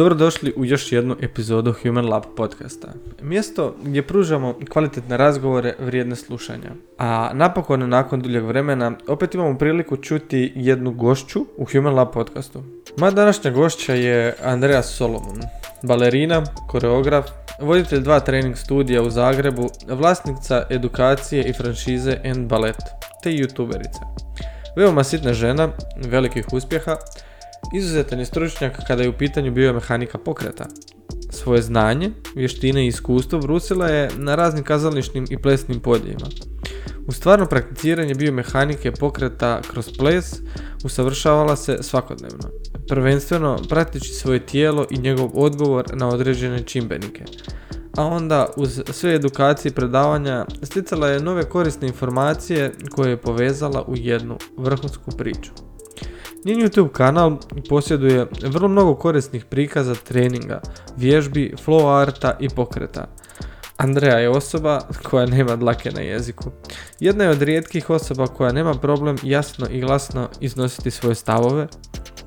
Dobrodošli 0.00 0.52
u 0.56 0.64
još 0.64 0.92
jednu 0.92 1.16
epizodu 1.20 1.74
Human 1.82 2.08
Lab 2.08 2.22
podcasta. 2.36 2.88
Mjesto 3.22 3.76
gdje 3.82 4.06
pružamo 4.06 4.54
kvalitetne 4.70 5.16
razgovore 5.16 5.74
vrijedne 5.80 6.16
slušanja. 6.16 6.70
A 6.98 7.30
napokon, 7.34 7.88
nakon 7.88 8.20
duljeg 8.20 8.44
vremena, 8.44 8.92
opet 9.08 9.34
imamo 9.34 9.58
priliku 9.58 9.96
čuti 9.96 10.52
jednu 10.56 10.92
gošću 10.92 11.46
u 11.56 11.64
Human 11.72 11.94
Lab 11.94 12.08
podcastu. 12.12 12.62
Moja 12.96 13.10
današnja 13.10 13.50
gošća 13.50 13.94
je 13.94 14.34
Andrea 14.42 14.82
Solomon, 14.82 15.40
balerina, 15.82 16.42
koreograf, 16.68 17.26
voditelj 17.60 18.00
dva 18.00 18.20
trening 18.20 18.56
studija 18.56 19.02
u 19.02 19.10
Zagrebu, 19.10 19.68
vlasnica 19.88 20.66
edukacije 20.70 21.44
i 21.44 21.52
franšize 21.52 22.16
N 22.24 22.48
Ballet, 22.48 22.82
te 23.22 23.30
youtuberica. 23.30 24.00
Veoma 24.76 25.04
sitna 25.04 25.32
žena, 25.32 25.68
velikih 25.96 26.46
uspjeha, 26.52 26.96
Izuzetan 27.74 28.18
je 28.18 28.26
stručnjak 28.26 28.80
kada 28.86 29.02
je 29.02 29.08
u 29.08 29.18
pitanju 29.18 29.52
biomehanika 29.52 30.18
pokreta. 30.18 30.66
Svoje 31.30 31.62
znanje, 31.62 32.10
vještine 32.34 32.84
i 32.84 32.86
iskustvo 32.86 33.38
vrusila 33.38 33.88
je 33.88 34.10
na 34.16 34.34
raznim 34.34 34.64
kazališnim 34.64 35.26
i 35.30 35.38
plesnim 35.38 35.80
podijima. 35.80 36.26
U 37.06 37.12
stvarno 37.12 37.46
prakticiranje 37.46 38.14
biomehanike 38.14 38.92
pokreta 38.92 39.60
kroz 39.70 39.88
ples 39.98 40.34
usavršavala 40.84 41.56
se 41.56 41.78
svakodnevno, 41.82 42.50
prvenstveno 42.88 43.58
pratići 43.68 44.14
svoje 44.14 44.46
tijelo 44.46 44.86
i 44.90 44.98
njegov 44.98 45.30
odgovor 45.34 45.84
na 45.96 46.08
određene 46.08 46.62
čimbenike. 46.62 47.24
A 47.96 48.06
onda 48.06 48.46
uz 48.56 48.82
sve 48.92 49.14
edukacije 49.14 49.70
i 49.70 49.74
predavanja 49.74 50.46
sticala 50.62 51.08
je 51.08 51.20
nove 51.20 51.48
korisne 51.48 51.88
informacije 51.88 52.72
koje 52.90 53.10
je 53.10 53.16
povezala 53.16 53.84
u 53.88 53.96
jednu 53.96 54.38
vrhunsku 54.56 55.10
priču. 55.10 55.69
Njen 56.44 56.60
YouTube 56.60 56.92
kanal 56.92 57.36
posjeduje 57.68 58.26
vrlo 58.42 58.68
mnogo 58.68 58.94
korisnih 58.94 59.44
prikaza 59.44 59.94
treninga, 59.94 60.60
vježbi, 60.96 61.54
flow 61.66 62.00
arta 62.02 62.36
i 62.40 62.48
pokreta. 62.48 63.06
Andreja 63.76 64.18
je 64.18 64.30
osoba 64.30 64.80
koja 65.02 65.26
nema 65.26 65.56
dlake 65.56 65.90
na 65.90 66.00
jeziku. 66.00 66.50
Jedna 67.00 67.24
je 67.24 67.30
od 67.30 67.42
rijetkih 67.42 67.90
osoba 67.90 68.26
koja 68.26 68.52
nema 68.52 68.74
problem 68.74 69.16
jasno 69.22 69.66
i 69.70 69.80
glasno 69.80 70.28
iznositi 70.40 70.90
svoje 70.90 71.14
stavove, 71.14 71.68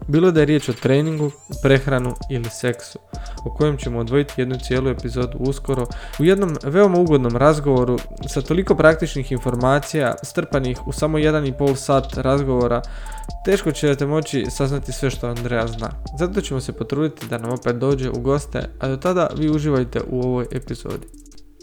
bilo 0.07 0.31
da 0.31 0.39
je 0.39 0.45
riječ 0.45 0.69
o 0.69 0.73
treningu, 0.73 1.31
prehranu 1.61 2.13
ili 2.29 2.49
seksu, 2.49 2.99
o 3.45 3.53
kojem 3.55 3.77
ćemo 3.77 3.99
odvojiti 3.99 4.41
jednu 4.41 4.55
cijelu 4.67 4.89
epizodu 4.89 5.37
uskoro, 5.39 5.85
u 6.19 6.23
jednom 6.23 6.57
veoma 6.63 6.99
ugodnom 6.99 7.37
razgovoru 7.37 7.97
sa 8.27 8.41
toliko 8.41 8.75
praktičnih 8.75 9.31
informacija 9.31 10.15
strpanih 10.23 10.87
u 10.87 10.91
samo 10.91 11.17
jedan 11.17 11.45
i 11.45 11.57
pol 11.57 11.75
sat 11.75 12.17
razgovora, 12.17 12.81
teško 13.45 13.71
ćete 13.71 14.05
moći 14.05 14.45
saznati 14.49 14.91
sve 14.91 15.09
što 15.09 15.27
Andreja 15.27 15.67
zna. 15.67 15.89
Zato 16.19 16.41
ćemo 16.41 16.61
se 16.61 16.73
potruditi 16.73 17.27
da 17.27 17.37
nam 17.37 17.51
opet 17.51 17.75
dođe 17.75 18.09
u 18.09 18.19
goste, 18.19 18.69
a 18.79 18.87
do 18.87 18.97
tada 18.97 19.29
vi 19.37 19.49
uživajte 19.49 20.01
u 20.09 20.21
ovoj 20.21 20.45
epizodi. 20.51 21.07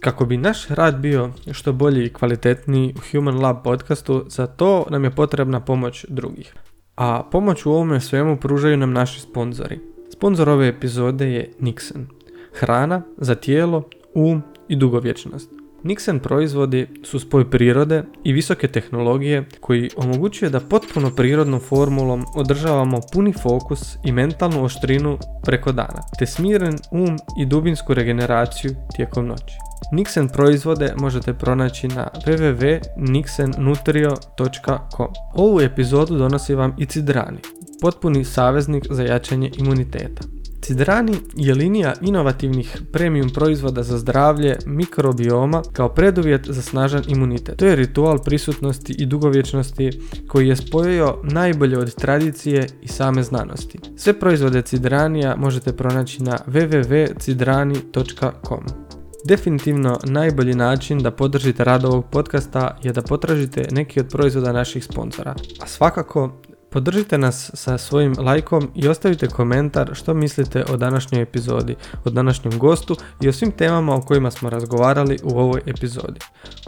Kako 0.01 0.25
bi 0.25 0.37
naš 0.37 0.69
rad 0.69 0.97
bio 0.97 1.31
što 1.53 1.73
bolji 1.73 2.05
i 2.05 2.13
kvalitetniji 2.13 2.95
u 2.97 3.01
Human 3.11 3.41
Lab 3.41 3.57
podcastu, 3.65 4.25
za 4.29 4.47
to 4.47 4.87
nam 4.91 5.05
je 5.05 5.11
potrebna 5.11 5.61
pomoć 5.61 6.07
drugih 6.09 6.55
a 7.01 7.23
pomoć 7.23 7.67
u 7.67 7.71
ovome 7.71 8.01
svemu 8.01 8.37
pružaju 8.37 8.77
nam 8.77 8.93
naši 8.93 9.21
sponzori. 9.21 9.79
Sponzor 10.13 10.49
ove 10.49 10.69
epizode 10.69 11.27
je 11.27 11.53
Nixon. 11.61 12.05
Hrana 12.53 13.03
za 13.17 13.35
tijelo, 13.35 13.83
um 14.15 14.43
i 14.69 14.77
dugovječnost. 14.77 15.60
Nixon 15.83 16.19
proizvodi 16.19 16.87
su 17.05 17.21
spoj 17.21 17.51
prirode 17.51 18.03
i 18.25 18.33
visoke 18.33 18.69
tehnologije 18.69 19.45
koji 19.61 19.91
omogućuje 19.97 20.51
da 20.51 20.61
potpuno 20.61 21.11
prirodnom 21.17 21.61
formulom 21.61 22.25
održavamo 22.35 23.01
puni 23.13 23.33
fokus 23.33 23.97
i 24.05 24.13
mentalnu 24.13 24.65
oštrinu 24.65 25.19
preko 25.45 25.73
dana, 25.73 26.03
te 26.19 26.27
smiren 26.27 26.77
um 26.91 27.17
i 27.41 27.47
dubinsku 27.47 27.95
regeneraciju 27.95 28.75
tijekom 28.97 29.27
noći. 29.27 29.55
Nixon 29.93 30.33
proizvode 30.33 30.95
možete 30.97 31.35
pronaći 31.35 31.89
na 31.89 32.09
www.nixennutrio.com. 32.27 35.09
Ovu 35.35 35.61
epizodu 35.61 36.19
donosi 36.19 36.55
vam 36.55 36.75
i 36.79 36.87
Cidrani, 36.87 37.39
potpuni 37.81 38.25
saveznik 38.25 38.87
za 38.91 39.03
jačanje 39.03 39.51
imuniteta. 39.59 40.40
Cidrani 40.63 41.17
je 41.37 41.55
linija 41.55 41.95
inovativnih 42.01 42.83
premium 42.93 43.31
proizvoda 43.31 43.83
za 43.83 43.99
zdravlje 43.99 44.57
mikrobioma 44.67 45.63
kao 45.73 45.89
preduvjet 45.89 46.49
za 46.49 46.63
snažan 46.63 47.03
imunitet. 47.09 47.57
To 47.57 47.67
je 47.67 47.77
ritual 47.77 48.19
prisutnosti 48.19 48.95
i 48.99 49.07
dugovječnosti 49.07 49.91
koji 50.29 50.49
je 50.49 50.57
spojio 50.57 51.17
najbolje 51.23 51.79
od 51.79 51.95
tradicije 51.95 52.67
i 52.83 52.89
same 52.89 53.23
znanosti. 53.23 53.79
Sve 53.97 54.21
proizvode 54.21 54.63
Cidranija 54.63 55.37
možete 55.37 55.73
pronaći 55.73 56.23
na 56.23 56.39
www.cidrani.com. 56.47 58.91
Definitivno 59.25 59.99
najbolji 60.05 60.55
način 60.55 60.99
da 60.99 61.11
podržite 61.11 61.65
rad 61.65 61.85
ovog 61.85 62.05
podcasta 62.11 62.79
je 62.83 62.93
da 62.93 63.03
potražite 63.03 63.69
neki 63.71 64.01
od 64.01 64.09
proizvoda 64.09 64.53
naših 64.53 64.85
sponzora. 64.85 65.35
A 65.61 65.67
svakako 65.67 66.33
podržite 66.71 67.19
nas 67.19 67.51
sa 67.55 67.79
svojim 67.79 68.15
lajkom 68.19 68.71
i 68.75 68.89
ostavite 68.89 69.29
komentar 69.29 69.91
što 69.95 70.15
mislite 70.15 70.65
o 70.65 70.77
današnjoj 70.77 71.23
epizodi, 71.23 71.77
o 72.05 72.11
današnjem 72.11 72.59
gostu 72.59 72.97
i 73.21 73.29
o 73.29 73.33
svim 73.33 73.53
temama 73.53 73.95
o 73.95 74.01
kojima 74.01 74.31
smo 74.31 74.51
razgovarali 74.51 75.19
u 75.25 75.39
ovoj 75.39 75.61
epizodi. 75.67 76.21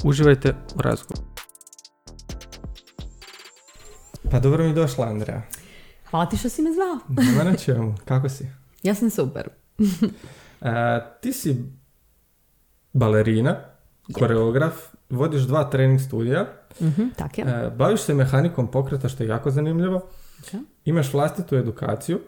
Uživajte 0.05 0.55
u 0.75 0.83
razgovoru. 0.83 1.29
Pa 4.31 4.41
dobro 4.41 4.65
mi 4.65 4.75
došla 4.75 5.07
Andreja. 5.07 5.43
Hvala 6.11 6.27
ti 6.27 6.37
što 6.37 6.49
si 6.49 6.63
me 6.63 6.71
zvao. 6.73 7.25
Nema 7.25 7.45
na 7.51 7.57
čemu, 7.57 7.95
kako 8.09 8.29
si? 8.29 8.47
Ja 8.83 8.95
sam 8.95 9.11
super. 9.11 9.49
E, 10.65 11.01
ti 11.21 11.33
si 11.33 11.57
balerina, 12.93 13.57
koreograf, 14.11 14.75
vodiš 15.11 15.43
dva 15.43 15.65
trening 15.65 16.01
studija, 16.01 16.47
Mhm, 16.81 17.03
tak 17.17 17.39
je. 17.39 17.45
e, 17.45 17.71
baviš 17.71 18.01
se 18.01 18.15
mehanikom 18.15 18.67
pokreta 18.67 19.09
što 19.09 19.23
je 19.23 19.29
jako 19.29 19.51
zanimljivo, 19.51 20.09
imaš 20.85 21.13
vlastitu 21.13 21.57
edukaciju, 21.57 22.21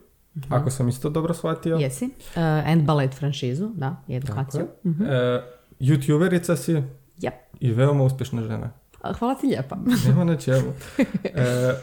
ako 0.49 0.71
sam 0.71 0.89
isto 0.89 1.11
dobro 1.11 1.35
shvatio. 1.35 1.77
Jesi. 1.77 2.05
Uh, 2.05 2.13
and 2.37 2.83
ballet 2.83 3.15
franšizu, 3.15 3.69
da, 3.69 3.97
i 4.09 4.17
edukaciju. 4.17 4.67
Mhm. 4.85 5.03
E, 5.05 5.43
youtuberica 5.81 6.57
si 6.57 6.83
Jep. 7.19 7.35
i 7.61 7.73
veoma 7.73 8.05
uspješna 8.05 8.43
žena. 8.43 8.71
Hvala 9.19 9.35
ti 9.35 9.47
lijepa. 9.47 9.77
Nema 10.07 10.25
na 10.25 10.37
čemu. 10.37 10.73
E, 11.25 11.75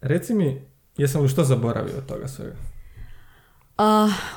reci 0.00 0.34
mi, 0.34 0.62
jesam 0.96 1.22
li 1.22 1.28
što 1.28 1.44
zaboravio 1.44 1.96
od 1.98 2.06
toga 2.06 2.28
svega? 2.28 2.56
Uh, 3.78 3.84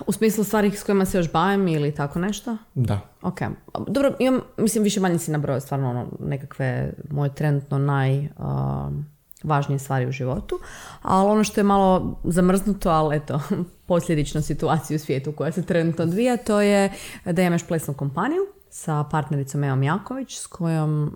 u 0.08 0.12
smislu 0.12 0.44
stvari 0.44 0.72
s 0.72 0.84
kojima 0.84 1.06
se 1.06 1.18
još 1.18 1.32
bavim 1.32 1.68
ili 1.68 1.96
tako 1.96 2.20
nešto? 2.20 2.58
Da. 2.76 3.00
Ok. 3.22 3.40
Dobro, 3.88 4.16
imam, 4.20 4.42
mislim, 4.58 4.84
više 4.84 5.00
manje 5.00 5.20
si 5.20 5.32
nabrojao 5.32 5.60
stvarno 5.60 5.90
ono, 5.90 6.08
nekakve 6.20 6.94
moje 7.12 7.36
trenutno 7.36 7.78
najvažnije 7.78 9.80
stvari 9.80 10.08
u 10.08 10.12
životu. 10.12 10.60
Ali 11.02 11.30
ono 11.30 11.44
što 11.44 11.60
je 11.60 11.64
malo 11.64 12.20
zamrznuto, 12.24 12.90
ali 12.90 13.16
eto, 13.16 13.42
posljedično 13.88 14.42
situaciju 14.42 14.96
u 14.96 15.00
svijetu 15.00 15.32
koja 15.32 15.52
se 15.52 15.66
trenutno 15.66 16.04
odvija, 16.04 16.38
to 16.38 16.62
je 16.62 16.94
da 17.26 17.42
imaš 17.42 17.68
plesnu 17.68 17.94
kompaniju 17.94 18.42
sa 18.70 19.04
partnericom 19.04 19.64
Evom 19.64 19.84
Jaković 19.84 20.40
s 20.40 20.48
kojom 20.48 21.04
uh, 21.04 21.10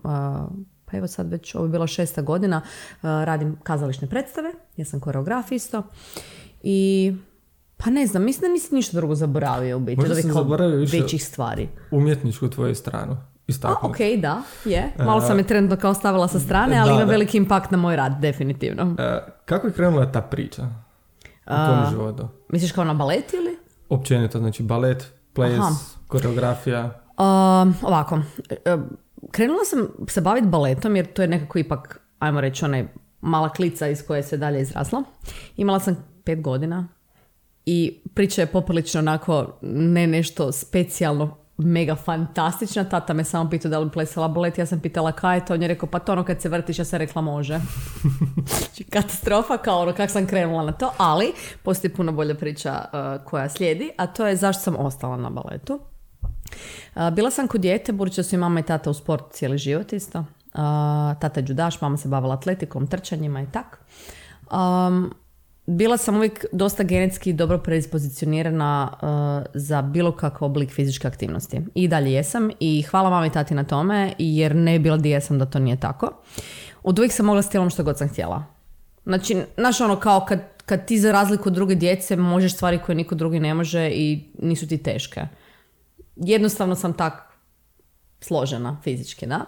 pa 0.85 0.97
evo 0.97 1.07
sad 1.07 1.31
već, 1.31 1.56
ovo 1.56 1.66
je 1.66 1.69
bila 1.69 1.88
šesta 1.88 2.22
godina, 2.22 2.57
uh, 2.57 2.63
radim 3.01 3.57
kazališne 3.63 4.09
predstave, 4.09 4.51
ja 4.78 4.85
sam 4.85 5.00
koreograf 5.00 5.51
isto 5.51 5.83
i 6.62 7.13
pa 7.83 7.89
ne 7.89 8.07
znam, 8.07 8.23
mislim 8.23 8.41
da 8.41 8.53
nisi 8.53 8.75
ništa 8.75 8.97
drugo 8.97 9.16
zaboravio 9.16 9.77
u 9.77 9.79
biti, 9.79 9.99
Možda 9.99 10.16
sam 10.16 10.31
zaboravio 10.33 10.77
više- 10.77 11.01
većih 11.01 11.25
stvari. 11.25 11.69
Umjetničku 11.91 12.49
tvoju 12.49 12.75
stranu. 12.75 13.13
A, 13.13 13.25
Istaknuti. 13.47 13.85
ok, 14.16 14.21
da, 14.21 14.41
je. 14.66 14.94
Malo 14.99 15.21
sam 15.21 15.38
je 15.38 15.44
trenutno 15.44 15.77
kao 15.77 15.94
stavila 15.94 16.27
sa 16.27 16.39
strane, 16.39 16.77
ali 16.77 16.88
Da, 16.88 16.94
ima 16.94 17.05
da. 17.05 17.11
veliki 17.11 17.38
impakt 17.38 17.71
na 17.71 17.77
moj 17.77 17.95
rad, 17.95 18.19
definitivno. 18.19 18.95
E, 18.99 19.19
kako 19.45 19.67
je 19.67 19.73
krenula 19.73 20.11
ta 20.11 20.21
priča 20.21 20.63
u 21.41 21.49
tom 21.49 21.89
životu? 21.91 22.27
Misliš 22.49 22.71
kao 22.71 22.83
na 22.83 22.94
balet 22.94 23.33
ili? 23.33 23.57
Općenito, 23.89 24.39
znači 24.39 24.63
balet, 24.63 25.13
ples, 25.33 25.59
Aha. 25.59 25.69
koreografija. 26.07 26.83
Um, 27.09 27.75
ovako, 27.81 28.19
e, 28.50 28.77
krenula 29.31 29.65
sam 29.65 29.88
se 30.07 30.21
baviti 30.21 30.47
baletom 30.47 30.95
jer 30.95 31.13
to 31.13 31.21
je 31.21 31.27
nekako 31.27 31.59
ipak, 31.59 32.00
ajmo 32.19 32.41
reći, 32.41 32.65
onaj 32.65 32.88
mala 33.21 33.50
klica 33.50 33.88
iz 33.88 34.07
koje 34.07 34.24
se 34.24 34.38
dalje 34.38 34.62
izrasla. 34.62 35.03
Imala 35.57 35.79
sam 35.79 35.95
pet 36.24 36.41
godina 36.41 36.88
i 37.65 38.01
priča 38.13 38.42
je 38.42 38.48
poprilično 38.48 39.00
onako 39.00 39.57
ne 39.62 40.07
nešto 40.07 40.51
specijalno 40.51 41.38
mega 41.57 41.95
fantastična. 41.95 42.83
Tata 42.83 43.13
me 43.13 43.24
samo 43.24 43.50
pitao 43.50 43.71
da 43.71 43.80
li 43.80 43.92
plesala 43.92 44.27
balet, 44.27 44.57
ja 44.57 44.65
sam 44.65 44.80
pitala 44.80 45.12
kaj 45.12 45.38
je 45.38 45.45
to, 45.45 45.54
on 45.54 45.62
je 45.62 45.68
rekao 45.68 45.89
pa 45.89 46.00
to 46.00 46.12
ono 46.12 46.24
kad 46.24 46.42
se 46.42 46.50
vrtiš, 46.50 46.80
ja 46.80 46.86
sam 46.86 47.00
rekla 47.00 47.21
može. 47.21 47.60
Znači, 48.57 48.83
katastrofa 48.83 49.57
kao 49.57 49.81
ono 49.81 49.94
kak 49.94 50.12
sam 50.12 50.27
krenula 50.27 50.63
na 50.63 50.71
to, 50.71 50.92
ali 50.98 51.33
postoji 51.63 51.94
puno 51.94 52.12
bolja 52.12 52.36
priča 52.36 52.86
uh, 52.86 53.25
koja 53.25 53.50
slijedi, 53.50 53.89
a 53.98 54.07
to 54.07 54.27
je 54.27 54.36
zašto 54.36 54.63
sam 54.63 54.75
ostala 54.77 55.18
na 55.18 55.30
baletu. 55.30 55.80
Uh, 56.95 57.10
bila 57.10 57.31
sam 57.31 57.48
kod 57.48 57.62
dijete, 57.62 57.92
budući 57.92 58.15
da 58.15 58.24
su 58.24 58.36
i 58.36 58.38
mama 58.38 58.60
i 58.60 58.63
tata 58.63 58.89
u 58.89 58.94
sport 58.94 59.24
cijeli 59.31 59.57
život 59.57 59.94
isto. 59.94 60.19
Uh, 60.19 60.25
tata 61.19 61.39
je 61.39 61.45
judaš, 61.48 61.81
mama 61.81 61.98
se 61.98 62.07
bavila 62.07 62.33
atletikom, 62.33 62.88
trčanjima 62.88 63.42
i 63.42 63.48
tak. 63.51 63.80
Um, 64.51 65.13
bila 65.65 65.98
sam 65.98 66.15
uvijek 66.15 66.45
dosta 66.51 66.83
genetski 66.83 67.33
dobro 67.33 67.57
predispozicionirana 67.57 68.89
uh, 68.92 69.45
za 69.54 69.81
bilo 69.81 70.12
kakav 70.12 70.45
oblik 70.45 70.71
fizičke 70.71 71.07
aktivnosti. 71.07 71.62
I 71.75 71.88
dalje 71.88 72.13
jesam 72.13 72.50
i 72.60 72.81
hvala 72.81 73.10
mami 73.10 73.27
i 73.27 73.31
tati 73.31 73.56
na 73.56 73.63
tome 73.63 74.13
jer 74.18 74.56
ne 74.56 74.80
bi 74.80 74.83
bila 74.83 74.98
di 74.98 75.10
jesam 75.10 75.39
da 75.39 75.45
to 75.45 75.60
nije 75.60 75.80
tako. 75.80 76.12
Od 76.83 77.00
uvijek 77.00 77.12
sam 77.12 77.25
mogla 77.25 77.42
s 77.42 77.50
tijelom 77.50 77.69
što 77.69 77.83
god 77.83 77.98
sam 77.98 78.10
htjela. 78.10 78.44
Znači, 79.04 79.38
znaš 79.57 79.81
ono 79.81 80.00
kao 80.00 80.25
kad, 80.25 80.39
kad 80.65 80.86
ti 80.86 81.00
za 81.00 81.12
razliku 81.12 81.50
od 81.50 81.54
druge 81.54 81.75
djece 81.75 82.15
možeš 82.15 82.54
stvari 82.54 82.80
koje 82.86 82.95
niko 82.95 83.15
drugi 83.15 83.39
ne 83.39 83.54
može 83.54 83.89
i 83.89 84.31
nisu 84.39 84.68
ti 84.68 84.77
teške. 84.77 85.21
Jednostavno 86.15 86.75
sam 86.75 86.94
tak 86.94 87.33
složena 88.21 88.77
fizički, 88.83 89.25
da. 89.25 89.45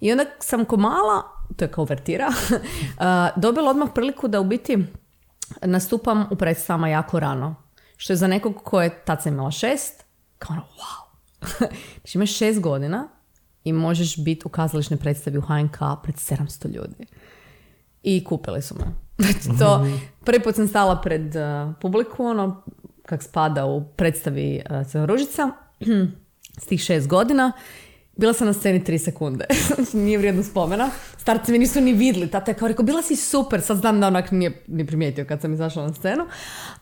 I 0.00 0.12
onda 0.12 0.24
sam 0.38 0.64
ko 0.64 0.76
mala, 0.76 1.22
to 1.56 1.64
je 1.64 1.68
kao 1.68 1.84
vertira, 1.84 2.28
uh, 2.58 3.42
dobila 3.42 3.70
odmah 3.70 3.88
priliku 3.94 4.28
da 4.28 4.40
u 4.40 4.44
biti 4.44 4.78
nastupam 5.62 6.26
u 6.30 6.36
predstavama 6.36 6.88
jako 6.88 7.20
rano. 7.20 7.54
Što 7.96 8.12
je 8.12 8.16
za 8.16 8.26
nekog 8.26 8.62
ko 8.64 8.82
je, 8.82 9.04
tad 9.04 9.22
sam 9.22 9.32
imala 9.32 9.50
šest, 9.50 10.04
kao 10.38 10.56
ono, 10.56 10.62
wow. 10.62 11.10
znači 12.00 12.18
imaš 12.18 12.36
šest 12.36 12.60
godina 12.60 13.08
i 13.64 13.72
možeš 13.72 14.24
biti 14.24 14.42
u 14.44 14.48
kazališnoj 14.48 14.98
predstavi 14.98 15.38
u 15.38 15.40
HNK 15.40 15.78
pred 16.02 16.14
700 16.14 16.74
ljudi. 16.74 17.06
I 18.02 18.24
kupili 18.24 18.62
su 18.62 18.74
me. 18.74 18.84
Znači 19.24 19.58
to, 19.58 19.86
prvi 20.24 20.42
put 20.42 20.54
sam 20.54 20.68
stala 20.68 21.00
pred 21.00 21.36
uh, 21.36 21.74
publiku, 21.80 22.24
ono, 22.24 22.62
kak 23.06 23.22
spada 23.22 23.66
u 23.66 23.84
predstavi 23.96 24.62
uh, 24.94 25.04
Ružica, 25.06 25.50
s 26.62 26.66
tih 26.66 26.80
šest 26.80 27.08
godina 27.08 27.52
bila 28.20 28.32
sam 28.32 28.46
na 28.46 28.52
sceni 28.52 28.84
tri 28.84 28.98
sekunde. 28.98 29.44
nije 29.92 30.18
vrijedno 30.18 30.42
spomena. 30.42 30.90
Starci 31.16 31.52
mi 31.52 31.58
nisu 31.58 31.80
ni 31.80 31.92
vidli. 31.92 32.30
Tata 32.30 32.50
je 32.50 32.54
kao 32.54 32.68
rekao, 32.68 32.84
bila 32.84 33.02
si 33.02 33.16
super. 33.16 33.60
Sad 33.60 33.76
znam 33.76 34.00
da 34.00 34.06
onak 34.06 34.30
nije 34.30 34.62
ni 34.66 34.86
primijetio 34.86 35.24
kad 35.24 35.40
sam 35.40 35.52
izašla 35.52 35.86
na 35.86 35.92
scenu. 35.92 36.26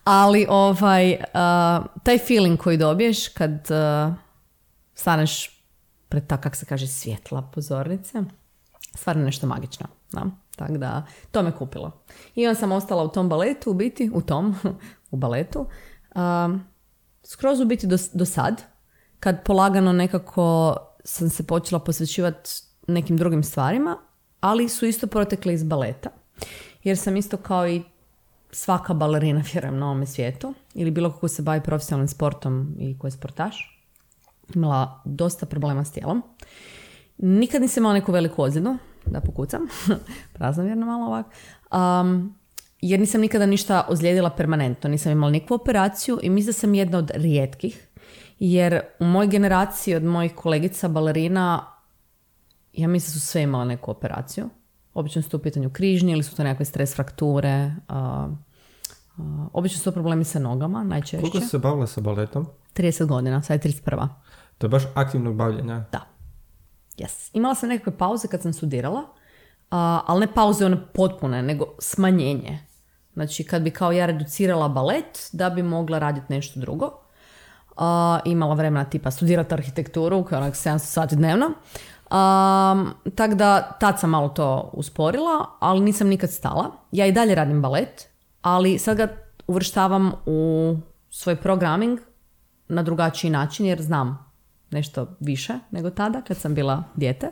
Ali 0.04 0.46
ovaj, 0.48 1.12
uh, 1.12 1.86
taj 2.02 2.18
feeling 2.18 2.58
koji 2.58 2.76
dobiješ 2.76 3.28
kad 3.28 3.52
uh, 3.52 4.14
staneš 4.94 5.62
pred 6.08 6.26
ta, 6.26 6.36
kak 6.36 6.56
se 6.56 6.66
kaže, 6.66 6.86
svjetla 6.86 7.50
pozornice, 7.54 8.22
stvarno 8.94 9.24
nešto 9.24 9.46
magično. 9.46 9.86
Da? 10.12 10.26
Tako 10.56 10.78
da, 10.78 11.06
to 11.30 11.42
me 11.42 11.52
kupilo. 11.56 12.04
I 12.34 12.46
onda 12.46 12.60
sam 12.60 12.72
ostala 12.72 13.02
u 13.02 13.08
tom 13.08 13.28
baletu, 13.28 13.70
u 13.70 13.74
biti, 13.74 14.10
u 14.14 14.20
tom, 14.20 14.56
u 15.10 15.16
baletu. 15.16 15.66
Uh, 16.14 16.60
skroz 17.24 17.60
u 17.60 17.64
biti 17.64 17.86
do, 17.86 17.96
do 18.12 18.24
sad, 18.24 18.62
kad 19.20 19.44
polagano 19.44 19.92
nekako 19.92 20.76
sam 21.08 21.30
se 21.30 21.42
počela 21.42 21.78
posvećivati 21.78 22.50
nekim 22.86 23.16
drugim 23.16 23.42
stvarima, 23.42 23.98
ali 24.40 24.68
su 24.68 24.86
isto 24.86 25.06
protekle 25.06 25.54
iz 25.54 25.64
baleta. 25.64 26.10
Jer 26.84 26.98
sam 26.98 27.16
isto 27.16 27.36
kao 27.36 27.68
i 27.68 27.82
svaka 28.50 28.94
balerina, 28.94 29.42
vjerujem, 29.52 29.78
na 29.78 29.86
ovome 29.86 30.06
svijetu, 30.06 30.54
ili 30.74 30.90
bilo 30.90 31.12
kako 31.12 31.28
se 31.28 31.42
bavi 31.42 31.60
profesionalnim 31.60 32.08
sportom 32.08 32.76
i 32.78 32.98
koji 32.98 33.08
je 33.08 33.12
sportaš, 33.12 33.84
imala 34.54 35.02
dosta 35.04 35.46
problema 35.46 35.84
s 35.84 35.92
tijelom. 35.92 36.22
Nikad 37.18 37.62
nisam 37.62 37.82
imala 37.82 37.94
neku 37.94 38.12
veliku 38.12 38.42
ozljedu, 38.42 38.76
da 39.06 39.20
pokucam, 39.20 39.66
vjerno 40.64 40.86
malo 40.86 41.06
ovak, 41.06 41.26
um, 41.72 42.34
jer 42.80 43.00
nisam 43.00 43.20
nikada 43.20 43.46
ništa 43.46 43.86
ozlijedila 43.88 44.30
permanentno, 44.30 44.90
nisam 44.90 45.12
imala 45.12 45.30
nikakvu 45.30 45.54
operaciju 45.54 46.18
i 46.22 46.30
mislim 46.30 46.46
da 46.46 46.52
sam 46.52 46.74
jedna 46.74 46.98
od 46.98 47.10
rijetkih 47.14 47.87
jer 48.38 48.80
u 49.00 49.04
mojoj 49.04 49.28
generaciji 49.28 49.94
od 49.94 50.04
mojih 50.04 50.34
kolegica 50.34 50.88
balerina 50.88 51.78
ja 52.72 52.88
mislim 52.88 53.12
su 53.12 53.20
sve 53.20 53.42
imale 53.42 53.64
neku 53.64 53.90
operaciju. 53.90 54.48
Obično 54.94 55.22
su 55.22 55.28
to 55.28 55.36
u 55.36 55.40
pitanju 55.40 55.70
križnje 55.70 56.12
ili 56.12 56.22
su 56.22 56.36
to 56.36 56.42
nekakve 56.42 56.64
stres 56.64 56.94
frakture. 56.94 57.74
Uh, 57.88 58.32
obično 59.52 59.78
su 59.78 59.84
to 59.84 59.92
problemi 59.92 60.24
sa 60.24 60.38
nogama, 60.38 60.84
najčešće. 60.84 61.20
Koliko 61.20 61.40
se 61.40 61.58
bavila 61.58 61.86
sa 61.86 62.00
baletom? 62.00 62.46
30 62.74 63.06
godina, 63.06 63.42
sad 63.42 63.64
je 63.64 63.72
31. 63.72 64.08
To 64.58 64.66
je 64.66 64.68
baš 64.68 64.82
aktivnog 64.94 65.34
bavljenja? 65.34 65.84
Da. 65.92 66.00
Yes. 66.96 67.30
Imala 67.32 67.54
sam 67.54 67.68
nekakve 67.68 67.98
pauze 67.98 68.28
kad 68.28 68.42
sam 68.42 68.52
studirala, 68.52 69.02
ali 69.68 70.20
ne 70.20 70.34
pauze 70.34 70.66
one 70.66 70.86
potpune, 70.94 71.42
nego 71.42 71.66
smanjenje. 71.78 72.58
Znači 73.12 73.44
kad 73.44 73.62
bi 73.62 73.70
kao 73.70 73.92
ja 73.92 74.06
reducirala 74.06 74.68
balet 74.68 75.28
da 75.32 75.50
bi 75.50 75.62
mogla 75.62 75.98
raditi 75.98 76.32
nešto 76.32 76.60
drugo 76.60 76.86
uh, 76.86 77.07
imala 78.24 78.54
vremena 78.54 78.84
tipa 78.84 79.10
studirati 79.10 79.54
arhitekturu, 79.54 80.24
kao 80.24 80.38
onak 80.38 80.54
700 80.54 80.78
sati 80.78 81.16
dnevno. 81.16 81.46
Um, 81.46 82.94
tako 83.14 83.34
da 83.34 83.76
tad 83.80 84.00
sam 84.00 84.10
malo 84.10 84.28
to 84.28 84.70
usporila, 84.72 85.46
ali 85.60 85.80
nisam 85.80 86.08
nikad 86.08 86.30
stala. 86.30 86.70
Ja 86.92 87.06
i 87.06 87.12
dalje 87.12 87.34
radim 87.34 87.62
balet, 87.62 88.08
ali 88.42 88.78
sad 88.78 88.96
ga 88.96 89.08
uvrštavam 89.46 90.12
u 90.26 90.76
svoj 91.10 91.36
programming 91.36 91.98
na 92.68 92.82
drugačiji 92.82 93.30
način 93.30 93.66
jer 93.66 93.82
znam 93.82 94.32
nešto 94.70 95.06
više 95.20 95.54
nego 95.70 95.90
tada 95.90 96.22
kad 96.22 96.36
sam 96.36 96.54
bila 96.54 96.84
dijete 96.96 97.30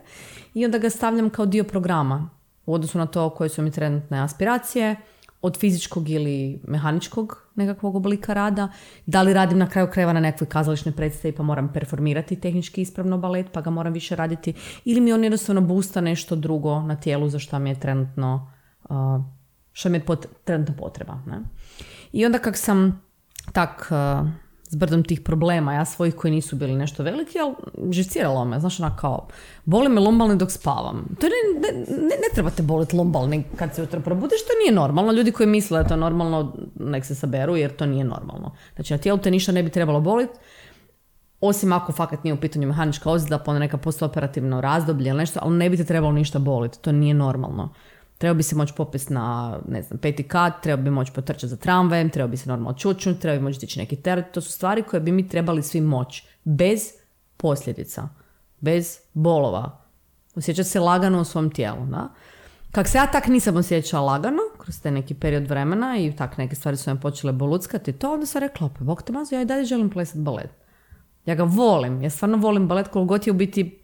i 0.55 0.65
onda 0.65 0.79
ga 0.79 0.91
stavljam 0.91 1.31
kao 1.31 1.47
dio 1.47 1.65
programa 1.65 2.31
u 2.67 2.75
odnosu 2.75 2.99
na 2.99 3.07
to 3.07 3.31
koje 3.31 3.49
su 3.49 3.63
mi 3.63 3.71
trenutne 3.71 4.21
aspiracije, 4.21 4.97
od 5.43 5.59
fizičkog 5.59 6.09
ili 6.09 6.61
mehaničkog 6.69 7.46
nekakvog 7.57 7.97
oblika 7.97 8.35
rada, 8.35 8.69
da 9.07 9.23
li 9.23 9.33
radim 9.33 9.59
na 9.59 9.69
kraju 9.69 9.89
krajeva 9.93 10.13
na 10.13 10.21
nekoj 10.21 10.49
kazališnoj 10.49 10.95
predstavi 10.95 11.35
pa 11.35 11.43
moram 11.43 11.73
performirati 11.73 12.41
tehnički 12.41 12.83
ispravno 12.83 13.19
balet 13.19 13.47
pa 13.53 13.61
ga 13.61 13.71
moram 13.71 13.93
više 13.93 14.17
raditi 14.17 14.55
ili 14.85 15.01
mi 15.01 15.13
on 15.13 15.25
jednostavno 15.25 15.61
busta 15.61 16.01
nešto 16.01 16.37
drugo 16.37 16.83
na 16.83 16.97
tijelu 16.97 17.29
za 17.29 17.39
što 17.39 17.59
mi 17.59 17.71
je 17.71 17.81
trenutno 17.81 18.51
uh, 18.89 18.97
što 19.73 19.89
mi 19.89 19.99
je 19.99 20.05
trenutno 20.45 20.75
potreba. 20.79 21.19
Ne? 21.27 21.41
I 22.13 22.27
onda 22.27 22.39
kak 22.39 22.57
sam 22.57 23.03
tak 23.53 23.89
uh, 23.91 24.29
s 24.69 24.77
brdom 24.77 25.03
tih 25.05 25.21
problema, 25.21 25.75
ja 25.75 25.85
svojih 25.85 26.15
koji 26.15 26.31
nisu 26.31 26.57
bili 26.57 26.75
nešto 26.75 27.03
veliki, 27.03 27.39
ali 27.39 27.55
živciralo 27.93 28.45
me, 28.45 28.61
znaš, 28.61 28.81
ona 28.81 28.97
kao, 28.97 29.29
boli 29.65 29.89
me 29.89 30.01
lombalni 30.01 30.37
dok 30.37 30.51
spavam. 30.51 31.05
To 31.21 31.27
ne, 31.27 31.61
ne, 31.61 31.79
ne, 31.89 32.03
ne 32.03 32.29
trebate 32.35 32.63
boliti 32.63 32.97
lombalni 32.97 33.45
kad 33.57 33.75
se 33.75 33.83
jutro 33.83 34.01
probudiš, 34.01 34.41
to 34.47 34.53
nije 34.65 34.73
normalno. 34.73 35.13
Ljudi 35.13 35.33
koji 35.33 35.47
misle 35.47 35.79
da 35.79 35.83
je 35.83 35.89
to 35.89 35.97
normalno, 35.97 36.57
nek 36.75 37.05
se 37.05 37.15
saberu, 37.15 37.57
jer 37.57 37.77
to 37.77 37.87
nije 37.87 38.05
normalno. 38.05 38.55
Znači, 38.75 38.93
na 38.93 38.99
tijelu 38.99 39.19
te 39.19 39.31
ništa 39.31 39.53
ne 39.53 39.63
bi 39.63 39.71
trebalo 39.71 40.01
boliti, 40.01 40.39
osim 41.41 41.73
ako 41.73 41.93
fakat 41.93 42.25
nije 42.25 42.35
u 42.35 42.41
pitanju 42.41 42.69
mehanička 42.69 43.11
ozljeda, 43.11 43.39
pa 43.39 43.59
neka 43.59 43.77
postoperativno 43.77 44.61
razdoblje 44.61 45.09
ili 45.09 45.19
nešto, 45.19 45.41
ali 45.43 45.57
ne 45.57 45.71
bi 45.71 45.77
te 45.77 45.85
trebalo 45.85 46.13
ništa 46.13 46.39
boliti, 46.39 46.79
to 46.83 46.93
nije 46.93 47.15
normalno. 47.15 47.73
Treba 48.19 48.35
bi 48.35 48.43
se 48.43 48.57
moći 48.57 48.73
popest 48.77 49.11
na, 49.11 49.59
ne 49.69 49.83
znam, 49.83 49.99
peti 49.99 50.23
kat, 50.23 50.63
treba 50.63 50.83
bi 50.83 50.91
moći 50.91 51.13
potrčati 51.13 51.49
za 51.49 51.57
tramvajem, 51.57 52.11
treba 52.11 52.29
bi 52.29 52.37
se 52.37 52.49
normalno 52.49 52.79
čučnuti, 52.79 53.21
treba 53.21 53.39
bi 53.39 53.45
moći 53.45 53.61
dići 53.61 53.79
neki 53.79 53.97
teret. 53.97 54.33
To 54.33 54.41
su 54.41 54.53
stvari 54.53 54.83
koje 54.83 55.01
bi 55.01 55.13
mi 55.13 55.29
trebali 55.29 55.63
svi 55.63 55.81
moći. 55.81 56.27
Bez 56.45 56.81
posljedica. 57.37 58.09
Bez 58.61 58.99
bolova. 59.13 59.83
Osjećati 60.35 60.69
se 60.69 60.81
lagano 60.81 61.21
u 61.21 61.25
svom 61.25 61.51
tijelu. 61.51 61.87
Da? 61.87 62.09
Kak 62.73 62.89
se 62.89 62.99
ja 62.99 63.07
tak 63.07 63.27
nisam 63.27 63.57
osjećala 63.57 64.07
lagano, 64.07 64.43
kroz 64.59 64.81
te 64.81 64.91
neki 64.91 65.15
period 65.15 65.49
vremena 65.49 65.99
i 65.99 66.17
tak 66.17 66.39
neke 66.39 66.55
stvari 66.55 66.77
su 66.77 66.91
me 66.91 67.01
počele 67.01 67.33
boluckati, 67.33 67.93
to 67.93 68.13
onda 68.13 68.27
sam 68.27 68.41
rekla, 68.41 68.69
pa 68.79 68.85
bok 68.85 69.03
te 69.03 69.13
mazu, 69.13 69.35
ja 69.35 69.43
i 69.43 69.45
dalje 69.45 69.65
želim 69.65 69.91
plesati 69.91 70.19
balet. 70.19 70.51
Ja 71.27 71.35
ga 71.35 71.43
volim, 71.45 72.03
ja 72.03 72.11
stvarno 72.11 72.37
volim 72.37 72.69
balet 72.69 72.89
koliko 72.89 73.09
god 73.09 73.27
je 73.27 73.31
u 73.31 73.35
biti 73.35 73.83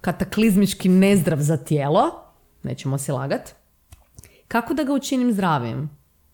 kataklizmički 0.00 0.88
nezdrav 0.88 1.38
za 1.38 1.56
tijelo, 1.56 2.10
nećemo 2.62 2.98
se 2.98 3.12
lagati, 3.12 3.52
kako 4.48 4.74
da 4.74 4.84
ga 4.84 4.92
učinim 4.92 5.32
zdravim? 5.32 5.90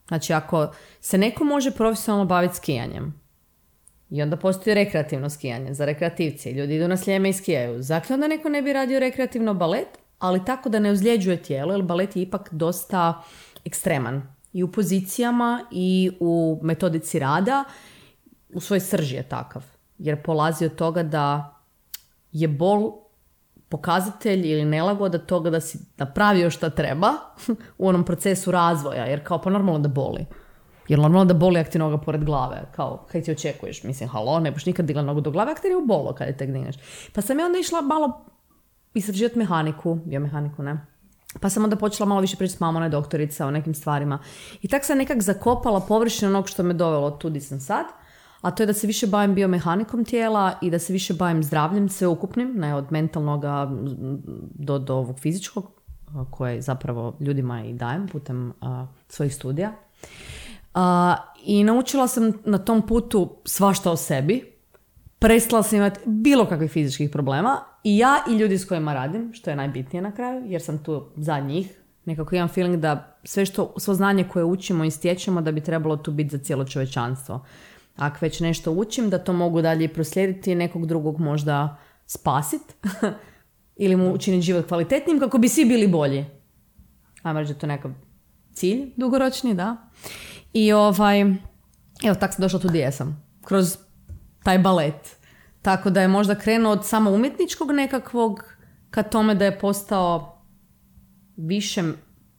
Znači, 0.09 0.33
ako 0.33 0.73
se 1.00 1.19
neko 1.19 1.45
može 1.45 1.71
profesionalno 1.71 2.25
baviti 2.25 2.57
skijanjem, 2.57 3.23
i 4.12 4.23
onda 4.23 4.37
postoji 4.37 4.75
rekreativno 4.75 5.31
skijanje 5.31 5.75
za 5.75 5.85
rekreativci, 5.85 6.50
ljudi 6.50 6.75
idu 6.75 6.88
na 6.88 6.97
sljeme 6.97 7.28
i 7.28 7.33
skijaju. 7.33 7.83
Zakaj 7.83 8.14
onda 8.14 8.28
neko 8.28 8.49
ne 8.49 8.62
bi 8.62 8.73
radio 8.73 8.99
rekreativno 8.99 9.54
balet, 9.54 9.88
ali 10.19 10.45
tako 10.45 10.69
da 10.69 10.78
ne 10.78 10.90
ozljeđuje 10.90 11.42
tijelo, 11.42 11.73
jer 11.73 11.83
balet 11.83 12.16
je 12.16 12.23
ipak 12.23 12.49
dosta 12.52 13.23
ekstreman. 13.64 14.23
I 14.52 14.62
u 14.62 14.73
pozicijama 14.73 15.64
i 15.71 16.11
u 16.21 16.61
metodici 16.62 17.19
rada, 17.19 17.64
u 18.54 18.61
svoj 18.61 18.81
srži 18.81 19.16
je 19.16 19.28
takav. 19.28 19.64
Jer 19.99 20.23
polazi 20.23 20.66
od 20.66 20.75
toga 20.75 21.02
da 21.02 21.57
je 22.33 22.49
bol 22.49 22.92
pokazatelj 23.73 24.47
ili 24.47 24.64
nelagoda 24.64 25.19
toga 25.19 25.50
da 25.50 25.61
si 25.61 25.79
napravio 25.97 26.50
šta 26.50 26.71
treba 26.71 27.12
u 27.79 27.88
onom 27.88 28.05
procesu 28.05 28.50
razvoja, 28.50 29.05
jer 29.05 29.25
kao 29.25 29.38
pa 29.38 29.50
normalno 29.50 29.81
da 29.81 29.88
boli. 29.88 30.26
Jer 30.88 30.99
normalno 30.99 31.25
da 31.25 31.35
boli 31.35 31.61
ako 31.61 31.71
ti 31.71 31.79
noga 31.79 31.99
pored 31.99 32.25
glave, 32.25 32.62
kao 32.76 33.07
kaj 33.12 33.23
ti 33.23 33.33
očekuješ, 33.33 33.83
mislim, 33.83 34.09
halo, 34.09 34.41
ne 34.41 34.50
boš 34.50 34.67
nikad 34.67 34.87
digla 34.87 35.02
nogu 35.02 35.21
do 35.21 35.31
glave, 35.31 35.52
ako 35.52 35.61
ti 35.61 35.69
je 35.69 35.76
u 35.76 35.87
bolo 35.87 36.12
kada 36.12 36.33
te 36.33 36.47
digneš. 36.47 36.76
Pa 37.14 37.23
sam 37.23 37.38
ja 37.38 37.47
onda 37.47 37.59
išla 37.59 37.81
malo 37.81 38.25
istraživati 38.95 39.38
mehaniku, 39.38 39.95
biomehaniku, 40.05 40.62
ne. 40.62 40.87
Pa 41.41 41.49
sam 41.49 41.64
onda 41.64 41.76
počela 41.76 42.09
malo 42.09 42.21
više 42.21 42.37
pričati 42.37 42.57
s 42.57 42.61
mamom, 42.61 42.91
doktorica 42.91 43.47
o 43.47 43.50
nekim 43.50 43.75
stvarima. 43.75 44.19
I 44.62 44.69
tak 44.69 44.85
sam 44.85 44.99
nekak 44.99 45.23
zakopala 45.23 45.81
površinu 45.81 46.31
onog 46.31 46.49
što 46.49 46.62
me 46.62 46.75
dovelo 46.75 47.11
tu 47.11 47.41
sam 47.41 47.61
sad 47.61 47.87
a 48.43 48.51
to 48.51 48.63
je 48.63 48.67
da 48.67 48.73
se 48.73 48.87
više 48.87 49.07
bavim 49.07 49.35
biomehanikom 49.35 50.05
tijela 50.05 50.59
i 50.63 50.71
da 50.71 50.79
se 50.79 50.93
više 50.93 51.15
bavim 51.15 51.43
zdravljem 51.43 51.89
sveukupnim, 51.89 52.53
ne 52.57 52.75
od 52.75 52.93
mentalnog 52.93 53.43
do, 54.55 54.79
do 54.79 54.95
ovog 54.95 55.19
fizičkog, 55.19 55.71
koje 56.31 56.61
zapravo 56.61 57.17
ljudima 57.21 57.65
i 57.65 57.73
dajem 57.73 58.09
putem 58.09 58.53
svojih 59.09 59.35
studija. 59.35 59.73
A, 60.75 61.17
I 61.45 61.65
naučila 61.65 62.09
sam 62.09 62.33
na 62.45 62.59
tom 62.59 62.87
putu 62.87 63.37
svašta 63.45 63.91
o 63.91 63.97
sebi. 63.97 64.53
Prestala 65.19 65.63
sam 65.63 65.79
imati 65.79 66.01
bilo 66.07 66.47
kakvih 66.47 66.71
fizičkih 66.71 67.11
problema. 67.11 67.61
I 67.85 67.99
ja 67.99 68.19
i 68.31 68.35
ljudi 68.35 68.59
s 68.59 68.69
kojima 68.69 68.95
radim, 68.95 69.33
što 69.33 69.51
je 69.51 69.57
najbitnije 69.57 70.03
na 70.03 70.13
kraju, 70.13 70.45
jer 70.47 70.63
sam 70.63 70.79
tu 70.79 71.07
za 71.17 71.41
njih. 71.41 71.79
Nekako 72.05 72.35
imam 72.35 72.49
feeling 72.49 72.81
da 72.81 73.19
sve 73.25 73.47
što, 73.47 73.75
svo 73.79 73.95
znanje 73.95 74.25
koje 74.25 74.45
učimo 74.45 74.85
i 74.85 74.91
stječemo 74.91 75.41
da 75.41 75.53
bi 75.53 75.61
trebalo 75.61 75.97
tu 75.97 76.11
biti 76.11 76.31
za 76.31 76.39
cijelo 76.39 76.65
čovečanstvo. 76.65 77.45
Ako 77.97 78.17
već 78.21 78.41
nešto 78.41 78.73
učim, 78.73 79.11
da 79.11 79.19
to 79.19 79.33
mogu 79.33 79.63
dalje 79.63 79.89
proslijediti 79.89 80.53
i 80.53 80.55
nekog 80.55 80.87
drugog 80.87 81.21
možda 81.21 81.77
spasit 82.07 82.63
ili 83.85 83.97
mu 83.97 84.13
učiniti 84.13 84.43
život 84.43 84.69
kvalitetnim 84.69 85.21
kako 85.21 85.39
bi 85.39 85.49
svi 85.49 85.65
bili 85.65 85.89
bolji. 85.89 86.25
Ajmo 87.23 87.41
reći 87.41 87.53
da 87.53 87.57
je 87.57 87.61
to 87.61 87.67
nekakav 87.67 87.93
cilj 88.53 88.93
dugoročni, 88.97 89.55
da. 89.55 89.77
I 90.53 90.73
ovaj, 90.73 91.21
evo, 92.05 92.15
tak 92.21 92.35
sam 92.35 92.43
došla 92.43 92.59
tu 92.59 92.69
gdje 92.69 92.93
sam. 92.93 93.25
Kroz 93.45 93.77
taj 94.43 94.59
balet. 94.59 95.17
Tako 95.63 95.91
da 95.91 96.03
je 96.03 96.09
možda 96.09 96.35
krenuo 96.35 96.73
od 96.73 96.87
samo 96.87 97.11
umjetničkog 97.11 97.71
nekakvog 97.71 98.45
ka 98.91 99.03
tome 99.03 99.35
da 99.35 99.45
je 99.45 99.59
postao 99.59 100.43
više 101.37 101.83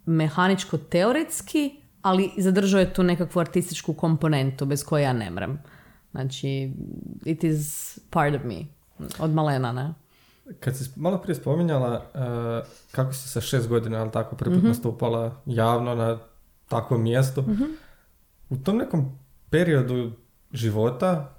mehaničko-teoretski, 0.05 1.82
ali 2.03 2.31
zadržao 2.37 2.79
je 2.79 2.93
tu 2.93 3.03
nekakvu 3.03 3.39
artističku 3.39 3.93
komponentu 3.93 4.65
bez 4.65 4.83
koje 4.83 5.03
ja 5.03 5.13
ne 5.13 5.31
mrem. 5.31 5.59
Znači, 6.11 6.73
it 7.25 7.43
is 7.43 7.99
part 8.09 8.35
of 8.35 8.43
me. 8.43 8.65
Od 9.19 9.33
malena, 9.33 9.71
ne? 9.71 9.93
Kad 10.59 10.77
si 10.77 10.89
malo 10.95 11.17
prije 11.17 11.35
spominjala 11.35 12.05
uh, 12.13 12.67
kako 12.91 13.13
si 13.13 13.29
sa 13.29 13.41
šest 13.41 13.67
godina, 13.67 14.01
ali 14.01 14.11
tako, 14.11 14.35
prvi 14.35 14.57
mhm. 14.57 14.67
nastupala 14.67 15.41
javno 15.45 15.95
na 15.95 16.19
takvom 16.67 17.03
mjestu, 17.03 17.41
mhm. 17.41 17.63
u 18.49 18.57
tom 18.57 18.77
nekom 18.77 19.19
periodu 19.49 20.11
života, 20.51 21.35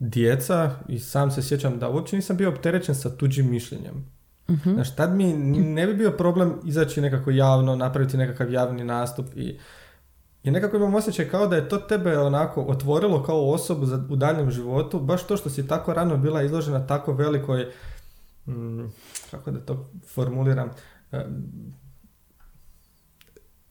djeca, 0.00 0.70
i 0.88 0.98
sam 0.98 1.30
se 1.30 1.42
sjećam 1.42 1.78
da 1.78 1.88
uopće 1.88 2.16
nisam 2.16 2.36
bio 2.36 2.48
opterećen 2.48 2.94
sa 2.94 3.16
tuđim 3.16 3.50
mišljenjem. 3.50 4.15
Uh-huh. 4.48 4.74
Znaš, 4.74 4.96
tad 4.96 5.16
mi 5.16 5.32
ne 5.32 5.86
bi 5.86 5.94
bio 5.94 6.10
problem 6.10 6.60
izaći 6.64 7.00
nekako 7.00 7.30
javno, 7.30 7.76
napraviti 7.76 8.16
nekakav 8.16 8.52
javni 8.52 8.84
nastup 8.84 9.26
i, 9.36 9.58
i 10.42 10.50
nekako 10.50 10.76
imam 10.76 10.94
osjećaj 10.94 11.28
kao 11.28 11.46
da 11.46 11.56
je 11.56 11.68
to 11.68 11.78
tebe 11.78 12.18
onako 12.18 12.62
otvorilo 12.62 13.22
kao 13.22 13.50
osobu 13.50 13.86
za, 13.86 14.04
u 14.10 14.16
daljem 14.16 14.50
životu, 14.50 15.00
baš 15.00 15.26
to 15.26 15.36
što 15.36 15.50
si 15.50 15.68
tako 15.68 15.94
rano 15.94 16.16
bila 16.16 16.42
izložena 16.42 16.86
tako 16.86 17.12
velikoj 17.12 17.66
Mm, 18.46 18.84
kako 19.30 19.50
da 19.50 19.60
to 19.60 19.90
formuliram, 20.14 20.70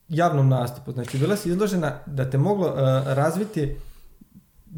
javnom 0.08 0.48
nastupu. 0.48 0.92
Znači, 0.92 1.18
bila 1.18 1.36
si 1.36 1.48
izložena 1.48 1.98
da 2.06 2.30
te 2.30 2.38
moglo 2.38 2.66
uh, 2.66 2.76
razviti 3.06 3.76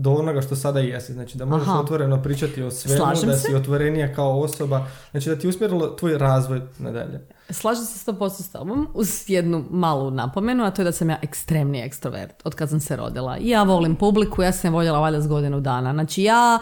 do 0.01 0.13
onoga 0.13 0.43
što 0.43 0.57
sada 0.57 0.81
jesi. 0.81 1.13
Znači, 1.13 1.39
da 1.39 1.45
možeš 1.45 1.69
Aha. 1.69 1.81
otvoreno 1.81 2.23
pričati 2.23 2.63
o 2.63 2.71
svemu, 2.71 3.05
da 3.27 3.37
si 3.37 3.55
otvorenija 3.55 4.15
kao 4.15 4.41
osoba. 4.41 4.87
Znači, 5.11 5.29
da 5.29 5.39
ti 5.39 5.49
usmjerilo 5.49 5.87
tvoj 5.89 6.19
razvoj 6.19 6.61
nadalje. 6.79 7.27
Slažem 7.51 7.85
se 7.85 8.13
100% 8.13 8.43
s 8.43 8.53
tobom 8.53 8.89
uz 8.95 9.25
jednu 9.27 9.65
malu 9.71 10.11
napomenu, 10.11 10.65
a 10.65 10.71
to 10.71 10.83
je 10.83 10.85
da 10.85 10.93
sam 10.93 11.11
ja 11.11 11.19
ekstremni 11.23 11.81
ekstrovert 11.81 12.43
od 12.45 12.55
kad 12.55 12.71
sam 12.71 12.81
se 12.81 12.97
rodila. 12.97 13.37
Ja 13.41 13.63
volim 13.63 13.97
publiku, 13.97 14.43
ja 14.43 14.53
sam 14.53 14.73
voljela 14.73 15.01
valjda 15.01 15.21
s 15.21 15.29
godinu 15.29 15.61
dana. 15.61 15.93
Znači, 15.93 16.23
ja 16.23 16.59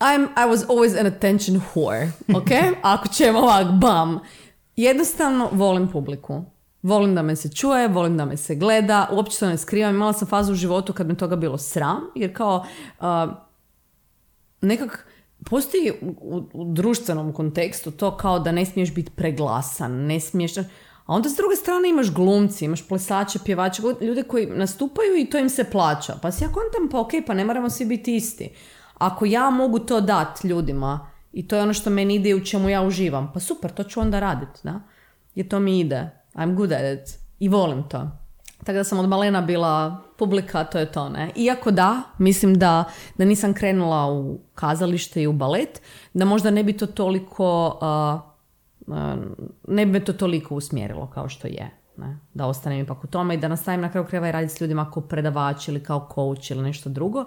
I'm, 0.00 0.28
I 0.36 0.50
was 0.54 0.66
always 0.68 1.00
an 1.00 1.06
attention 1.06 1.60
whore, 1.74 2.08
ok? 2.34 2.50
Ako 2.82 3.08
ćemo 3.08 3.38
ovak, 3.38 3.66
bam. 3.66 4.18
Jednostavno 4.76 5.48
volim 5.52 5.88
publiku. 5.88 6.44
Volim 6.86 7.14
da 7.14 7.22
me 7.22 7.36
se 7.36 7.48
čuje, 7.48 7.88
volim 7.88 8.16
da 8.16 8.24
me 8.24 8.36
se 8.36 8.54
gleda, 8.54 9.08
uopće 9.12 9.38
to 9.38 9.46
ne 9.46 9.58
skrivam. 9.58 9.94
Imala 9.94 10.12
sam 10.12 10.28
fazu 10.28 10.52
u 10.52 10.54
životu 10.54 10.92
kad 10.92 11.06
me 11.06 11.16
toga 11.16 11.36
bilo 11.36 11.58
sram, 11.58 12.00
jer 12.14 12.36
kao 12.36 12.64
uh, 13.00 13.06
nekak 14.60 15.06
postoji 15.44 15.92
u, 16.00 16.42
u, 16.52 16.64
društvenom 16.64 17.32
kontekstu 17.32 17.90
to 17.90 18.16
kao 18.16 18.38
da 18.38 18.52
ne 18.52 18.64
smiješ 18.64 18.94
biti 18.94 19.10
preglasan, 19.10 19.92
ne 19.92 20.20
smiješ... 20.20 20.58
A 20.58 21.14
onda 21.14 21.28
s 21.28 21.36
druge 21.36 21.56
strane 21.56 21.88
imaš 21.88 22.12
glumci, 22.12 22.64
imaš 22.64 22.88
plesače, 22.88 23.38
pjevače, 23.44 23.82
ljude 24.00 24.22
koji 24.22 24.46
nastupaju 24.46 25.16
i 25.16 25.26
to 25.30 25.38
im 25.38 25.48
se 25.48 25.64
plaća. 25.64 26.18
Pa 26.22 26.32
si 26.32 26.44
ja 26.44 26.48
kontam, 26.48 26.88
pa 26.90 27.00
ok, 27.00 27.10
pa 27.26 27.34
ne 27.34 27.44
moramo 27.44 27.70
svi 27.70 27.84
biti 27.84 28.16
isti. 28.16 28.50
Ako 28.94 29.24
ja 29.24 29.50
mogu 29.50 29.78
to 29.78 30.00
dati 30.00 30.48
ljudima 30.48 31.10
i 31.32 31.48
to 31.48 31.56
je 31.56 31.62
ono 31.62 31.72
što 31.72 31.90
meni 31.90 32.14
ide 32.14 32.30
i 32.30 32.34
u 32.34 32.44
čemu 32.44 32.68
ja 32.68 32.82
uživam, 32.82 33.30
pa 33.34 33.40
super, 33.40 33.70
to 33.70 33.84
ću 33.84 34.00
onda 34.00 34.20
raditi, 34.20 34.60
da? 34.62 34.80
Jer 35.34 35.48
to 35.48 35.60
mi 35.60 35.80
ide. 35.80 36.10
I'm 36.36 36.54
good 36.54 36.72
at 36.72 36.98
it. 36.98 37.18
I 37.38 37.48
volim 37.48 37.88
to. 37.88 38.10
Tako 38.58 38.72
da 38.72 38.84
sam 38.84 38.98
od 38.98 39.08
malena 39.08 39.40
bila 39.42 40.02
publika, 40.18 40.64
to 40.64 40.78
je 40.78 40.92
to, 40.92 41.08
ne? 41.08 41.30
Iako 41.36 41.70
da, 41.70 42.02
mislim 42.18 42.58
da, 42.58 42.84
da 43.18 43.24
nisam 43.24 43.54
krenula 43.54 44.12
u 44.12 44.38
kazalište 44.54 45.22
i 45.22 45.26
u 45.26 45.32
balet, 45.32 45.82
da 46.14 46.24
možda 46.24 46.50
ne 46.50 46.64
bi 46.64 46.72
to 46.72 46.86
toliko, 46.86 47.78
ne 49.68 49.86
bi 49.86 49.92
me 49.92 50.04
to 50.04 50.12
toliko 50.12 50.54
usmjerilo 50.54 51.10
kao 51.10 51.28
što 51.28 51.48
je. 51.48 51.70
Ne? 51.96 52.18
Da 52.34 52.46
ostanem 52.46 52.80
ipak 52.80 53.04
u 53.04 53.06
tome 53.06 53.34
i 53.34 53.38
da 53.38 53.48
nastavim 53.48 53.80
na 53.80 53.90
kraju 53.90 54.06
kreva 54.06 54.28
i 54.28 54.32
raditi 54.32 54.54
s 54.54 54.60
ljudima 54.60 54.90
kao 54.90 55.02
predavač 55.02 55.68
ili 55.68 55.82
kao 55.82 56.08
coach 56.14 56.50
ili 56.50 56.62
nešto 56.62 56.90
drugo 56.90 57.24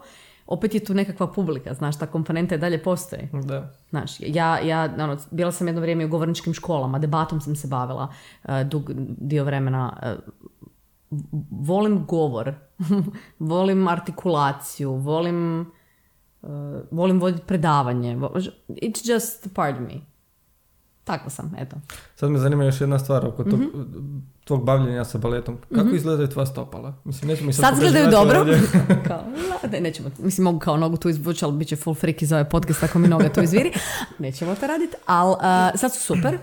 opet 0.50 0.74
je 0.74 0.86
tu 0.86 0.94
nekakva 0.94 1.28
publika, 1.28 1.74
znaš, 1.74 2.00
ta 2.00 2.06
komponenta 2.06 2.56
je 2.56 2.60
dalje 2.60 2.84
postoji. 2.84 3.30
Da. 3.34 3.74
Znaš, 3.90 4.20
ja, 4.20 4.60
ja 4.60 4.94
ono, 5.00 5.18
bila 5.32 5.52
sam 5.52 5.68
jedno 5.68 5.82
vrijeme 5.82 6.06
u 6.06 6.10
govorničkim 6.10 6.54
školama, 6.54 7.00
debatom 7.00 7.42
sam 7.42 7.56
se 7.56 7.68
bavila 7.68 8.08
uh, 8.44 8.62
dug 8.66 8.92
dio 9.18 9.44
vremena. 9.44 9.94
Uh, 10.02 11.20
volim 11.52 12.06
govor, 12.06 12.54
volim 13.40 13.88
artikulaciju, 13.88 14.92
volim, 14.92 15.72
uh, 16.42 16.50
volim 16.92 17.20
voditi 17.20 17.44
predavanje. 17.48 18.18
It's 18.68 19.14
just 19.14 19.54
part 19.54 19.76
of 19.76 19.82
me. 19.82 20.02
Tako 21.04 21.30
sam, 21.30 21.56
eto. 21.58 21.76
Sad 22.16 22.32
me 22.32 22.40
zanima 22.40 22.64
još 22.64 22.82
jedna 22.82 23.00
stvar 23.00 23.26
oko 23.26 23.44
tog, 23.44 23.60
mm 23.60 24.39
tvog 24.50 24.64
bavljenja 24.64 25.06
sa 25.06 25.18
baletom. 25.18 25.58
Kako 25.58 25.82
mm-hmm. 25.84 25.96
izgledaju 25.96 26.28
tvoja 26.28 26.46
stopala? 26.46 26.94
Mislim, 27.04 27.30
nećemo 27.30 27.54
sad, 27.54 27.66
sad 27.66 27.74
izgledaju 27.74 28.12
dobro. 28.12 28.46
kao, 29.08 29.24
ne, 29.72 29.82
nećemo, 29.82 30.10
mislim, 30.20 30.44
mogu 30.44 30.60
kao 30.60 30.78
nogu 30.78 30.98
tu 30.98 31.10
izvući, 31.10 31.46
ali 31.46 31.58
bit 31.58 31.68
će 31.68 31.76
full 31.76 31.96
freak 31.96 32.22
iz 32.22 32.32
ove 32.34 32.50
podcast 32.50 32.84
ako 32.84 33.00
mi 33.00 33.08
noga 33.08 33.30
tu 33.30 33.42
izviri. 33.42 33.72
Nećemo 34.20 34.56
to 34.56 34.68
raditi, 34.68 34.96
ali 35.06 35.32
uh, 35.32 35.80
sad 35.80 35.94
su 35.94 36.00
super 36.00 36.38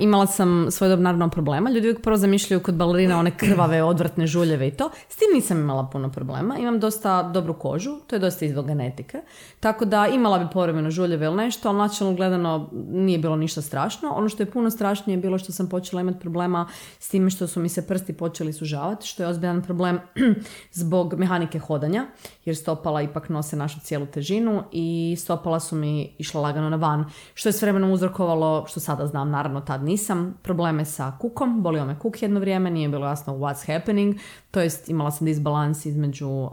imala 0.00 0.26
sam 0.26 0.66
svoje 0.70 0.96
naravno 0.96 1.28
problema. 1.28 1.70
Ljudi 1.70 1.86
uvijek 1.86 2.02
prvo 2.02 2.16
zamišljaju 2.16 2.62
kod 2.62 2.74
balerina 2.74 3.18
one 3.18 3.36
krvave, 3.36 3.82
odvratne 3.82 4.26
žuljeve 4.26 4.68
i 4.68 4.70
to. 4.70 4.90
S 5.08 5.16
tim 5.16 5.28
nisam 5.34 5.58
imala 5.58 5.88
puno 5.92 6.12
problema. 6.12 6.58
Imam 6.58 6.80
dosta 6.80 7.22
dobru 7.22 7.54
kožu, 7.54 7.96
to 8.06 8.16
je 8.16 8.20
dosta 8.20 8.44
izvog 8.44 8.66
genetike. 8.66 9.22
Tako 9.60 9.84
da 9.84 10.06
imala 10.06 10.38
bi 10.38 10.46
povremeno 10.52 10.90
žuljeve 10.90 11.26
ili 11.26 11.36
nešto, 11.36 11.68
ali 11.68 11.78
načelno 11.78 12.14
gledano 12.14 12.68
nije 12.72 13.18
bilo 13.18 13.36
ništa 13.36 13.62
strašno. 13.62 14.10
Ono 14.10 14.28
što 14.28 14.42
je 14.42 14.50
puno 14.50 14.70
strašnije 14.70 15.16
je 15.16 15.20
bilo 15.20 15.38
što 15.38 15.52
sam 15.52 15.68
počela 15.68 16.00
imati 16.00 16.18
problema 16.18 16.68
s 16.98 17.08
time 17.08 17.30
što 17.30 17.46
su 17.46 17.60
mi 17.60 17.68
se 17.68 17.86
prsti 17.86 18.12
počeli 18.12 18.52
sužavati, 18.52 19.06
što 19.06 19.22
je 19.22 19.28
ozbiljan 19.28 19.62
problem 19.62 20.00
zbog 20.72 21.14
mehanike 21.14 21.58
hodanja, 21.58 22.06
jer 22.44 22.56
stopala 22.56 23.02
ipak 23.02 23.28
nose 23.28 23.56
našu 23.56 23.80
cijelu 23.80 24.06
težinu 24.06 24.62
i 24.72 25.16
stopala 25.18 25.60
su 25.60 25.76
mi 25.76 26.14
išla 26.18 26.40
lagano 26.40 26.70
na 26.70 26.76
van, 26.76 27.04
što 27.34 27.48
je 27.48 27.52
s 27.52 27.62
vremenom 27.62 27.90
uzrokovalo, 27.90 28.64
što 28.66 28.80
sada 28.80 29.06
znam, 29.06 29.30
naravno 29.30 29.60
tad 29.64 29.84
nisam, 29.84 30.38
probleme 30.42 30.84
sa 30.84 31.12
kukom, 31.20 31.62
bolio 31.62 31.84
me 31.84 31.98
kuk 31.98 32.22
jedno 32.22 32.40
vrijeme, 32.40 32.70
nije 32.70 32.88
bilo 32.88 33.06
jasno 33.06 33.34
what's 33.34 33.74
happening, 33.74 34.16
to 34.50 34.60
jest 34.60 34.88
imala 34.88 35.10
sam 35.10 35.26
disbalans 35.26 35.86
između 35.86 36.28
uh, 36.28 36.50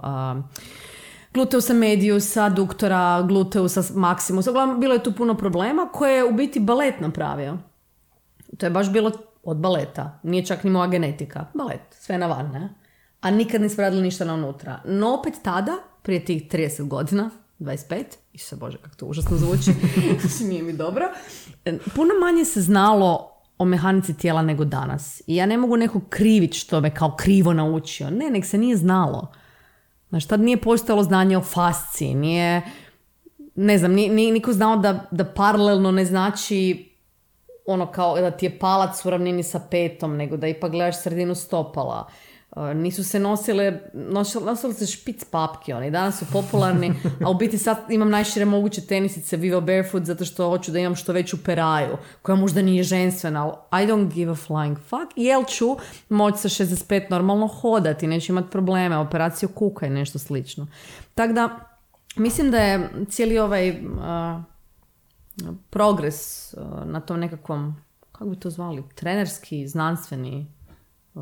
gluteusa 1.33 1.73
mediusa, 1.73 2.49
duktora, 2.49 3.21
gluteusa 3.21 3.81
maximusa, 3.81 4.49
uglavnom 4.49 4.79
bilo 4.79 4.93
je 4.93 5.03
tu 5.03 5.11
puno 5.15 5.37
problema 5.37 5.89
koje 5.93 6.15
je 6.15 6.25
u 6.25 6.33
biti 6.33 6.59
balet 6.59 6.99
napravio. 6.99 7.57
To 8.57 8.65
je 8.65 8.69
baš 8.69 8.91
bilo 8.91 9.11
od 9.43 9.57
baleta, 9.57 10.19
nije 10.23 10.45
čak 10.45 10.63
ni 10.63 10.69
moja 10.69 10.87
genetika, 10.87 11.45
balet, 11.53 11.81
sve 11.91 12.17
na 12.17 12.27
van, 12.27 12.51
ne? 12.51 12.75
A 13.21 13.31
nikad 13.31 13.61
nismo 13.61 13.81
radili 13.81 14.01
ništa 14.01 14.25
na 14.25 14.33
unutra. 14.33 14.81
No 14.85 15.13
opet 15.13 15.33
tada, 15.43 15.71
prije 16.01 16.25
tih 16.25 16.47
30 16.47 16.87
godina, 16.87 17.29
25, 17.61 18.03
se 18.37 18.55
bože 18.55 18.77
kako 18.77 18.95
to 18.95 19.05
užasno 19.05 19.37
zvuči, 19.37 19.71
znači 20.21 20.43
nije 20.43 20.63
mi 20.63 20.73
dobro. 20.73 21.05
Puno 21.95 22.09
manje 22.21 22.45
se 22.45 22.61
znalo 22.61 23.31
o 23.57 23.65
mehanici 23.65 24.17
tijela 24.17 24.41
nego 24.41 24.65
danas. 24.65 25.21
I 25.27 25.35
ja 25.35 25.45
ne 25.45 25.57
mogu 25.57 25.77
neko 25.77 26.01
kriviti 26.09 26.57
što 26.57 26.81
me 26.81 26.95
kao 26.95 27.15
krivo 27.19 27.53
naučio. 27.53 28.09
Ne, 28.09 28.29
nek 28.29 28.45
se 28.45 28.57
nije 28.57 28.77
znalo. 28.77 29.31
Znači, 30.09 30.27
tad 30.27 30.39
nije 30.39 30.61
postojalo 30.61 31.03
znanje 31.03 31.37
o 31.37 31.41
fasciji, 31.41 32.15
nije, 32.15 32.61
ne 33.55 33.77
znam, 33.77 33.91
nije, 33.91 34.13
nije 34.13 34.33
niko 34.33 34.53
znao 34.53 34.77
da, 34.77 35.05
da 35.11 35.25
paralelno 35.25 35.91
ne 35.91 36.05
znači 36.05 36.91
ono 37.65 37.91
kao 37.91 38.21
da 38.21 38.31
ti 38.31 38.45
je 38.45 38.59
palac 38.59 39.05
u 39.05 39.09
ravnini 39.09 39.43
sa 39.43 39.59
petom, 39.71 40.17
nego 40.17 40.37
da 40.37 40.47
ipak 40.47 40.71
gledaš 40.71 41.01
sredinu 41.01 41.35
stopala. 41.35 42.07
Uh, 42.55 42.73
nisu 42.75 43.03
se 43.03 43.19
nosile, 43.19 43.81
nosile, 43.93 44.45
nosile 44.45 44.73
se 44.73 44.85
špic 44.85 45.25
papke, 45.25 45.75
oni 45.75 45.91
danas 45.91 46.19
su 46.19 46.25
popularni, 46.31 46.93
a 47.25 47.29
u 47.29 47.33
biti 47.33 47.57
sad 47.57 47.77
imam 47.89 48.09
najšire 48.09 48.45
moguće 48.45 48.81
tenisice 48.81 49.37
Vivo 49.37 49.61
Barefoot 49.61 50.03
zato 50.03 50.25
što 50.25 50.49
hoću 50.49 50.71
da 50.71 50.79
imam 50.79 50.95
što 50.95 51.13
veću 51.13 51.43
peraju, 51.43 51.97
koja 52.21 52.35
možda 52.35 52.61
nije 52.61 52.83
ženstvena, 52.83 53.51
ali 53.69 53.83
I 53.83 53.87
don't 53.87 54.13
give 54.13 54.31
a 54.31 54.35
flying 54.35 54.75
fuck, 54.75 55.13
jel 55.15 55.43
ću 55.43 55.77
moći 56.09 56.37
sa 56.37 56.49
65 56.49 57.09
normalno 57.09 57.47
hodati, 57.47 58.07
neću 58.07 58.31
imati 58.31 58.49
probleme, 58.51 58.97
operaciju 58.97 59.49
kuka 59.49 59.85
i 59.85 59.89
nešto 59.89 60.19
slično. 60.19 60.67
Tako 61.15 61.33
da, 61.33 61.49
mislim 62.15 62.51
da 62.51 62.57
je 62.57 62.89
cijeli 63.09 63.39
ovaj 63.39 63.69
uh, 63.69 63.77
progres 65.69 66.53
uh, 66.53 66.85
na 66.85 66.99
tom 66.99 67.19
nekakvom, 67.19 67.75
kako 68.11 68.29
bi 68.29 68.39
to 68.39 68.49
zvali, 68.49 68.83
trenerski, 68.95 69.67
znanstveni 69.67 70.47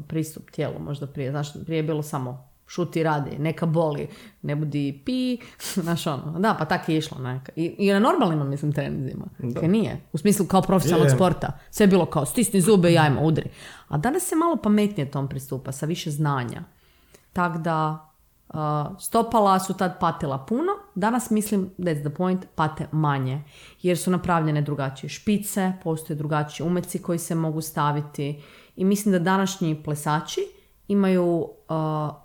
pristup 0.08 0.52
tijelu 0.52 0.80
možda 0.80 1.08
prije. 1.08 1.32
Znaš, 1.32 1.54
prije 1.66 1.78
je 1.78 1.84
bilo 1.84 2.04
samo 2.04 2.50
šuti 2.70 3.04
radi, 3.04 3.38
neka 3.40 3.66
boli, 3.66 4.08
ne 4.42 4.56
budi 4.56 5.02
pi, 5.06 5.38
znaš 5.84 6.08
ono, 6.08 6.40
da, 6.40 6.56
pa 6.60 6.66
tako 6.66 6.92
je 6.92 6.98
išlo 6.98 7.18
neka. 7.18 7.52
I, 7.56 7.76
i 7.78 7.92
na 7.92 8.00
normalnim, 8.00 8.50
mislim, 8.50 8.74
trenizima. 8.74 9.26
Da. 9.40 9.62
nije. 9.62 10.02
U 10.14 10.18
smislu 10.18 10.46
kao 10.46 10.62
profesionalnog 10.62 11.12
sporta. 11.16 11.60
Sve 11.72 11.84
je 11.84 11.88
bilo 11.88 12.06
kao 12.06 12.26
stisni 12.26 12.62
zube 12.62 12.92
i 12.92 12.98
ajmo, 12.98 13.22
udri. 13.22 13.50
A 13.88 13.98
danas 13.98 14.24
se 14.24 14.36
malo 14.36 14.56
pametnije 14.56 15.12
tom 15.12 15.28
pristupa, 15.28 15.72
sa 15.72 15.86
više 15.86 16.12
znanja. 16.12 16.64
Tako 17.34 17.58
da, 17.58 18.06
Uh, 18.54 19.00
stopala 19.00 19.60
su 19.60 19.74
tad 19.74 20.00
patila 20.00 20.46
puno, 20.46 20.72
danas 20.96 21.30
mislim, 21.30 21.70
that's 21.78 22.02
the 22.02 22.10
point, 22.10 22.46
pate 22.56 22.88
manje. 22.92 23.44
Jer 23.82 23.98
su 23.98 24.12
napravljene 24.12 24.62
drugačije 24.62 25.10
špice, 25.10 25.74
postoje 25.84 26.18
drugačiji 26.18 26.68
umeci 26.68 27.02
koji 27.02 27.20
se 27.20 27.36
mogu 27.36 27.62
staviti 27.62 28.42
i 28.80 28.86
mislim 28.86 29.12
da 29.12 29.20
današnji 29.20 29.84
plesači 29.84 30.42
imaju 30.88 31.36
uh, 31.36 32.16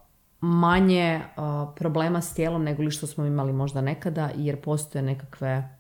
manje 0.41 1.21
uh, 1.37 1.45
problema 1.77 2.21
s 2.21 2.35
tijelom 2.35 2.63
nego 2.65 2.83
li 2.83 2.91
što 2.91 3.07
smo 3.07 3.25
imali 3.25 3.53
možda 3.53 3.81
nekada 3.81 4.31
jer 4.37 4.61
postoje 4.61 5.03
nekakve 5.03 5.79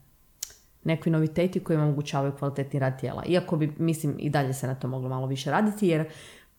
nekakvi 0.84 1.12
noviteti 1.12 1.64
koji 1.64 1.78
omogućavaju 1.78 2.32
kvalitetni 2.38 2.80
rad 2.80 3.00
tijela. 3.00 3.24
Iako 3.26 3.56
bi, 3.56 3.74
mislim, 3.78 4.16
i 4.18 4.30
dalje 4.30 4.54
se 4.54 4.66
na 4.66 4.74
to 4.74 4.88
moglo 4.88 5.08
malo 5.08 5.26
više 5.26 5.50
raditi 5.50 5.88
jer 5.88 6.08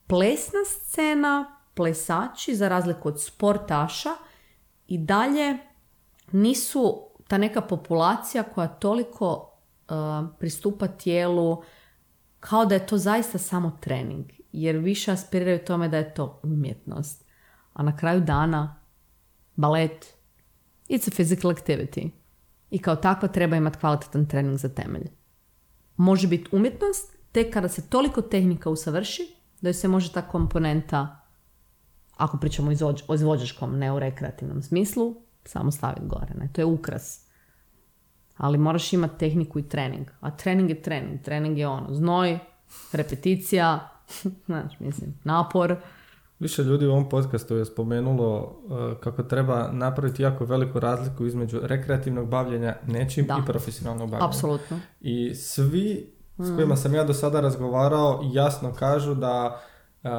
plesna 0.07 0.59
scena, 0.65 1.57
plesači, 1.73 2.55
za 2.55 2.69
razliku 2.69 3.07
od 3.07 3.21
sportaša, 3.23 4.09
i 4.87 4.97
dalje 4.97 5.57
nisu 6.31 7.09
ta 7.27 7.37
neka 7.37 7.61
populacija 7.61 8.43
koja 8.43 8.67
toliko 8.67 9.51
uh, 9.89 9.95
pristupa 10.39 10.87
tijelu 10.87 11.63
kao 12.45 12.65
da 12.65 12.75
je 12.75 12.87
to 12.87 12.97
zaista 12.97 13.37
samo 13.37 13.77
trening, 13.81 14.25
jer 14.51 14.77
više 14.77 15.11
aspiriraju 15.11 15.65
tome 15.65 15.89
da 15.89 15.97
je 15.97 16.13
to 16.13 16.39
umjetnost. 16.43 17.25
A 17.73 17.83
na 17.83 17.97
kraju 17.97 18.21
dana, 18.21 18.81
balet, 19.55 20.15
it's 20.89 21.07
a 21.07 21.11
physical 21.11 21.55
activity. 21.55 22.09
I 22.69 22.79
kao 22.79 22.95
takva 22.95 23.27
treba 23.27 23.55
imati 23.55 23.77
kvalitetan 23.77 24.25
trening 24.25 24.57
za 24.57 24.69
temelj. 24.69 25.07
Može 25.97 26.27
biti 26.27 26.55
umjetnost 26.55 27.17
tek 27.31 27.53
kada 27.53 27.69
se 27.69 27.89
toliko 27.89 28.21
tehnika 28.21 28.69
usavrši 28.69 29.35
da 29.61 29.73
se 29.73 29.87
može 29.87 30.11
ta 30.11 30.21
komponenta, 30.21 31.21
ako 32.17 32.37
pričamo 32.37 32.71
o 33.07 33.15
izvođačkom, 33.15 33.77
ne 33.77 33.91
u 33.91 33.99
rekreativnom 33.99 34.61
smislu, 34.61 35.15
samo 35.45 35.71
staviti 35.71 36.07
gore. 36.07 36.33
Ne? 36.39 36.49
To 36.53 36.61
je 36.61 36.65
ukras 36.65 37.24
ali 38.37 38.57
moraš 38.57 38.93
imati 38.93 39.19
tehniku 39.19 39.59
i 39.59 39.69
trening. 39.69 40.07
A 40.19 40.31
trening 40.31 40.69
je 40.69 40.81
trening. 40.81 41.21
Trening 41.21 41.57
je 41.57 41.67
ono, 41.67 41.93
znoj, 41.93 42.39
repeticija, 42.91 43.89
znaš, 44.45 44.79
mislim, 44.79 45.13
napor. 45.23 45.75
Više 46.39 46.63
ljudi 46.63 46.85
u 46.85 46.91
ovom 46.91 47.09
podcastu 47.09 47.55
je 47.55 47.65
spomenulo 47.65 48.37
uh, 48.39 48.99
kako 48.99 49.23
treba 49.23 49.69
napraviti 49.71 50.23
jako 50.23 50.45
veliku 50.45 50.79
razliku 50.79 51.25
između 51.25 51.59
rekreativnog 51.63 52.29
bavljenja 52.29 52.75
nečim 52.87 53.25
i 53.25 53.45
profesionalnog 53.45 54.09
bavljenja. 54.09 54.29
Apsolutno. 54.29 54.79
I 55.01 55.35
svi 55.35 56.15
s 56.37 56.49
mm. 56.49 56.55
kojima 56.55 56.75
sam 56.75 56.95
ja 56.95 57.03
do 57.03 57.13
sada 57.13 57.41
razgovarao 57.41 58.21
jasno 58.33 58.73
kažu 58.73 59.15
da 59.15 59.61
uh, 60.03 60.09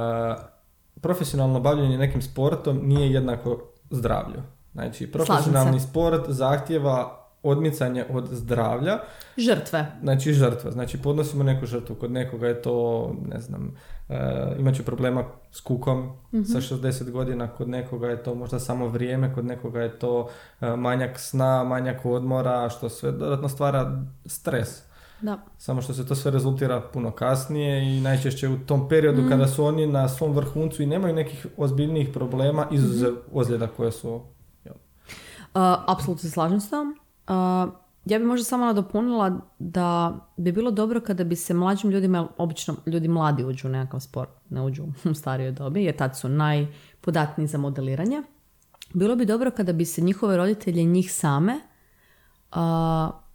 profesionalno 1.01 1.61
bavljenje 1.61 1.99
nekim 1.99 2.23
sportom 2.23 2.81
nije 2.83 3.13
jednako 3.13 3.63
zdravlju. 3.91 4.43
Znači, 4.73 5.13
profesionalni 5.13 5.81
sport 5.81 6.25
zahtjeva 6.29 7.26
odmicanje 7.51 8.05
od 8.11 8.29
zdravlja. 8.31 8.99
Žrtve. 9.37 9.93
Znači 10.03 10.33
žrtva. 10.33 10.71
Znači 10.71 11.03
podnosimo 11.03 11.45
neku 11.45 11.67
žrtvu. 11.67 11.97
Kod 11.97 12.13
nekoga 12.13 12.49
je 12.49 12.63
to, 12.63 13.11
ne 13.29 13.41
znam, 13.41 13.75
e, 14.09 14.55
imat 14.59 14.75
ću 14.75 14.85
problema 14.85 15.25
s 15.51 15.61
kukom 15.61 16.13
mm 16.33 16.45
sa 16.45 16.61
60 16.61 17.11
godina, 17.11 17.49
kod 17.49 17.69
nekoga 17.69 18.09
je 18.09 18.23
to 18.23 18.35
možda 18.35 18.59
samo 18.59 18.89
vrijeme, 18.89 19.35
kod 19.35 19.45
nekoga 19.45 19.81
je 19.81 19.99
to 19.99 20.29
e, 20.61 20.77
manjak 20.77 21.19
sna, 21.19 21.65
manjak 21.65 22.05
odmora, 22.05 22.69
što 22.69 22.89
sve 22.89 23.13
dodatno 23.13 23.49
stvara 23.49 24.03
stres. 24.27 24.83
Da. 25.21 25.39
Samo 25.59 25.83
što 25.83 25.95
se 25.95 26.07
to 26.07 26.15
sve 26.15 26.31
rezultira 26.31 26.81
puno 26.93 27.11
kasnije 27.11 27.97
i 27.97 28.01
najčešće 28.01 28.49
u 28.49 28.59
tom 28.59 28.89
periodu 28.89 29.21
mhm. 29.21 29.31
kada 29.31 29.49
su 29.49 29.65
oni 29.65 29.87
na 29.87 30.09
svom 30.09 30.33
vrhuncu 30.33 30.83
i 30.83 30.87
nemaju 30.87 31.15
nekih 31.15 31.47
ozbiljnijih 31.57 32.09
problema, 32.13 32.67
izuzev 32.71 33.13
mm 33.13 33.17
ozljeda 33.33 33.67
koje 33.67 33.93
su... 33.93 34.21
Uh, 35.57 35.63
apsolutno 35.87 36.23
se 36.23 36.31
slažem 36.31 36.61
s 36.61 36.71
tom 36.71 36.99
ja 38.05 38.19
bi 38.19 38.25
možda 38.25 38.45
samo 38.45 38.65
nadopunila 38.65 39.41
da 39.59 40.19
bi 40.37 40.53
bilo 40.53 40.71
dobro 40.71 41.01
kada 41.01 41.25
bi 41.25 41.37
se 41.37 41.55
mlađim 41.55 41.91
ljudima, 41.91 42.29
obično 42.39 42.75
ljudi 42.87 43.09
mladi 43.09 43.45
uđu 43.45 43.69
u 43.69 43.71
nekakav 43.71 44.01
sport, 44.01 44.31
ne 44.51 44.63
uđu 44.63 44.85
u 45.05 45.15
starijoj 45.15 45.53
dobi, 45.53 45.85
jer 45.85 45.97
tad 45.97 46.19
su 46.19 46.29
najpodatniji 46.29 47.47
za 47.47 47.59
modeliranje. 47.59 48.23
Bilo 48.95 49.17
bi 49.17 49.25
dobro 49.25 49.51
kada 49.51 49.73
bi 49.73 49.85
se 49.85 50.01
njihove 50.01 50.37
roditelje 50.37 50.85
njih 50.85 51.13
same 51.13 51.61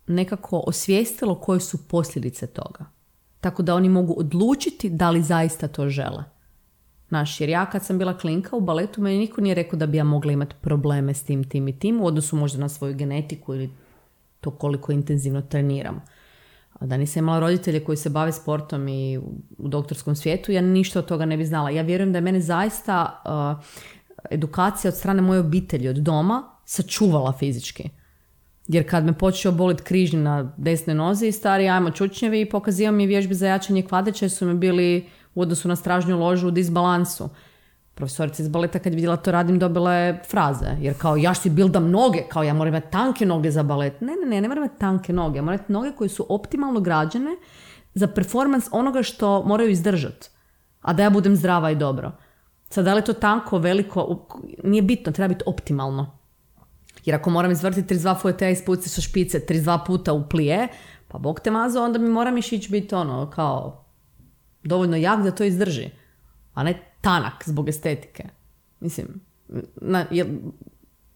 nekako 0.07 0.63
osvijestilo 0.67 1.35
koje 1.35 1.59
su 1.59 1.87
posljedice 1.87 2.47
toga. 2.47 2.85
Tako 3.39 3.63
da 3.63 3.75
oni 3.75 3.89
mogu 3.89 4.15
odlučiti 4.17 4.89
da 4.89 5.09
li 5.09 5.21
zaista 5.21 5.67
to 5.67 5.89
žele. 5.89 6.23
Znaš, 7.07 7.41
jer 7.41 7.49
ja 7.49 7.65
kad 7.65 7.85
sam 7.85 7.97
bila 7.97 8.17
klinka 8.17 8.55
u 8.55 8.61
baletu, 8.61 9.01
meni 9.01 9.17
niko 9.17 9.41
nije 9.41 9.55
rekao 9.55 9.79
da 9.79 9.85
bi 9.85 9.97
ja 9.97 10.03
mogla 10.03 10.31
imati 10.31 10.55
probleme 10.61 11.13
s 11.13 11.23
tim, 11.23 11.43
tim 11.43 11.67
i 11.67 11.79
tim, 11.79 12.01
u 12.01 12.05
odnosu 12.05 12.35
možda 12.35 12.59
na 12.59 12.69
svoju 12.69 12.95
genetiku 12.95 13.53
ili 13.53 13.69
to 14.41 14.51
koliko 14.51 14.91
intenzivno 14.91 15.41
treniram. 15.41 16.01
Da 16.81 16.97
nisam 16.97 17.23
imala 17.23 17.39
roditelje 17.39 17.83
koji 17.83 17.97
se 17.97 18.09
bave 18.09 18.31
sportom 18.31 18.87
i 18.87 19.17
u 19.57 19.67
doktorskom 19.67 20.15
svijetu, 20.15 20.51
ja 20.51 20.61
ništa 20.61 20.99
od 20.99 21.05
toga 21.05 21.25
ne 21.25 21.37
bi 21.37 21.45
znala. 21.45 21.69
Ja 21.69 21.81
vjerujem 21.81 22.11
da 22.11 22.17
je 22.17 22.21
mene 22.21 22.41
zaista 22.41 23.21
uh, 23.25 23.65
edukacija 24.29 24.89
od 24.89 24.97
strane 24.97 25.21
moje 25.21 25.39
obitelji, 25.39 25.87
od 25.87 25.95
doma, 25.95 26.43
sačuvala 26.65 27.33
fizički. 27.39 27.89
Jer 28.67 28.89
kad 28.89 29.05
me 29.05 29.13
počeo 29.13 29.51
boliti 29.51 29.83
križni 29.83 30.19
na 30.19 30.53
desnoj 30.57 30.95
nozi 30.95 31.31
stari 31.31 31.69
ajmo 31.69 31.91
čučnjevi 31.91 32.41
i 32.41 32.49
pokazivao 32.49 32.91
mi 32.91 33.07
vježbi 33.07 33.35
za 33.35 33.47
jačanje 33.47 33.83
kvadeća 33.83 34.29
su 34.29 34.45
mi 34.45 34.53
bili 34.53 35.09
u 35.35 35.41
odnosu 35.41 35.67
na 35.67 35.75
stražnju 35.75 36.19
ložu 36.19 36.47
u 36.47 36.51
disbalansu. 36.51 37.29
Profesorica 37.93 38.43
iz 38.43 38.49
baleta 38.49 38.79
kad 38.79 38.93
je 38.93 38.95
vidjela 38.95 39.17
to 39.17 39.31
radim 39.31 39.59
dobila 39.59 39.93
je 39.93 40.21
fraze. 40.29 40.75
Jer 40.79 40.97
kao 40.97 41.17
ja 41.17 41.33
si 41.33 41.49
bildam 41.49 41.89
noge, 41.89 42.23
kao 42.29 42.43
ja 42.43 42.53
moram 42.53 42.73
imati 42.73 42.91
tanke 42.91 43.25
noge 43.25 43.51
za 43.51 43.63
balet. 43.63 44.01
Ne, 44.01 44.15
ne, 44.23 44.29
ne, 44.29 44.41
ne 44.41 44.47
moram 44.47 44.63
imati 44.63 44.79
tanke 44.79 45.13
noge. 45.13 45.37
Ja 45.37 45.41
moram 45.41 45.57
imati 45.59 45.73
noge 45.73 45.91
koje 45.91 46.09
su 46.09 46.25
optimalno 46.29 46.79
građene 46.79 47.35
za 47.93 48.07
performans 48.07 48.69
onoga 48.71 49.03
što 49.03 49.43
moraju 49.43 49.69
izdržati. 49.69 50.29
A 50.81 50.93
da 50.93 51.03
ja 51.03 51.09
budem 51.09 51.35
zdrava 51.35 51.71
i 51.71 51.75
dobro. 51.75 52.11
Sad, 52.69 52.85
da 52.85 52.93
li 52.93 52.99
je 52.99 53.05
to 53.05 53.13
tanko, 53.13 53.57
veliko, 53.57 54.27
nije 54.63 54.81
bitno, 54.81 55.11
treba 55.11 55.27
biti 55.27 55.43
optimalno. 55.47 56.17
Jer 57.05 57.15
ako 57.15 57.29
moram 57.29 57.51
izvrtiti 57.51 57.95
32 57.95 58.21
fuetea 58.21 58.49
i 58.49 58.55
spuci 58.55 58.89
sa 58.89 59.01
špice 59.01 59.39
32 59.49 59.85
puta 59.85 60.13
u 60.13 60.29
plije, 60.29 60.67
pa 61.07 61.17
bog 61.17 61.39
te 61.39 61.51
mazo, 61.51 61.83
onda 61.83 61.99
mi 61.99 62.09
mora 62.09 62.31
mišić 62.31 62.69
biti 62.69 62.95
ono, 62.95 63.29
kao 63.29 63.85
dovoljno 64.63 64.97
jak 64.97 65.23
da 65.23 65.31
to 65.31 65.43
izdrži. 65.43 65.89
A 66.53 66.63
ne 66.63 66.90
tanak 67.01 67.43
zbog 67.45 67.69
estetike. 67.69 68.23
Mislim, 68.79 69.07
na, 69.75 70.05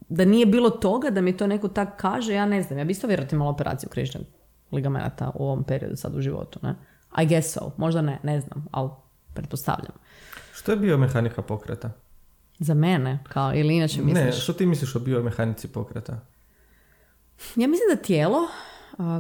da 0.10 0.26
nije 0.26 0.46
bilo 0.46 0.70
toga, 0.70 1.10
da 1.10 1.22
mi 1.22 1.38
to 1.38 1.48
neko 1.48 1.68
tak 1.68 2.02
kaže, 2.02 2.34
ja 2.34 2.46
ne 2.46 2.64
znam. 2.64 2.80
Ja 2.80 2.86
bi 2.86 2.92
isto 2.92 3.08
vjerojatno 3.08 3.36
imala 3.36 3.52
operaciju 3.52 3.90
križnog 3.90 4.24
ligamenata 4.72 5.32
u 5.36 5.44
ovom 5.44 5.64
periodu 5.64 5.96
sad 5.96 6.16
u 6.16 6.22
životu. 6.22 6.60
Ne? 6.64 6.76
I 7.22 7.28
guess 7.28 7.54
so. 7.54 7.72
Možda 7.78 8.02
ne, 8.02 8.20
ne 8.24 8.42
znam, 8.42 8.66
ali 8.72 8.90
pretpostavljam. 9.34 9.94
Što 10.54 10.72
je 10.72 10.78
biomehanika 10.78 11.42
pokreta? 11.42 11.92
Za 12.60 12.74
mene, 12.74 13.20
kao 13.30 13.56
ili 13.56 13.76
inače 13.76 14.02
misliš? 14.02 14.26
Ne, 14.26 14.32
što 14.32 14.54
ti 14.54 14.66
misliš 14.66 14.96
o 14.96 15.00
biomehanici 15.00 15.68
pokreta? 15.68 16.20
Ja 17.56 17.68
mislim 17.68 17.96
da 17.96 18.02
tijelo, 18.02 18.40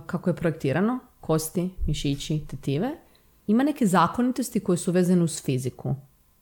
kako 0.05 0.29
je 0.29 0.35
projektirano, 0.35 0.99
kosti, 1.21 1.69
mišići, 1.87 2.45
tetive, 2.47 2.91
ima 3.47 3.63
neke 3.63 3.85
zakonitosti 3.85 4.59
koje 4.59 4.77
su 4.77 4.91
vezane 4.91 5.23
uz 5.23 5.43
fiziku 5.43 5.95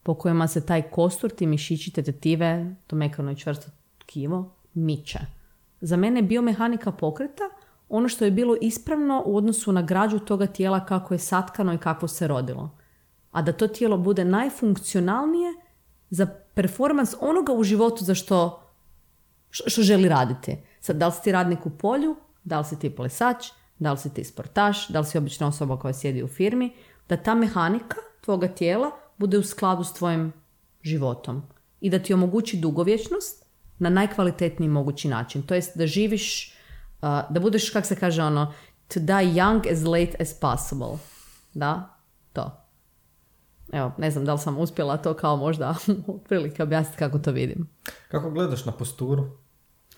po 0.04 0.14
kojima 0.14 0.48
se 0.48 0.66
taj 0.66 0.82
kostur, 0.82 1.32
ti 1.32 1.48
mišići, 1.48 1.92
te 1.92 2.04
tetive, 2.04 2.76
to 2.88 2.96
mekano 2.96 3.32
i 3.32 3.36
čvrsto 3.36 3.72
tkivo, 3.98 4.56
miče. 4.74 5.20
Za 5.82 5.98
mene 5.98 6.20
je 6.20 6.24
biomehanika 6.24 6.92
pokreta 6.92 7.44
ono 7.90 8.10
što 8.10 8.26
je 8.26 8.32
bilo 8.32 8.56
ispravno 8.62 9.24
u 9.26 9.38
odnosu 9.38 9.72
na 9.72 9.82
građu 9.82 10.20
toga 10.20 10.46
tijela 10.46 10.86
kako 10.86 11.14
je 11.14 11.18
satkano 11.18 11.74
i 11.74 11.78
kako 11.78 12.08
se 12.08 12.28
rodilo. 12.28 12.78
A 13.32 13.42
da 13.42 13.52
to 13.54 13.68
tijelo 13.68 13.98
bude 13.98 14.26
najfunkcionalnije 14.26 15.54
za 16.10 16.26
performans 16.54 17.16
onoga 17.20 17.54
u 17.54 17.64
životu 17.64 18.04
za 18.04 18.16
što, 18.16 18.64
što 19.50 19.82
želi 19.82 20.10
raditi. 20.10 20.58
Sad, 20.80 20.96
da 20.96 21.08
li 21.08 21.14
si 21.14 21.24
ti 21.24 21.32
radnik 21.32 21.66
u 21.66 21.70
polju, 21.70 22.16
da 22.44 22.60
li 22.60 22.66
si 22.66 22.80
ti 22.80 22.90
plesač, 22.90 23.48
da 23.80 23.92
li 23.92 23.98
si 23.98 24.14
ti 24.14 24.24
sportaš, 24.24 24.88
da 24.88 25.00
li 25.00 25.06
si 25.06 25.18
obična 25.18 25.48
osoba 25.48 25.80
koja 25.80 25.94
sjedi 25.94 26.24
u 26.24 26.28
firmi, 26.28 26.74
da 27.10 27.18
ta 27.18 27.36
mehanika 27.36 27.98
tvoga 28.22 28.48
tijela 28.48 28.92
bude 29.18 29.38
u 29.38 29.44
skladu 29.44 29.84
s 29.84 29.94
tvojim 29.94 30.34
životom 30.82 31.44
i 31.82 31.90
da 31.90 32.00
ti 32.00 32.14
omogući 32.14 32.58
dugovječnost 32.58 33.46
na 33.80 33.90
najkvalitetniji 33.90 34.70
mogući 34.70 35.08
način. 35.08 35.44
To 35.44 35.56
jest 35.56 35.78
da 35.78 35.88
živiš, 35.88 36.54
uh, 37.02 37.10
da 37.30 37.40
budeš, 37.40 37.70
kak 37.70 37.86
se 37.86 37.96
kaže 37.96 38.24
ono, 38.24 38.54
to 38.88 39.00
die 39.00 39.34
young 39.34 39.72
as 39.72 39.84
late 39.84 40.18
as 40.20 40.40
possible. 40.40 40.98
Da, 41.54 41.98
to. 42.34 42.64
Evo, 43.72 43.92
ne 43.98 44.12
znam 44.12 44.26
da 44.26 44.34
li 44.34 44.40
sam 44.40 44.58
uspjela 44.58 44.98
to 44.98 45.14
kao 45.14 45.38
možda 45.38 45.76
otprilike 46.16 46.64
objasniti 46.64 47.00
kako 47.00 47.20
to 47.20 47.32
vidim. 47.32 47.70
Kako 48.08 48.30
gledaš 48.30 48.66
na 48.66 48.72
posturu? 48.72 49.30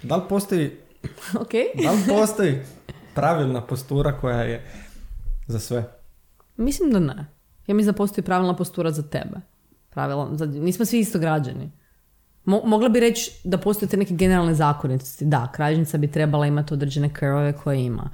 Da 0.03 0.15
li 0.15 0.23
postoji, 0.29 0.65
ok? 1.41 1.51
da 1.83 1.91
li 1.91 1.99
postoji 2.19 2.59
pravilna 3.15 3.61
postura 3.61 4.17
koja 4.17 4.41
je 4.41 4.71
za 5.47 5.59
sve? 5.59 5.91
Mislim 6.57 6.91
da 6.91 6.99
ne. 6.99 7.34
Ja 7.67 7.75
mislim 7.75 7.93
da 7.93 7.97
postoji 7.97 8.25
pravilna 8.25 8.55
postura 8.55 8.91
za 8.91 9.01
tebe. 9.03 9.41
Pravila, 9.89 10.29
za, 10.35 10.45
nismo 10.45 10.85
svi 10.85 10.99
isto 10.99 11.19
građani. 11.19 11.71
Mo, 12.45 12.61
mogla 12.65 12.89
bi 12.89 12.99
reći 12.99 13.31
da 13.43 13.57
postoje 13.57 13.89
te 13.89 13.97
neke 13.97 14.13
generalne 14.13 14.53
zakonitosti. 14.53 15.25
Da, 15.25 15.51
kralježnica 15.51 15.97
bi 15.97 16.11
trebala 16.11 16.47
imati 16.47 16.73
određene 16.73 17.09
curve 17.19 17.53
koje 17.53 17.85
ima. 17.85 18.09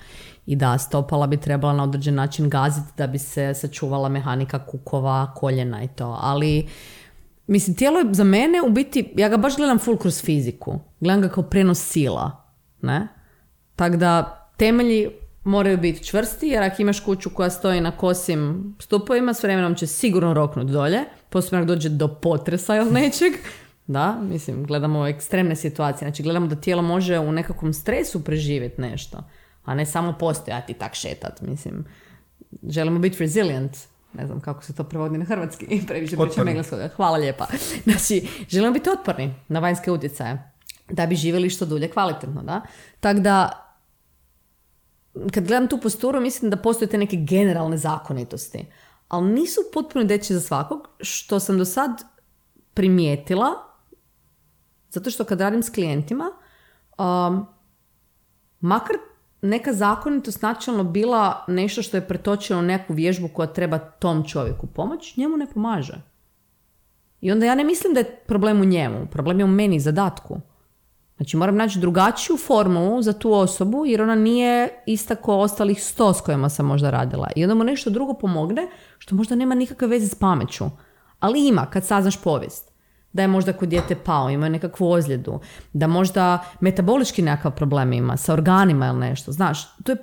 I 0.46 0.56
da, 0.56 0.78
stopala 0.78 1.28
bi 1.28 1.38
trebala 1.38 1.74
na 1.74 1.84
određen 1.84 2.16
način 2.16 2.50
gaziti 2.50 2.88
da 2.98 3.08
bi 3.08 3.20
se 3.20 3.54
sačuvala 3.54 4.10
mehanika 4.10 4.66
kukova, 4.66 5.34
koljena 5.36 5.84
i 5.84 5.88
to. 5.88 6.18
Ali, 6.22 6.68
mislim, 7.48 7.76
tijelo 7.76 8.00
je 8.00 8.06
za 8.12 8.24
mene 8.24 8.62
u 8.68 8.70
biti, 8.70 9.14
ja 9.18 9.30
ga 9.30 9.38
baš 9.38 9.56
gledam 9.56 9.80
full 9.80 9.98
kroz 9.98 10.22
fiziku. 10.22 10.80
Gledam 11.00 11.22
ga 11.22 11.30
kao 11.30 11.44
prenos 11.44 11.80
sila. 11.80 12.32
Ne? 12.82 13.08
Tako 13.76 13.98
da, 13.98 14.48
temelji 14.58 15.10
moraju 15.44 15.78
biti 15.78 16.04
čvrsti, 16.04 16.48
jer 16.48 16.64
ako 16.64 16.82
imaš 16.82 17.00
kuću 17.00 17.30
koja 17.30 17.50
stoji 17.50 17.82
na 17.82 17.92
kosim 17.92 18.74
stupovima, 18.80 19.34
s 19.34 19.44
vremenom 19.44 19.76
će 19.76 19.88
sigurno 19.88 20.34
roknut 20.34 20.68
dolje, 20.68 21.00
posebno 21.30 21.60
ako 21.60 21.68
dođe 21.68 21.90
do 21.90 22.08
potresa 22.08 22.76
ili 22.76 22.92
nečeg. 22.92 23.34
Da, 23.88 24.20
mislim, 24.22 24.66
gledamo 24.66 25.08
ekstremne 25.08 25.56
situacije. 25.56 26.00
Znači, 26.00 26.24
gledamo 26.24 26.48
da 26.48 26.56
tijelo 26.56 26.82
može 26.82 27.20
u 27.20 27.32
nekakvom 27.32 27.74
stresu 27.74 28.24
preživjeti 28.24 28.82
nešto, 28.82 29.24
a 29.66 29.76
ne 29.76 29.86
samo 29.86 30.14
postojati 30.20 30.72
i 30.72 30.76
tak 30.76 30.94
šetat. 30.96 31.42
Mislim, 31.42 31.86
želimo 32.68 33.00
biti 33.00 33.18
resilient. 33.20 33.78
Ne 34.14 34.26
znam 34.26 34.42
kako 34.42 34.64
se 34.64 34.76
to 34.76 34.84
prevodi 34.84 35.18
na 35.18 35.26
hrvatski. 35.26 35.66
Previše 35.88 36.16
pričam 36.16 36.30
Otporni. 36.30 36.52
engleskog. 36.52 36.80
Hvala 36.96 37.18
lijepa. 37.18 37.48
Znači, 37.84 38.28
želimo 38.50 38.74
biti 38.74 38.90
otporni 38.90 39.34
na 39.48 39.60
vanjske 39.60 39.92
utjecaje 39.92 40.52
da 40.90 41.06
bi 41.06 41.16
živjeli 41.16 41.50
što 41.50 41.66
dulje 41.66 41.88
kvalitetno, 41.92 42.44
da? 42.44 42.62
Tako 43.00 43.20
da, 43.20 43.71
kad 45.34 45.48
gledam 45.48 45.68
tu 45.68 45.78
posturu, 45.78 46.22
mislim 46.22 46.52
da 46.52 46.58
postoje 46.58 46.90
te 46.90 46.98
neke 46.98 47.18
generalne 47.18 47.78
zakonitosti. 47.78 48.66
Ali 49.08 49.32
nisu 49.32 49.62
potpuno 49.74 50.04
ideće 50.04 50.34
za 50.34 50.42
svakog, 50.42 50.90
što 51.00 51.40
sam 51.40 51.58
do 51.58 51.66
sad 51.66 51.92
primijetila, 52.74 53.50
zato 54.90 55.10
što 55.10 55.24
kad 55.24 55.42
radim 55.42 55.64
s 55.64 55.70
klijentima, 55.70 56.32
um, 56.98 57.46
makar 58.60 58.96
neka 59.42 59.74
zakonitost 59.74 60.42
načelno 60.42 60.84
bila 60.84 61.46
nešto 61.48 61.82
što 61.82 61.98
je 61.98 62.08
pretočeno 62.08 62.60
u 62.60 62.64
neku 62.64 62.94
vježbu 62.94 63.28
koja 63.28 63.54
treba 63.54 63.80
tom 63.80 64.28
čovjeku 64.28 64.68
pomoć, 64.68 65.18
njemu 65.18 65.38
ne 65.38 65.48
pomaže. 65.54 66.02
I 67.22 67.32
onda 67.32 67.46
ja 67.46 67.56
ne 67.56 67.64
mislim 67.64 67.94
da 67.94 68.00
je 68.00 68.16
problem 68.28 68.62
u 68.62 68.66
njemu, 68.66 69.08
problem 69.12 69.40
je 69.40 69.46
u 69.46 69.48
meni, 69.48 69.80
zadatku. 69.80 70.40
Znači 71.22 71.38
moram 71.38 71.56
naći 71.56 71.80
drugačiju 71.80 72.38
formulu 72.38 73.02
za 73.02 73.14
tu 73.14 73.34
osobu 73.34 73.86
jer 73.86 74.02
ona 74.02 74.16
nije 74.16 74.70
ista 74.86 75.16
ko 75.16 75.38
ostalih 75.38 75.84
sto 75.84 76.14
s 76.14 76.22
kojima 76.22 76.50
sam 76.50 76.66
možda 76.66 76.90
radila. 76.90 77.28
I 77.36 77.44
onda 77.44 77.56
mu 77.56 77.64
nešto 77.64 77.90
drugo 77.90 78.14
pomogne 78.14 78.68
što 78.98 79.16
možda 79.16 79.36
nema 79.36 79.56
nikakve 79.56 79.88
veze 79.88 80.08
s 80.08 80.16
pameću. 80.16 80.66
Ali 81.20 81.48
ima 81.48 81.66
kad 81.66 81.86
saznaš 81.86 82.22
povijest. 82.24 82.72
Da 83.14 83.22
je 83.22 83.28
možda 83.28 83.54
kod 83.54 83.70
dijete 83.70 83.96
pao, 83.96 84.30
ima 84.30 84.50
nekakvu 84.50 84.92
ozljedu. 84.92 85.40
Da 85.74 85.88
možda 85.88 86.46
metabolički 86.60 87.22
nekakav 87.22 87.56
problem 87.56 87.94
ima, 87.94 88.18
sa 88.18 88.34
organima 88.34 88.88
ili 88.88 89.00
nešto. 89.00 89.32
Znaš, 89.32 89.76
to 89.84 89.92
je, 89.92 89.98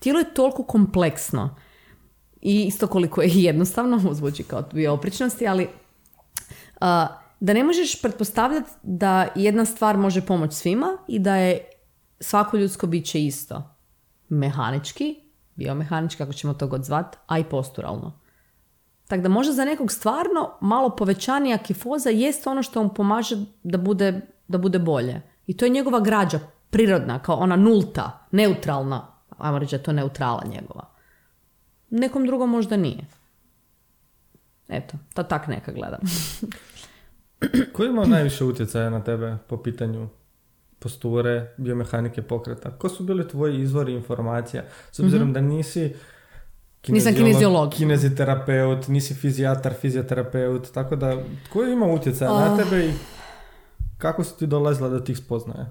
tijelo 0.00 0.18
je 0.18 0.34
toliko 0.34 0.64
kompleksno. 0.64 1.56
I 2.42 2.64
isto 2.64 2.86
koliko 2.86 3.22
je 3.22 3.28
jednostavno, 3.32 3.98
zvuči 4.14 4.42
kao 4.42 4.62
dvije 4.62 4.90
opričnosti, 4.90 5.48
ali 5.48 5.68
a, 6.80 7.21
da 7.42 7.52
ne 7.52 7.64
možeš 7.64 8.02
pretpostavljati 8.02 8.70
da 8.82 9.28
jedna 9.34 9.64
stvar 9.64 9.96
može 9.96 10.26
pomoći 10.26 10.56
svima 10.56 10.98
i 11.08 11.18
da 11.18 11.36
je 11.36 11.68
svako 12.20 12.56
ljudsko 12.56 12.86
biće 12.86 13.24
isto. 13.24 13.62
Mehanički, 14.28 15.16
biomehanički, 15.54 16.18
kako 16.18 16.32
ćemo 16.32 16.54
to 16.54 16.66
god 16.66 16.84
zvat, 16.84 17.16
a 17.26 17.38
i 17.38 17.44
posturalno. 17.44 18.20
Tako 19.08 19.22
da 19.22 19.28
možda 19.28 19.52
za 19.52 19.64
nekog 19.64 19.92
stvarno 19.92 20.50
malo 20.60 20.96
povećanija 20.96 21.58
kifoza 21.58 22.10
jest 22.10 22.46
ono 22.46 22.62
što 22.62 22.82
mu 22.82 22.94
pomaže 22.94 23.36
da 23.62 23.78
bude, 23.78 24.20
da 24.48 24.58
bude 24.58 24.78
bolje. 24.78 25.22
I 25.46 25.56
to 25.56 25.64
je 25.64 25.70
njegova 25.70 26.00
građa, 26.00 26.40
prirodna, 26.70 27.18
kao 27.18 27.36
ona 27.36 27.56
nulta, 27.56 28.26
neutralna. 28.30 29.06
Ajmo 29.38 29.58
reći 29.58 29.70
da 29.70 29.76
je 29.76 29.82
to 29.82 29.92
neutrala 29.92 30.42
njegova. 30.46 30.90
Nekom 31.90 32.26
drugom 32.26 32.50
možda 32.50 32.76
nije. 32.76 33.04
Eto, 34.68 34.96
to 35.14 35.22
tak 35.22 35.46
neka 35.46 35.72
gledam. 35.72 36.00
Ko 37.72 37.84
ima 37.84 38.04
najviše 38.04 38.44
utjecaja 38.44 38.90
na 38.90 39.00
tebe 39.00 39.36
po 39.46 39.56
pitanju 39.56 40.08
posture, 40.78 41.54
biomehanike 41.56 42.22
pokreta? 42.22 42.70
Ko 42.70 42.88
su 42.88 43.02
bili 43.02 43.28
tvoji 43.28 43.60
izvori 43.60 43.92
informacija? 43.92 44.62
S 44.92 45.00
obzirom 45.00 45.32
da 45.32 45.40
nisi 45.40 45.94
Nisam 46.88 47.14
kineziolog. 47.14 47.70
kineziterapeut, 47.72 48.88
nisi 48.88 49.14
fizijatar, 49.14 49.74
fizioterapeut, 49.74 50.72
tako 50.72 50.96
da 50.96 51.16
ko 51.52 51.62
ima 51.64 51.86
utjecaja 51.86 52.30
na 52.30 52.54
Ah. 52.54 52.56
tebe 52.58 52.86
i 52.86 52.92
kako 53.98 54.24
si 54.24 54.38
ti 54.38 54.46
dolazila 54.46 54.88
do 54.88 55.00
tih 55.00 55.18
spoznaja? 55.18 55.66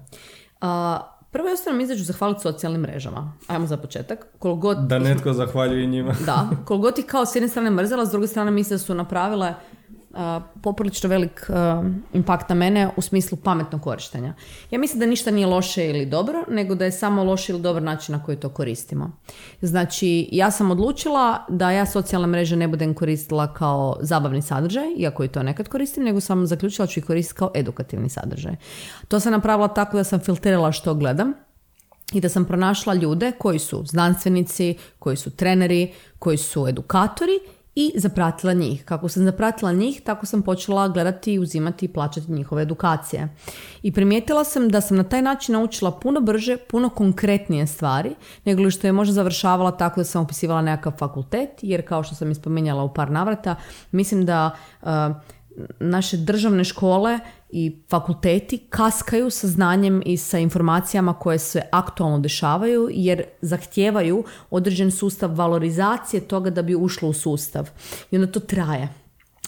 A, 0.60 1.00
prvo 1.30 1.48
i 1.48 1.52
osnovno 1.52 1.82
izađu 1.82 2.04
zahvaliti 2.04 2.40
socijalnim 2.40 2.80
mrežama. 2.80 3.32
Ajmo 3.46 3.66
za 3.66 3.76
početak. 3.76 4.26
Koliko 4.38 4.56
god 4.58 4.78
Da 4.78 4.98
netko 4.98 5.32
zahvaljuje 5.32 5.86
njima. 5.86 6.14
Da, 6.26 6.48
koliko 6.64 6.78
god 6.78 6.98
ih 6.98 7.04
kao 7.06 7.26
s 7.26 7.34
jedne 7.36 7.48
strane 7.48 7.70
mrzela, 7.70 8.06
s 8.06 8.10
druge 8.10 8.26
strane 8.26 8.50
mislim 8.50 8.74
da 8.74 8.78
su 8.78 8.94
napravile 8.94 9.54
poprilično 10.62 11.08
velik 11.08 11.50
a, 11.50 11.82
impakt 12.12 12.48
na 12.48 12.54
mene 12.54 12.90
u 12.96 13.02
smislu 13.02 13.38
pametnog 13.44 13.82
korištenja. 13.82 14.34
Ja 14.70 14.78
mislim 14.78 15.00
da 15.00 15.06
ništa 15.06 15.30
nije 15.30 15.46
loše 15.46 15.86
ili 15.86 16.06
dobro, 16.06 16.44
nego 16.48 16.74
da 16.74 16.84
je 16.84 16.92
samo 16.92 17.24
loš 17.24 17.48
ili 17.48 17.60
dobar 17.60 17.82
način 17.82 18.12
na 18.12 18.24
koji 18.24 18.36
to 18.36 18.48
koristimo. 18.48 19.10
Znači, 19.60 20.28
ja 20.32 20.50
sam 20.50 20.70
odlučila 20.70 21.46
da 21.48 21.70
ja 21.70 21.86
socijalne 21.86 22.28
mreže 22.28 22.56
ne 22.56 22.68
budem 22.68 22.94
koristila 22.94 23.54
kao 23.54 23.96
zabavni 24.00 24.42
sadržaj, 24.42 24.94
iako 24.96 25.24
i 25.24 25.28
to 25.28 25.42
nekad 25.42 25.68
koristim, 25.68 26.04
nego 26.04 26.20
sam 26.20 26.46
zaključila 26.46 26.86
ću 26.86 27.00
ih 27.00 27.06
koristiti 27.06 27.38
kao 27.38 27.50
edukativni 27.54 28.08
sadržaj. 28.08 28.56
To 29.08 29.20
sam 29.20 29.32
napravila 29.32 29.68
tako 29.68 29.96
da 29.96 30.04
sam 30.04 30.20
filtrirala 30.20 30.72
što 30.72 30.94
gledam, 30.94 31.32
i 32.12 32.20
da 32.20 32.28
sam 32.28 32.44
pronašla 32.44 32.94
ljude 32.94 33.32
koji 33.38 33.58
su 33.58 33.84
znanstvenici, 33.86 34.74
koji 34.98 35.16
su 35.16 35.30
treneri, 35.30 35.92
koji 36.18 36.36
su 36.36 36.68
edukatori 36.68 37.38
i 37.74 37.92
zapratila 37.96 38.52
njih. 38.52 38.84
Kako 38.84 39.08
sam 39.08 39.24
zapratila 39.24 39.72
njih, 39.72 40.00
tako 40.00 40.26
sam 40.26 40.42
počela 40.42 40.88
gledati, 40.88 41.38
uzimati 41.38 41.84
i 41.84 41.88
plaćati 41.88 42.32
njihove 42.32 42.62
edukacije. 42.62 43.28
I 43.82 43.92
primijetila 43.92 44.44
sam 44.44 44.68
da 44.68 44.80
sam 44.80 44.96
na 44.96 45.04
taj 45.04 45.22
način 45.22 45.52
naučila 45.52 45.90
puno 45.90 46.20
brže, 46.20 46.56
puno 46.56 46.88
konkretnije 46.88 47.66
stvari, 47.66 48.14
nego 48.44 48.62
li 48.62 48.70
što 48.70 48.86
je 48.86 48.92
možda 48.92 49.12
završavala 49.12 49.70
tako 49.70 50.00
da 50.00 50.04
sam 50.04 50.24
upisivala 50.24 50.62
nekakav 50.62 50.92
fakultet, 50.98 51.50
jer 51.62 51.88
kao 51.88 52.02
što 52.02 52.14
sam 52.14 52.30
ispominjala 52.30 52.82
u 52.82 52.94
par 52.94 53.10
navrata, 53.10 53.56
mislim 53.90 54.26
da 54.26 54.50
uh, 54.82 54.88
naše 55.80 56.16
državne 56.16 56.64
škole 56.64 57.18
i 57.50 57.82
fakulteti 57.90 58.58
kaskaju 58.70 59.30
sa 59.30 59.48
znanjem 59.48 60.02
i 60.06 60.16
sa 60.16 60.38
informacijama 60.38 61.14
koje 61.14 61.38
se 61.38 61.62
aktualno 61.72 62.18
dešavaju 62.18 62.88
jer 62.90 63.24
zahtijevaju 63.40 64.24
određen 64.50 64.90
sustav 64.90 65.34
valorizacije 65.34 66.20
toga 66.20 66.50
da 66.50 66.62
bi 66.62 66.74
ušlo 66.74 67.08
u 67.08 67.12
sustav. 67.12 67.70
I 68.10 68.16
onda 68.16 68.32
to 68.32 68.40
traje. 68.40 68.88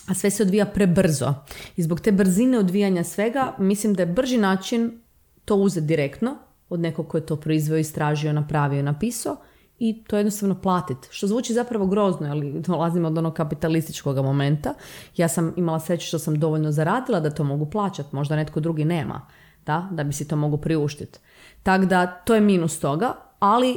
A 0.07 0.15
sve 0.15 0.31
se 0.31 0.43
odvija 0.43 0.67
prebrzo. 0.67 1.35
I 1.77 1.83
zbog 1.83 2.01
te 2.01 2.13
brzine 2.13 2.59
odvijanja 2.59 3.05
svega 3.05 3.55
mislim 3.59 3.95
da 3.95 4.03
je 4.03 4.07
brži 4.07 4.37
način 4.37 5.01
to 5.45 5.57
uzeti 5.57 5.87
direktno 5.87 6.37
od 6.69 6.81
nekog 6.81 7.09
ko 7.09 7.17
je 7.17 7.27
to 7.27 7.37
proizveo, 7.37 7.79
istražio, 7.79 8.33
napravio 8.33 8.83
napisao 8.83 9.37
i 9.85 10.05
to 10.07 10.17
jednostavno 10.17 10.55
platiti. 10.55 11.09
Što 11.11 11.27
zvuči 11.27 11.53
zapravo 11.53 11.87
grozno, 11.87 12.31
ali 12.31 12.61
dolazimo 12.61 13.09
od 13.09 13.19
onog 13.19 13.35
kapitalističkog 13.35 14.17
momenta. 14.17 14.75
Ja 15.17 15.29
sam 15.29 15.53
imala 15.57 15.81
sreću 15.81 16.07
što 16.07 16.19
sam 16.19 16.39
dovoljno 16.41 16.73
zaradila 16.73 17.21
da 17.21 17.31
to 17.31 17.45
mogu 17.45 17.71
plaćati, 17.71 18.17
možda 18.17 18.37
netko 18.37 18.61
drugi 18.61 18.85
nema, 18.85 19.27
da, 19.67 19.89
da 19.91 20.05
bi 20.05 20.13
si 20.13 20.29
to 20.29 20.37
mogu 20.37 20.57
priuštiti. 20.57 21.19
Tako 21.63 21.85
da 21.85 22.07
to 22.07 22.35
je 22.35 22.41
minus 22.41 22.81
toga, 22.81 23.13
ali 23.39 23.77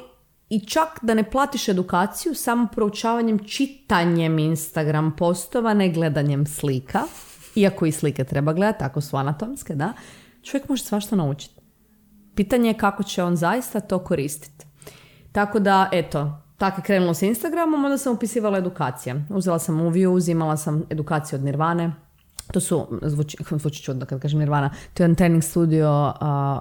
i 0.50 0.60
čak 0.60 1.00
da 1.02 1.14
ne 1.14 1.32
platiš 1.32 1.68
edukaciju 1.70 2.36
samo 2.36 2.68
proučavanjem, 2.72 3.40
čitanjem 3.40 4.40
Instagram 4.40 5.16
postova, 5.18 5.74
ne 5.74 5.90
gledanjem 5.90 6.46
slika, 6.46 7.04
iako 7.56 7.86
i 7.86 7.92
slike 7.92 8.24
treba 8.24 8.54
gledati, 8.54 8.84
ako 8.84 9.02
su 9.02 9.18
anatomske, 9.18 9.76
da, 9.76 9.94
čovjek 10.44 10.70
može 10.70 10.84
svašta 10.84 11.16
naučiti. 11.16 11.56
Pitanje 12.36 12.70
je 12.70 12.78
kako 12.78 13.04
će 13.04 13.24
on 13.24 13.36
zaista 13.36 13.80
to 13.80 14.00
koristiti. 14.00 14.67
Tako 15.38 15.60
da, 15.60 15.90
eto, 15.92 16.38
tako 16.58 16.80
je 16.80 16.84
krenulo 16.84 17.14
s 17.14 17.22
Instagramom, 17.22 17.86
onda 17.86 17.98
sam 17.98 18.14
upisivala 18.14 18.58
edukacije. 18.58 19.26
Uzela 19.30 19.60
sam 19.60 19.82
uviju, 19.82 20.14
uzimala 20.14 20.58
sam 20.58 20.84
edukaciju 20.90 21.40
od 21.40 21.46
Nirvane, 21.46 21.92
to 22.52 22.60
su, 22.60 22.88
zvuči, 23.02 23.38
zvuči 23.62 23.84
čudno 23.84 24.06
kad 24.06 24.22
kažem 24.22 24.40
Nirvana, 24.40 24.70
to 24.70 25.04
je 25.04 25.06
jedan 25.06 25.16
trening 25.16 25.44
studio 25.44 26.14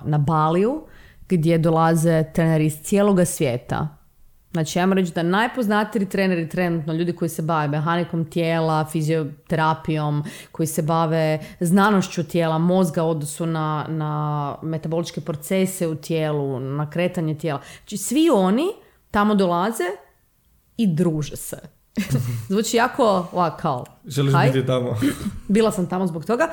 na 0.05 0.19
Baliju, 0.19 0.83
gdje 1.29 1.59
dolaze 1.59 2.25
treneri 2.35 2.67
iz 2.67 2.83
cijeloga 2.83 3.25
svijeta. 3.25 3.95
Znači, 4.52 4.78
ja 4.78 4.85
reći 4.85 5.12
da 5.12 5.22
najpoznatiji 5.22 6.09
treneri 6.09 6.48
trenutno, 6.48 6.92
ljudi 6.92 7.12
koji 7.12 7.28
se 7.28 7.42
bave 7.42 7.68
mehanikom 7.68 8.30
tijela, 8.30 8.85
fizioterapijom, 8.92 10.24
koji 10.52 10.66
se 10.66 10.82
bave 10.82 11.38
znanošću 11.61 12.24
tijela, 12.24 12.59
mozga 12.59 13.04
u 13.04 13.11
odnosu 13.11 13.46
na, 13.46 13.87
na 13.88 14.54
metaboličke 14.62 15.20
procese 15.20 15.88
u 15.88 15.94
tijelu, 15.94 16.61
na 16.61 16.90
kretanje 16.90 17.35
tijela. 17.35 17.61
Znači, 17.78 17.96
svi 17.96 18.30
oni 18.32 18.66
tamo 19.11 19.35
dolaze 19.35 19.85
i 20.76 20.87
druže 20.87 21.37
se. 21.37 21.56
Zvuči 22.48 22.76
jako 22.76 23.28
ovako 23.32 23.56
kao... 23.56 23.85
Želiš 24.06 24.35
biti 24.52 24.66
tamo? 24.66 24.96
Bila 25.48 25.72
sam 25.72 25.88
tamo 25.88 26.06
zbog 26.06 26.24
toga. 26.24 26.50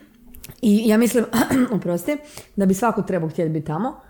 I 0.62 0.88
ja 0.88 0.98
mislim, 0.98 1.24
oprosti, 1.76 2.16
da 2.56 2.66
bi 2.66 2.74
svako 2.74 3.02
trebao 3.02 3.28
htjeti 3.28 3.50
biti 3.50 3.66
tamo. 3.66 4.00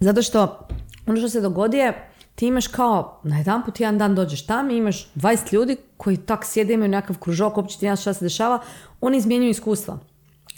Zato 0.00 0.22
što 0.22 0.68
ono 1.06 1.16
što 1.16 1.28
se 1.28 1.40
dogodi 1.40 1.76
je, 1.76 2.08
ti 2.34 2.46
imaš 2.46 2.66
kao, 2.66 3.20
na 3.24 3.38
jedan 3.38 3.64
put 3.64 3.80
jedan 3.80 3.98
dan 3.98 4.14
dođeš 4.14 4.46
tamo 4.46 4.70
i 4.70 4.76
imaš 4.76 5.12
20 5.14 5.52
ljudi 5.52 5.76
koji 5.96 6.16
tak 6.16 6.44
sjede, 6.44 6.74
imaju 6.74 6.88
nekakav 6.88 7.18
kružok, 7.18 7.56
uopće 7.56 7.78
ti 7.78 7.96
šta 8.00 8.14
se 8.14 8.24
dešava, 8.24 8.62
oni 9.00 9.16
izmjenjuju 9.16 9.50
iskustva, 9.50 9.98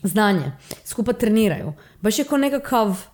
znanje, 0.02 0.52
skupa 0.84 1.12
treniraju. 1.12 1.72
Baš 2.00 2.18
je 2.18 2.24
kao 2.24 2.38
nekakav 2.38 3.06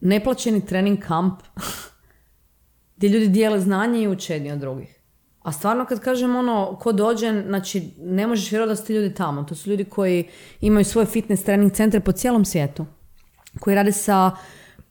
neplaćeni 0.00 0.66
trening 0.66 0.98
kamp 0.98 1.42
gdje 2.96 3.08
ljudi 3.08 3.28
dijele 3.28 3.60
znanje 3.60 4.02
i 4.02 4.08
uče 4.08 4.32
jedni 4.32 4.52
od 4.52 4.58
drugih. 4.58 4.98
A 5.42 5.52
stvarno 5.52 5.84
kad 5.84 6.00
kažem 6.00 6.36
ono, 6.36 6.76
ko 6.80 6.92
dođe, 6.92 7.42
znači 7.46 7.90
ne 7.98 8.26
možeš 8.26 8.52
vjerovati 8.52 8.72
da 8.72 8.76
su 8.76 8.86
ti 8.86 8.94
ljudi 8.94 9.14
tamo. 9.14 9.42
To 9.42 9.54
su 9.54 9.70
ljudi 9.70 9.84
koji 9.84 10.28
imaju 10.60 10.84
svoje 10.84 11.06
fitness 11.06 11.44
trening 11.44 11.72
centre 11.72 12.00
po 12.00 12.12
cijelom 12.12 12.44
svijetu. 12.44 12.86
Koji 13.60 13.76
rade 13.76 13.92
sa 13.92 14.30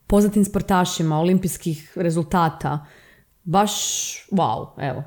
poznatim 0.07 0.45
sportašima, 0.45 1.19
olimpijskih 1.19 1.93
rezultata. 1.95 2.85
Baš 3.43 3.73
wow, 4.31 4.67
evo. 4.89 5.03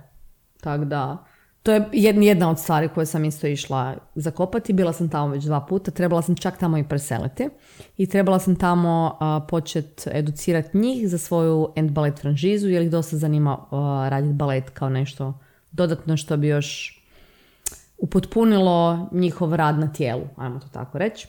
Tako 0.60 0.84
da, 0.84 1.24
to 1.62 1.72
je 1.72 1.88
jedna 1.92 2.50
od 2.50 2.58
stvari 2.58 2.88
koje 2.94 3.06
sam 3.06 3.24
isto 3.24 3.46
išla 3.46 3.96
zakopati. 4.14 4.72
Bila 4.72 4.92
sam 4.92 5.08
tamo 5.08 5.28
već 5.28 5.44
dva 5.44 5.60
puta, 5.60 5.90
trebala 5.90 6.22
sam 6.22 6.36
čak 6.36 6.58
tamo 6.58 6.78
i 6.78 6.88
preseliti. 6.88 7.48
I 7.96 8.06
trebala 8.06 8.38
sam 8.38 8.56
tamo 8.56 9.18
početi 9.48 10.10
educirati 10.12 10.78
njih 10.78 11.08
za 11.08 11.18
svoju 11.18 11.72
end 11.76 11.90
balet 11.90 12.20
franžizu, 12.20 12.68
jer 12.68 12.82
ih 12.82 12.90
dosta 12.90 13.16
zanima 13.16 13.58
raditi 14.10 14.34
balet 14.34 14.70
kao 14.70 14.88
nešto 14.88 15.38
dodatno 15.72 16.16
što 16.16 16.36
bi 16.36 16.48
još 16.48 17.00
upotpunilo 17.98 19.08
njihov 19.12 19.54
rad 19.54 19.78
na 19.78 19.92
tijelu, 19.92 20.22
ajmo 20.36 20.60
to 20.60 20.66
tako 20.72 20.98
reći. 20.98 21.28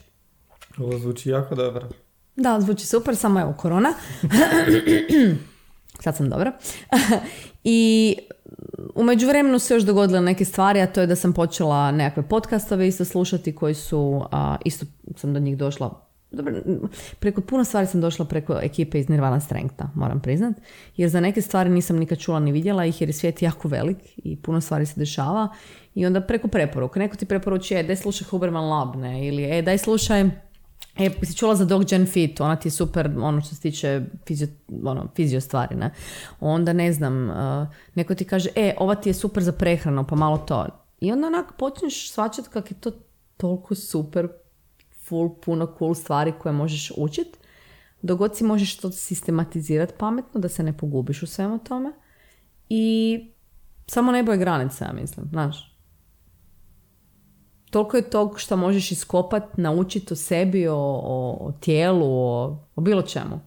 Ovo 0.78 0.98
zvuči 0.98 1.30
jako 1.30 1.54
dobro. 1.54 1.88
Da, 2.36 2.60
zvuči 2.60 2.86
super, 2.86 3.16
samo 3.16 3.40
evo 3.40 3.54
korona. 3.58 3.92
Sad 6.02 6.16
sam 6.16 6.30
dobra. 6.30 6.52
I 7.64 8.16
u 8.94 9.02
međuvremenu 9.02 9.58
se 9.58 9.74
još 9.74 9.82
dogodile 9.82 10.20
neke 10.20 10.44
stvari, 10.44 10.80
a 10.80 10.86
to 10.86 11.00
je 11.00 11.06
da 11.06 11.16
sam 11.16 11.32
počela 11.32 11.90
nekakve 11.90 12.28
podcastove 12.28 12.88
isto 12.88 13.04
slušati 13.04 13.54
koji 13.54 13.74
su, 13.74 14.24
a, 14.30 14.56
isto 14.64 14.86
sam 15.16 15.34
do 15.34 15.40
njih 15.40 15.56
došla 15.56 16.12
dobro, 16.32 16.54
preko 17.18 17.40
puno 17.40 17.64
stvari 17.64 17.86
sam 17.86 18.00
došla 18.00 18.24
preko 18.24 18.58
ekipe 18.62 18.98
iz 18.98 19.08
Nirvana 19.08 19.40
Strengtha, 19.40 19.88
moram 19.94 20.20
priznat. 20.20 20.56
Jer 20.96 21.10
za 21.10 21.20
neke 21.20 21.42
stvari 21.42 21.70
nisam 21.70 21.96
nikad 21.96 22.18
čula 22.18 22.40
ni 22.40 22.52
vidjela 22.52 22.84
ih 22.84 23.00
jer 23.00 23.08
je 23.08 23.12
svijet 23.12 23.42
jako 23.42 23.68
velik 23.68 23.98
i 24.16 24.36
puno 24.36 24.60
stvari 24.60 24.86
se 24.86 25.00
dešava. 25.00 25.48
I 25.94 26.06
onda 26.06 26.20
preko 26.20 26.48
preporuka. 26.48 27.00
Neko 27.00 27.16
ti 27.16 27.26
preporučuje, 27.26 27.80
e, 27.80 27.82
daj 27.82 27.96
slušaj 27.96 28.26
Huberman 28.28 28.64
Lab, 28.64 28.96
ne? 28.96 29.26
Ili, 29.26 29.44
e, 29.44 29.62
daj 29.62 29.78
slušaj 29.78 30.30
E, 30.98 31.10
si 31.22 31.36
čula 31.36 31.54
za 31.54 31.64
Dog 31.64 31.84
Gen 31.84 32.06
Fit, 32.06 32.40
ona 32.40 32.56
ti 32.56 32.68
je 32.68 32.72
super, 32.72 33.10
ono 33.18 33.40
što 33.40 33.54
se 33.54 33.60
tiče 33.60 34.02
fizio, 34.26 34.48
ono, 34.84 35.08
fizio 35.16 35.40
stvari, 35.40 35.76
ne? 35.76 35.90
Onda, 36.40 36.72
ne 36.72 36.92
znam, 36.92 37.30
uh, 37.30 37.36
neko 37.94 38.14
ti 38.14 38.24
kaže, 38.24 38.48
e, 38.56 38.74
ova 38.78 38.94
ti 38.94 39.08
je 39.08 39.14
super 39.14 39.42
za 39.42 39.52
prehranu, 39.52 40.06
pa 40.06 40.16
malo 40.16 40.38
to. 40.38 40.66
I 41.00 41.12
onda 41.12 41.26
onak 41.26 41.52
počneš 41.58 42.10
svačati 42.10 42.48
kak 42.48 42.70
je 42.70 42.80
to 42.80 42.92
toliko 43.36 43.74
super, 43.74 44.28
full, 45.08 45.34
puno 45.40 45.74
cool 45.78 45.94
stvari 45.94 46.32
koje 46.38 46.52
možeš 46.52 46.92
učiti. 46.96 47.38
Dogod 48.02 48.36
si 48.36 48.44
možeš 48.44 48.76
to 48.76 48.92
sistematizirati 48.92 49.94
pametno, 49.98 50.40
da 50.40 50.48
se 50.48 50.62
ne 50.62 50.76
pogubiš 50.76 51.22
u 51.22 51.26
svemu 51.26 51.58
tome. 51.58 51.92
I 52.68 53.18
samo 53.86 54.12
nebo 54.12 54.32
je 54.32 54.38
granica, 54.38 54.84
ja 54.84 54.92
mislim, 54.92 55.26
znaš 55.30 55.71
toliko 57.72 57.96
je 57.96 58.10
tog 58.10 58.40
što 58.40 58.56
možeš 58.56 58.92
iskopat, 58.92 59.56
naučiti 59.56 60.12
o 60.12 60.16
sebi, 60.16 60.68
o, 60.68 60.76
o, 61.04 61.52
tijelu, 61.60 62.06
o, 62.06 62.58
o, 62.76 62.80
bilo 62.80 63.02
čemu. 63.02 63.40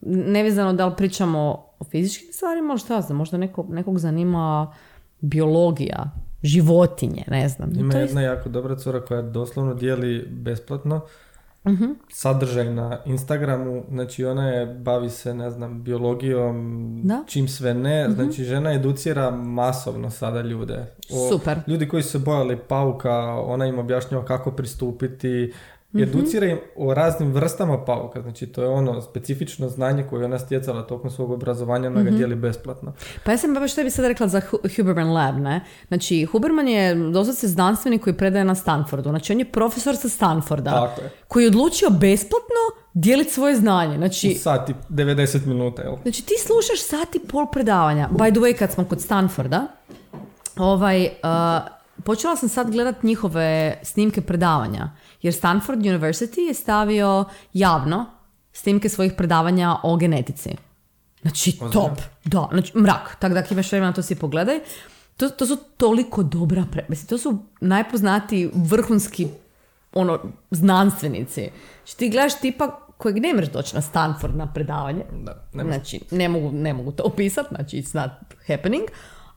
Nevezano 0.00 0.72
da 0.72 0.86
li 0.86 0.92
pričamo 0.96 1.64
o 1.78 1.84
fizičkim 1.90 2.32
stvarima, 2.32 2.76
šta 2.76 3.00
znam, 3.00 3.18
možda 3.18 3.36
neko, 3.36 3.66
nekog 3.68 3.98
zanima 3.98 4.74
biologija, 5.20 6.10
životinje, 6.42 7.24
ne 7.26 7.48
znam. 7.48 7.70
Ima 7.78 7.94
jedna 7.94 8.20
jako 8.20 8.48
dobra 8.48 8.76
cura 8.76 9.00
koja 9.00 9.22
doslovno 9.22 9.74
dijeli 9.74 10.26
besplatno 10.30 11.00
uh 11.64 11.96
sadržaj 12.08 12.70
na 12.74 12.98
Instagramu, 13.04 13.84
znači 13.90 14.24
ona 14.24 14.48
je, 14.48 14.66
bavi 14.66 15.10
se, 15.10 15.34
ne 15.34 15.50
znam, 15.50 15.82
biologijom, 15.82 17.00
da? 17.04 17.24
čim 17.26 17.48
sve 17.48 17.74
ne, 17.74 18.06
uh 18.08 18.14
znači 18.14 18.44
žena 18.44 18.72
educira 18.72 19.30
masovno 19.30 20.10
sada 20.10 20.40
ljude. 20.40 20.86
O, 21.12 21.28
Super. 21.28 21.58
Ljudi 21.66 21.88
koji 21.88 22.02
su 22.02 22.08
se 22.10 22.18
bojali 22.18 22.58
pauka, 22.68 23.14
ona 23.40 23.66
im 23.66 23.78
objašnjava 23.78 24.24
kako 24.24 24.50
pristupiti, 24.50 25.52
mm 25.94 26.02
Educira 26.02 26.46
im 26.46 26.58
o 26.76 26.94
raznim 26.94 27.32
vrstama 27.32 27.84
pauka, 27.84 28.22
znači 28.22 28.46
to 28.46 28.62
je 28.62 28.68
ono 28.68 29.02
specifično 29.02 29.68
znanje 29.68 30.04
koje 30.10 30.20
je 30.20 30.24
ona 30.24 30.38
stjecala 30.38 30.82
tokom 30.82 31.10
svog 31.10 31.30
obrazovanja, 31.30 31.88
ona 31.88 32.02
ga 32.02 32.10
mm 32.10 32.16
dijeli 32.16 32.34
besplatno. 32.34 32.92
Pa 33.24 33.30
ja 33.30 33.38
sam 33.38 33.54
baš 33.54 33.72
što 33.72 33.82
bi 33.82 33.90
sad 33.90 34.04
rekla 34.04 34.28
za 34.28 34.40
Huberman 34.76 35.12
Lab, 35.12 35.38
ne? 35.38 35.60
Znači 35.88 36.24
Huberman 36.24 36.68
je 36.68 36.94
doslovce 36.94 37.48
znanstvenik 37.48 38.02
koji 38.02 38.16
predaje 38.16 38.44
na 38.44 38.54
Stanfordu, 38.54 39.08
znači 39.08 39.32
on 39.32 39.38
je 39.38 39.44
profesor 39.44 39.96
sa 39.96 40.08
Stanforda, 40.08 40.70
Tako 40.70 41.00
je. 41.00 41.10
koji 41.28 41.44
je 41.44 41.48
odlučio 41.48 41.90
besplatno 41.90 42.64
dijeliti 42.94 43.32
svoje 43.32 43.56
znanje. 43.56 43.96
Znači, 43.96 44.34
U 44.36 44.42
sati, 44.42 44.74
90 44.90 45.46
minuta, 45.46 45.82
jel? 45.82 45.96
Znači 46.02 46.26
ti 46.26 46.34
slušaš 46.46 46.82
sati 46.82 47.20
pol 47.28 47.46
predavanja. 47.52 48.08
By 48.12 48.30
the 48.30 48.40
way, 48.40 48.58
kad 48.58 48.72
smo 48.72 48.84
kod 48.84 49.00
Stanforda, 49.00 49.66
ovaj, 50.56 51.04
uh, 51.04 51.83
počela 52.04 52.36
sam 52.36 52.48
sad 52.48 52.70
gledat 52.70 53.02
njihove 53.02 53.78
snimke 53.82 54.20
predavanja. 54.20 54.90
Jer 55.22 55.34
Stanford 55.34 55.80
University 55.80 56.40
je 56.40 56.54
stavio 56.54 57.24
javno 57.52 58.06
snimke 58.52 58.88
svojih 58.88 59.12
predavanja 59.16 59.76
o 59.82 59.96
genetici. 59.96 60.50
Znači, 61.22 61.58
top. 61.72 62.00
Da, 62.24 62.48
znači, 62.52 62.78
mrak. 62.78 63.16
Tako 63.18 63.34
da 63.34 63.40
ako 63.40 63.54
imaš 63.54 63.72
vremena 63.72 63.92
to 63.92 64.02
si 64.02 64.14
pogledaj. 64.14 64.60
To, 65.16 65.28
to 65.28 65.46
su 65.46 65.56
toliko 65.76 66.22
dobra 66.22 66.64
pre... 66.72 66.86
Mislim, 66.88 67.06
to 67.06 67.18
su 67.18 67.38
najpoznatiji 67.60 68.50
vrhunski 68.54 69.28
ono, 69.92 70.18
znanstvenici. 70.50 71.50
Znači, 71.84 71.96
ti 71.96 72.10
gledaš 72.10 72.40
tipa 72.40 72.80
kojeg 72.96 73.18
ne 73.18 73.34
možeš 73.34 73.52
doći 73.52 73.74
na 73.74 73.80
Stanford 73.80 74.36
na 74.36 74.52
predavanje. 74.52 75.04
Da, 75.12 75.44
ne 75.52 75.64
znači, 75.64 76.00
ne 76.10 76.28
mogu, 76.28 76.52
ne 76.52 76.74
mogu 76.74 76.92
to 76.92 77.02
opisati, 77.02 77.48
znači 77.54 77.82
it's 77.82 77.94
not 77.94 78.10
happening. 78.46 78.84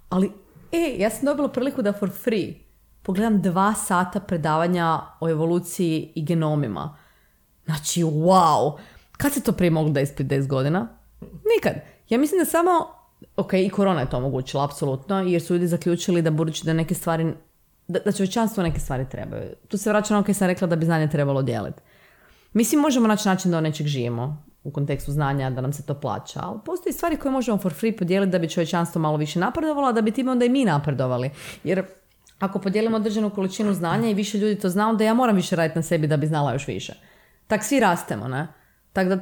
Ali, 0.09 0.31
e, 0.71 0.95
ja 0.99 1.09
sam 1.09 1.25
dobila 1.25 1.47
priliku 1.47 1.81
da 1.81 1.93
for 1.93 2.09
free 2.23 2.53
pogledam 3.07 3.41
dva 3.41 3.73
sata 3.73 4.19
predavanja 4.19 5.01
o 5.19 5.29
evoluciji 5.29 6.11
i 6.15 6.25
genomima. 6.25 6.97
Znači, 7.65 8.03
wow! 8.03 8.77
Kad 9.17 9.33
se 9.33 9.43
to 9.43 9.51
prije 9.51 9.71
moglo 9.71 9.91
da 9.91 10.01
ispred 10.01 10.27
10 10.27 10.47
godina? 10.47 10.87
Nikad. 11.21 11.73
Ja 12.09 12.17
mislim 12.17 12.39
da 12.39 12.45
samo, 12.45 12.71
ok, 13.35 13.53
i 13.53 13.69
korona 13.69 13.99
je 14.01 14.09
to 14.09 14.17
omogućila, 14.17 14.65
apsolutno, 14.65 15.21
jer 15.21 15.41
su 15.41 15.53
ljudi 15.53 15.67
zaključili 15.67 16.21
da 16.21 16.31
budući 16.31 16.65
da 16.65 16.73
neke 16.73 16.95
stvari, 16.95 17.33
da, 17.87 17.99
da 17.99 18.11
čovječanstvo 18.11 18.63
neke 18.63 18.79
stvari 18.79 19.05
trebaju. 19.11 19.49
Tu 19.67 19.77
se 19.77 19.89
vraća 19.89 20.13
na 20.13 20.19
ono 20.19 20.33
sam 20.33 20.47
rekla 20.47 20.67
da 20.67 20.75
bi 20.75 20.85
znanje 20.85 21.07
trebalo 21.07 21.41
dijeliti. 21.41 21.81
Mislim, 22.53 22.81
možemo 22.81 23.07
naći 23.07 23.27
način 23.27 23.51
da 23.51 23.57
o 23.57 23.61
nečeg 23.61 23.87
živimo 23.87 24.43
u 24.67 24.71
kontekstu 24.71 25.11
znanja, 25.11 25.49
da 25.49 25.61
nam 25.61 25.73
se 25.73 25.85
to 25.85 25.93
plaća, 25.93 26.39
ali 26.43 26.59
postoji 26.65 26.93
stvari 26.93 27.17
koje 27.17 27.31
možemo 27.31 27.57
for 27.57 27.73
free 27.73 27.97
podijeliti 27.97 28.31
da 28.31 28.39
bi 28.39 28.49
čovječanstvo 28.49 29.01
malo 29.01 29.17
više 29.17 29.39
napredovalo, 29.39 29.87
a 29.87 29.91
da 29.91 30.01
bi 30.01 30.11
time 30.11 30.31
onda 30.31 30.45
i 30.45 30.49
mi 30.49 30.65
napredovali. 30.65 31.29
Jer 31.63 31.85
ako 32.39 32.59
podijelimo 32.59 32.97
određenu 32.97 33.29
količinu 33.29 33.73
znanja 33.73 34.09
i 34.09 34.13
više 34.13 34.37
ljudi 34.37 34.59
to 34.59 34.69
zna, 34.69 34.89
onda 34.89 35.03
ja 35.03 35.13
moram 35.13 35.35
više 35.35 35.55
raditi 35.55 35.79
na 35.79 35.83
sebi 35.83 36.07
da 36.07 36.17
bi 36.17 36.27
znala 36.27 36.53
još 36.53 36.67
više. 36.67 36.93
Tak 37.47 37.63
svi 37.63 37.79
rastemo, 37.79 38.27
ne? 38.27 38.47
Tako 38.93 39.09
da 39.09 39.19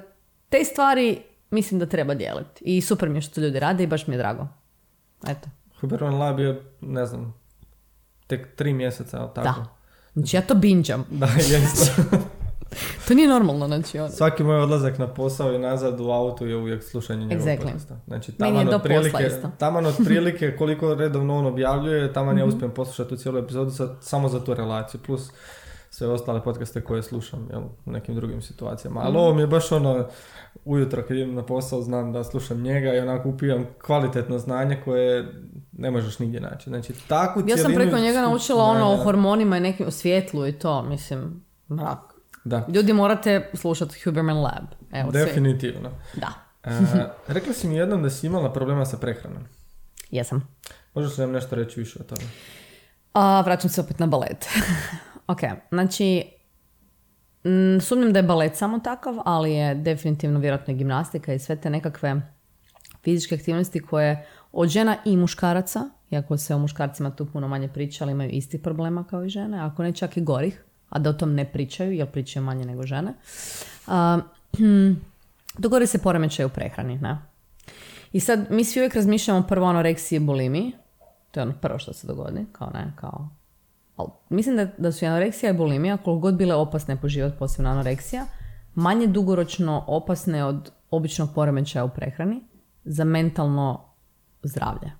te 0.49 0.63
stvari 0.63 1.21
mislim 1.49 1.79
da 1.79 1.85
treba 1.85 2.13
dijeliti. 2.13 2.63
I 2.63 2.81
super 2.81 3.09
mi 3.09 3.17
je 3.17 3.21
što 3.21 3.35
to 3.35 3.41
ljudi 3.41 3.59
rade 3.59 3.83
i 3.83 3.87
baš 3.87 4.07
mi 4.07 4.13
je 4.13 4.17
drago. 4.17 4.47
Eto. 5.27 5.49
Huberman 5.79 6.17
Lab 6.17 6.39
je, 6.39 6.61
ne 6.81 7.05
znam, 7.05 7.33
tek 8.27 8.55
tri 8.55 8.73
mjeseca, 8.73 9.17
jel 9.17 9.27
tako? 9.35 9.59
Da. 9.59 9.65
Znači 10.13 10.35
ja 10.37 10.41
to 10.41 10.55
binđam. 10.55 11.05
Da, 11.09 11.27
jest. 11.51 11.91
To 13.07 13.13
nije 13.13 13.27
normalno, 13.27 13.67
znači 13.67 13.99
ono. 13.99 14.09
Svaki 14.09 14.43
moj 14.43 14.57
odlazak 14.57 14.97
na 14.97 15.07
posao 15.07 15.53
i 15.53 15.59
nazad 15.59 15.99
u 15.99 16.05
autu 16.05 16.47
je 16.47 16.55
uvijek 16.55 16.83
slušanje 16.83 17.25
njegovog 17.25 17.47
Exactly. 17.47 17.61
podcasta. 17.61 17.95
Znači, 18.07 18.31
taman 18.31 18.69
otprilike, 18.69 19.29
taman 19.59 19.85
otprilike 19.85 20.55
koliko 20.57 20.95
redovno 20.95 21.37
on 21.37 21.45
objavljuje, 21.45 22.13
taman 22.13 22.29
Mhm. 22.29 22.39
ja 22.39 22.45
uspijem 22.45 22.71
poslušati 22.71 23.09
tu 23.09 23.15
cijelu 23.15 23.37
epizodu 23.37 23.71
sa- 23.71 23.95
samo 24.01 24.29
za 24.29 24.43
tu 24.43 24.53
relaciju, 24.53 25.01
plus 25.01 25.29
sve 25.89 26.07
ostale 26.07 26.43
podcaste 26.43 26.81
koje 26.81 27.03
slušam 27.03 27.47
jel, 27.51 27.61
u 27.85 27.91
nekim 27.91 28.15
drugim 28.15 28.41
situacijama. 28.41 28.99
Mhm. 28.99 29.07
Ali 29.07 29.17
ovo 29.17 29.33
mi 29.33 29.41
je 29.41 29.47
baš 29.47 29.71
ono, 29.71 30.07
ujutro 30.65 31.03
kad 31.03 31.17
idem 31.17 31.35
na 31.35 31.43
posao 31.43 31.81
znam 31.81 32.13
da 32.13 32.23
slušam 32.23 32.61
njega 32.61 32.93
i 32.93 32.99
onako 32.99 33.29
upijam 33.29 33.65
kvalitetno 33.79 34.39
znanje 34.39 34.81
koje 34.85 35.33
ne 35.71 35.91
možeš 35.91 36.19
nigdje 36.19 36.39
naći. 36.41 36.69
Znači, 36.69 36.93
takvu 37.07 37.43
Ja 37.47 37.57
sam 37.57 37.73
preko 37.73 37.97
njega 37.97 38.21
naučila 38.21 38.63
ono 38.63 38.85
o 38.85 38.97
hormonima 38.97 39.57
i 39.57 39.61
nekim 39.61 39.87
o 39.87 39.91
svjetlu 39.91 40.47
i 40.47 40.53
to, 40.53 40.83
mislim, 40.83 41.45
mrak. 41.69 41.99
Da, 42.45 42.65
Ljudi 42.69 42.93
morate 42.93 43.49
slušati 43.53 43.99
Huberman 44.03 44.37
Lab. 44.37 44.65
Evo, 44.91 45.11
svi. 45.11 45.19
definitivno. 45.19 45.89
Da, 46.13 46.33
E, 46.63 46.69
rekla 47.27 47.53
si 47.53 47.67
mi 47.67 47.75
jednom 47.75 48.03
da 48.03 48.09
si 48.09 48.27
imala 48.27 48.53
problema 48.53 48.85
sa 48.85 48.97
prehranom. 48.97 49.43
jesam. 50.11 50.47
Možeš 50.93 51.17
li 51.17 51.21
nam 51.21 51.31
nešto 51.31 51.55
reći 51.55 51.79
više 51.79 51.99
o 51.99 52.03
tome? 52.03 52.21
A, 53.13 53.41
vraćam 53.41 53.69
se 53.69 53.81
opet 53.81 53.99
na 53.99 54.07
balet. 54.07 54.45
ok, 55.27 55.39
znači, 55.71 56.23
sumnjam 57.81 58.13
da 58.13 58.19
je 58.19 58.23
balet 58.23 58.55
samo 58.55 58.79
takav, 58.79 59.15
ali 59.25 59.53
je 59.53 59.75
definitivno 59.75 60.39
vjerojatno 60.39 60.73
i 60.73 60.77
gimnastika 60.77 61.33
i 61.33 61.39
sve 61.39 61.55
te 61.55 61.69
nekakve 61.69 62.21
fizičke 63.03 63.35
aktivnosti 63.35 63.79
koje 63.79 64.27
od 64.51 64.69
žena 64.69 64.97
i 65.05 65.17
muškaraca, 65.17 65.89
iako 66.11 66.37
se 66.37 66.55
o 66.55 66.59
muškarcima 66.59 67.15
tu 67.15 67.25
puno 67.25 67.47
manje 67.47 67.67
priča, 67.67 68.03
ali 68.03 68.11
imaju 68.11 68.29
istih 68.29 68.61
problema 68.61 69.03
kao 69.03 69.23
i 69.25 69.29
žene, 69.29 69.59
ako 69.59 69.83
ne 69.83 69.91
čak 69.91 70.17
i 70.17 70.21
gorih, 70.21 70.64
a 70.89 70.99
da 70.99 71.09
o 71.09 71.13
tom 71.13 71.33
ne 71.35 71.45
pričaju, 71.45 71.91
jer 71.91 72.11
pričaju 72.11 72.45
manje 72.45 72.65
nego 72.65 72.85
žene. 72.85 73.13
A, 73.87 74.19
dogodi 75.57 75.87
se 75.87 75.97
poremećaj 75.97 76.45
u 76.45 76.49
prehrani, 76.49 76.97
ne? 76.97 77.17
I 78.13 78.19
sad 78.19 78.47
mi 78.49 78.63
svi 78.63 78.79
uvijek 78.79 78.95
razmišljamo 78.95 79.47
prvo 79.47 79.65
o 79.65 79.69
anoreksiji 79.69 80.17
i 80.17 80.19
bulimiji, 80.19 80.71
to 81.31 81.39
je 81.39 81.41
ono 81.41 81.53
prvo 81.61 81.79
što 81.79 81.93
se 81.93 82.07
dogodi, 82.07 82.45
kao 82.51 82.69
ne, 82.73 82.93
kao... 82.95 83.29
Ali 83.97 84.09
mislim 84.29 84.55
da, 84.55 84.65
da 84.77 84.91
su 84.91 85.05
i 85.05 85.07
anoreksija 85.07 85.49
i 85.49 85.57
bulimija, 85.57 85.97
koliko 85.97 86.19
god 86.19 86.35
bile 86.35 86.55
opasne 86.55 87.01
po 87.01 87.07
život, 87.07 87.33
posebno 87.39 87.71
anoreksija, 87.71 88.25
manje 88.75 89.07
dugoročno 89.07 89.83
opasne 89.87 90.45
od 90.45 90.71
običnog 90.91 91.29
poremećaja 91.35 91.85
u 91.85 91.89
prehrani 91.89 92.41
za 92.85 93.03
mentalno 93.03 93.85
zdravlje. 94.43 94.91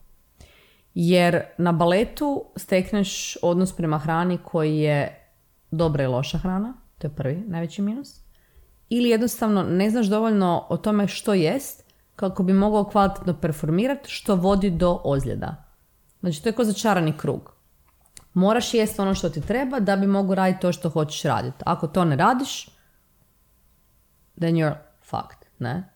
Jer 0.93 1.41
na 1.58 1.71
baletu 1.71 2.45
stekneš 2.56 3.38
odnos 3.41 3.74
prema 3.74 3.98
hrani 3.98 4.38
koji 4.43 4.78
je 4.78 5.25
dobra 5.76 6.04
i 6.04 6.08
loša 6.08 6.38
hrana, 6.38 6.74
to 6.98 7.08
je 7.08 7.16
prvi 7.16 7.44
najveći 7.48 7.82
minus. 7.82 8.22
Ili 8.90 9.10
jednostavno 9.10 9.64
ne 9.64 9.90
znaš 9.90 10.06
dovoljno 10.06 10.66
o 10.70 10.78
tome 10.78 11.08
što 11.08 11.34
jest 11.34 11.86
kako 12.16 12.44
bi 12.44 12.54
mogao 12.54 12.84
kvalitetno 12.84 13.40
performirati 13.42 14.10
što 14.10 14.36
vodi 14.36 14.70
do 14.70 15.02
ozljeda. 15.04 15.66
Znači 16.20 16.44
to 16.44 16.50
je 16.50 16.54
kao 16.54 16.66
začarani 16.66 17.18
krug. 17.18 17.56
Moraš 18.34 18.74
jesti 18.74 19.02
ono 19.02 19.16
što 19.16 19.30
ti 19.30 19.42
treba 19.42 19.80
da 19.80 19.96
bi 19.96 20.08
mogu 20.08 20.36
raditi 20.36 20.62
to 20.62 20.72
što 20.72 20.90
hoćeš 20.90 21.24
raditi. 21.24 21.58
Ako 21.66 21.88
to 21.88 22.06
ne 22.06 22.16
radiš, 22.16 22.70
then 24.40 24.56
you're 24.56 24.76
fucked, 25.02 25.50
ne? 25.60 25.90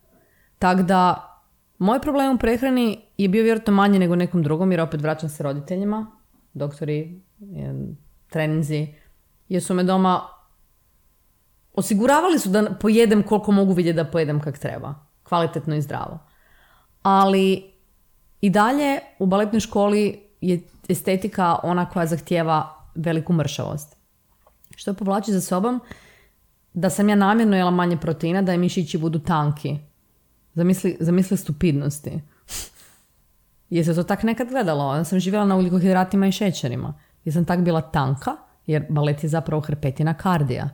Tako 0.60 0.84
da, 0.84 1.30
moj 1.78 2.02
problem 2.02 2.36
u 2.36 2.38
prehrani 2.38 3.02
je 3.18 3.30
bio 3.30 3.44
vjerojatno 3.44 3.74
manji 3.74 4.00
nego 4.00 4.15
nekom 4.15 4.44
drugom, 4.44 4.72
jer 4.72 4.82
opet 4.82 5.02
vraćam 5.02 5.30
se 5.30 5.44
roditeljima, 5.44 6.12
doktori, 6.54 7.22
em, 7.56 7.98
treninzi, 8.30 8.94
jer 9.49 9.63
su 9.63 9.73
me 9.73 9.83
doma 9.83 10.21
osiguravali 11.73 12.39
su 12.39 12.49
da 12.49 12.71
pojedem 12.81 13.23
koliko 13.23 13.51
mogu 13.51 13.73
vidjeti 13.73 13.95
da 13.95 14.05
pojedem 14.05 14.41
kak 14.41 14.57
treba. 14.57 14.95
Kvalitetno 15.23 15.75
i 15.75 15.81
zdravo. 15.81 16.19
Ali 17.01 17.71
i 18.41 18.49
dalje 18.49 18.99
u 19.19 19.25
baletnoj 19.25 19.59
školi 19.59 20.23
je 20.41 20.62
estetika 20.89 21.59
ona 21.63 21.89
koja 21.89 22.05
zahtijeva 22.05 22.75
veliku 22.95 23.33
mršavost. 23.33 23.95
Što 24.75 24.93
povlači 24.93 25.31
za 25.31 25.41
sobom 25.41 25.81
da 26.73 26.89
sam 26.89 27.09
ja 27.09 27.15
namjerno 27.15 27.57
jela 27.57 27.71
manje 27.71 27.97
proteina, 27.97 28.41
da 28.41 28.51
je 28.51 28.57
mišići 28.57 28.97
budu 28.97 29.19
tanki. 29.19 29.77
Zamisli, 30.53 30.97
zamisli 30.99 31.38
stupidnosti. 31.38 32.21
Jer 33.69 33.85
se 33.85 33.95
to 33.95 34.03
tak 34.03 34.23
nekad 34.23 34.49
gledalo. 34.49 34.95
Ja 34.95 35.03
sam 35.03 35.19
živjela 35.19 35.45
na 35.45 35.57
ugljikohidratima 35.57 36.27
i 36.27 36.31
šećerima. 36.31 36.93
Jer 37.23 37.33
sam 37.33 37.45
tak 37.45 37.59
bila 37.59 37.81
tanka, 37.81 38.31
jer 38.69 38.86
balet 38.89 39.23
je 39.23 39.29
zapravo 39.29 39.62
hrpetina 39.62 40.13
kardija. 40.13 40.69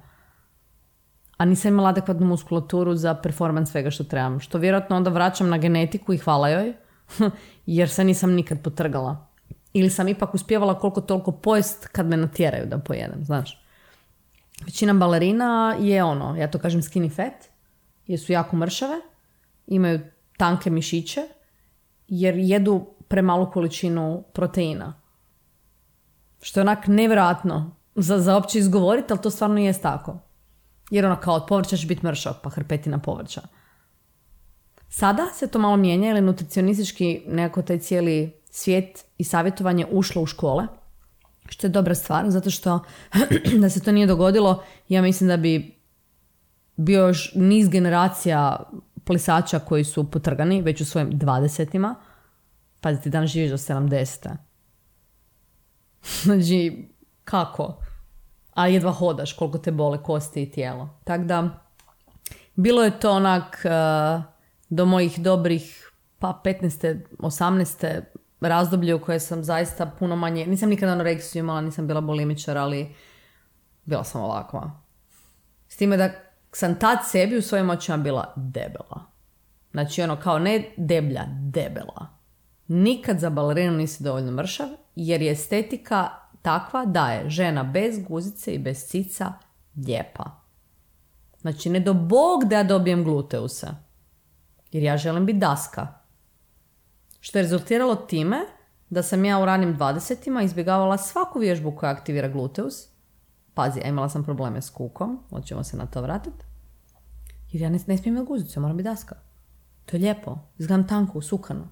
A 1.38 1.46
nisam 1.46 1.74
imala 1.74 1.90
adekvatnu 1.90 2.28
muskulaturu 2.28 2.96
za 2.96 3.14
performans 3.16 3.72
svega 3.72 3.92
što 3.92 4.04
trebam. 4.04 4.40
Što 4.40 4.58
vjerojatno 4.58 4.96
onda 4.96 5.10
vraćam 5.10 5.50
na 5.50 5.58
genetiku 5.58 6.14
i 6.14 6.18
hvala 6.18 6.50
joj, 6.50 6.74
jer 7.78 7.90
se 7.90 8.04
nisam 8.04 8.34
nikad 8.34 8.62
potrgala. 8.62 9.28
Ili 9.74 9.90
sam 9.90 10.08
ipak 10.08 10.34
uspjevala 10.36 10.80
koliko 10.80 11.02
toliko 11.02 11.32
pojest 11.32 11.88
kad 11.88 12.08
me 12.08 12.18
natjeraju 12.18 12.66
da 12.66 12.78
pojedem, 12.78 13.24
znaš. 13.24 13.64
Većina 14.66 14.94
balerina 14.94 15.76
je 15.80 16.04
ono, 16.04 16.36
ja 16.36 16.52
to 16.52 16.60
kažem 16.60 16.82
skinny 16.82 17.16
fat, 17.16 17.48
jer 18.08 18.20
su 18.20 18.32
jako 18.32 18.56
mršave, 18.56 18.96
imaju 19.68 20.00
tanke 20.38 20.70
mišiće, 20.70 21.22
jer 22.08 22.36
jedu 22.38 22.86
premalu 23.08 23.52
količinu 23.52 24.24
proteina. 24.34 24.94
Što 26.42 26.60
je 26.60 26.62
onak 26.62 26.88
nevjerojatno 26.88 27.76
za, 27.96 28.20
za 28.20 28.38
opće 28.38 28.60
izgovoriti, 28.60 29.08
ali 29.10 29.22
to 29.22 29.30
stvarno 29.30 29.60
jest 29.60 29.82
tako. 29.82 30.20
Jer 30.90 31.06
ono 31.06 31.20
kao 31.20 31.36
od 31.36 31.46
povrća 31.48 31.78
će 31.78 31.88
biti 31.88 32.06
mršav, 32.06 32.34
pa 32.44 32.50
hrpetina 32.50 33.00
povrća. 33.00 33.42
Sada 34.90 35.28
se 35.34 35.48
to 35.48 35.60
malo 35.60 35.78
mijenja, 35.78 36.08
jer 36.08 36.16
je 36.16 36.22
nutricionistički 36.22 37.22
nekako 37.28 37.62
taj 37.62 37.80
cijeli 37.80 38.34
svijet 38.52 39.06
i 39.18 39.24
savjetovanje 39.24 39.86
ušlo 39.92 40.22
u 40.22 40.26
škole, 40.26 40.68
što 41.46 41.68
je 41.68 41.72
dobra 41.72 41.96
stvar, 41.96 42.30
zato 42.30 42.50
što 42.50 42.80
da 43.62 43.70
se 43.70 43.84
to 43.84 43.92
nije 43.92 44.08
dogodilo, 44.08 44.64
ja 44.90 45.02
mislim 45.02 45.28
da 45.28 45.38
bi 45.38 45.76
bio 46.76 47.08
još 47.08 47.32
niz 47.36 47.70
generacija 47.70 48.58
plisača 49.06 49.60
koji 49.60 49.84
su 49.84 50.12
potrgani 50.12 50.62
već 50.62 50.82
u 50.82 50.86
svojim 50.86 51.18
dvadesetima. 51.18 51.96
Pazite, 52.82 53.10
dan 53.10 53.28
živiš 53.28 53.52
do 53.52 53.58
70. 53.58 54.36
Znači, 56.24 56.90
kako? 57.24 57.85
A 58.56 58.68
jedva 58.68 58.92
hodaš, 58.92 59.34
koliko 59.34 59.58
te 59.58 59.72
bole 59.72 60.04
kosti 60.04 60.44
i 60.44 60.52
tijelo. 60.52 60.90
Tako 61.04 61.24
da, 61.24 61.50
bilo 62.56 62.84
je 62.84 63.00
to 63.00 63.12
onak 63.12 63.66
eh, 63.66 64.22
do 64.70 64.86
mojih 64.86 65.20
dobrih 65.20 65.92
pa 66.20 66.42
15. 66.44 67.02
18. 67.20 68.02
razdoblje 68.42 68.96
u 68.96 69.00
koje 69.00 69.20
sam 69.20 69.44
zaista 69.44 69.86
puno 69.86 70.16
manje, 70.16 70.46
nisam 70.46 70.70
nikada 70.70 70.92
anoreksiju 70.92 71.40
imala, 71.40 71.62
nisam 71.62 71.88
bila 71.88 72.02
bulimičar, 72.02 72.58
ali 72.58 72.96
bila 73.86 74.04
sam 74.04 74.22
ovakva. 74.22 74.72
S 75.68 75.78
time 75.78 75.98
da 75.98 76.10
sam 76.52 76.80
tad 76.80 76.98
sebi 77.06 77.38
u 77.38 77.42
svojim 77.42 77.70
očima 77.70 77.98
bila 77.98 78.34
debela. 78.36 79.06
Znači 79.72 80.02
ono 80.02 80.16
kao 80.16 80.40
ne 80.40 80.74
deblja, 80.78 81.24
debela. 81.28 82.08
Nikad 82.68 83.20
za 83.20 83.30
balerinu 83.30 83.78
nisi 83.78 84.04
dovoljno 84.04 84.32
mršav 84.32 84.68
jer 84.96 85.22
je 85.22 85.32
estetika 85.32 86.10
takva 86.46 86.86
da 86.86 87.08
je 87.08 87.30
žena 87.30 87.64
bez 87.64 88.00
guzice 88.08 88.54
i 88.54 88.60
bez 88.60 88.86
cica 88.88 89.34
lijepa. 89.88 90.24
Znači 91.42 91.70
ne 91.70 91.80
do 91.80 91.94
bog 91.94 92.46
da 92.46 92.56
ja 92.56 92.64
dobijem 92.64 93.04
gluteuse. 93.04 93.68
Jer 94.72 94.84
ja 94.84 94.98
želim 94.98 95.26
biti 95.26 95.40
daska. 95.40 95.88
Što 97.20 97.38
je 97.38 97.42
rezultiralo 97.42 97.96
time 97.96 98.40
da 98.90 99.04
sam 99.04 99.26
ja 99.26 99.40
u 99.40 99.46
ranim 99.46 99.78
20 99.78 100.44
izbjegavala 100.44 100.98
svaku 100.98 101.40
vježbu 101.40 101.72
koja 101.72 101.92
aktivira 101.92 102.28
gluteus. 102.28 102.88
Pazi, 103.54 103.80
ja 103.80 103.88
imala 103.88 104.10
sam 104.10 104.24
probleme 104.24 104.62
s 104.62 104.70
kukom, 104.70 105.24
hoćemo 105.30 105.64
se 105.64 105.78
na 105.78 105.86
to 105.86 106.02
vratiti. 106.02 106.46
Jer 107.52 107.62
ja 107.62 107.70
ne, 107.70 107.80
ne 107.88 107.98
smijem 107.98 108.16
imati 108.16 108.28
guzicu, 108.28 108.62
moram 108.62 108.78
biti 108.78 108.90
daska. 108.90 109.16
To 109.86 109.96
je 109.96 110.02
lijepo. 110.02 110.38
Izgledam 110.58 110.88
tanko, 110.88 111.18
usukano. 111.18 111.68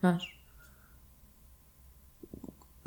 Znaš? 0.00 0.37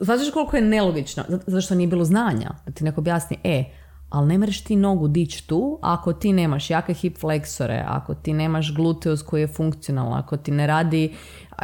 Znaš 0.02 0.32
koliko 0.34 0.56
je 0.56 0.62
nelogično? 0.62 1.24
Zato 1.28 1.62
što 1.62 1.76
nije 1.76 1.88
bilo 1.88 2.06
znanja. 2.06 2.50
Da 2.66 2.72
ti 2.72 2.84
neko 2.84 3.02
objasni, 3.02 3.38
e, 3.44 3.64
ali 4.10 4.28
ne 4.28 4.38
mreš 4.38 4.64
ti 4.64 4.76
nogu 4.76 5.08
dići 5.08 5.48
tu 5.48 5.80
ako 5.82 6.14
ti 6.14 6.34
nemaš 6.34 6.70
jake 6.70 6.94
hip 6.94 7.18
fleksore, 7.18 7.86
ako 7.88 8.14
ti 8.16 8.34
nemaš 8.34 8.76
gluteus 8.76 9.22
koji 9.22 9.42
je 9.42 9.48
funkcionalan, 9.48 10.20
ako 10.20 10.38
ti 10.38 10.52
ne 10.52 10.68
radi, 10.68 11.16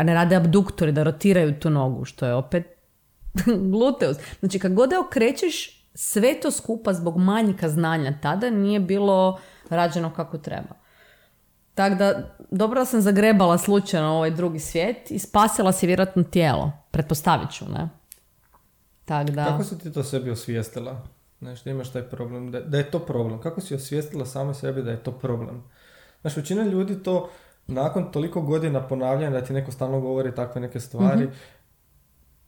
ne 0.03 0.13
rade 0.13 0.35
abduktori 0.35 0.91
da 0.91 1.03
rotiraju 1.03 1.59
tu 1.59 1.69
nogu, 1.69 2.05
što 2.05 2.25
je 2.25 2.33
opet 2.33 2.65
gluteus. 3.71 4.17
Znači, 4.39 4.59
kad 4.59 4.73
god 4.73 4.89
da 4.89 4.99
okrećeš, 4.99 5.85
sve 5.93 6.39
to 6.41 6.51
skupa 6.51 6.93
zbog 6.93 7.17
manjka 7.17 7.69
znanja 7.69 8.13
tada 8.21 8.49
nije 8.49 8.79
bilo 8.79 9.39
rađeno 9.69 10.13
kako 10.13 10.37
treba. 10.37 10.75
Tako 11.73 11.95
da, 11.95 12.35
dobro 12.51 12.79
da 12.79 12.85
sam 12.85 13.01
zagrebala 13.01 13.57
slučajno 13.57 14.07
ovaj 14.07 14.31
drugi 14.31 14.59
svijet 14.59 15.11
i 15.11 15.19
spasila 15.19 15.71
si 15.71 15.87
vjerojatno 15.87 16.23
tijelo. 16.23 16.71
Pretpostavit 16.91 17.51
ću, 17.51 17.65
ne? 17.69 17.96
Tak 19.07 19.29
da... 19.29 19.45
Kako 19.45 19.63
si 19.63 19.79
ti 19.79 19.91
to 19.93 20.03
sebi 20.03 20.31
osvijestila? 20.31 21.01
Znaš, 21.39 21.63
da 21.63 21.71
imaš 21.71 21.91
taj 21.91 22.01
problem, 22.01 22.51
da, 22.51 22.59
da 22.61 22.77
je 22.77 22.91
to 22.91 22.99
problem. 22.99 23.41
Kako 23.41 23.61
si 23.61 23.75
osvijestila 23.75 24.25
samo 24.25 24.53
sebi 24.53 24.83
da 24.83 24.91
je 24.91 25.03
to 25.03 25.11
problem? 25.11 25.63
Znaš, 26.21 26.37
većina 26.37 26.63
ljudi 26.63 27.03
to 27.03 27.29
nakon 27.67 28.11
toliko 28.11 28.41
godina 28.41 28.87
ponavljanja 28.87 29.39
da 29.39 29.45
ti 29.45 29.53
neko 29.53 29.71
stalno 29.71 29.99
govori 29.99 30.35
takve 30.35 30.61
neke 30.61 30.79
stvari, 30.79 31.23
Mhm. 31.25 31.33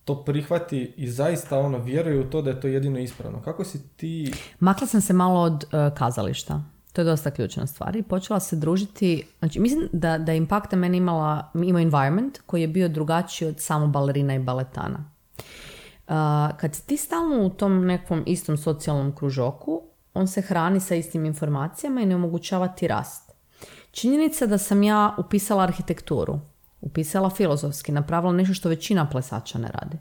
to 0.05 0.23
prihvati 0.23 0.93
i 0.97 1.09
zaista 1.11 1.59
ono 1.59 1.77
vjeruje 1.77 2.19
u 2.19 2.29
to 2.29 2.41
da 2.41 2.49
je 2.49 2.61
to 2.61 2.67
jedino 2.67 2.99
ispravno. 2.99 3.41
Kako 3.41 3.63
si 3.63 3.87
ti... 3.87 4.33
Makla 4.59 4.87
sam 4.87 5.01
se 5.01 5.13
malo 5.13 5.41
od 5.41 5.63
e, 5.63 5.91
kazališta. 5.95 6.63
To 6.93 7.01
je 7.01 7.05
dosta 7.05 7.31
ključna 7.31 7.67
stvar 7.67 7.95
i 7.95 8.03
počela 8.03 8.39
se 8.39 8.55
družiti, 8.55 9.27
znači 9.39 9.59
mislim 9.59 9.89
da, 9.93 10.17
da 10.17 10.31
je 10.31 10.37
Impact 10.37 10.71
na 10.71 10.77
meni 10.77 10.97
imala, 10.97 11.51
imao 11.53 11.81
environment 11.81 12.39
koji 12.45 12.61
je 12.61 12.67
bio 12.67 12.89
drugačiji 12.89 13.47
od 13.47 13.59
samo 13.59 13.87
balerina 13.87 14.35
i 14.35 14.39
baletana. 14.39 15.11
Kad 16.57 16.81
ti 16.85 16.97
stalno 16.97 17.45
u 17.45 17.49
tom 17.49 17.85
nekom 17.85 18.23
istom 18.25 18.57
socijalnom 18.57 19.15
kružoku, 19.15 19.81
on 20.13 20.27
se 20.27 20.41
hrani 20.41 20.79
sa 20.79 20.95
istim 20.95 21.25
informacijama 21.25 22.01
i 22.01 22.05
ne 22.05 22.15
omogućava 22.15 22.67
ti 22.67 22.87
rast. 22.87 23.31
Činjenica 23.91 24.45
da 24.45 24.57
sam 24.57 24.83
ja 24.83 25.15
upisala 25.17 25.63
arhitekturu, 25.63 26.39
upisala 26.81 27.29
filozofski, 27.29 27.91
napravila 27.91 28.33
nešto 28.33 28.53
što 28.53 28.69
većina 28.69 29.09
plesača 29.09 29.59
ne 29.59 29.67
radi. 29.67 29.97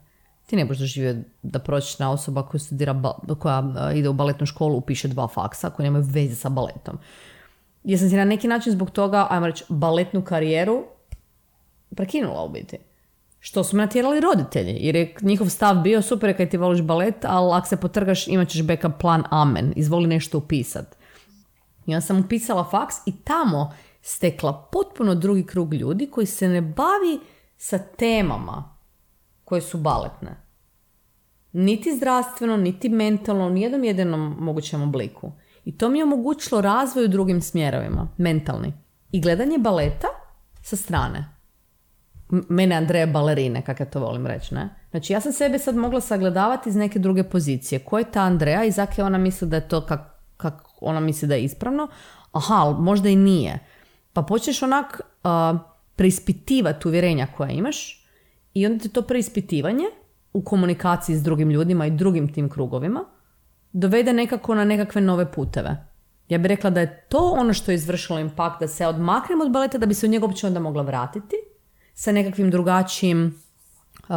Ti 0.47 0.57
ne 0.57 0.65
možeš 0.65 0.81
doživio 0.81 1.17
da 1.43 1.59
prosječna 1.59 2.11
osoba 2.11 2.43
koja, 2.43 2.59
studira, 2.59 3.03
koja 3.39 3.93
ide 3.95 4.09
u 4.09 4.13
baletnu 4.13 4.47
školu 4.47 4.77
upiše 4.77 5.09
dva 5.09 5.29
faksa 5.29 5.71
koji 5.71 5.85
nemaju 5.85 6.05
veze 6.09 6.35
sa 6.35 6.49
baletom. 6.49 6.99
Ja 7.85 7.99
sam 7.99 8.09
si 8.09 8.17
na 8.17 8.25
neki 8.25 8.49
način 8.49 8.73
zbog 8.73 8.91
toga, 8.91 9.27
ajmo 9.31 9.47
reći, 9.47 9.65
baletnu 9.69 10.23
karijeru 10.23 10.85
prekinula 11.97 12.45
u 12.45 12.49
biti. 12.49 12.79
Što 13.41 13.65
su 13.65 13.77
me 13.77 13.83
natjerali 13.83 14.21
roditelji, 14.21 14.77
jer 14.81 14.97
je 14.97 15.15
njihov 15.21 15.49
stav 15.49 15.77
bio 15.77 16.03
super 16.03 16.37
kad 16.37 16.49
ti 16.49 16.57
voliš 16.57 16.83
balet, 16.83 17.25
ali 17.25 17.53
ako 17.55 17.67
se 17.67 17.77
potrgaš 17.77 18.29
imat 18.29 18.49
ćeš 18.49 18.63
backup 18.63 18.93
plan 19.01 19.25
amen, 19.31 19.73
izvoli 19.77 20.07
nešto 20.07 20.39
upisat. 20.39 20.97
I 21.87 21.95
onda 21.95 22.01
sam 22.01 22.21
upisala 22.21 22.69
faks 22.71 22.95
i 23.07 23.13
tamo 23.25 23.75
stekla 24.03 24.69
potpuno 24.73 25.15
drugi 25.15 25.47
krug 25.47 25.75
ljudi 25.75 26.07
koji 26.07 26.27
se 26.27 26.49
ne 26.49 26.61
bavi 26.61 27.21
sa 27.57 27.79
temama 27.79 28.77
koje 29.45 29.61
su 29.61 29.79
baletne. 29.79 30.37
Niti 31.53 31.97
zdravstveno, 31.97 32.57
niti 32.57 32.89
mentalno, 32.89 33.47
u 33.47 33.51
nijednom 33.51 33.85
jedinom 33.85 34.37
mogućem 34.39 34.83
obliku. 34.83 35.33
I 35.65 35.79
to 35.79 35.89
mi 35.89 35.99
je 35.99 36.05
omogućilo 36.05 36.61
razvoj 36.61 37.05
u 37.05 37.09
drugim 37.09 37.41
smjerovima, 37.41 38.09
mentalni. 38.19 38.73
I 39.13 39.21
gledanje 39.21 39.59
baleta 39.59 40.09
sa 40.63 40.77
strane. 40.77 41.38
Mene 42.31 42.75
Andreja 42.75 43.07
balerine, 43.07 43.63
kako 43.63 43.83
ja 43.83 43.91
to 43.91 44.01
volim 44.01 44.27
reći, 44.27 44.55
ne? 44.55 44.69
Znači 44.91 45.13
ja 45.13 45.21
sam 45.21 45.33
sebe 45.33 45.59
sad 45.59 45.77
mogla 45.77 46.01
sagledavati 46.01 46.69
iz 46.69 46.77
neke 46.77 46.99
druge 46.99 47.23
pozicije. 47.23 47.79
Ko 47.79 47.99
je 47.99 48.11
ta 48.11 48.21
Andreja 48.21 48.65
i 48.65 48.71
zake 48.71 49.03
ona 49.03 49.19
misli 49.19 49.49
da 49.49 49.57
je 49.57 49.69
to 49.69 49.81
kak, 49.81 50.01
kak 50.37 50.55
ona 50.81 51.01
misli 51.01 51.29
da 51.29 51.35
je 51.35 51.45
ispravno? 51.45 51.89
Aha, 52.33 52.77
možda 52.79 53.09
i 53.09 53.17
nije. 53.17 53.59
Pa 54.13 54.23
počneš 54.23 54.63
onak 54.63 55.01
uh, 55.01 55.61
preispitivati 55.97 56.89
uvjerenja 56.89 57.27
koja 57.37 57.51
imaš 57.51 58.07
i 58.55 58.67
onda 58.67 58.83
te 58.83 58.89
to 58.89 59.03
preispitivanje 59.03 59.85
u 60.33 60.43
komunikaciji 60.43 61.17
s 61.17 61.23
drugim 61.23 61.51
ljudima 61.51 61.87
i 61.87 61.91
drugim 61.91 62.33
tim 62.33 62.49
krugovima 62.49 63.05
dovede 63.73 64.13
nekako 64.13 64.55
na 64.55 64.65
nekakve 64.65 65.01
nove 65.01 65.33
puteve. 65.33 65.85
Ja 66.29 66.39
bih 66.39 66.49
rekla 66.49 66.71
da 66.71 66.81
je 66.81 67.07
to 67.09 67.19
ono 67.19 67.53
što 67.53 67.71
je 67.71 67.75
izvršilo 67.75 68.19
impakt, 68.19 68.61
da 68.61 68.69
se 68.69 68.87
odmaknem 68.87 69.41
od 69.41 69.51
baleta 69.51 69.79
da 69.79 69.87
bi 69.87 69.95
se 69.95 70.07
u 70.07 70.09
njega 70.09 70.27
uopće 70.27 70.47
onda 70.47 70.61
mogla 70.61 70.83
vratiti 70.83 71.37
sa 71.99 72.13
nekakvim 72.13 72.51
drugačijim 72.51 73.41
uh, 74.09 74.17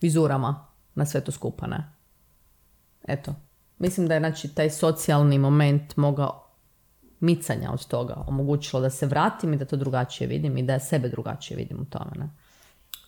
vizurama 0.00 0.66
na 0.94 1.06
sve 1.06 1.20
to 1.20 1.32
skupa, 1.32 1.66
ne? 1.66 1.92
Eto. 3.08 3.34
Mislim 3.78 4.08
da 4.08 4.14
je 4.14 4.20
znači, 4.20 4.54
taj 4.54 4.70
socijalni 4.70 5.38
moment 5.38 5.96
mogao 5.96 6.44
micanja 7.20 7.70
od 7.72 7.86
toga 7.86 8.14
omogućilo 8.26 8.82
da 8.82 8.90
se 8.90 9.06
vratim 9.06 9.52
i 9.52 9.56
da 9.56 9.64
to 9.64 9.76
drugačije 9.76 10.28
vidim 10.28 10.56
i 10.56 10.62
da 10.62 10.78
sebe 10.78 11.08
drugačije 11.08 11.56
vidim 11.56 11.80
u 11.80 11.84
tome. 11.84 12.10
Ne? 12.16 12.28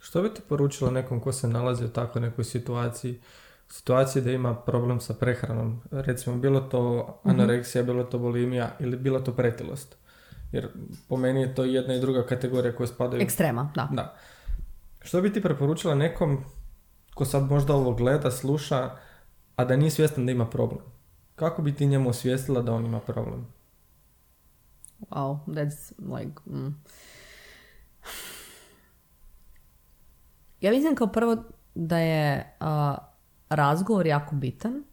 Što 0.01 0.23
bi 0.23 0.35
ti 0.35 0.41
poručila 0.49 0.91
nekom 0.91 1.21
ko 1.21 1.33
se 1.33 1.49
nalazi 1.49 1.85
u 1.85 1.89
takvoj 1.89 2.23
nekoj 2.23 2.45
situaciji, 2.45 3.21
situaciji 3.69 4.23
da 4.23 4.31
ima 4.31 4.55
problem 4.55 5.01
sa 5.01 5.15
prehranom, 5.15 5.83
recimo 5.91 6.37
bilo 6.37 6.61
to 6.61 7.15
anoreksija, 7.25 7.85
bilo 7.85 8.05
to 8.05 8.19
bulimija 8.19 8.71
ili 8.81 8.97
bilo 8.97 9.21
to 9.21 9.33
pretilost. 9.33 9.97
Jer 10.53 10.69
po 11.09 11.17
meni 11.17 11.41
je 11.41 11.55
to 11.55 11.65
jedna 11.65 11.95
i 11.95 12.01
druga 12.01 12.27
kategorija 12.27 12.77
koje 12.77 12.87
spadaju... 12.87 13.23
Ekstrema, 13.23 13.73
da. 13.75 13.89
Da. 13.93 14.17
Što 15.03 15.21
bi 15.21 15.33
ti 15.33 15.43
preporučila 15.43 15.95
nekom 15.95 16.45
ko 17.15 17.25
sad 17.25 17.51
možda 17.51 17.75
ovo 17.75 17.95
gleda, 17.95 18.31
sluša, 18.31 18.91
a 19.57 19.65
da 19.65 19.77
nije 19.77 19.91
svjestan 19.91 20.27
da 20.27 20.33
ima 20.33 20.47
problem? 20.47 20.85
Kako 21.35 21.63
bi 21.63 21.75
ti 21.75 21.87
njemu 21.87 22.11
osvijestila 22.11 22.63
da 22.63 22.73
on 22.73 22.87
ima 22.87 23.01
problem? 23.01 23.47
Wow, 25.01 25.39
that's 25.47 25.93
like... 26.19 26.41
Mm. 26.47 26.75
Ja 30.61 30.71
mislim 30.71 30.95
kao 30.95 31.07
prvo 31.07 31.37
da 31.75 31.99
je 31.99 32.57
a, 32.61 32.97
razgovor 33.49 34.07
jako 34.07 34.35
bitan, 34.35 34.85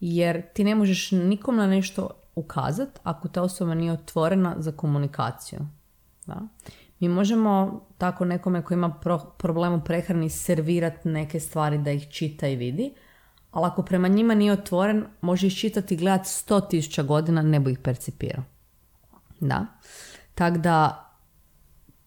jer 0.00 0.52
ti 0.52 0.64
ne 0.64 0.74
možeš 0.74 1.10
nikom 1.10 1.56
na 1.56 1.66
nešto 1.66 2.19
ukazati 2.34 3.00
ako 3.02 3.28
ta 3.28 3.42
osoba 3.42 3.74
nije 3.74 3.92
otvorena 3.92 4.54
za 4.58 4.72
komunikaciju. 4.72 5.60
Da? 6.26 6.40
Mi 7.00 7.08
možemo 7.08 7.80
tako 7.98 8.24
nekome 8.24 8.62
koji 8.62 8.76
ima 8.76 8.90
pro, 8.90 9.18
problem 9.18 9.72
u 9.72 9.84
prehrani 9.84 10.30
servirati 10.30 11.08
neke 11.08 11.40
stvari 11.40 11.78
da 11.78 11.90
ih 11.90 12.08
čita 12.10 12.48
i 12.48 12.56
vidi, 12.56 12.94
ali 13.50 13.66
ako 13.66 13.82
prema 13.82 14.08
njima 14.08 14.34
nije 14.34 14.52
otvoren, 14.52 15.04
može 15.20 15.46
ih 15.46 15.58
čitati 15.58 15.94
i 15.94 15.98
gledati 15.98 16.28
sto 16.28 16.60
tisuća 16.60 17.02
godina, 17.02 17.42
ne 17.42 17.60
bi 17.60 17.72
ih 17.72 17.78
percipirao. 17.78 18.44
Da. 19.40 19.66
Tako 20.34 20.58
da 20.58 21.06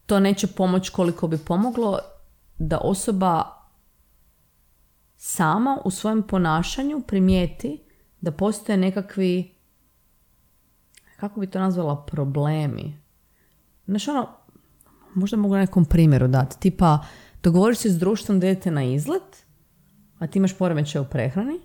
to 0.06 0.20
neće 0.20 0.46
pomoći 0.46 0.92
koliko 0.92 1.28
bi 1.28 1.38
pomoglo 1.38 1.98
da 2.58 2.78
osoba 2.78 3.44
sama 5.16 5.78
u 5.84 5.90
svojem 5.90 6.22
ponašanju 6.22 7.02
primijeti 7.06 7.84
da 8.20 8.32
postoje 8.32 8.78
nekakvi 8.78 9.53
kako 11.16 11.40
bi 11.40 11.46
to 11.46 11.58
nazvala 11.58 12.04
problemi. 12.06 12.98
Znaš 13.86 14.08
ono, 14.08 14.28
možda 15.14 15.36
mogu 15.36 15.54
na 15.54 15.60
nekom 15.60 15.84
primjeru 15.84 16.28
dati. 16.28 16.60
Tipa, 16.60 16.98
dogovoriš 17.42 17.78
se 17.78 17.90
s 17.90 17.98
društvom 17.98 18.40
da 18.40 18.46
idete 18.46 18.70
na 18.70 18.82
izlet, 18.84 19.46
a 20.18 20.26
ti 20.26 20.38
imaš 20.38 20.58
poremećaj 20.58 21.02
u 21.02 21.04
prehrani 21.04 21.60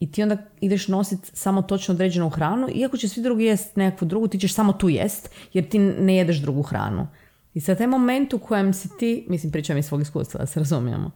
i 0.00 0.12
ti 0.12 0.22
onda 0.22 0.36
ideš 0.60 0.88
nositi 0.88 1.30
samo 1.34 1.62
točno 1.62 1.94
određenu 1.94 2.30
hranu, 2.30 2.68
iako 2.74 2.96
će 2.96 3.08
svi 3.08 3.22
drugi 3.22 3.44
jest 3.44 3.76
nekakvu 3.76 4.08
drugu, 4.08 4.28
ti 4.28 4.38
ćeš 4.38 4.54
samo 4.54 4.72
tu 4.72 4.88
jest, 4.88 5.30
jer 5.52 5.68
ti 5.68 5.78
ne 5.78 6.16
jedeš 6.16 6.36
drugu 6.36 6.62
hranu. 6.62 7.06
I 7.54 7.60
sad 7.60 7.78
taj 7.78 7.86
moment 7.86 8.34
u 8.34 8.38
kojem 8.38 8.72
si 8.72 8.88
ti, 8.98 9.26
mislim 9.28 9.52
pričam 9.52 9.78
iz 9.78 9.86
svog 9.86 10.00
iskustva, 10.00 10.40
da 10.40 10.46
se 10.46 10.60
razumijemo, 10.60 11.10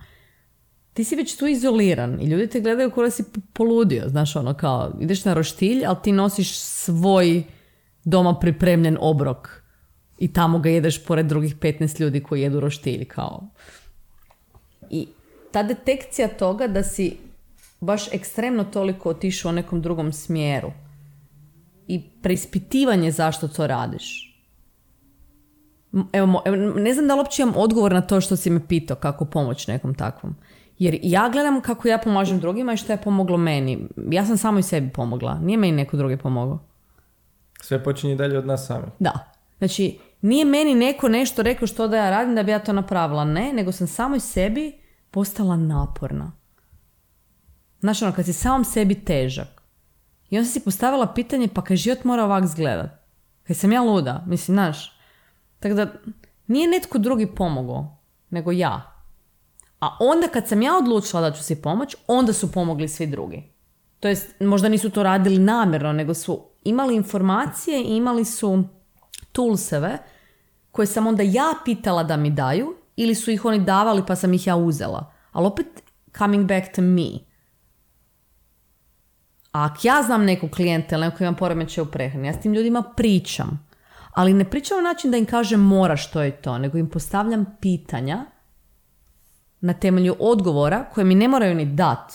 ti 0.97 1.05
si 1.05 1.17
već 1.17 1.37
tu 1.37 1.47
izoliran 1.47 2.21
i 2.21 2.25
ljudi 2.25 2.47
te 2.47 2.61
gledaju 2.61 2.91
kao 2.91 3.11
si 3.11 3.25
poludio, 3.53 4.09
znaš 4.09 4.37
ono 4.37 4.55
kao, 4.55 4.93
ideš 5.01 5.25
na 5.25 5.35
roštilj, 5.35 5.87
ali 5.87 5.97
ti 6.03 6.13
nosiš 6.13 6.59
svoj 6.59 7.43
doma 8.05 8.39
pripremljen 8.39 8.97
obrok 9.01 9.63
i 10.19 10.33
tamo 10.33 10.59
ga 10.59 10.69
jedeš 10.69 11.05
pored 11.05 11.27
drugih 11.27 11.57
15 11.57 12.01
ljudi 12.01 12.23
koji 12.23 12.43
jedu 12.43 12.61
roštilj 12.61 13.05
kao. 13.05 13.49
I 14.91 15.09
ta 15.53 15.63
detekcija 15.63 16.29
toga 16.29 16.67
da 16.67 16.83
si 16.83 17.17
baš 17.81 18.13
ekstremno 18.13 18.65
toliko 18.65 19.11
otišao 19.11 19.49
u 19.51 19.55
nekom 19.55 19.83
drugom 19.83 20.13
smjeru 20.13 20.73
i 21.89 22.03
preispitivanje 22.23 23.11
zašto 23.11 23.49
to 23.49 23.67
radiš. 23.67 24.37
Evo, 26.13 26.43
ne 26.77 26.95
znam 26.95 27.07
da 27.07 27.15
li 27.15 27.21
uopće 27.21 27.43
imam 27.43 27.55
odgovor 27.57 27.93
na 27.93 28.01
to 28.01 28.21
što 28.21 28.37
si 28.37 28.51
me 28.51 28.67
pitao 28.69 28.97
kako 28.97 29.25
pomoći 29.25 29.71
nekom 29.71 29.95
takvom. 29.95 30.37
Jer 30.79 30.99
ja 31.03 31.29
gledam 31.29 31.61
kako 31.61 31.89
ja 31.89 31.99
pomažem 31.99 32.41
drugima 32.41 32.73
i 32.73 32.77
što 32.77 32.93
je 32.93 33.03
pomoglo 33.03 33.37
meni. 33.37 33.89
Ja 34.11 34.27
sam 34.27 34.37
samo 34.37 34.59
i 34.59 34.63
sebi 34.63 34.93
pomogla. 34.93 35.39
Nije 35.39 35.59
meni 35.59 35.77
neko 35.77 35.97
drugi 35.97 36.17
pomogao. 36.17 36.59
Sve 37.61 37.85
počinje 37.85 38.17
dalje 38.17 38.39
od 38.39 38.47
nas 38.47 38.67
sami. 38.67 38.87
Da. 38.99 39.13
Znači, 39.59 39.99
nije 40.23 40.45
meni 40.45 40.75
neko 40.75 41.09
nešto 41.09 41.43
rekao 41.43 41.67
što 41.67 41.89
da 41.89 41.97
ja 41.97 42.11
radim 42.11 42.35
da 42.35 42.43
bi 42.43 42.51
ja 42.51 42.59
to 42.59 42.73
napravila. 42.73 43.25
Ne, 43.25 43.53
nego 43.53 43.73
sam 43.73 43.87
samo 43.87 44.17
i 44.17 44.21
sebi 44.21 44.73
postala 45.11 45.57
naporna. 45.57 46.33
Znaš, 47.81 48.03
ono, 48.03 48.13
kad 48.13 48.25
si 48.25 48.33
samom 48.33 48.65
sebi 48.65 48.95
težak. 49.05 49.63
I 50.31 50.39
onda 50.39 50.51
si 50.51 50.65
postavila 50.65 51.07
pitanje, 51.07 51.49
pa 51.49 51.63
kaj 51.63 51.77
život 51.77 52.05
mora 52.05 52.25
ovak 52.25 52.45
izgledat. 52.45 52.91
Kaj 53.47 53.57
sam 53.57 53.73
ja 53.73 53.83
luda, 53.83 54.25
mislim, 54.27 54.55
znaš. 54.55 54.99
Tako 55.61 55.75
da, 55.75 55.93
nije 56.47 56.69
netko 56.69 56.99
drugi 56.99 57.27
pomogao, 57.27 57.99
nego 58.31 58.53
ja. 58.53 58.96
A 59.87 59.97
onda 60.01 60.29
kad 60.29 60.49
sam 60.49 60.63
ja 60.63 60.77
odlučila 60.77 61.21
da 61.21 61.37
ću 61.37 61.43
si 61.43 61.63
pomoć, 61.63 61.97
onda 62.07 62.33
su 62.33 62.53
pomogli 62.53 62.89
svi 62.89 63.07
drugi. 63.07 63.43
To 64.01 64.09
jest, 64.09 64.41
možda 64.41 64.69
nisu 64.69 64.91
to 64.91 65.03
radili 65.03 65.39
namjerno, 65.39 65.93
nego 65.93 66.15
su 66.15 66.43
imali 66.65 66.97
informacije 66.97 67.83
i 67.83 67.97
imali 67.97 68.25
su 68.25 68.65
toolseve 69.33 69.99
koje 70.73 70.87
sam 70.87 71.07
onda 71.07 71.23
ja 71.23 71.55
pitala 71.65 72.03
da 72.03 72.17
mi 72.17 72.31
daju 72.31 72.75
ili 72.97 73.15
su 73.15 73.31
ih 73.31 73.45
oni 73.45 73.65
davali 73.65 74.03
pa 74.07 74.17
sam 74.17 74.35
ih 74.35 74.47
ja 74.47 74.57
uzela. 74.57 75.13
Ali 75.33 75.47
opet, 75.47 75.67
coming 76.19 76.47
back 76.49 76.75
to 76.75 76.83
me. 76.83 77.09
A 79.53 79.65
ako 79.65 79.79
ja 79.83 80.03
znam 80.03 80.25
neku 80.25 80.49
klijenta 80.49 80.97
ili 80.97 81.05
neko 81.05 81.25
imam 81.25 81.37
poremećaj 81.37 81.83
u 81.83 81.87
prehrani, 81.87 82.29
ja 82.29 82.35
s 82.35 82.41
tim 82.41 82.55
ljudima 82.55 82.83
pričam. 82.83 83.69
Ali 84.13 84.35
ne 84.35 84.51
pričam 84.51 84.77
na 84.77 84.83
način 84.83 85.11
da 85.11 85.17
im 85.17 85.27
kažem 85.27 85.61
mora 85.61 85.97
što 85.97 86.23
je 86.23 86.31
to, 86.31 86.59
nego 86.59 86.79
im 86.79 86.91
postavljam 86.91 87.57
pitanja 87.61 88.25
na 89.61 89.73
temelju 89.73 90.17
odgovora 90.19 90.85
koje 90.95 91.05
mi 91.05 91.15
ne 91.15 91.29
moraju 91.29 91.55
ni 91.55 91.67
dat, 91.67 92.13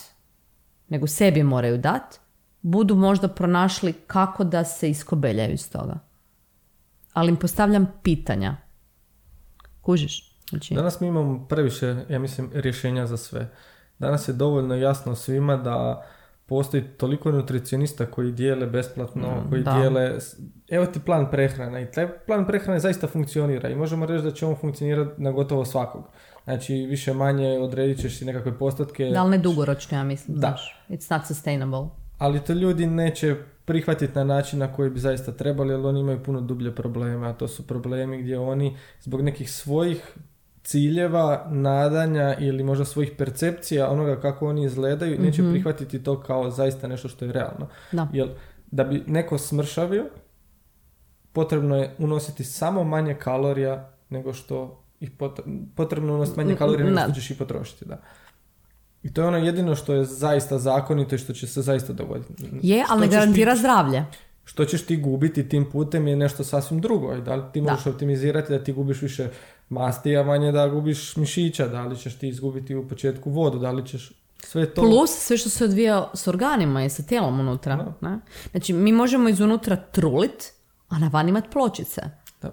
nego 0.88 1.06
sebi 1.06 1.42
moraju 1.42 1.78
dat, 1.78 2.20
budu 2.62 2.94
možda 2.94 3.28
pronašli 3.28 3.92
kako 3.92 4.44
da 4.44 4.64
se 4.64 4.90
iskobeljaju 4.90 5.52
iz 5.52 5.70
toga. 5.70 5.98
Ali 7.12 7.28
im 7.28 7.36
postavljam 7.36 7.92
pitanja. 8.02 8.56
Kužiš? 9.80 10.32
Znači, 10.50 10.74
Danas 10.74 11.00
mi 11.00 11.06
imamo 11.06 11.46
previše, 11.48 11.96
ja 12.08 12.18
mislim, 12.18 12.50
rješenja 12.54 13.06
za 13.06 13.16
sve. 13.16 13.48
Danas 13.98 14.28
je 14.28 14.32
dovoljno 14.32 14.74
jasno 14.74 15.14
svima 15.14 15.56
da 15.56 16.06
postoji 16.46 16.82
toliko 16.82 17.32
nutricionista 17.32 18.06
koji 18.06 18.32
dijele 18.32 18.66
besplatno, 18.66 19.28
Mm, 19.28 19.50
koji 19.50 19.62
da. 19.62 19.72
dijele... 19.72 20.18
Evo 20.70 20.86
ti 20.86 21.00
plan 21.00 21.30
prehrane 21.30 21.82
i 21.82 21.90
taj 21.90 22.18
plan 22.26 22.46
prehrane 22.46 22.80
zaista 22.80 23.06
funkcionira 23.06 23.68
i 23.68 23.74
možemo 23.74 24.06
reći 24.06 24.24
da 24.24 24.30
će 24.30 24.46
on 24.46 24.56
funkcionirati 24.56 25.22
na 25.22 25.30
gotovo 25.30 25.64
svakog. 25.64 26.08
Znači, 26.44 26.74
više 26.74 27.14
manje 27.14 27.58
odredit 27.58 28.00
ćeš 28.00 28.18
si 28.18 28.24
nekakve 28.24 28.58
postotke, 28.58 29.04
da 29.04 29.24
li 29.24 29.30
ne 29.30 29.38
dugoročno, 29.38 29.98
ja 29.98 30.04
mislim. 30.04 30.36
Da. 30.36 30.40
Znaš, 30.40 30.84
it's 30.88 31.16
not 31.16 31.26
sustainable. 31.26 31.88
ali 32.18 32.40
to 32.40 32.52
ljudi 32.52 32.86
neće 32.86 33.36
prihvatiti 33.64 34.14
na 34.14 34.24
način 34.24 34.58
na 34.58 34.72
koji 34.72 34.90
bi 34.90 35.00
zaista 35.00 35.32
trebali, 35.32 35.72
jer 35.72 35.80
oni 35.80 36.00
imaju 36.00 36.22
puno 36.22 36.40
dublje 36.40 36.74
probleme, 36.74 37.28
a 37.28 37.32
to 37.32 37.48
su 37.48 37.66
problemi 37.66 38.22
gdje 38.22 38.38
oni 38.38 38.76
zbog 39.00 39.20
nekih 39.20 39.50
svojih 39.50 40.16
ciljeva, 40.62 41.46
nadanja 41.50 42.36
ili 42.38 42.62
možda 42.62 42.84
svojih 42.84 43.12
percepcija 43.18 43.90
onoga 43.90 44.20
kako 44.20 44.48
oni 44.48 44.64
izgledaju, 44.64 45.20
neće 45.20 45.42
prihvatiti 45.50 46.02
to 46.02 46.20
kao 46.20 46.50
zaista 46.50 46.88
nešto 46.88 47.08
što 47.08 47.24
je 47.24 47.32
realno. 47.32 47.68
Da. 47.92 48.08
Jer 48.12 48.28
da 48.70 48.84
bi 48.84 49.02
neko 49.06 49.38
smršavio, 49.38 50.06
potrebno 51.32 51.76
je 51.76 51.94
unositi 51.98 52.44
samo 52.44 52.84
manje 52.84 53.14
kalorija 53.14 53.90
nego 54.10 54.32
što 54.32 54.81
ih 55.02 55.10
pot- 55.10 55.40
potrebno 55.74 56.08
je 56.08 56.16
unositi 56.16 56.38
manje 56.38 56.56
kalorija 56.56 56.84
nego 56.84 56.96
Da. 56.96 57.02
što 57.02 57.12
ćeš 57.12 57.30
ih 57.30 57.36
potrošiti, 57.36 57.84
da. 57.84 58.00
I 59.02 59.12
to 59.12 59.20
je 59.20 59.28
ono 59.28 59.38
jedino 59.38 59.76
što 59.76 59.94
je 59.94 60.04
zaista 60.04 60.58
zakonito 60.58 61.14
i 61.14 61.18
što 61.18 61.32
će 61.32 61.46
se 61.46 61.62
zaista 61.62 61.92
dogoditi. 61.92 62.32
Je, 62.62 62.84
ali 62.88 63.00
ne 63.00 63.08
garantira 63.08 63.52
ti- 63.52 63.58
zdravlje. 63.58 64.04
što 64.44 64.64
ćeš 64.64 64.82
ti 64.82 64.96
gubiti 64.96 65.48
tim 65.48 65.70
putem 65.70 66.08
je 66.08 66.16
nešto 66.16 66.44
sasvim 66.44 66.80
drugo. 66.80 67.14
I 67.14 67.20
da 67.20 67.34
li 67.34 67.42
ti 67.52 67.60
Da. 67.60 67.70
možeš 67.70 67.86
optimizirati 67.86 68.52
da 68.52 68.64
ti 68.64 68.72
gubiš 68.72 69.02
više 69.02 69.28
masti, 69.68 70.16
a 70.16 70.22
manje 70.22 70.52
da 70.52 70.68
gubiš 70.68 71.16
mišića, 71.16 71.68
da 71.68 71.82
li 71.82 71.98
ćeš 71.98 72.14
ti 72.14 72.28
izgubiti 72.28 72.74
u 72.74 72.88
početku 72.88 73.30
vodu, 73.30 73.58
da 73.58 73.70
li 73.70 73.86
ćeš 73.86 74.12
sve 74.38 74.66
to... 74.66 74.80
Plus 74.80 75.10
sve 75.10 75.36
što 75.36 75.48
se 75.48 75.64
odvija 75.64 76.10
s 76.14 76.26
organima 76.26 76.84
i 76.84 76.90
sa 76.90 77.02
tijelom 77.02 77.40
unutra. 77.40 77.94
Ne? 78.00 78.18
Znači, 78.50 78.72
mi 78.72 78.92
možemo 78.92 79.28
izunutra 79.28 79.76
trulit, 79.76 80.52
a 80.88 80.98
na 80.98 81.08
van 81.08 81.28
imat 81.28 81.44
pločice. 81.52 82.02
Da. 82.42 82.50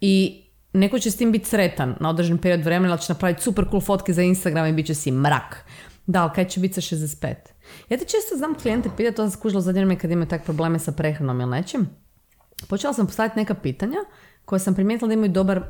I 0.00 0.43
neko 0.74 0.98
će 0.98 1.10
s 1.10 1.16
tim 1.16 1.32
biti 1.32 1.48
sretan 1.48 1.96
na 2.00 2.10
određen 2.10 2.38
period 2.38 2.64
vremena, 2.64 2.92
ali 2.92 3.02
će 3.02 3.12
napraviti 3.12 3.42
super 3.42 3.64
cool 3.70 3.80
fotke 3.80 4.12
za 4.12 4.22
Instagram 4.22 4.66
i 4.66 4.72
bit 4.72 4.86
će 4.86 4.94
si 4.94 5.10
mrak. 5.10 5.64
Da, 6.06 6.22
ali 6.22 6.30
kaj 6.34 6.48
će 6.48 6.60
biti 6.60 6.74
sa 6.74 6.96
65? 6.96 7.34
Ja 7.88 7.98
te 7.98 8.04
često 8.04 8.36
znam 8.36 8.54
klijente 8.54 8.90
pitati, 8.96 9.16
to 9.16 9.22
sam 9.22 9.30
skužila 9.30 9.60
zadnje 9.60 9.80
vrijeme 9.80 9.98
kad 9.98 10.10
imaju 10.10 10.28
tak 10.28 10.44
probleme 10.44 10.78
sa 10.78 10.92
prehranom 10.92 11.40
ili 11.40 11.50
nečim. 11.50 11.88
Počela 12.68 12.92
sam 12.92 13.06
postaviti 13.06 13.38
neka 13.38 13.54
pitanja 13.54 13.98
koje 14.44 14.58
sam 14.58 14.74
primijetila 14.74 15.08
da 15.08 15.14
imaju 15.14 15.32
dobar 15.32 15.62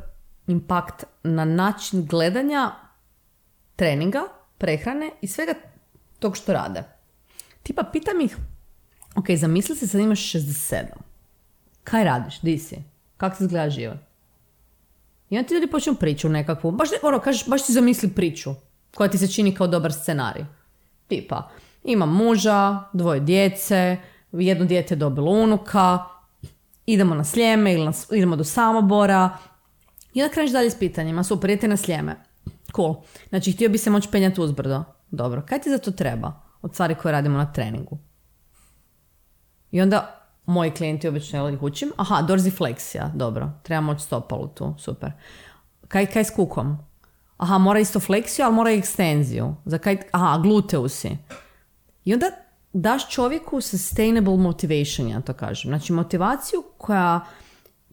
impakt 0.46 1.04
na 1.22 1.44
način 1.44 2.06
gledanja 2.06 2.72
treninga, 3.76 4.22
prehrane 4.58 5.10
i 5.20 5.26
svega 5.26 5.54
tog 6.18 6.36
što 6.36 6.52
rade. 6.52 6.82
Tipa, 7.62 7.82
pitam 7.92 8.20
ih, 8.20 8.36
ok, 9.16 9.26
zamisli 9.36 9.76
se 9.76 9.86
sad 9.86 10.00
imaš 10.00 10.32
67. 10.32 10.84
Kaj 11.84 12.04
radiš? 12.04 12.40
Di 12.40 12.58
si? 12.58 12.76
Kako 13.16 13.36
ti 13.36 13.44
izgleda 13.44 13.70
život? 13.70 13.98
I 15.34 15.38
onda 15.38 15.48
ti 15.48 15.54
ljudi 15.54 15.66
počnu 15.66 15.94
priču 15.94 16.28
nekakvu, 16.28 16.70
baš, 16.70 16.88
ono, 17.02 17.18
kažeš, 17.18 17.48
baš 17.48 17.66
ti 17.66 17.72
zamisli 17.72 18.08
priču 18.08 18.50
koja 18.94 19.10
ti 19.10 19.18
se 19.18 19.28
čini 19.28 19.54
kao 19.54 19.66
dobar 19.66 19.92
scenarij. 19.92 20.44
Tipa, 21.08 21.50
imam 21.84 22.16
muža, 22.16 22.84
dvoje 22.92 23.20
djece, 23.20 23.96
jedno 24.32 24.64
dijete 24.64 24.94
je 24.94 24.98
dobilo 24.98 25.30
unuka, 25.30 25.98
idemo 26.86 27.14
na 27.14 27.24
Sljeme 27.24 27.74
ili 27.74 27.84
na, 27.84 27.92
idemo 28.12 28.36
do 28.36 28.44
Samobora. 28.44 29.38
I 30.14 30.22
onda 30.22 30.34
kreneš 30.34 30.52
dalje 30.52 30.70
s 30.70 30.78
pitanjima, 30.78 31.24
super, 31.24 31.50
idete 31.50 31.68
na 31.68 31.76
Sljeme. 31.76 32.16
Cool. 32.76 32.94
Znači, 33.28 33.52
htio 33.52 33.68
bi 33.68 33.78
se 33.78 33.90
moći 33.90 34.08
penjati 34.12 34.40
uzbrdo. 34.40 34.84
Dobro, 35.10 35.42
kaj 35.48 35.60
ti 35.60 35.70
za 35.70 35.78
to 35.78 35.90
treba 35.90 36.32
od 36.62 36.74
stvari 36.74 36.94
koje 36.94 37.12
radimo 37.12 37.38
na 37.38 37.52
treningu? 37.52 37.98
I 39.70 39.80
onda 39.80 40.23
moji 40.46 40.70
klijenti 40.70 41.08
obično 41.08 41.48
ih 41.48 41.62
učim, 41.62 41.92
aha, 41.96 42.22
dorsifleksija, 42.22 43.10
dobro, 43.14 43.50
treba 43.62 43.80
moći 43.80 44.02
stopalu 44.02 44.48
tu, 44.48 44.74
super. 44.78 45.12
Kaj, 45.88 46.06
kaj 46.06 46.24
s 46.24 46.30
kukom? 46.30 46.78
Aha, 47.36 47.58
mora 47.58 47.80
isto 47.80 48.00
fleksiju, 48.00 48.44
ali 48.44 48.54
mora 48.54 48.70
i 48.70 48.78
ekstenziju. 48.78 49.54
Za 49.64 49.78
kaj, 49.78 49.98
aha, 50.12 50.38
gluteusi. 50.38 51.16
I 52.04 52.14
onda 52.14 52.26
daš 52.72 53.10
čovjeku 53.10 53.60
sustainable 53.60 54.36
motivation, 54.36 55.08
ja 55.08 55.20
to 55.20 55.32
kažem. 55.32 55.70
Znači 55.70 55.92
motivaciju 55.92 56.62
koja, 56.78 57.20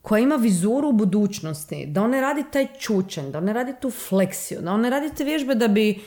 koja 0.02 0.20
ima 0.20 0.36
vizuru 0.36 0.92
budućnosti. 0.92 1.86
Da 1.86 2.04
on 2.04 2.10
ne 2.10 2.22
radi 2.22 2.44
taj 2.52 2.68
čučanj, 2.80 3.32
da 3.32 3.38
on 3.38 3.44
ne 3.44 3.54
radi 3.54 3.74
tu 3.82 3.92
fleksiju, 3.92 4.62
da 4.62 4.74
on 4.74 4.82
ne 4.82 4.90
radi 4.90 5.16
te 5.16 5.24
vježbe 5.24 5.56
da 5.56 5.68
bi 5.68 6.02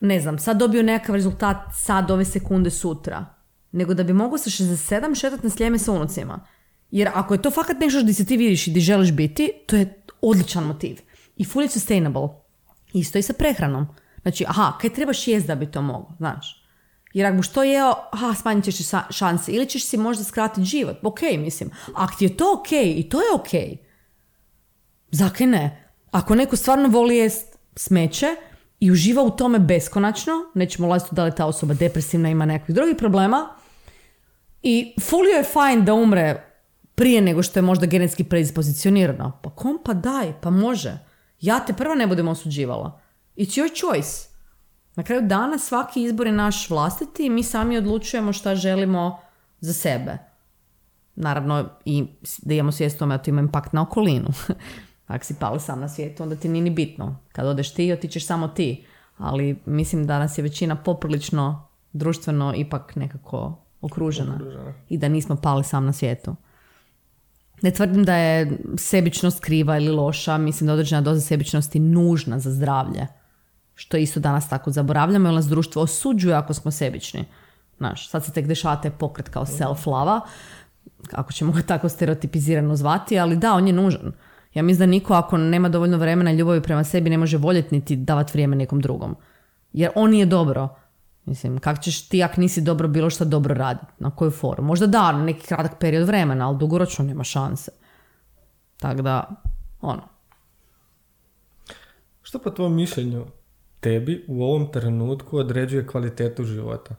ne 0.00 0.20
znam, 0.20 0.38
sad 0.38 0.56
dobio 0.56 0.82
nekakav 0.82 1.14
rezultat 1.14 1.56
sad, 1.72 2.10
ove 2.10 2.24
sekunde, 2.24 2.70
sutra. 2.70 3.33
Nego 3.74 3.94
da 3.94 4.02
bi 4.02 4.12
mogao 4.12 4.38
sa 4.38 4.50
67 4.50 5.20
šetati 5.20 5.46
na 5.46 5.50
sljeme 5.50 5.78
sa 5.78 5.92
unucima. 5.92 6.46
Jer 6.90 7.10
ako 7.14 7.34
je 7.34 7.42
to 7.42 7.50
fakat 7.50 7.80
nešto 7.80 8.02
gdje 8.02 8.14
se 8.14 8.26
ti 8.26 8.36
vidiš 8.36 8.66
i 8.66 8.70
gdje 8.70 8.80
želiš 8.80 9.12
biti, 9.12 9.52
to 9.66 9.76
je 9.76 10.02
odličan 10.20 10.64
motiv. 10.64 11.00
I 11.36 11.44
fully 11.44 11.68
sustainable. 11.68 12.28
Isto 12.92 13.18
i 13.18 13.22
sa 13.22 13.32
prehranom. 13.32 13.86
Znači, 14.22 14.44
aha, 14.48 14.72
kaj 14.80 14.90
trebaš 14.90 15.28
jest 15.28 15.46
da 15.46 15.54
bi 15.54 15.66
to 15.66 15.82
mogao, 15.82 16.12
znaš. 16.18 16.64
Jer 17.14 17.26
ako 17.26 17.36
buš 17.36 17.48
to 17.48 17.62
jeo, 17.62 17.94
aha, 18.12 18.34
smanjit 18.34 18.64
ćeš 18.64 18.76
šanse. 19.10 19.52
Ili 19.52 19.66
ćeš 19.66 19.86
si 19.86 19.96
možda 19.96 20.24
skratiti 20.24 20.64
život. 20.64 20.96
Ok, 21.02 21.20
mislim. 21.38 21.70
Ako 21.94 22.14
ti 22.18 22.24
je 22.24 22.36
to 22.36 22.52
ok 22.58 22.72
i 22.72 23.08
to 23.10 23.20
je 23.20 23.32
ok, 23.34 23.78
zakaj 25.10 25.46
ne? 25.46 25.90
Ako 26.10 26.34
neko 26.34 26.56
stvarno 26.56 26.88
voli 26.88 27.16
jest 27.16 27.58
smeće 27.76 28.26
i 28.80 28.90
uživa 28.90 29.22
u 29.22 29.30
tome 29.30 29.58
beskonačno, 29.58 30.32
nećemo 30.54 30.88
ulaziti 30.88 31.14
da 31.14 31.24
li 31.24 31.34
ta 31.36 31.46
osoba 31.46 31.74
depresivna, 31.74 32.28
ima 32.28 32.46
nekakvih 32.46 32.74
drugih 32.74 32.96
problema, 32.98 33.48
i 34.64 34.94
fully 35.00 35.36
je 35.36 35.44
fajn 35.44 35.84
da 35.84 35.94
umre 35.94 36.44
prije 36.94 37.20
nego 37.20 37.42
što 37.42 37.58
je 37.58 37.62
možda 37.62 37.86
genetski 37.86 38.24
predispozicionirano. 38.24 39.38
Pa 39.42 39.50
kom 39.50 39.78
pa 39.84 39.94
daj, 39.94 40.32
pa 40.40 40.50
može. 40.50 40.98
Ja 41.40 41.60
te 41.60 41.72
prva 41.72 41.94
ne 41.94 42.06
budem 42.06 42.28
osuđivala. 42.28 43.00
It's 43.36 43.60
your 43.60 43.80
choice. 43.80 44.28
Na 44.96 45.02
kraju 45.02 45.22
dana 45.22 45.58
svaki 45.58 46.02
izbor 46.02 46.26
je 46.26 46.32
naš 46.32 46.70
vlastiti 46.70 47.26
i 47.26 47.30
mi 47.30 47.42
sami 47.42 47.76
odlučujemo 47.76 48.32
šta 48.32 48.54
želimo 48.54 49.18
za 49.60 49.72
sebe. 49.72 50.18
Naravno 51.14 51.68
i 51.84 52.06
da 52.42 52.54
imamo 52.54 52.72
svijest 52.72 52.98
tome 52.98 53.16
da 53.16 53.22
to 53.22 53.30
ima 53.30 53.40
impakt 53.40 53.72
na 53.72 53.82
okolinu. 53.82 54.28
Ako 55.06 55.24
si 55.24 55.34
pali 55.40 55.60
sam 55.60 55.80
na 55.80 55.88
svijetu, 55.88 56.22
onda 56.22 56.36
ti 56.36 56.48
nije 56.48 56.62
ni 56.62 56.70
bitno. 56.70 57.18
Kad 57.32 57.46
odeš 57.46 57.74
ti, 57.74 57.92
otićeš 57.92 58.26
samo 58.26 58.48
ti. 58.48 58.84
Ali 59.16 59.58
mislim 59.66 60.06
da 60.06 60.18
nas 60.18 60.38
je 60.38 60.42
većina 60.42 60.76
poprilično 60.76 61.68
društveno 61.92 62.54
ipak 62.56 62.96
nekako 62.96 63.63
okružena. 63.84 64.40
I 64.88 64.98
da 64.98 65.08
nismo 65.08 65.36
pali 65.36 65.64
sam 65.64 65.86
na 65.86 65.92
svijetu. 65.92 66.36
Ne 67.62 67.70
tvrdim 67.70 68.04
da 68.04 68.16
je 68.16 68.58
sebičnost 68.76 69.40
kriva 69.40 69.76
ili 69.76 69.88
loša, 69.88 70.38
mislim 70.38 70.66
da 70.66 70.72
je 70.72 70.74
određena 70.74 71.00
doza 71.00 71.20
sebičnosti 71.20 71.78
nužna 71.78 72.38
za 72.38 72.50
zdravlje. 72.50 73.06
Što 73.74 73.96
isto 73.96 74.20
danas 74.20 74.48
tako 74.48 74.70
zaboravljamo, 74.70 75.28
jer 75.28 75.34
nas 75.34 75.46
društvo 75.46 75.82
osuđuje 75.82 76.34
ako 76.34 76.54
smo 76.54 76.70
sebični. 76.70 77.24
Znaš, 77.76 78.08
sad 78.08 78.24
se 78.24 78.32
tek 78.32 78.46
dešava 78.46 78.76
taj 78.76 78.90
pokret 78.90 79.28
kao 79.28 79.44
self-lava, 79.44 80.20
ako 81.12 81.32
ćemo 81.32 81.52
ga 81.52 81.62
tako 81.62 81.88
stereotipizirano 81.88 82.76
zvati, 82.76 83.18
ali 83.18 83.36
da, 83.36 83.54
on 83.54 83.66
je 83.66 83.72
nužan. 83.72 84.12
Ja 84.54 84.62
mislim 84.62 84.88
da 84.88 84.90
niko 84.90 85.14
ako 85.14 85.36
nema 85.36 85.68
dovoljno 85.68 85.96
vremena 85.98 86.32
i 86.32 86.36
ljubavi 86.36 86.62
prema 86.62 86.84
sebi 86.84 87.10
ne 87.10 87.18
može 87.18 87.36
voljeti 87.36 87.74
niti 87.74 87.96
davati 87.96 88.32
vrijeme 88.32 88.56
nekom 88.56 88.80
drugom. 88.80 89.16
Jer 89.72 89.90
on 89.94 90.10
nije 90.10 90.26
dobro. 90.26 90.68
Mislim, 91.26 91.58
kako 91.58 91.82
ćeš 91.82 92.08
ti 92.08 92.22
ako 92.22 92.40
nisi 92.40 92.60
dobro 92.60 92.88
bilo 92.88 93.10
što 93.10 93.24
dobro 93.24 93.54
raditi? 93.54 93.92
Na 93.98 94.10
koju 94.10 94.30
foru? 94.30 94.62
Možda 94.62 94.86
da, 94.86 95.12
na 95.12 95.24
neki 95.24 95.46
kratak 95.46 95.78
period 95.80 96.06
vremena, 96.06 96.48
ali 96.48 96.58
dugoročno 96.58 97.04
nema 97.04 97.24
šanse. 97.24 97.72
Tako 98.76 99.02
da, 99.02 99.30
ono. 99.80 100.02
Što 102.22 102.38
po 102.38 102.50
tvojom 102.50 102.74
mišljenju 102.74 103.26
tebi 103.80 104.24
u 104.28 104.44
ovom 104.44 104.72
trenutku 104.72 105.38
određuje 105.38 105.86
kvalitetu 105.86 106.44
života? 106.44 106.94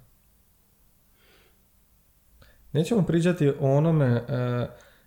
Nećemo 2.73 3.03
pričati 3.03 3.49
o 3.49 3.77
onome 3.77 4.05
e, 4.05 4.21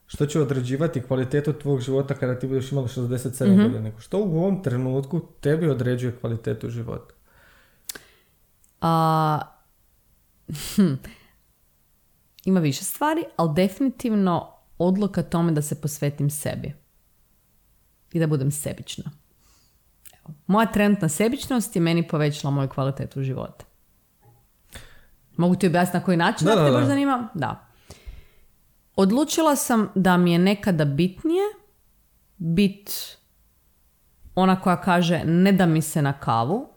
što 0.06 0.26
će 0.26 0.40
određivati 0.40 1.02
kvalitetu 1.02 1.52
tvog 1.52 1.80
života 1.80 2.14
kada 2.14 2.38
ti 2.38 2.46
budeš 2.46 2.72
imala 2.72 2.88
67 2.88 3.62
godina, 3.62 3.80
nego 3.80 4.00
što 4.00 4.18
u 4.18 4.38
ovom 4.38 4.62
trenutku 4.62 5.20
tebi 5.40 5.68
određuje 5.70 6.16
kvalitetu 6.20 6.70
života. 6.70 7.17
A, 8.80 9.40
hm, 10.74 10.94
ima 12.44 12.60
više 12.60 12.84
stvari, 12.84 13.24
ali 13.36 13.54
definitivno 13.54 14.54
odluka 14.78 15.22
tome 15.22 15.52
da 15.52 15.62
se 15.62 15.80
posvetim 15.80 16.30
sebi. 16.30 16.74
I 18.12 18.18
da 18.18 18.26
budem 18.26 18.50
sebična. 18.50 19.10
Evo. 20.12 20.34
Moja 20.46 20.72
trenutna 20.72 21.08
sebičnost 21.08 21.76
je 21.76 21.82
meni 21.82 22.08
povećala 22.08 22.50
moju 22.50 22.68
kvalitetu 22.68 23.22
života. 23.22 23.64
Mogu 25.36 25.56
ti 25.56 25.66
objasniti 25.66 25.98
na 25.98 26.04
koji 26.04 26.16
način, 26.16 26.46
Da, 26.46 26.54
da, 26.54 26.66
te 26.66 26.72
baš 26.72 26.86
zanima? 26.86 27.28
Da. 27.34 27.66
Odlučila 28.96 29.56
sam 29.56 29.88
da 29.94 30.16
mi 30.16 30.32
je 30.32 30.38
nekada 30.38 30.84
bitnije 30.84 31.42
bit 32.36 33.16
ona 34.34 34.60
koja 34.60 34.80
kaže 34.80 35.22
ne 35.24 35.52
da 35.52 35.66
mi 35.66 35.82
se 35.82 36.02
na 36.02 36.12
kavu, 36.12 36.68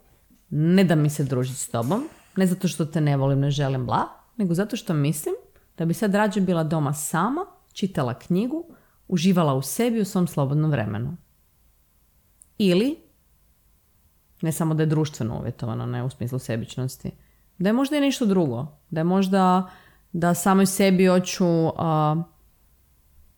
ne 0.52 0.84
da 0.84 0.96
mi 0.96 1.10
se 1.10 1.24
družiti 1.24 1.60
s 1.60 1.70
tobom, 1.70 2.08
ne 2.36 2.48
zato 2.48 2.68
što 2.68 2.86
te 2.86 3.02
ne 3.02 3.18
volim, 3.18 3.40
ne 3.40 3.52
želim 3.52 3.86
bla, 3.86 4.08
nego 4.38 4.54
zato 4.54 4.76
što 4.76 4.94
mislim 4.94 5.36
da 5.78 5.86
bi 5.86 5.94
sad 5.94 6.16
rađe 6.16 6.42
bila 6.42 6.64
doma 6.64 6.94
sama, 6.94 7.46
čitala 7.74 8.20
knjigu, 8.20 8.66
uživala 9.08 9.54
u 9.54 9.62
sebi 9.62 10.02
u 10.02 10.06
svom 10.06 10.28
slobodnom 10.28 10.72
vremenu. 10.72 11.18
Ili, 12.58 12.98
ne 14.42 14.52
samo 14.52 14.74
da 14.74 14.84
je 14.84 14.88
društveno 14.88 15.40
uvjetovano, 15.40 15.86
ne 15.86 16.04
u 16.04 16.10
smislu 16.10 16.40
sebičnosti, 16.40 17.12
da 17.58 17.70
je 17.70 17.74
možda 17.74 17.98
i 17.98 18.02
nešto 18.02 18.26
drugo. 18.26 18.68
Da 18.90 19.00
je 19.00 19.04
možda 19.04 19.70
da 20.12 20.34
samoj 20.34 20.66
sebi 20.66 21.08
hoću 21.08 21.46
a, 21.78 22.24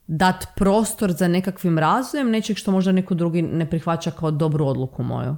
dat 0.07 0.45
prostor 0.55 1.11
za 1.11 1.27
nekakvim 1.27 1.77
razvojem 1.79 2.29
nečeg 2.29 2.57
što 2.57 2.71
možda 2.71 2.91
neko 2.91 3.13
drugi 3.13 3.41
ne 3.41 3.69
prihvaća 3.69 4.11
kao 4.11 4.31
dobru 4.31 4.65
odluku 4.65 5.03
moju. 5.03 5.35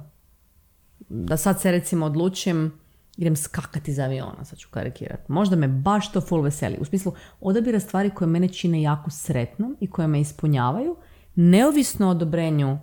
Da 1.08 1.36
sad 1.36 1.60
se 1.60 1.70
recimo 1.70 2.06
odlučim 2.06 2.72
idem 3.16 3.36
skakati 3.36 3.90
iz 3.90 3.98
aviona, 3.98 4.44
sad 4.44 4.58
ću 4.58 4.68
karikirati. 4.70 5.32
Možda 5.32 5.56
me 5.56 5.68
baš 5.68 6.12
to 6.12 6.20
full 6.20 6.42
veseli. 6.42 6.78
U 6.80 6.84
smislu 6.84 7.12
odabira 7.40 7.80
stvari 7.80 8.10
koje 8.10 8.28
mene 8.28 8.48
čine 8.48 8.82
jako 8.82 9.10
sretnom 9.10 9.76
i 9.80 9.90
koje 9.90 10.08
me 10.08 10.20
ispunjavaju, 10.20 10.96
neovisno 11.34 12.06
o 12.06 12.10
odobrenju 12.10 12.78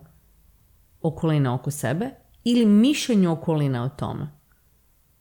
okoline 1.02 1.50
oko 1.50 1.72
sebe 1.72 2.10
ili 2.44 2.66
mišljenju 2.66 3.32
okoline 3.32 3.82
o 3.82 3.90
tome. 3.90 4.28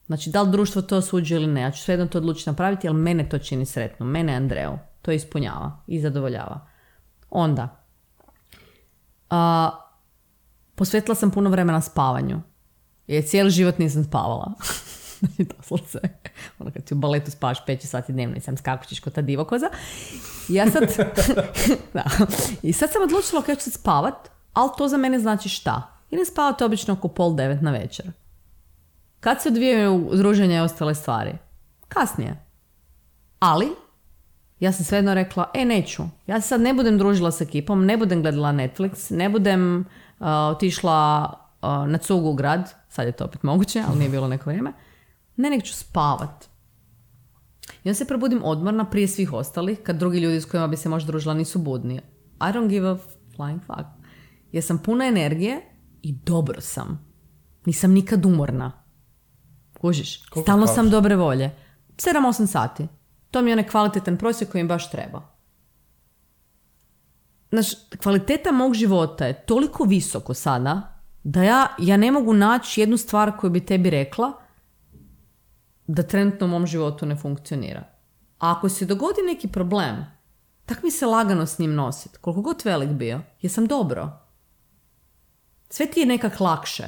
Znači, 0.07 0.30
da 0.30 0.42
li 0.42 0.50
društvo 0.50 0.82
to 0.82 0.96
osuđuje 0.96 1.40
ili 1.42 1.53
ne, 1.53 1.61
ja 1.61 1.70
ću 1.70 1.82
svejedno 1.82 2.07
to 2.07 2.18
odlučiti 2.18 2.50
napraviti, 2.50 2.88
ali 2.88 2.96
mene 2.98 3.28
to 3.28 3.38
čini 3.38 3.66
sretno, 3.66 4.07
mene 4.07 4.34
Andreu, 4.34 4.78
to 5.03 5.12
ispunjava 5.12 5.82
i 5.86 6.00
zadovoljava. 6.00 6.66
Onda, 7.30 7.84
a, 9.30 9.70
posvetila 10.74 11.14
sam 11.14 11.30
puno 11.30 11.50
vremena 11.50 11.80
spavanju, 11.80 12.40
jer 13.14 13.24
cijeli 13.24 13.50
život 13.50 13.78
nisam 13.78 14.04
spavala. 14.04 14.52
Znači, 15.22 15.44
doslovce. 15.56 15.98
Ono 16.58 16.70
kad 16.70 16.84
ti 16.84 16.94
u 16.94 16.96
baletu 16.96 17.30
spavaš 17.30 17.64
5 17.66 17.86
sati 17.86 18.12
dnevno 18.12 18.36
i 18.36 18.40
sam 18.40 18.56
skakućiš 18.56 19.00
kod 19.00 19.12
ta 19.12 19.22
divokoza. 19.22 19.66
Ja 20.48 20.70
sad... 20.70 20.82
da. 21.94 22.04
I 22.62 22.72
sad 22.72 22.92
sam 22.92 23.02
odlučila 23.02 23.42
kako 23.42 23.56
ću 23.56 23.64
sad 23.64 23.72
spavat, 23.72 24.28
ali 24.52 24.70
to 24.78 24.88
za 24.88 24.96
mene 24.96 25.18
znači 25.18 25.48
šta? 25.48 25.82
Idem 26.10 26.24
spavat 26.24 26.62
obično 26.62 26.94
oko 26.94 27.08
pol 27.08 27.34
devet 27.34 27.62
na 27.62 27.70
večer. 27.70 28.12
Kad 29.20 29.42
se 29.42 29.48
odvijaju 29.48 30.10
druženja 30.12 30.56
i 30.56 30.60
ostale 30.60 30.94
stvari? 30.94 31.32
Kasnije. 31.88 32.44
Ali, 33.38 33.68
ja 34.60 34.72
sam 34.72 34.84
svejedno 34.84 35.14
rekla, 35.14 35.50
e 35.54 35.64
neću. 35.64 36.02
Ja 36.26 36.40
se 36.40 36.48
sad 36.48 36.60
ne 36.60 36.74
budem 36.74 36.98
družila 36.98 37.30
s 37.32 37.40
ekipom, 37.40 37.86
ne 37.86 37.96
budem 37.96 38.22
gledala 38.22 38.52
Netflix, 38.52 39.16
ne 39.16 39.28
budem 39.28 39.78
uh, 40.18 40.26
otišla 40.26 41.32
uh, 41.62 41.88
na 41.88 41.98
cugu 41.98 42.28
u 42.28 42.34
grad, 42.34 42.74
sad 42.93 43.07
je 43.07 43.12
to 43.12 43.24
opet 43.24 43.43
moguće, 43.43 43.82
ali 43.88 43.99
nije 43.99 44.11
bilo 44.11 44.28
neko 44.28 44.51
vrijeme. 44.51 44.72
Ne, 45.36 45.51
nek 45.51 45.64
ću 45.64 45.74
spavat. 45.74 46.45
I 47.84 47.88
onda 47.88 47.95
se 47.95 48.05
probudim 48.05 48.40
odmorna 48.45 48.84
prije 48.84 49.09
svih 49.09 49.32
ostalih, 49.32 49.78
kad 49.82 49.97
drugi 49.97 50.18
ljudi 50.18 50.40
s 50.40 50.45
kojima 50.45 50.66
bi 50.66 50.76
se 50.76 50.88
možda 50.88 51.07
družila 51.07 51.34
nisu 51.34 51.59
budni. 51.59 51.95
I 52.40 52.45
don't 52.45 52.68
give 52.68 52.88
a 52.88 52.97
flying 53.36 53.61
fuck. 53.66 53.88
Jer 54.53 54.64
sam 54.64 54.78
puna 54.78 55.07
energije 55.07 55.61
i 56.03 56.12
dobro 56.12 56.61
sam. 56.61 57.14
Nisam 57.64 57.93
nikad 57.93 58.26
umorna. 58.26 58.72
Kužiš? 59.80 60.26
Koliko 60.26 60.47
Stalno 60.47 60.66
spavaš? 60.66 60.76
sam 60.76 60.90
dobre 60.90 61.16
volje. 61.16 61.51
7-8 61.97 62.47
sati. 62.47 62.88
To 63.30 63.43
mi 63.43 63.51
je 63.51 63.53
onaj 63.53 63.68
kvalitetan 63.68 64.16
prosjek 64.16 64.51
koji 64.53 64.64
mi 64.64 64.68
baš 64.68 64.90
treba. 64.90 65.22
Znaš, 67.51 67.66
kvaliteta 68.03 68.53
mog 68.53 68.74
života 68.74 69.26
je 69.26 69.47
toliko 69.47 69.84
visoko 69.84 70.34
sada 70.34 70.91
da 71.24 71.42
ja, 71.42 71.66
ja 71.78 71.96
ne 71.96 72.10
mogu 72.10 72.34
naći 72.34 72.80
jednu 72.80 72.96
stvar 72.96 73.36
koju 73.36 73.50
bi 73.50 73.66
tebi 73.66 73.90
rekla 73.90 74.32
da 75.86 76.02
trenutno 76.02 76.46
u 76.46 76.50
mom 76.50 76.66
životu 76.66 77.06
ne 77.06 77.16
funkcionira. 77.16 77.80
A 78.38 78.52
ako 78.52 78.68
se 78.68 78.86
dogodi 78.86 79.20
neki 79.26 79.48
problem, 79.48 80.06
tak 80.66 80.82
mi 80.82 80.90
se 80.90 81.06
lagano 81.06 81.46
s 81.46 81.58
njim 81.58 81.74
nositi. 81.74 82.18
Koliko 82.18 82.42
god 82.42 82.62
velik 82.64 82.90
bio, 82.90 83.20
jesam 83.40 83.66
dobro. 83.66 84.18
Sve 85.70 85.86
ti 85.86 86.00
je 86.00 86.06
nekak 86.06 86.40
lakše. 86.40 86.84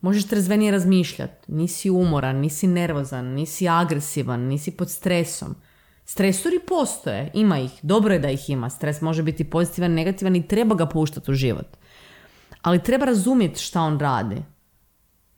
Možeš 0.00 0.26
trezvenije 0.28 0.72
razmišljati. 0.72 1.52
Nisi 1.52 1.90
umoran, 1.90 2.36
nisi 2.36 2.66
nervozan, 2.66 3.26
nisi 3.26 3.68
agresivan, 3.68 4.40
nisi 4.40 4.70
pod 4.70 4.90
stresom. 4.90 5.54
Stresori 6.04 6.58
postoje, 6.68 7.30
ima 7.34 7.58
ih. 7.58 7.70
Dobro 7.82 8.14
je 8.14 8.20
da 8.20 8.30
ih 8.30 8.50
ima. 8.50 8.70
Stres 8.70 9.00
može 9.00 9.22
biti 9.22 9.50
pozitivan, 9.50 9.92
negativan 9.92 10.36
i 10.36 10.48
treba 10.48 10.74
ga 10.74 10.86
puštati 10.86 11.30
u 11.30 11.34
život. 11.34 11.76
Ali 12.68 12.82
treba 12.82 13.04
razumjeti 13.04 13.60
šta 13.60 13.82
on 13.82 13.98
radi. 13.98 14.42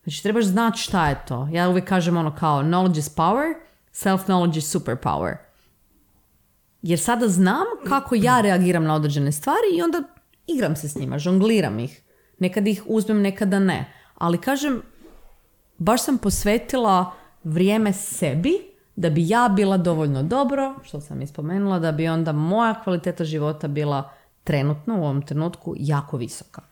Znači, 0.03 0.22
trebaš 0.22 0.45
znati 0.45 0.78
šta 0.78 1.09
je 1.09 1.24
to. 1.28 1.49
Ja 1.53 1.68
uvijek 1.68 1.89
kažem 1.89 2.16
ono 2.16 2.37
kao 2.37 2.62
knowledge 2.62 2.99
is 2.99 3.16
power, 3.16 3.55
self-knowledge 3.93 4.57
is 4.57 4.74
superpower. 4.74 5.37
Jer 6.83 6.99
sada 6.99 7.28
znam 7.28 7.64
kako 7.89 8.14
ja 8.14 8.41
reagiram 8.41 8.85
na 8.85 8.95
određene 8.95 9.33
stvari 9.33 9.76
i 9.78 9.83
onda 9.83 10.03
igram 10.47 10.76
se 10.76 10.89
s 10.89 10.97
njima, 10.97 11.18
žongliram 11.18 11.78
ih. 11.78 12.03
Nekad 12.39 12.66
ih 12.66 12.83
uzmem, 12.87 13.22
nekada 13.22 13.59
ne. 13.59 13.93
Ali 14.14 14.39
kažem, 14.39 14.83
baš 15.78 16.03
sam 16.03 16.18
posvetila 16.18 17.12
vrijeme 17.45 17.93
sebi 17.93 18.53
da 18.97 19.11
bi 19.11 19.28
ja 19.28 19.49
bila 19.57 19.76
dovoljno 19.76 20.22
dobro, 20.22 20.74
što 20.83 21.01
sam 21.01 21.22
i 21.22 21.26
spomenula, 21.26 21.78
da 21.78 21.93
bi 21.93 22.09
onda 22.09 22.33
moja 22.33 22.83
kvaliteta 22.85 23.24
života 23.24 23.68
bila 23.68 24.11
trenutno 24.45 24.95
u 24.95 25.05
ovom 25.05 25.22
trenutku 25.22 25.74
jako 25.78 26.16
visoka. 26.16 26.70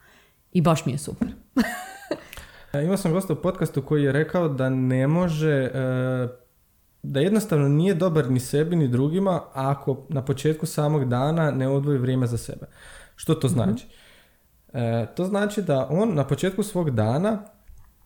I 0.52 0.60
baš 0.60 0.86
mi 0.86 0.92
je 0.92 0.98
super. 0.98 1.28
E, 2.72 2.84
Imao 2.84 2.96
sam 2.96 3.12
gosta 3.12 3.32
u 3.32 3.36
podcastu 3.36 3.82
koji 3.82 4.02
je 4.02 4.12
rekao 4.12 4.48
da 4.48 4.68
ne 4.68 5.06
može, 5.06 5.50
e, 5.50 5.70
da 7.02 7.20
jednostavno 7.20 7.68
nije 7.68 7.94
dobar 7.94 8.30
ni 8.30 8.40
sebi 8.40 8.76
ni 8.76 8.88
drugima 8.88 9.42
ako 9.52 10.06
na 10.08 10.24
početku 10.24 10.66
samog 10.66 11.08
dana 11.08 11.50
ne 11.50 11.68
odvoji 11.68 11.98
vrijeme 11.98 12.26
za 12.26 12.38
sebe. 12.38 12.66
Što 13.16 13.34
to 13.34 13.48
znači? 13.48 13.86
E, 14.72 15.06
to 15.16 15.24
znači 15.24 15.62
da 15.62 15.88
on 15.90 16.14
na 16.14 16.26
početku 16.26 16.62
svog 16.62 16.90
dana 16.90 17.42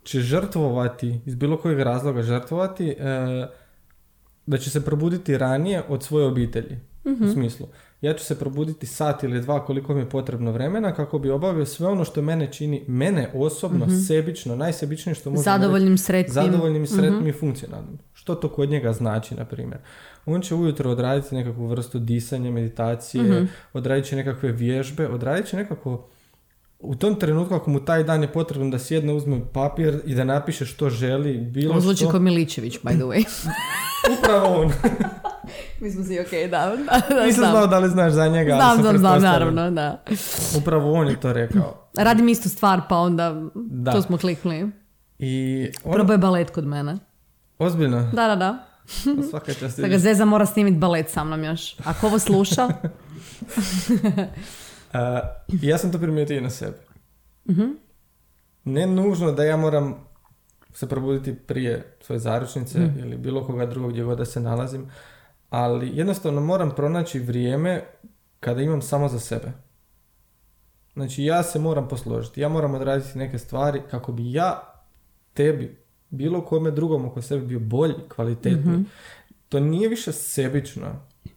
će 0.05 0.21
žrtvovati, 0.21 1.21
iz 1.27 1.35
bilo 1.35 1.57
kojeg 1.57 1.81
razloga 1.81 2.23
žrtvovati, 2.23 2.97
da 4.47 4.59
će 4.59 4.71
se 4.71 4.85
probuditi 4.85 5.39
ranije 5.39 5.83
od 5.89 6.03
svoje 6.03 6.27
obitelji. 6.27 6.79
U 7.05 7.33
smislu, 7.33 7.69
ja 8.01 8.15
ću 8.15 8.25
se 8.25 8.39
probuditi 8.39 8.87
sat 8.87 9.23
ili 9.23 9.41
dva 9.41 9.65
koliko 9.65 9.95
mi 9.95 10.01
je 10.01 10.09
potrebno 10.09 10.53
vremena 10.53 10.95
kako 10.95 11.19
bi 11.19 11.31
obavio 11.31 11.67
sve 11.67 11.87
ono 11.87 12.05
što 12.05 12.23
mene 12.23 12.53
čini, 12.53 12.85
mene 12.89 13.31
osobno, 13.35 13.87
sebično, 14.09 14.57
najsebičnije 14.57 15.15
što 15.15 15.31
možemo 15.31 15.43
Zadovoljnim, 15.43 15.93
reći, 15.93 16.03
sretnim. 16.03 16.35
zadovoljnim, 16.35 16.87
sretnim 16.87 17.27
i 17.27 17.33
funkcionalnim. 17.33 17.99
Što 18.13 18.35
to 18.35 18.49
kod 18.49 18.71
njega 18.71 18.93
znači, 18.93 19.35
na 19.35 19.45
primjer? 19.45 19.79
On 20.27 20.41
će 20.41 20.55
ujutro 20.55 20.91
odraditi 20.91 21.35
nekakvu 21.35 21.67
vrstu 21.67 21.99
disanja, 21.99 22.51
meditacije, 22.51 23.47
odradit 23.73 24.05
će 24.05 24.17
nekakve 24.17 24.53
vježbe, 24.53 25.09
odradit 25.09 25.47
će 25.47 25.57
nekako 25.57 26.09
u 26.79 26.95
tom 26.95 27.15
trenutku 27.15 27.55
ako 27.55 27.71
mu 27.71 27.85
taj 27.85 28.05
dan 28.05 28.23
je 28.23 28.33
potrebno 28.33 28.71
da 28.71 28.79
sjedne, 28.79 29.13
uzme 29.13 29.41
papir 29.53 30.01
i 30.07 30.15
da 30.15 30.25
napiše 30.25 30.67
što 30.67 30.91
želi, 30.91 31.39
bilo 31.39 31.75
On 31.75 31.81
zvuči 31.81 31.97
što, 31.97 32.11
kao 32.11 32.21
Miličević, 32.21 32.79
by 32.79 32.95
the 32.95 33.05
way. 33.05 33.25
upravo 34.19 34.61
on. 34.61 34.73
Mi 35.83 35.91
smo 35.91 36.05
si 36.05 36.21
ok, 36.21 36.31
da, 36.51 36.77
da, 36.77 36.77
da 37.11 37.25
Nisam 37.25 37.33
znam. 37.35 37.51
znao 37.51 37.67
da 37.67 37.79
li 37.79 37.89
znaš 37.89 38.13
za 38.13 38.29
njega, 38.29 38.55
Znam, 38.55 38.77
znam, 38.79 38.99
znam, 38.99 39.23
naravno, 39.23 39.71
da. 39.71 40.03
Upravo 40.57 40.93
on 40.93 41.09
je 41.09 41.21
to 41.21 41.33
rekao. 41.33 41.89
Radim 41.97 42.29
istu 42.29 42.49
stvar, 42.49 42.81
pa 42.89 42.97
onda 42.97 43.35
Da. 43.55 43.93
to 43.93 44.03
smo 44.03 44.19
kliknuli. 44.19 44.71
I 45.19 45.67
on, 45.85 45.93
Probaj 45.93 46.19
balet 46.19 46.51
kod 46.51 46.67
mene. 46.67 46.97
ozbiljno, 47.59 48.11
Da, 48.13 48.27
da, 48.27 48.37
da. 48.37 48.59
svaka 49.23 49.55
čast. 49.55 49.79
Da 49.81 49.89
ga 49.89 49.99
Zeza 49.99 50.25
mora 50.25 50.47
snimiti 50.47 50.77
balet 50.77 51.11
sa 51.11 51.25
mnom 51.25 51.45
još. 51.45 51.77
Ako 51.81 52.07
ovo 52.07 52.19
sluša, 52.19 52.69
i 55.53 55.69
ja 55.69 55.79
sam 55.79 55.93
to 55.93 55.99
primijetio 55.99 56.39
i 56.39 56.41
na 56.41 56.51
sebi. 56.51 56.77
Mhm. 57.51 57.65
Ne 58.65 58.87
nužno 58.87 59.33
da 59.33 59.45
ja 59.45 59.57
moram 59.57 59.95
se 60.73 60.89
probuditi 60.89 61.35
prije 61.37 61.97
svoje 62.01 62.19
zaručnice 62.19 62.79
Mhm. 62.81 62.99
ili 62.99 63.17
bilo 63.17 63.47
koga 63.47 63.67
drugog 63.67 63.91
gdje 63.91 64.03
god 64.05 64.19
da 64.19 64.25
se 64.25 64.41
nalazim, 64.41 64.91
ali 65.53 65.91
jednostavno 65.95 66.41
moram 66.41 66.71
pronaći 66.71 67.19
vrijeme 67.19 67.83
kada 68.41 68.63
imam 68.63 68.83
samo 68.83 69.09
za 69.09 69.21
sebe. 69.21 69.53
Znači 70.95 71.25
ja 71.25 71.43
se 71.43 71.59
moram 71.59 71.89
posložiti, 71.89 72.41
ja 72.41 72.49
moram 72.49 72.75
odraditi 72.75 73.19
neke 73.19 73.39
stvari 73.39 73.81
kako 73.91 74.13
bi 74.13 74.33
ja 74.33 74.75
tebi 75.35 75.77
bilo 76.11 76.41
kome 76.41 76.71
drugom 76.71 77.05
oko 77.05 77.23
sebe 77.23 77.43
bio 77.43 77.61
bolji, 77.61 77.95
kvalitetniji, 78.09 78.75
Mhm. 78.75 78.83
to 79.49 79.61
nije 79.61 79.89
više 79.89 80.13
sebično. 80.13 80.87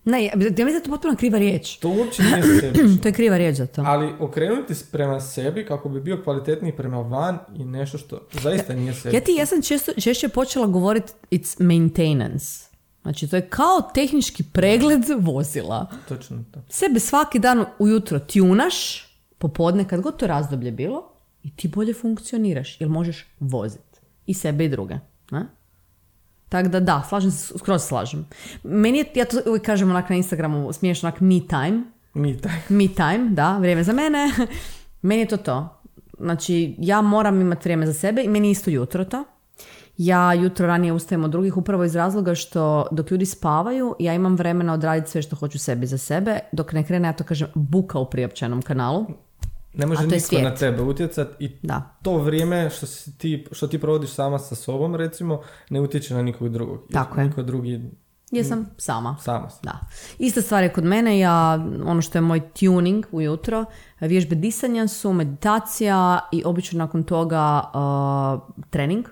Ne, 0.06 0.24
ja, 0.24 0.32
ja 0.32 0.38
mislim 0.38 0.66
da 0.66 0.72
je 0.72 0.84
to 0.84 0.90
potpuno 0.92 1.16
kriva 1.16 1.38
riječ. 1.40 1.78
To 1.78 1.90
uopće 1.90 2.24
nije 2.24 2.44
sebično. 2.62 2.98
To 2.98 3.08
je 3.08 3.14
kriva 3.14 3.38
riječ 3.38 3.56
za 3.56 3.68
to. 3.68 3.84
Ali 3.86 4.14
okrenuti 4.20 4.76
se 4.76 4.86
prema 4.92 5.20
sebi 5.20 5.66
kako 5.66 5.90
bi 5.90 6.02
bio 6.02 6.22
kvalitetniji 6.24 6.74
prema 6.74 6.98
van 6.98 7.38
i 7.56 7.66
nešto 7.66 7.98
što 7.98 8.22
zaista 8.34 8.74
nije 8.74 8.94
sebično. 8.94 9.12
Ja 9.14 9.22
ti, 9.22 9.32
ja 9.32 9.46
sam 9.46 9.62
često, 9.62 9.92
češće 9.94 10.30
počela 10.30 10.68
govoriti 10.68 11.14
it's 11.32 11.62
maintenance. 11.62 12.65
Znači, 13.06 13.28
to 13.28 13.36
je 13.36 13.50
kao 13.50 13.82
tehnički 13.94 14.44
pregled 14.44 15.04
vozila. 15.20 15.88
Točno 16.08 16.44
to. 16.52 16.62
Sebe 16.70 17.00
svaki 17.00 17.40
dan 17.40 17.66
ujutro 17.80 18.20
tunaš, 18.20 19.06
popodne, 19.38 19.88
kad 19.88 20.02
god 20.02 20.18
to 20.18 20.28
razdoblje 20.28 20.72
bilo, 20.72 21.12
i 21.44 21.56
ti 21.56 21.68
bolje 21.68 21.94
funkcioniraš, 21.94 22.82
jer 22.82 22.90
možeš 22.90 23.28
voziti. 23.40 24.00
I 24.26 24.34
sebe 24.34 24.66
i 24.66 24.70
druge. 24.70 24.96
Ne? 25.32 25.46
Tako 26.50 26.70
da 26.70 26.80
da, 26.80 27.04
slažem 27.10 27.32
se, 27.32 27.58
skroz 27.58 27.84
slažem. 27.84 28.26
Meni 28.64 28.98
je, 28.98 29.06
ja 29.16 29.26
to 29.26 29.38
uvijek 29.46 29.66
kažem 29.66 29.90
onak 29.90 30.10
na 30.10 30.16
Instagramu, 30.16 30.74
smiješno 30.74 31.10
onak 31.10 31.22
me 31.22 31.40
time, 31.48 31.84
Mi 32.14 32.38
taj. 32.42 32.60
me 32.78 32.88
time, 32.88 33.30
da, 33.30 33.58
vrijeme 33.58 33.84
za 33.84 33.94
mene. 33.94 34.32
meni 35.02 35.22
je 35.22 35.28
to 35.28 35.38
to. 35.38 35.82
Znači, 36.20 36.76
ja 36.80 37.02
moram 37.02 37.42
imati 37.42 37.64
vrijeme 37.64 37.86
za 37.88 37.94
sebe 37.94 38.24
i 38.24 38.30
meni 38.30 38.52
isto 38.52 38.70
jutro 38.70 39.06
to. 39.06 39.24
Ja 39.98 40.34
jutro 40.34 40.68
ranije 40.68 40.94
ustajem 40.94 41.24
od 41.24 41.32
drugih 41.32 41.58
upravo 41.58 41.84
iz 41.84 41.96
razloga 41.96 42.36
što 42.36 42.88
dok 42.92 43.12
ljudi 43.12 43.26
spavaju, 43.26 43.96
ja 44.00 44.14
imam 44.14 44.36
vremena 44.36 44.74
odraditi 44.74 45.12
sve 45.12 45.22
što 45.22 45.36
hoću 45.36 45.60
sebi 45.60 45.88
za 45.88 45.98
sebe, 45.98 46.40
dok 46.52 46.74
ne 46.74 46.84
krene, 46.84 47.08
ja 47.08 47.14
to 47.14 47.24
kažem, 47.24 47.48
buka 47.54 48.00
u 48.00 48.10
priopćenom 48.10 48.62
kanalu. 48.62 49.06
Ne 49.74 49.86
može 49.86 50.08
nitko 50.08 50.36
na 50.40 50.56
tebe 50.56 50.82
utjecat 50.82 51.28
i 51.40 51.52
Da. 51.64 51.96
to 52.02 52.18
vrijeme 52.18 52.70
što, 52.70 52.86
si 52.86 53.18
ti, 53.18 53.48
što 53.52 53.68
ti 53.68 53.82
provodiš 53.82 54.10
sama 54.10 54.40
sa 54.40 54.56
sobom, 54.56 54.96
recimo, 54.96 55.42
ne 55.70 55.82
utječe 55.82 56.14
na 56.14 56.22
nikog 56.22 56.50
drugog. 56.50 56.80
Tako 56.92 57.20
je. 57.20 57.28
Niko 57.28 57.44
drugi 57.44 57.82
Jesam 58.32 58.66
sama. 58.78 59.18
sama 59.22 59.50
si. 59.50 59.60
Da. 59.64 59.80
Ista 60.20 60.42
stvar 60.42 60.64
je 60.64 60.74
kod 60.74 60.84
mene, 60.84 61.20
ja, 61.20 61.66
ono 61.86 62.02
što 62.02 62.18
je 62.18 62.22
moj 62.22 62.42
tuning 62.60 63.06
ujutro, 63.12 63.66
vježbe 64.00 64.36
disanja 64.36 64.88
su 64.88 65.14
meditacija 65.14 66.20
i 66.32 66.44
obično 66.46 66.78
nakon 66.78 67.04
toga 67.04 67.62
uh, 67.74 68.56
trening, 68.70 69.06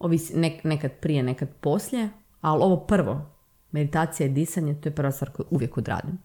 ovisi 0.00 0.34
nek- 0.34 0.64
nekad 0.64 0.92
prije, 0.92 1.22
nekad 1.22 1.48
poslije, 1.60 2.08
ali 2.40 2.62
ovo 2.62 2.76
prvo, 2.76 3.30
meditacija 3.72 4.26
i 4.26 4.30
disanje, 4.30 4.74
to 4.74 4.88
je 4.88 4.94
prva 4.94 5.12
stvar 5.12 5.30
koju 5.30 5.46
uvijek 5.50 5.78
odradim. 5.78 6.18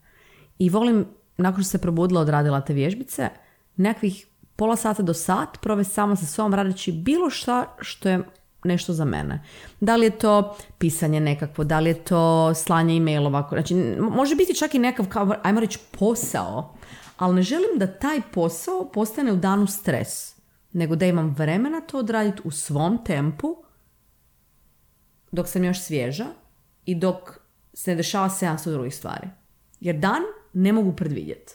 I 0.59 0.69
volim, 0.69 1.05
nakon 1.37 1.63
što 1.63 1.69
se 1.69 1.77
probudila, 1.77 2.21
odradila 2.21 2.61
te 2.61 2.73
vježbice, 2.73 3.29
nekakvih 3.75 4.27
pola 4.55 4.75
sata 4.75 5.03
do 5.03 5.13
sat 5.13 5.57
provesti 5.61 5.93
sama 5.93 6.15
sa 6.15 6.25
sobom 6.25 6.53
radeći 6.53 6.91
bilo 6.91 7.29
šta 7.29 7.75
što 7.79 8.09
je 8.09 8.23
nešto 8.63 8.93
za 8.93 9.05
mene. 9.05 9.43
Da 9.79 9.95
li 9.95 10.05
je 10.05 10.09
to 10.19 10.55
pisanje 10.77 11.19
nekakvo, 11.19 11.63
da 11.63 11.79
li 11.79 11.89
je 11.89 12.03
to 12.03 12.53
slanje 12.53 12.97
e-mailova, 12.97 13.47
znači 13.51 13.75
može 13.99 14.35
biti 14.35 14.55
čak 14.55 14.75
i 14.75 14.79
nekakav, 14.79 15.07
kao, 15.09 15.35
ajmo 15.43 15.59
reći, 15.59 15.79
posao, 15.99 16.73
ali 17.17 17.35
ne 17.35 17.41
želim 17.41 17.69
da 17.79 17.87
taj 17.87 18.21
posao 18.33 18.89
postane 18.93 19.33
u 19.33 19.35
danu 19.35 19.67
stres, 19.67 20.35
nego 20.73 20.95
da 20.95 21.05
imam 21.05 21.35
vremena 21.37 21.81
to 21.81 21.97
odraditi 21.97 22.41
u 22.43 22.51
svom 22.51 23.03
tempu, 23.05 23.64
dok 25.35 25.47
sam 25.47 25.63
još 25.63 25.79
svježa 25.79 26.25
i 26.85 26.95
dok 26.95 27.39
se 27.73 27.91
ne 27.91 27.95
dešava 27.95 28.29
700 28.29 28.71
drugih 28.71 28.95
stvari. 28.95 29.27
Jer 29.79 29.95
dan 29.95 30.21
ne 30.53 30.73
mogu 30.73 30.93
predvidjeti. 30.95 31.53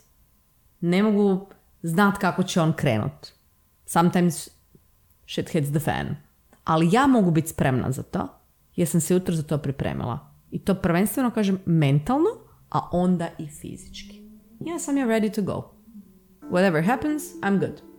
Ne 0.80 1.02
mogu 1.02 1.46
znat 1.82 2.18
kako 2.18 2.42
će 2.42 2.60
on 2.60 2.72
krenut. 2.72 3.32
Sometimes 3.86 4.48
shit 5.26 5.50
hits 5.50 5.70
the 5.70 5.80
fan. 5.80 6.16
Ali 6.64 6.88
ja 6.92 7.06
mogu 7.06 7.30
biti 7.30 7.48
spremna 7.48 7.92
za 7.92 8.02
to, 8.02 8.28
jer 8.76 8.88
sam 8.88 9.00
se 9.00 9.14
jutro 9.14 9.34
za 9.34 9.42
to 9.42 9.58
pripremila. 9.58 10.34
I 10.50 10.58
to 10.58 10.74
prvenstveno 10.74 11.30
kažem 11.30 11.58
mentalno, 11.64 12.30
a 12.70 12.88
onda 12.92 13.28
i 13.38 13.46
fizički. 13.46 14.22
Ja 14.60 14.78
sam 14.78 14.96
ja 14.96 15.06
ready 15.06 15.34
to 15.34 15.42
go. 15.42 15.74
Whatever 16.50 16.86
happens, 16.86 17.22
I'm 17.42 17.58
good. 17.58 17.89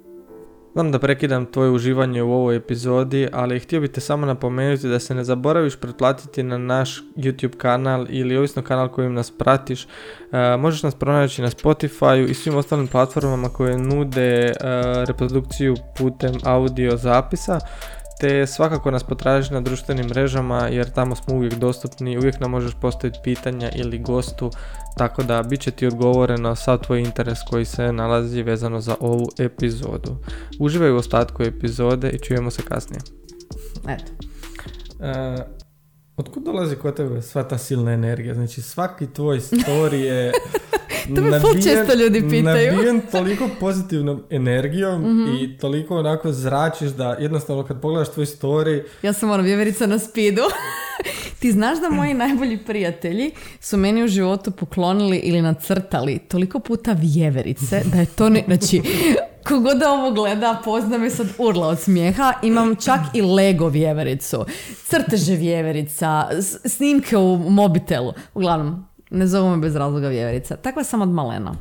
Znam 0.73 0.91
da 0.91 0.99
prekidam 0.99 1.45
tvoje 1.45 1.69
uživanje 1.69 2.23
u 2.23 2.31
ovoj 2.31 2.55
epizodi, 2.55 3.27
ali 3.33 3.59
htio 3.59 3.81
bih 3.81 3.89
te 3.89 4.01
samo 4.01 4.25
napomenuti 4.25 4.87
da 4.87 4.99
se 4.99 5.15
ne 5.15 5.23
zaboraviš 5.23 5.75
pretplatiti 5.75 6.43
na 6.43 6.57
naš 6.57 7.03
YouTube 7.15 7.57
kanal 7.57 8.05
ili 8.09 8.37
ovisno 8.37 8.61
kanal 8.61 8.89
kojim 8.89 9.13
nas 9.13 9.31
pratiš. 9.31 9.87
E, 10.31 10.57
možeš 10.57 10.83
nas 10.83 10.95
pronaći 10.95 11.41
na 11.41 11.49
Spotify 11.49 12.29
i 12.29 12.33
svim 12.33 12.55
ostalim 12.55 12.87
platformama 12.87 13.49
koje 13.49 13.77
nude 13.77 14.45
e, 14.45 14.53
reprodukciju 15.05 15.75
putem 15.97 16.31
audio 16.43 16.97
zapisa. 16.97 17.59
Te 18.21 18.47
svakako 18.47 18.91
nas 18.91 19.03
potraži 19.03 19.53
na 19.53 19.61
društvenim 19.61 20.05
mrežama 20.05 20.67
jer 20.67 20.89
tamo 20.89 21.15
smo 21.15 21.35
uvijek 21.35 21.53
dostupni, 21.53 22.17
uvijek 22.17 22.39
nam 22.39 22.51
možeš 22.51 22.73
postaviti 22.81 23.19
pitanja 23.23 23.69
ili 23.75 23.99
gostu, 23.99 24.51
tako 24.97 25.23
da 25.23 25.43
bit 25.43 25.61
će 25.61 25.71
ti 25.71 25.87
odgovoreno 25.87 26.55
sav 26.55 26.77
tvoj 26.77 27.01
interes 27.01 27.39
koji 27.49 27.65
se 27.65 27.93
nalazi 27.93 28.43
vezano 28.43 28.81
za 28.81 28.95
ovu 28.99 29.29
epizodu. 29.39 30.17
Uživaj 30.59 30.91
u 30.91 30.95
ostatku 30.95 31.43
epizode 31.43 32.09
i 32.09 32.19
čujemo 32.19 32.51
se 32.51 32.61
kasnije. 32.61 33.01
Eto. 33.87 34.11
E, 34.99 35.35
otkud 36.17 36.43
dolazi 36.43 36.75
kod 36.75 36.95
tebe 36.95 37.21
sva 37.21 37.43
ta 37.43 37.57
silna 37.57 37.91
energija? 37.91 38.33
Znači 38.33 38.61
svaki 38.61 39.13
tvoj 39.13 39.39
story 39.39 39.93
je 39.93 40.31
To 41.15 41.21
me 41.21 41.39
ful 41.39 41.53
često 41.53 41.93
ljudi 41.95 42.21
pitaju. 42.21 42.73
nabijen 42.73 43.01
toliko 43.01 43.49
pozitivnom 43.59 44.23
energijom 44.29 45.01
Mhm. 45.01 45.35
i 45.35 45.57
toliko 45.57 45.97
onako 45.97 46.31
zračiš 46.31 46.89
da 46.89 47.09
jednostavno 47.11 47.63
kad 47.63 47.81
pogledaš 47.81 48.09
tvoj 48.09 48.25
story 48.25 48.83
Ja 49.01 49.13
sam 49.13 49.29
ono 49.29 49.43
vjeverica 49.43 49.87
na 49.87 49.99
spidu. 49.99 50.41
Ti 51.39 51.51
znaš 51.51 51.79
da 51.79 51.89
moji 51.89 52.13
najbolji 52.13 52.57
prijatelji 52.57 53.31
su 53.59 53.77
meni 53.77 54.03
u 54.03 54.07
životu 54.07 54.51
poklonili 54.51 55.17
ili 55.17 55.41
nacrtali 55.41 56.19
toliko 56.19 56.59
puta 56.59 56.91
vjeverice 56.93 57.81
da 57.85 57.97
je 57.97 58.05
to 58.05 58.29
ne... 58.29 58.43
Znači, 58.47 58.81
kogod 59.47 59.77
da 59.77 59.91
ovo 59.91 60.11
gleda, 60.11 60.61
pozna 60.65 60.97
me 60.97 61.09
sad 61.09 61.27
urla 61.37 61.67
od 61.67 61.79
smijeha. 61.79 62.33
Imam 62.43 62.75
čak 62.75 62.99
i 63.13 63.21
Lego 63.21 63.67
vjevericu, 63.67 64.45
crteže 64.83 65.35
vjeverica, 65.35 66.27
snimke 66.65 67.17
u 67.17 67.37
mobitelu. 67.39 68.13
Uglavnom, 68.33 68.85
ne 69.11 69.27
zovu 69.27 69.49
me 69.49 69.57
bez 69.57 69.75
razloga 69.75 70.07
vjeverica. 70.07 70.55
Takva 70.55 70.83
sam 70.83 71.01
od 71.01 71.09
malena. 71.09 71.55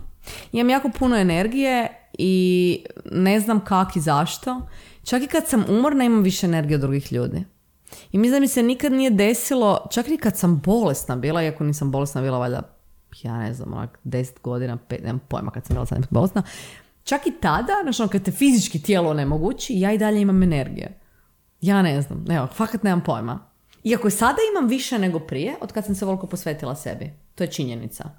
Imam 0.52 0.70
jako 0.70 0.90
puno 0.98 1.16
energije 1.16 1.88
i 2.18 2.84
ne 3.12 3.40
znam 3.40 3.64
kak 3.64 3.96
i 3.96 4.00
zašto. 4.00 4.60
Čak 5.04 5.22
i 5.22 5.26
kad 5.26 5.48
sam 5.48 5.64
umorna 5.68 6.04
imam 6.04 6.22
više 6.22 6.46
energije 6.46 6.74
od 6.74 6.80
drugih 6.80 7.12
ljudi. 7.12 7.44
I 8.12 8.18
mislim 8.18 8.36
da 8.36 8.40
mi 8.40 8.48
se 8.48 8.62
nikad 8.62 8.92
nije 8.92 9.10
desilo, 9.10 9.86
čak 9.90 10.08
i 10.08 10.16
kad 10.16 10.36
sam 10.36 10.60
bolesna 10.64 11.16
bila, 11.16 11.42
iako 11.42 11.64
nisam 11.64 11.90
bolesna 11.90 12.22
bila 12.22 12.38
valjda, 12.38 12.62
ja 13.22 13.38
ne 13.38 13.54
znam, 13.54 13.72
onak 13.72 13.98
10 14.04 14.40
godina, 14.42 14.78
nemam 15.02 15.20
pojma 15.28 15.50
kad 15.50 15.66
sam 15.66 15.74
bila 15.74 15.86
sad 15.86 16.06
bolesna, 16.10 16.42
čak 17.04 17.26
i 17.26 17.32
tada, 17.40 17.72
znači 17.82 18.12
kad 18.12 18.22
te 18.22 18.30
fizički 18.30 18.82
tijelo 18.82 19.10
onemogući, 19.10 19.80
ja 19.80 19.92
i 19.92 19.98
dalje 19.98 20.20
imam 20.20 20.42
energije. 20.42 20.98
Ja 21.60 21.82
ne 21.82 22.02
znam, 22.02 22.24
evo, 22.30 22.46
fakat 22.46 22.82
nemam 22.82 23.04
pojma. 23.04 23.38
Iako 23.84 24.10
sada 24.10 24.38
imam 24.52 24.68
više 24.68 24.98
nego 24.98 25.20
prije, 25.20 25.56
od 25.60 25.72
kad 25.72 25.84
sam 25.86 25.94
se 25.94 26.04
voliko 26.04 26.26
posvetila 26.26 26.74
sebi. 26.76 27.12
To 27.40 27.44
je 27.44 27.50
činjenica. 27.50 28.10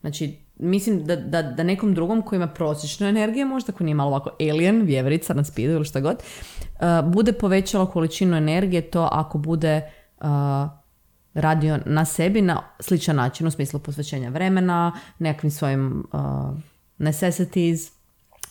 Znači, 0.00 0.38
mislim 0.56 1.04
da, 1.04 1.16
da, 1.16 1.42
da 1.42 1.62
nekom 1.62 1.94
drugom 1.94 2.22
koji 2.22 2.36
ima 2.36 2.46
prosječnu 2.46 3.06
energiju, 3.06 3.46
možda 3.46 3.72
ko 3.72 3.84
nije 3.84 3.94
malo 3.94 4.10
ovako 4.10 4.30
alien, 4.40 4.82
vjeverica 4.82 5.34
na 5.34 5.44
spidu 5.44 5.72
ili 5.72 5.84
šta 5.84 6.00
god, 6.00 6.16
uh, 6.16 7.12
bude 7.12 7.32
povećalo 7.32 7.86
količinu 7.86 8.36
energije 8.36 8.90
to 8.90 9.08
ako 9.12 9.38
bude 9.38 9.82
uh, 10.20 10.26
radio 11.34 11.78
na 11.86 12.04
sebi 12.04 12.42
na 12.42 12.62
sličan 12.80 13.16
način, 13.16 13.46
u 13.46 13.50
smislu 13.50 13.80
posvećenja 13.80 14.30
vremena, 14.30 14.92
nekakvim 15.18 15.50
svojim 15.50 16.06
uh, 16.12 16.20
necessities 16.98 17.92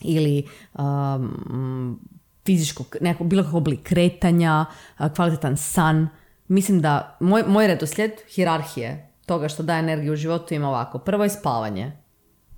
ili 0.01 0.47
um, 0.73 1.99
fizičkog, 2.45 2.95
nekako, 3.01 3.23
bilo 3.23 3.43
kakvog 3.43 3.61
oblik 3.61 3.83
kretanja, 3.83 4.65
uh, 4.99 5.07
kvalitetan 5.15 5.57
san. 5.57 6.07
Mislim 6.47 6.81
da 6.81 7.17
moj, 7.19 7.43
moj 7.47 7.67
redoslijed 7.67 8.11
hirarhije 8.35 9.12
toga 9.25 9.47
što 9.47 9.63
daje 9.63 9.79
energiju 9.79 10.13
u 10.13 10.15
životu 10.15 10.53
ima 10.53 10.69
ovako. 10.69 10.99
Prvo 10.99 11.23
je 11.23 11.29
spavanje. 11.29 11.91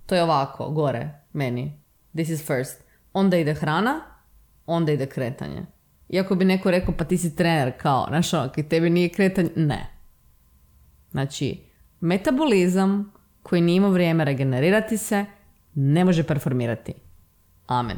To 0.06 0.16
je 0.16 0.24
ovako, 0.24 0.70
gore, 0.70 1.10
meni. 1.34 1.82
This 2.14 2.30
is 2.30 2.48
first. 2.48 2.84
Onda 3.14 3.38
ide 3.38 3.54
hrana, 3.54 4.02
onda 4.66 4.92
ide 4.92 5.06
kretanje. 5.06 5.66
Iako 6.10 6.36
bi 6.36 6.46
neko 6.46 6.72
rekao, 6.72 6.94
pa 6.98 7.04
ti 7.04 7.18
si 7.18 7.36
trener, 7.36 7.74
kao, 7.78 8.06
znaš 8.10 8.34
ono, 8.34 8.48
tebi 8.48 8.90
nije 8.90 9.10
kretanje, 9.10 9.50
ne. 9.56 9.90
Znači, 11.12 11.64
metabolizam 12.00 13.14
koji 13.44 13.62
nije 13.62 13.78
imao 13.78 13.92
vrijeme 13.92 14.26
regenerirati 14.26 14.98
se, 14.98 15.26
ne 15.76 16.06
može 16.06 16.24
performirati. 16.24 16.94
Amen. 17.68 17.98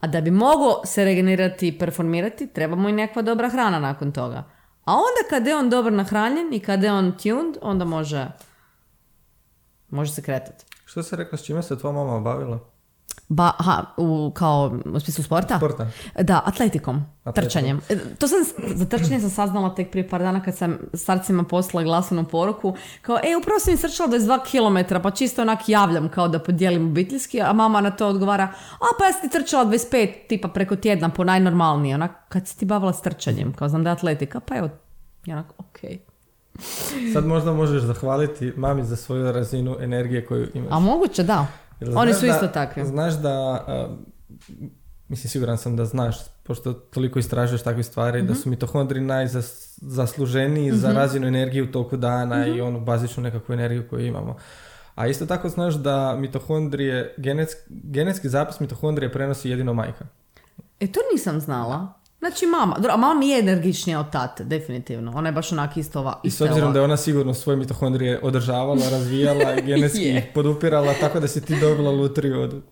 A 0.00 0.06
da 0.06 0.20
bi 0.20 0.30
mogao 0.30 0.80
se 0.84 1.04
regenerirati 1.04 1.68
i 1.68 1.78
performirati, 1.78 2.46
treba 2.46 2.76
mu 2.76 2.88
i 2.88 2.92
nekakva 2.92 3.22
dobra 3.22 3.48
hrana 3.48 3.78
nakon 3.78 4.12
toga. 4.12 4.44
A 4.84 4.92
onda 4.92 5.28
kada 5.30 5.50
je 5.50 5.56
on 5.56 5.70
dobro 5.70 5.94
nahranjen 5.94 6.52
i 6.52 6.60
kada 6.60 6.86
je 6.86 6.92
on 6.92 7.12
tuned, 7.12 7.56
onda 7.62 7.84
može, 7.84 8.28
može 9.90 10.12
se 10.12 10.22
kretati. 10.22 10.64
Što 10.84 11.02
se 11.02 11.16
rekla, 11.16 11.38
s 11.38 11.44
čime 11.44 11.62
se 11.62 11.78
tvoja 11.78 11.92
mama 11.92 12.20
bavila? 12.20 12.73
Ba, 13.28 13.52
aha, 13.58 13.84
u, 13.96 14.32
kao 14.34 14.78
u 14.84 15.00
smislu 15.00 15.24
sporta? 15.24 15.56
Sporta. 15.56 15.86
Da, 16.20 16.42
atletikom, 16.44 17.04
Atletikom. 17.24 17.32
trčanjem. 17.32 17.80
E, 17.88 17.96
To 18.18 18.28
sam, 18.28 18.38
za 18.74 18.86
trčanje 18.86 19.20
sam 19.20 19.30
saznala 19.30 19.74
tek 19.74 19.90
prije 19.90 20.08
par 20.08 20.20
dana 20.20 20.42
kad 20.42 20.56
sam 20.56 20.78
starcima 20.94 21.44
poslala 21.44 21.84
glasovnu 21.84 22.24
poruku. 22.24 22.76
Kao, 23.02 23.16
e, 23.16 23.36
upravo 23.36 23.60
sam 23.60 23.74
istrčala 23.74 24.08
22 24.08 24.86
km, 24.88 25.02
pa 25.02 25.10
čisto 25.10 25.42
onak 25.42 25.68
javljam 25.68 26.08
kao 26.08 26.28
da 26.28 26.38
podijelim 26.38 26.86
obiteljski, 26.86 27.40
a 27.40 27.52
mama 27.52 27.80
na 27.80 27.90
to 27.90 28.08
odgovara, 28.08 28.44
a 28.74 28.86
pa 28.98 29.04
ja 29.04 29.12
sam 29.12 29.20
ti 29.20 29.28
trčala 29.28 29.64
25, 29.64 30.08
tipa 30.28 30.48
preko 30.48 30.76
tjedna, 30.76 31.08
po 31.08 31.24
najnormalnije. 31.24 31.94
Onak, 31.94 32.10
kad 32.28 32.48
si 32.48 32.58
ti 32.58 32.64
bavila 32.64 32.92
s 32.92 33.02
trčanjem, 33.02 33.52
kao 33.52 33.68
znam 33.68 33.84
da 33.84 33.90
je 33.90 33.94
atletika, 33.94 34.40
pa 34.40 34.56
evo, 34.56 34.68
onak, 35.28 35.46
okej. 35.58 35.98
Sad 37.12 37.26
možda 37.26 37.52
možeš 37.52 37.82
zahvaliti 37.82 38.52
mami 38.56 38.84
za 38.84 38.96
svoju 38.96 39.32
razinu 39.32 39.76
energije 39.80 40.26
koju 40.26 40.48
imaš. 40.54 40.72
A 40.72 40.78
moguće, 40.78 41.22
da. 41.22 41.46
Jel 41.80 41.98
Oni 41.98 42.14
su 42.14 42.20
da- 42.20 42.26
isto 42.28 42.48
takvi. 42.48 42.84
Znaš 42.84 43.14
da, 43.14 43.30
a, 43.30 43.88
mislim 45.08 45.30
siguran 45.30 45.58
sam 45.58 45.76
da 45.76 45.84
znaš, 45.84 46.16
pošto 46.42 46.72
toliko 46.72 47.18
istražuješ 47.18 47.62
takve 47.62 47.82
stvari, 47.82 48.18
Mhm. 48.18 48.26
da 48.26 48.34
su 48.34 48.48
mitohondri 48.48 49.00
najzasluženiji 49.00 50.72
za 50.72 50.92
razinu 50.92 51.26
energije 51.26 51.62
u 51.62 51.72
toku 51.72 51.96
dana 51.96 52.38
Mhm. 52.38 52.48
i 52.48 52.60
onu 52.60 52.80
bazičnu 52.80 53.22
nekakvu 53.22 53.52
energiju 53.52 53.88
koju 53.90 54.06
imamo. 54.06 54.36
A 54.94 55.06
isto 55.06 55.26
tako 55.26 55.48
znaš 55.48 55.74
da 55.74 56.16
mitohondrije, 56.16 57.14
genetski, 57.16 57.60
genetski 57.68 58.28
zapis 58.28 58.60
mitohondrije 58.60 59.12
prenosi 59.12 59.50
jedino 59.50 59.74
majka. 59.74 60.04
E, 60.80 60.86
to 60.86 61.00
nisam 61.12 61.40
znala. 61.40 61.92
Znači 62.24 62.46
mama, 62.46 62.76
a 62.90 62.96
mama 62.96 63.14
mi 63.14 63.28
je 63.28 63.38
energičnija 63.38 64.00
od 64.00 64.10
tate, 64.10 64.44
definitivno. 64.44 65.12
Ona 65.14 65.28
je 65.28 65.32
baš 65.32 65.52
onak 65.52 65.76
isto 65.76 66.00
ova. 66.00 66.20
I 66.22 66.30
s 66.30 66.40
obzirom 66.40 66.72
da 66.72 66.78
je 66.78 66.84
ona 66.84 66.96
sigurno 66.96 67.34
svoje 67.34 67.56
mitohondrije 67.56 68.20
održavala, 68.22 68.88
razvijala 68.90 69.54
i 69.58 69.62
genetski 69.62 70.02
Je. 70.02 70.18
ih 70.18 70.24
podupirala, 70.34 70.94
tako 71.00 71.20
da 71.20 71.28
si 71.28 71.44
ti 71.44 71.60
dobila 71.60 71.90
lutriju 71.90 72.40
od 72.40 72.62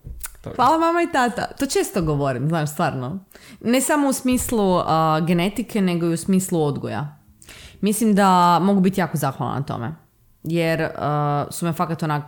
toga. 0.40 0.56
Hvala 0.56 0.78
mama 0.78 1.02
i 1.02 1.12
tata. 1.12 1.46
To 1.58 1.66
često 1.66 2.02
govorim, 2.02 2.48
znaš, 2.48 2.70
stvarno. 2.70 3.24
Ne 3.60 3.80
samo 3.80 4.08
u 4.08 4.12
smislu 4.12 4.78
a, 4.86 5.20
genetike, 5.26 5.80
nego 5.80 6.06
i 6.06 6.12
u 6.12 6.16
smislu 6.16 6.62
odgoja. 6.64 7.18
Mislim 7.80 8.14
da 8.14 8.58
mogu 8.58 8.80
biti 8.80 9.00
jako 9.00 9.16
zahvalna 9.16 9.54
na 9.54 9.62
tome. 9.62 9.94
Jer 10.42 10.82
a, 10.82 11.46
su 11.50 11.66
me 11.66 11.72
fakat 11.72 12.02
onak 12.02 12.24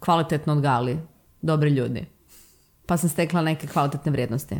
kvalitetno 0.00 0.52
odgajali. 0.52 0.98
Dobri 1.42 1.70
ljudi. 1.70 2.06
Pa 2.86 2.96
sam 2.96 3.08
stekla 3.08 3.42
neke 3.42 3.66
kvalitetne 3.66 4.12
vrijednosti. 4.12 4.56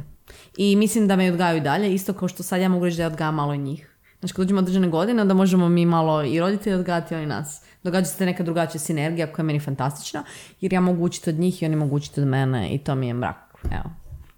I 0.61 0.77
mislim 0.77 1.09
da 1.09 1.17
me 1.17 1.33
odgajaju 1.33 1.61
dalje, 1.61 1.95
isto 1.95 2.13
kao 2.13 2.29
što 2.29 2.43
sad 2.43 2.61
ja 2.61 2.69
mogu 2.69 2.85
reći 2.85 2.97
da 2.97 3.03
ja 3.03 3.07
odgajam 3.07 3.35
malo 3.35 3.57
njih. 3.57 3.95
Znači, 4.19 4.35
kad 4.35 4.45
uđemo 4.45 4.61
određene 4.61 4.89
godine, 4.89 5.23
onda 5.23 5.35
možemo 5.35 5.69
mi 5.69 5.87
malo 5.87 6.25
i 6.25 6.41
roditelji 6.41 6.77
odgajati, 6.77 7.15
i 7.15 7.17
oni 7.17 7.27
nas. 7.27 7.63
Događa 7.83 8.07
se 8.07 8.27
neka 8.27 8.43
drugačija 8.43 8.81
sinergija 8.81 9.33
koja 9.33 9.43
je 9.43 9.47
meni 9.47 9.61
fantastična, 9.61 10.25
jer 10.61 10.73
ja 10.73 10.81
mogu 10.81 11.05
učiti 11.05 11.31
od 11.31 11.39
njih 11.39 11.63
i 11.63 11.67
oni 11.67 11.77
mogu 11.77 11.97
učiti 11.97 12.21
od 12.21 12.27
mene 12.27 12.75
i 12.75 12.79
to 12.79 12.95
mi 12.95 13.07
je 13.07 13.15
mrak. 13.15 13.37
Evo, 13.71 13.91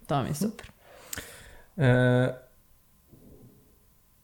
to 0.07 0.23
mi 0.23 0.29
je 0.29 0.33
super. 0.33 0.71
E, 1.77 2.33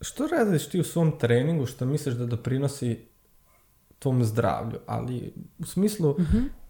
što 0.02 0.28
radiš 0.28 0.70
ti 0.70 0.80
u 0.80 0.84
svom 0.84 1.20
treningu 1.20 1.66
što 1.66 1.86
misliš 1.86 2.16
da 2.16 2.26
doprinosi 2.26 3.08
tom 4.00 4.24
zdravlju, 4.24 4.80
ali 4.86 5.34
u 5.60 5.66
smislu 5.66 6.16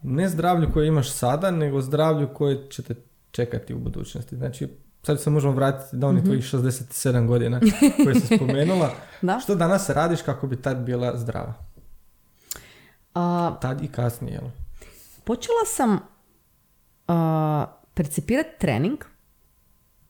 ne 0.02 0.28
zdravlju 0.28 0.70
koje 0.72 0.88
imaš 0.88 1.12
sada, 1.12 1.50
nego 1.50 1.80
zdravlju 1.80 2.28
koje 2.34 2.70
će 2.70 2.82
te 2.82 2.94
čekati 3.30 3.74
u 3.74 3.78
budućnosti. 3.78 4.36
Znači, 4.36 4.68
sad 5.02 5.20
se 5.20 5.30
možemo 5.30 5.52
vratiti 5.54 5.96
da 5.96 6.06
onih 6.06 6.24
tvojih 6.24 6.44
67 6.44 7.26
godina 7.26 7.60
koje 8.04 8.14
si 8.14 8.26
spomenula. 8.36 8.90
Da. 9.22 9.40
Što 9.40 9.54
danas 9.54 9.90
radiš 9.90 10.22
kako 10.22 10.46
bi 10.46 10.62
tad 10.62 10.78
bila 10.78 11.16
zdrava? 11.16 11.54
A, 13.14 13.56
Tad 13.60 13.82
i 13.82 13.88
kasnije, 13.88 14.32
jel? 14.34 14.50
počela 15.24 15.64
sam 15.66 15.98
a, 17.08 17.66
percipirati 17.94 18.50
trening 18.58 18.98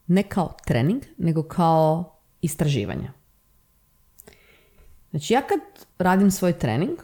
ne 0.07 0.23
kao 0.23 0.53
trening, 0.67 1.03
nego 1.19 1.43
kao 1.43 2.19
istraživanje. 2.41 3.11
Znači 5.11 5.33
ja 5.33 5.41
kad 5.41 5.61
radim 5.99 6.31
svoj 6.31 6.53
trening, 6.53 6.99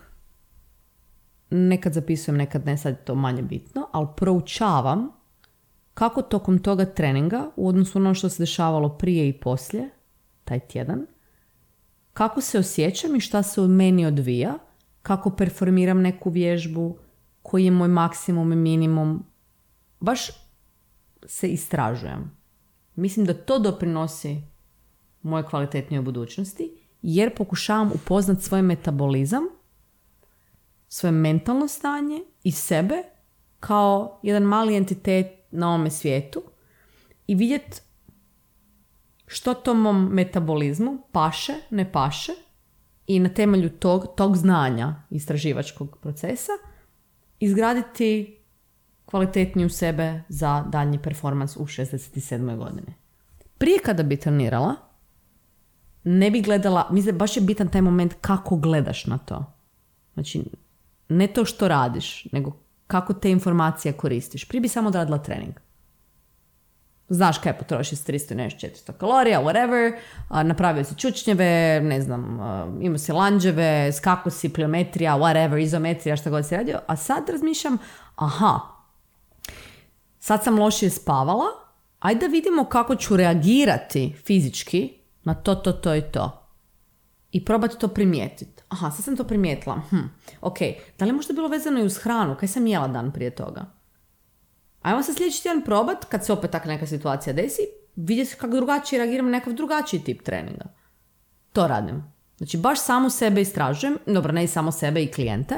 nekad 1.51 1.93
zapisujem, 1.93 2.37
nekad 2.37 2.66
ne, 2.66 2.78
sad 2.78 2.93
je 2.93 3.05
to 3.05 3.14
manje 3.14 3.43
bitno, 3.43 3.89
ali 3.93 4.09
proučavam 4.16 5.09
kako 5.95 6.22
tokom 6.22 6.59
toga 6.59 6.84
treninga 6.84 7.51
u 7.57 7.68
odnosu 7.68 8.01
na 8.01 8.05
ono 8.05 8.14
što 8.14 8.28
se 8.28 8.42
dešavalo 8.42 8.88
prije 8.88 9.28
i 9.28 9.40
poslije, 9.40 9.90
taj 10.45 10.61
tjedan, 10.61 11.07
kako 12.12 12.40
se 12.40 12.59
osjećam 12.59 13.16
i 13.16 13.20
šta 13.20 13.42
se 13.42 13.61
u 13.61 13.68
meni 13.68 14.07
odvija, 14.07 14.59
kako 15.03 15.30
performiram 15.30 16.01
neku 16.01 16.30
vježbu, 16.30 16.99
koji 17.42 17.64
je 17.64 17.70
moj 17.70 17.88
maksimum 17.88 18.53
i 18.53 18.57
minimum. 18.57 19.24
Baš 20.01 20.30
se 21.26 21.49
istražujem. 21.49 22.36
Mislim 22.95 23.26
da 23.26 23.34
to 23.34 23.59
doprinosi 23.59 24.42
moje 25.22 25.45
kvalitetnije 25.45 26.03
budućnosti, 26.03 26.78
jer 27.03 27.34
pokušavam 27.34 27.90
upoznat 27.92 28.42
svoj 28.42 28.62
metabolizam, 28.62 29.42
svoje 30.88 31.12
mentalno 31.12 31.68
stanje 31.68 32.24
i 32.42 32.53
sebe 32.53 33.03
kao 33.61 34.20
jedan 34.22 34.42
mali 34.42 34.76
entitet 34.76 35.26
na 35.55 35.69
ovome 35.69 35.91
svijetu 35.91 36.43
i 37.27 37.35
vidjeti 37.35 37.81
što 39.27 39.55
tom 39.55 39.81
mom 39.81 40.09
metabolizmu 40.13 40.99
paše, 41.13 41.55
ne 41.71 41.93
paše 41.93 42.33
i 43.07 43.19
na 43.19 43.29
temelju 43.29 43.71
tog, 43.71 44.07
tog 44.17 44.37
znanja 44.37 45.03
istraživačkog 45.11 45.99
procesa 46.03 46.53
izgraditi 47.41 48.39
kvalitetniju 49.05 49.69
sebe 49.69 50.23
za 50.29 50.65
daljnji 50.69 50.99
performans 51.03 51.57
u 51.57 51.65
67. 51.65 52.57
godini. 52.57 52.95
Prije 53.59 53.79
kada 53.79 54.03
bi 54.03 54.17
trenirala, 54.17 54.75
ne 56.05 56.31
bi 56.31 56.41
gledala, 56.41 56.89
mislim, 56.91 57.19
baš 57.19 57.37
je 57.37 57.43
bitan 57.43 57.69
taj 57.69 57.83
moment 57.83 58.15
kako 58.21 58.57
gledaš 58.57 59.07
na 59.07 59.19
to. 59.19 59.53
Znači, 60.15 60.45
ne 61.09 61.27
to 61.27 61.45
što 61.45 61.69
radiš, 61.69 62.25
nego 62.33 62.64
kako 62.95 63.12
te 63.12 63.30
informacije 63.30 63.92
koristiš. 63.92 64.45
Prije 64.49 64.61
bi 64.61 64.68
samo 64.68 64.88
odradila 64.88 65.18
trening. 65.18 65.55
Znaš 67.09 67.38
kaj 67.38 67.59
potroši 67.59 67.97
s 67.97 68.07
300 68.07 68.32
i 68.32 68.36
nešto 68.36 68.66
400 68.66 68.92
kalorija, 68.92 69.40
whatever, 69.42 69.97
napravio 70.30 70.84
si 70.84 70.95
čučnjeve, 70.99 71.80
ne 71.80 72.01
znam, 72.01 72.38
imao 72.80 72.99
si 72.99 73.12
lanđeve, 73.12 73.92
skako 73.92 74.30
si, 74.30 74.53
pliometrija, 74.53 75.16
whatever, 75.18 75.62
izometrija, 75.62 76.16
šta 76.16 76.30
god 76.30 76.47
si 76.47 76.57
radio, 76.57 76.78
a 76.86 76.97
sad 76.97 77.28
razmišljam, 77.28 77.78
aha, 78.16 78.61
sad 80.18 80.45
sam 80.45 80.59
lošije 80.59 80.90
spavala, 80.90 81.47
ajde 82.01 82.28
da 82.28 82.32
vidimo 82.32 82.64
kako 82.64 82.97
ću 82.97 83.16
reagirati 83.16 84.14
fizički 84.26 84.92
na 85.24 85.34
to, 85.34 85.55
to, 85.55 85.72
to 85.72 85.95
i 85.95 86.03
to. 86.03 86.47
I 87.32 87.45
probati 87.45 87.78
to 87.78 87.88
primijetiti. 87.88 88.54
Aha, 88.69 88.91
sad 88.91 89.05
sam 89.05 89.17
to 89.17 89.25
primijetila. 89.25 89.83
Hm, 89.91 89.97
ok, 90.41 90.59
da 90.99 91.05
li 91.05 91.09
je 91.09 91.12
možda 91.12 91.35
bilo 91.35 91.49
vezano 91.49 91.81
i 91.81 91.87
uz 91.87 91.99
hranu? 91.99 92.37
Kaj 92.41 92.49
sam 92.49 92.67
jela 92.67 92.89
dan 92.89 93.12
prije 93.12 93.35
toga? 93.35 93.67
Ajmo 94.83 95.03
se 95.03 95.15
sljedeći 95.15 95.43
tjedan 95.43 95.62
probat, 95.65 96.05
kad 96.05 96.27
se 96.27 96.33
opet 96.33 96.51
takva 96.51 96.73
neka 96.73 96.87
situacija 96.87 97.33
desi, 97.33 97.62
vidjeti 97.97 98.35
kako 98.35 98.55
drugačije 98.55 98.99
reagiram 98.99 99.27
na 99.27 99.33
nekakav 99.33 99.53
drugačiji 99.53 100.01
tip 100.01 100.23
treninga. 100.23 100.65
To 101.53 101.69
radim. 101.69 102.15
Znači, 102.37 102.57
baš 102.57 102.81
samu 102.81 103.11
sebe 103.11 103.41
istražujem, 103.41 103.99
dobro, 104.07 104.33
ne 104.33 104.45
i 104.45 104.49
samo 104.49 104.73
sebe 104.73 105.03
i 105.03 105.12
klijente, 105.12 105.55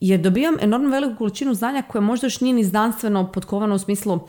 jer 0.00 0.20
dobijam 0.20 0.54
enormno 0.60 0.90
veliku 0.90 1.18
količinu 1.18 1.54
znanja 1.54 1.82
koje 1.82 2.02
možda 2.02 2.26
još 2.26 2.40
nije 2.40 2.54
ni 2.54 2.64
znanstveno 2.64 3.32
potkovano 3.32 3.74
u 3.74 3.78
smislu 3.78 4.20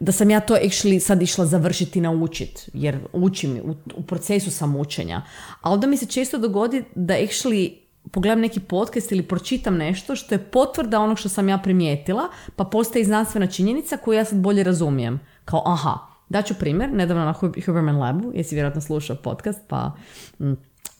da 0.00 0.12
sam 0.12 0.30
ja 0.30 0.40
to 0.40 0.54
actually 0.54 0.98
sad 0.98 1.22
išla 1.22 1.46
završiti 1.46 2.00
naučit, 2.00 2.70
jer 2.74 2.98
učim, 3.12 3.60
u, 3.64 3.74
u 3.96 4.02
procesu 4.02 4.50
sam 4.50 4.76
učenja. 4.76 5.22
A 5.60 5.70
onda 5.70 5.86
mi 5.86 5.96
se 5.96 6.06
često 6.06 6.38
dogodi 6.38 6.84
da 6.94 7.14
actually 7.14 7.72
pogledam 8.10 8.40
neki 8.40 8.60
podcast 8.60 9.12
ili 9.12 9.22
pročitam 9.22 9.76
nešto 9.76 10.16
što 10.16 10.34
je 10.34 10.44
potvrda 10.44 11.00
onog 11.00 11.18
što 11.18 11.28
sam 11.28 11.48
ja 11.48 11.58
primijetila, 11.58 12.22
pa 12.56 12.64
postaje 12.64 13.04
znanstvena 13.04 13.46
činjenica 13.46 13.96
koju 13.96 14.16
ja 14.16 14.24
sad 14.24 14.38
bolje 14.38 14.62
razumijem. 14.62 15.20
Kao, 15.44 15.62
aha, 15.66 15.98
daću 16.28 16.54
primjer, 16.54 16.92
nedavno 16.92 17.24
na 17.24 17.34
Hub- 17.40 17.66
Huberman 17.66 17.96
Labu, 17.96 18.32
jesi 18.34 18.54
vjerojatno 18.54 18.80
slušao 18.80 19.16
podcast, 19.16 19.60
pa 19.68 19.92
mm, 20.40 20.52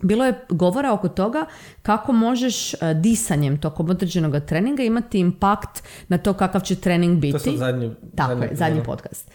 bilo 0.03 0.25
je 0.25 0.45
govora 0.49 0.93
oko 0.93 1.09
toga 1.09 1.47
kako 1.83 2.13
možeš 2.13 2.75
e, 2.75 2.95
disanjem 2.95 3.61
tokom 3.61 3.91
određenog 3.91 4.45
treninga 4.47 4.83
imati 4.83 5.19
impakt 5.19 5.83
na 6.09 6.19
to 6.19 6.33
kakav 6.33 6.61
će 6.61 6.77
trening 6.77 7.21
biti. 7.21 7.33
To 7.33 7.39
sam 7.39 7.57
zadnji... 7.57 7.91
Tako 8.17 8.33
je, 8.33 8.37
epizod. 8.39 8.57
zadnji 8.57 8.83
podcast. 8.85 9.31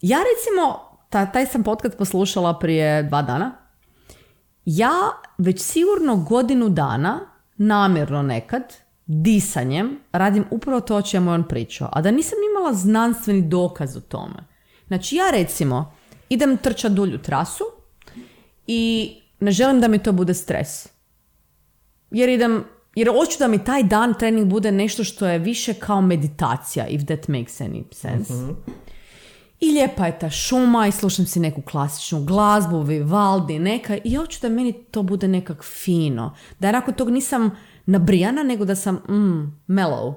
Ja 0.00 0.18
recimo, 0.18 0.90
ta, 1.10 1.26
taj 1.26 1.46
sam 1.46 1.62
podcast 1.62 1.98
poslušala 1.98 2.58
prije 2.58 3.02
dva 3.02 3.22
dana. 3.22 3.52
Ja 4.64 4.92
već 5.38 5.60
sigurno 5.60 6.16
godinu 6.16 6.68
dana, 6.68 7.20
namjerno 7.56 8.22
nekad, 8.22 8.62
disanjem, 9.06 9.98
radim 10.12 10.44
upravo 10.50 10.80
to 10.80 10.96
o 10.96 11.02
čemu 11.02 11.30
je 11.30 11.34
on 11.34 11.48
pričao. 11.48 11.88
A 11.92 12.02
da 12.02 12.10
nisam 12.10 12.38
imala 12.50 12.74
znanstveni 12.74 13.42
dokaz 13.42 13.96
o 13.96 14.00
tome. 14.00 14.44
Znači 14.86 15.16
ja 15.16 15.30
recimo 15.30 15.92
idem 16.28 16.56
trčati 16.56 16.94
dulju 16.94 17.18
trasu 17.18 17.64
i 18.66 19.14
ne 19.40 19.50
želim 19.50 19.80
da 19.80 19.88
mi 19.88 19.98
to 19.98 20.12
bude 20.12 20.34
stres. 20.34 20.88
Jer 22.10 22.28
idem 22.28 22.64
jer 22.94 23.08
hoću 23.08 23.38
da 23.38 23.48
mi 23.48 23.64
taj 23.64 23.82
dan 23.82 24.14
trening 24.18 24.48
bude 24.48 24.72
nešto 24.72 25.04
što 25.04 25.26
je 25.26 25.38
više 25.38 25.74
kao 25.74 26.00
meditacija, 26.00 26.86
if 26.88 27.04
that 27.04 27.28
makes 27.28 27.60
any 27.60 27.84
sense. 27.92 28.34
I 29.60 29.70
lijepa 29.70 30.06
je 30.06 30.18
ta 30.18 30.30
šuma 30.30 30.86
i 30.86 30.92
slušam 30.92 31.26
si 31.26 31.40
neku 31.40 31.62
klasičnu 31.62 32.24
glazbu, 32.24 32.82
Vivaldi, 32.82 33.58
neka 33.58 33.98
i 34.04 34.14
hoću 34.14 34.38
da 34.42 34.48
meni 34.48 34.72
to 34.72 35.02
bude 35.02 35.28
nekak 35.28 35.64
fino. 35.64 36.36
Da 36.58 36.68
ja 36.68 36.72
nakon 36.72 36.94
tog 36.94 37.10
nisam 37.10 37.50
nabrijana, 37.86 38.42
nego 38.42 38.64
da 38.64 38.74
sam 38.74 38.94
mm, 38.94 39.58
mellow. 39.68 40.14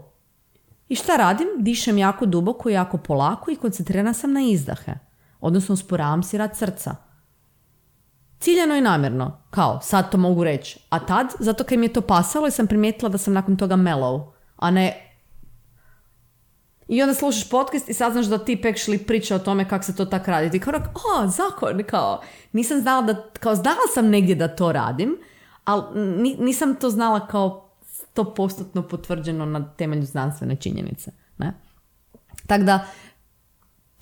I 0.89 0.95
šta 0.95 1.15
radim? 1.15 1.47
Dišem 1.59 1.97
jako 1.97 2.25
duboko, 2.25 2.69
jako 2.69 2.97
polako 2.97 3.51
i 3.51 3.55
koncentrirana 3.55 4.13
sam 4.13 4.33
na 4.33 4.41
izdahe. 4.41 4.93
Odnosno 5.41 5.73
usporavam 5.73 6.23
si 6.23 6.37
rad 6.37 6.57
srca. 6.57 6.95
Ciljano 8.43 8.75
i 8.75 8.81
namjerno, 8.81 9.37
kao 9.49 9.79
sad 9.81 10.11
to 10.11 10.17
mogu 10.17 10.43
reći. 10.43 10.79
A 10.89 10.99
tad, 10.99 11.27
zato 11.39 11.63
kad 11.63 11.79
mi 11.79 11.85
je 11.85 11.93
to 11.93 12.01
pasalo 12.01 12.47
i 12.47 12.51
sam 12.51 12.67
primijetila 12.67 13.09
da 13.09 13.17
sam 13.17 13.33
nakon 13.33 13.57
toga 13.57 13.75
mellow, 13.75 14.31
a 14.55 14.71
ne 14.71 15.09
i 16.87 17.01
onda 17.01 17.13
slušaš 17.13 17.49
podcast 17.49 17.89
i 17.89 17.93
saznaš 17.93 18.25
da 18.25 18.37
ti 18.37 18.61
pekšli 18.61 18.97
priča 18.97 19.35
o 19.35 19.39
tome 19.39 19.69
kako 19.69 19.83
se 19.83 19.95
to 19.95 20.05
tak 20.05 20.27
radi. 20.27 20.51
Ti 20.51 20.59
kao, 20.59 20.73
o, 20.93 21.27
zakon, 21.27 21.83
kao, 21.83 22.21
nisam 22.51 22.81
znala 22.81 23.01
da, 23.01 23.23
kao, 23.39 23.55
znala 23.55 23.87
sam 23.93 24.09
negdje 24.09 24.35
da 24.35 24.55
to 24.55 24.71
radim, 24.71 25.17
ali 25.65 25.83
nisam 26.39 26.75
to 26.75 26.89
znala 26.89 27.27
kao 27.27 27.69
to 28.13 28.33
postotno 28.33 28.87
potvrđeno 28.87 29.45
na 29.45 29.73
temelju 29.77 30.05
znanstvene 30.05 30.55
činjenice. 30.55 31.11
Ne? 31.37 31.53
Tako 32.47 32.63
da, 32.63 32.85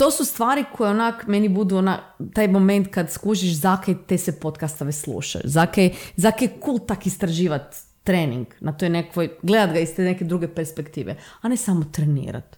to 0.01 0.11
su 0.11 0.25
stvari 0.25 0.65
koje 0.77 0.89
onak 0.89 1.27
meni 1.27 1.49
budu 1.49 1.77
ona, 1.77 1.99
taj 2.33 2.47
moment 2.47 2.87
kad 2.91 3.11
skužiš 3.11 3.53
zakaj 3.53 3.95
te 4.07 4.17
se 4.17 4.39
podcastove 4.39 4.91
slušaju, 4.91 5.43
zakaj, 5.45 5.93
zakaj 6.15 6.47
je 6.47 6.59
cool 6.65 6.79
tak 6.79 7.05
istraživat 7.05 7.75
trening 8.03 8.47
na 8.59 8.73
toj 8.77 8.89
nekoj, 8.89 9.29
gledat 9.41 9.73
ga 9.73 9.79
iz 9.79 9.95
te 9.95 10.03
neke 10.03 10.25
druge 10.25 10.47
perspektive, 10.47 11.17
a 11.41 11.47
ne 11.47 11.57
samo 11.57 11.83
trenirat. 11.91 12.57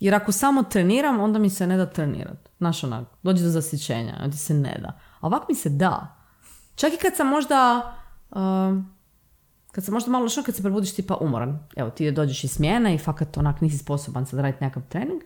Jer 0.00 0.14
ako 0.14 0.32
samo 0.32 0.62
treniram, 0.62 1.20
onda 1.20 1.38
mi 1.38 1.50
se 1.50 1.66
ne 1.66 1.76
da 1.76 1.86
trenirat. 1.86 2.48
Znaš 2.58 2.84
onak, 2.84 3.08
dođe 3.22 3.44
do 3.44 3.50
zasićenja, 3.50 4.18
onda 4.22 4.36
se 4.36 4.54
ne 4.54 4.78
da. 4.82 4.98
A 5.20 5.26
ovak 5.26 5.48
mi 5.48 5.54
se 5.54 5.68
da. 5.68 6.16
Čak 6.74 6.92
i 6.92 6.96
kad 7.02 7.16
sam 7.16 7.26
možda, 7.26 7.92
uh, 8.30 8.38
kad 9.72 9.84
sam 9.84 9.94
možda 9.94 10.10
malo 10.10 10.28
što 10.28 10.42
kad 10.42 10.54
se 10.54 10.62
prebudiš 10.62 10.94
tipa 10.94 11.16
umoran. 11.20 11.58
Evo, 11.76 11.90
ti 11.90 12.10
dođeš 12.10 12.44
iz 12.44 12.50
smjena 12.50 12.92
i 12.92 12.98
fakat 12.98 13.38
onak 13.38 13.60
nisi 13.60 13.78
sposoban 13.78 14.26
sad 14.26 14.40
raditi 14.40 14.64
nekakav 14.64 14.82
trening. 14.88 15.22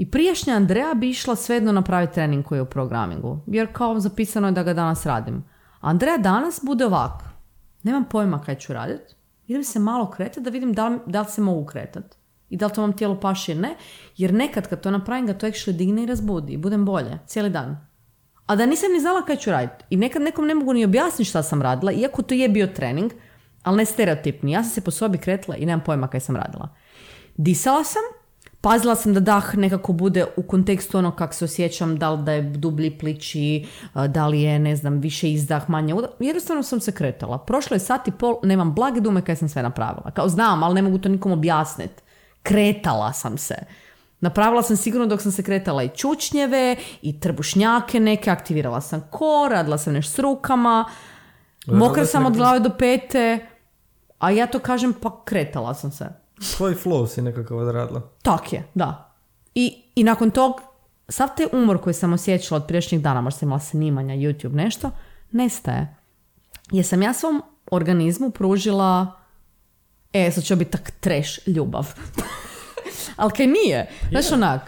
I 0.00 0.10
prijašnja 0.10 0.54
Andreja 0.54 0.94
bi 0.94 1.10
išla 1.10 1.36
svejedno 1.36 1.72
napraviti 1.72 2.14
trening 2.14 2.44
koji 2.44 2.58
je 2.58 2.62
u 2.62 2.66
programingu. 2.66 3.38
Jer 3.46 3.72
kao 3.72 4.00
zapisano 4.00 4.48
je 4.48 4.52
da 4.52 4.62
ga 4.62 4.74
danas 4.74 5.06
radim. 5.06 5.44
Andreja 5.80 6.18
danas 6.18 6.60
bude 6.62 6.86
ovak. 6.86 7.22
Nemam 7.82 8.04
pojma 8.04 8.42
kaj 8.42 8.54
ću 8.54 8.72
raditi. 8.72 9.14
Idem 9.46 9.64
se 9.64 9.78
malo 9.78 10.10
kretati 10.10 10.40
da 10.40 10.50
vidim 10.50 10.72
da 10.72 10.88
li, 10.88 10.98
da 11.06 11.20
li 11.20 11.26
se 11.28 11.40
mogu 11.40 11.66
kretati 11.66 12.16
i 12.48 12.56
da 12.56 12.66
li 12.66 12.72
to 12.72 12.80
vam 12.80 12.92
tijelo 12.92 13.20
paši 13.20 13.52
ili 13.52 13.60
ne, 13.60 13.76
jer 14.16 14.34
nekad 14.34 14.68
kad 14.68 14.80
to 14.80 14.90
napravim 14.90 15.26
ga 15.26 15.34
to 15.34 15.46
actually 15.46 15.76
digne 15.76 16.02
i 16.02 16.06
razbudi 16.06 16.52
i 16.52 16.56
budem 16.56 16.84
bolje 16.84 17.18
cijeli 17.26 17.50
dan. 17.50 17.86
A 18.46 18.56
da 18.56 18.66
nisam 18.66 18.92
ni 18.92 19.00
znala 19.00 19.24
kaj 19.24 19.36
ću 19.36 19.50
raditi. 19.50 19.84
I 19.90 19.96
nekad 19.96 20.22
nekom 20.22 20.46
ne 20.46 20.54
mogu 20.54 20.72
ni 20.72 20.84
objasniti 20.84 21.30
šta 21.30 21.42
sam 21.42 21.62
radila, 21.62 21.92
iako 21.92 22.22
to 22.22 22.34
je 22.34 22.48
bio 22.48 22.66
trening, 22.66 23.12
ali 23.62 23.76
ne 23.76 23.84
stereotipni. 23.84 24.52
Ja 24.52 24.62
sam 24.62 24.70
se 24.70 24.80
po 24.80 24.90
sobi 24.90 25.18
kretila 25.18 25.56
i 25.56 25.66
nemam 25.66 25.84
pojma 25.84 26.08
kaj 26.08 26.20
sam 26.20 26.36
radila. 26.36 26.68
Disala 27.36 27.84
sam, 27.84 28.02
pazila 28.60 28.94
sam 28.94 29.14
da 29.14 29.20
dah 29.20 29.56
nekako 29.56 29.92
bude 29.92 30.26
u 30.36 30.42
kontekstu 30.42 30.98
ono 30.98 31.10
kako 31.16 31.34
se 31.34 31.44
osjećam, 31.44 31.98
da 31.98 32.10
li 32.10 32.22
da 32.22 32.32
je 32.32 32.42
dublji 32.42 32.98
pliči, 32.98 33.66
da 34.08 34.26
li 34.26 34.42
je, 34.42 34.58
ne 34.58 34.76
znam, 34.76 35.00
više 35.00 35.32
izdah, 35.32 35.70
manje 35.70 35.94
udah. 35.94 36.10
Jednostavno 36.18 36.62
sam 36.62 36.80
se 36.80 36.92
kretala. 36.92 37.38
Prošlo 37.38 37.74
je 37.74 37.80
sat 37.80 38.08
i 38.08 38.10
pol, 38.10 38.36
nemam 38.42 38.74
blage 38.74 39.00
dume 39.00 39.22
kaj 39.22 39.36
sam 39.36 39.48
sve 39.48 39.62
napravila. 39.62 40.10
Kao 40.10 40.28
znam, 40.28 40.62
ali 40.62 40.74
ne 40.74 40.82
mogu 40.82 40.98
to 40.98 41.08
nikom 41.08 41.32
objasniti. 41.32 42.02
Kretala 42.42 43.12
sam 43.12 43.38
se. 43.38 43.54
Napravila 44.20 44.62
sam 44.62 44.76
sigurno 44.76 45.06
dok 45.06 45.22
sam 45.22 45.32
se 45.32 45.42
kretala 45.42 45.82
i 45.82 45.88
čučnjeve 45.88 46.76
i 47.02 47.20
trbušnjake 47.20 48.00
neke, 48.00 48.30
aktivirala 48.30 48.80
sam 48.80 49.06
kor, 49.10 49.50
radila 49.50 49.78
sam 49.78 49.92
nešto 49.92 50.12
s 50.12 50.18
rukama, 50.18 50.84
mokra 51.66 52.06
sam 52.06 52.26
od 52.26 52.36
glave 52.36 52.60
do 52.60 52.70
pete, 52.78 53.46
a 54.18 54.30
ja 54.30 54.46
to 54.46 54.58
kažem 54.58 54.92
pa 54.92 55.24
kretala 55.24 55.74
sam 55.74 55.92
se. 55.92 56.08
Svoj 56.40 56.74
flow 56.74 57.06
si 57.06 57.22
nekako 57.22 57.56
odradila. 57.56 58.02
Tak 58.22 58.52
je, 58.52 58.68
da. 58.74 59.14
I, 59.54 59.82
I 59.94 60.04
nakon 60.04 60.30
tog, 60.30 60.60
sav 61.08 61.28
te 61.36 61.48
umor 61.52 61.82
koji 61.82 61.94
sam 61.94 62.12
osjećala 62.12 62.60
od 62.60 62.66
priješnjih 62.66 63.02
dana, 63.02 63.20
možda 63.20 63.38
sam 63.38 63.48
imala 63.48 63.60
snimanja, 63.60 64.14
YouTube, 64.14 64.54
nešto, 64.54 64.90
nestaje. 65.32 65.96
Jer 66.70 66.86
sam 66.86 67.02
ja 67.02 67.12
svom 67.14 67.42
organizmu 67.70 68.30
pružila 68.30 69.20
E, 70.12 70.30
sad 70.30 70.44
će 70.44 70.56
biti 70.56 70.70
tak 70.70 70.90
treš 70.90 71.46
ljubav. 71.46 71.94
Ali 73.16 73.30
kaj 73.30 73.46
nije. 73.46 73.90
Znaš 74.10 74.32
onak. 74.32 74.60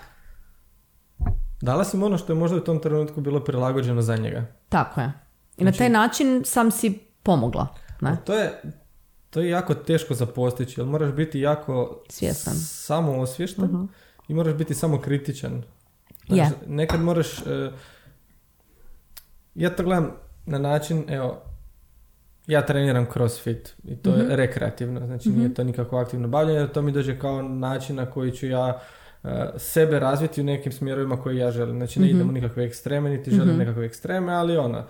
Dala 1.60 1.84
si 1.84 1.96
mu 1.96 2.06
ono 2.06 2.18
što 2.18 2.32
je 2.32 2.38
možda 2.38 2.56
u 2.56 2.60
tom 2.60 2.78
trenutku 2.80 3.20
bilo 3.20 3.44
prilagođeno 3.44 4.02
za 4.02 4.16
njega. 4.16 4.46
Tako 4.68 5.00
je. 5.00 5.12
I 5.56 5.64
na 5.64 5.70
znači- 5.70 5.78
taj 5.78 5.88
način 5.88 6.42
sam 6.44 6.70
si 6.70 6.98
pomogla. 7.22 7.66
Ne? 8.00 8.16
To 8.24 8.34
je, 8.34 8.62
to 9.32 9.40
je 9.40 9.50
jako 9.50 9.74
teško 9.74 10.14
za 10.14 10.26
postići, 10.26 10.80
jer 10.80 10.86
moraš 10.86 11.12
biti 11.12 11.40
jako 11.40 12.02
svjestan, 12.08 12.54
samo 12.54 13.18
osvještan 13.18 13.76
uh 13.76 13.88
i 14.28 14.34
moraš 14.34 14.54
biti 14.54 14.74
samo 14.74 15.00
kritičan. 15.00 15.62
Znači, 16.26 16.50
Nekad 16.66 17.00
moraš, 17.00 17.38
uh, 17.38 17.46
ja 19.54 19.70
to 19.70 19.82
gledam 19.82 20.10
na 20.46 20.58
način, 20.58 21.04
evo, 21.08 21.42
ja 22.46 22.66
treniram 22.66 23.06
crossfit 23.12 23.74
i 23.84 23.96
to 23.96 24.10
je 24.10 24.22
mhm. 24.22 24.32
rekreativno, 24.32 25.06
znači 25.06 25.28
nije 25.28 25.44
mhm. 25.44 25.54
to 25.54 25.64
nikako 25.64 25.96
aktivno 25.96 26.28
bavljanje, 26.28 26.68
to 26.68 26.82
mi 26.82 26.92
dođe 26.92 27.18
kao 27.18 27.42
način 27.42 27.96
na 27.96 28.06
koji 28.06 28.32
ću 28.32 28.46
ja 28.46 28.80
eh, 29.24 29.50
sebe 29.56 29.98
razviti 29.98 30.40
u 30.40 30.44
nekim 30.44 30.72
smjerovima 30.72 31.16
koje 31.16 31.36
ja 31.36 31.50
želim. 31.50 31.76
Znači 31.76 32.00
ne 32.00 32.06
mm 32.06 32.10
idem 32.10 32.28
u 32.28 32.32
nikakve 32.32 32.64
ekstreme, 32.64 33.10
niti 33.10 33.30
želim 33.30 33.56
nekakve 33.56 33.86
ekstreme, 33.86 34.32
ali 34.32 34.56
ono, 34.56 34.84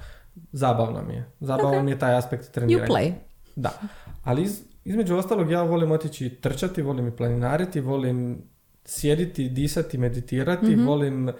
zabavno 0.52 1.02
mi 1.02 1.14
je. 1.14 1.30
Zabavno 1.40 1.82
mi 1.82 1.90
je 1.90 1.98
taj 1.98 2.14
aspekt 2.14 2.52
treniranja. 2.52 2.86
You 2.86 2.90
play. 2.90 3.12
Da. 3.56 3.70
Ali 4.22 4.48
između 4.84 5.16
ostalog 5.16 5.50
ja 5.50 5.62
volim 5.62 5.90
otići 5.92 6.30
trčati, 6.30 6.82
volim 6.82 7.08
i 7.08 7.16
planinariti, 7.16 7.80
volim 7.80 8.42
sjediti, 8.84 9.48
disati, 9.48 9.98
meditirati, 9.98 10.74
volim 10.74 11.28
uh, 11.28 11.34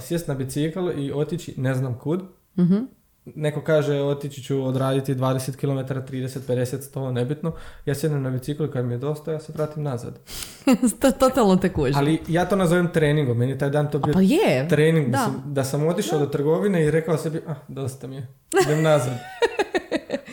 sjesti 0.00 0.30
na 0.30 0.34
bicikl 0.34 0.90
i 0.96 1.12
otići 1.12 1.54
ne 1.60 1.74
znam 1.74 1.98
kud. 1.98 2.22
mm 2.58 2.96
neko 3.34 3.60
kaže 3.60 4.00
otići 4.00 4.42
ću 4.42 4.64
odraditi 4.64 5.14
20 5.14 5.56
km, 5.56 5.94
30, 5.94 6.38
50, 6.48 6.94
100, 6.94 7.12
nebitno. 7.12 7.52
Ja 7.86 7.94
sjednem 7.94 8.22
na 8.22 8.30
biciklu 8.30 8.68
kad 8.72 8.84
mi 8.84 8.94
je 8.94 8.98
dosta, 8.98 9.32
ja 9.32 9.40
se 9.40 9.52
vratim 9.52 9.82
nazad. 9.82 10.18
to 11.00 11.10
totalno 11.10 11.56
te 11.56 11.72
kuži. 11.72 11.92
Ali 11.96 12.20
ja 12.28 12.44
to 12.44 12.56
nazovem 12.56 12.92
treningom. 12.92 13.38
Meni 13.38 13.58
taj 13.58 13.70
dan 13.70 13.90
to 13.90 13.98
bio 13.98 14.12
pa 14.12 14.20
je. 14.20 14.68
trening. 14.68 15.10
Da. 15.10 15.30
da 15.44 15.64
sam 15.64 15.86
otišao 15.86 16.18
do 16.18 16.26
trgovine 16.26 16.84
i 16.84 16.90
rekao 16.90 17.16
sebi, 17.16 17.42
ah, 17.46 17.54
dosta 17.68 18.06
mi 18.06 18.16
je, 18.16 18.26
idem 18.64 18.82
nazad. 18.90 19.14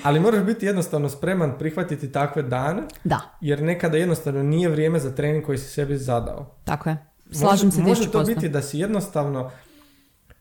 Ali 0.03 0.19
moraš 0.19 0.43
biti 0.43 0.65
jednostavno 0.65 1.09
spreman 1.09 1.53
prihvatiti 1.59 2.11
takve 2.11 2.43
dane. 2.43 2.83
Da. 3.03 3.19
Jer 3.41 3.63
nekada 3.63 3.97
jednostavno 3.97 4.43
nije 4.43 4.69
vrijeme 4.69 4.99
za 4.99 5.15
trening 5.15 5.45
koji 5.45 5.57
si 5.57 5.69
sebi 5.69 5.97
zadao. 5.97 6.55
Tako 6.63 6.89
je. 6.89 6.97
Slažem 7.31 7.67
može, 7.67 7.77
se 7.77 7.81
Može 7.81 8.11
to 8.11 8.23
biti 8.23 8.49
da 8.49 8.61
si 8.61 8.79
jednostavno 8.79 9.51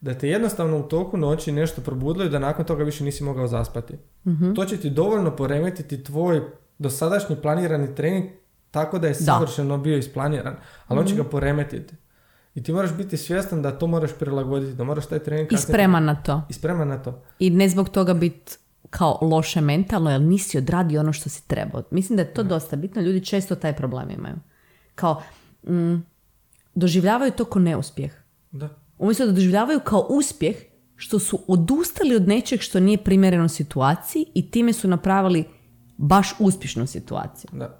da 0.00 0.14
te 0.14 0.28
jednostavno 0.28 0.78
u 0.78 0.82
toku 0.82 1.16
noći 1.16 1.52
nešto 1.52 1.80
probudilo 1.80 2.24
i 2.24 2.28
da 2.28 2.38
nakon 2.38 2.64
toga 2.64 2.84
više 2.84 3.04
nisi 3.04 3.24
mogao 3.24 3.46
zaspati. 3.46 3.94
mm 4.24 4.54
To 4.54 4.64
će 4.64 4.76
ti 4.76 4.90
dovoljno 4.90 5.36
poremetiti 5.36 6.04
tvoj 6.04 6.42
dosadašnji 6.78 7.36
planirani 7.36 7.94
trening 7.94 8.24
tako 8.70 8.98
da 8.98 9.08
je 9.08 9.14
savršeno 9.14 9.78
bio 9.78 9.96
isplaniran, 9.96 10.56
ali 10.86 11.00
on 11.00 11.06
će 11.06 11.14
mhm. 11.14 11.22
ga 11.22 11.28
poremetiti. 11.28 11.94
I 12.54 12.62
ti 12.62 12.72
moraš 12.72 12.92
biti 12.92 13.16
svjestan 13.16 13.62
da 13.62 13.78
to 13.78 13.86
moraš 13.86 14.10
prilagoditi, 14.18 14.74
da 14.74 14.84
moraš 14.84 15.06
taj 15.06 15.18
trening... 15.18 15.52
I 15.52 15.56
spreman 15.56 16.04
na 16.04 16.14
to. 16.14 16.42
I 16.48 16.52
spreman 16.52 16.88
na 16.88 17.02
to. 17.02 17.22
I 17.38 17.50
ne 17.50 17.68
zbog 17.68 17.88
toga 17.88 18.14
biti 18.14 18.58
kao 18.90 19.18
loše 19.22 19.60
mentalno, 19.60 20.10
jer 20.10 20.20
nisi 20.20 20.58
odradio 20.58 21.00
ono 21.00 21.12
što 21.12 21.28
si 21.28 21.48
trebao. 21.48 21.82
Mislim 21.90 22.16
da 22.16 22.22
je 22.22 22.34
to 22.34 22.42
dosta 22.42 22.76
bitno. 22.76 23.02
Ljudi 23.02 23.24
često 23.24 23.54
taj 23.54 23.76
problem 23.76 24.10
imaju. 24.10 24.36
Kao, 24.94 25.22
mm, 25.68 25.96
doživljavaju 26.74 27.32
to 27.32 27.44
ko 27.44 27.58
neuspjeh. 27.58 28.12
Da 28.50 28.82
umjesto 29.02 29.26
da 29.26 29.32
doživljavaju 29.32 29.80
kao 29.80 30.06
uspjeh 30.10 30.56
što 30.96 31.18
su 31.18 31.38
odustali 31.48 32.16
od 32.16 32.28
nečeg 32.28 32.60
što 32.60 32.80
nije 32.80 33.04
primjereno 33.04 33.48
situaciji 33.48 34.26
i 34.34 34.50
time 34.50 34.72
su 34.72 34.88
napravili 34.88 35.44
baš 35.96 36.34
uspješnu 36.38 36.86
situaciju. 36.86 37.50
Da. 37.52 37.78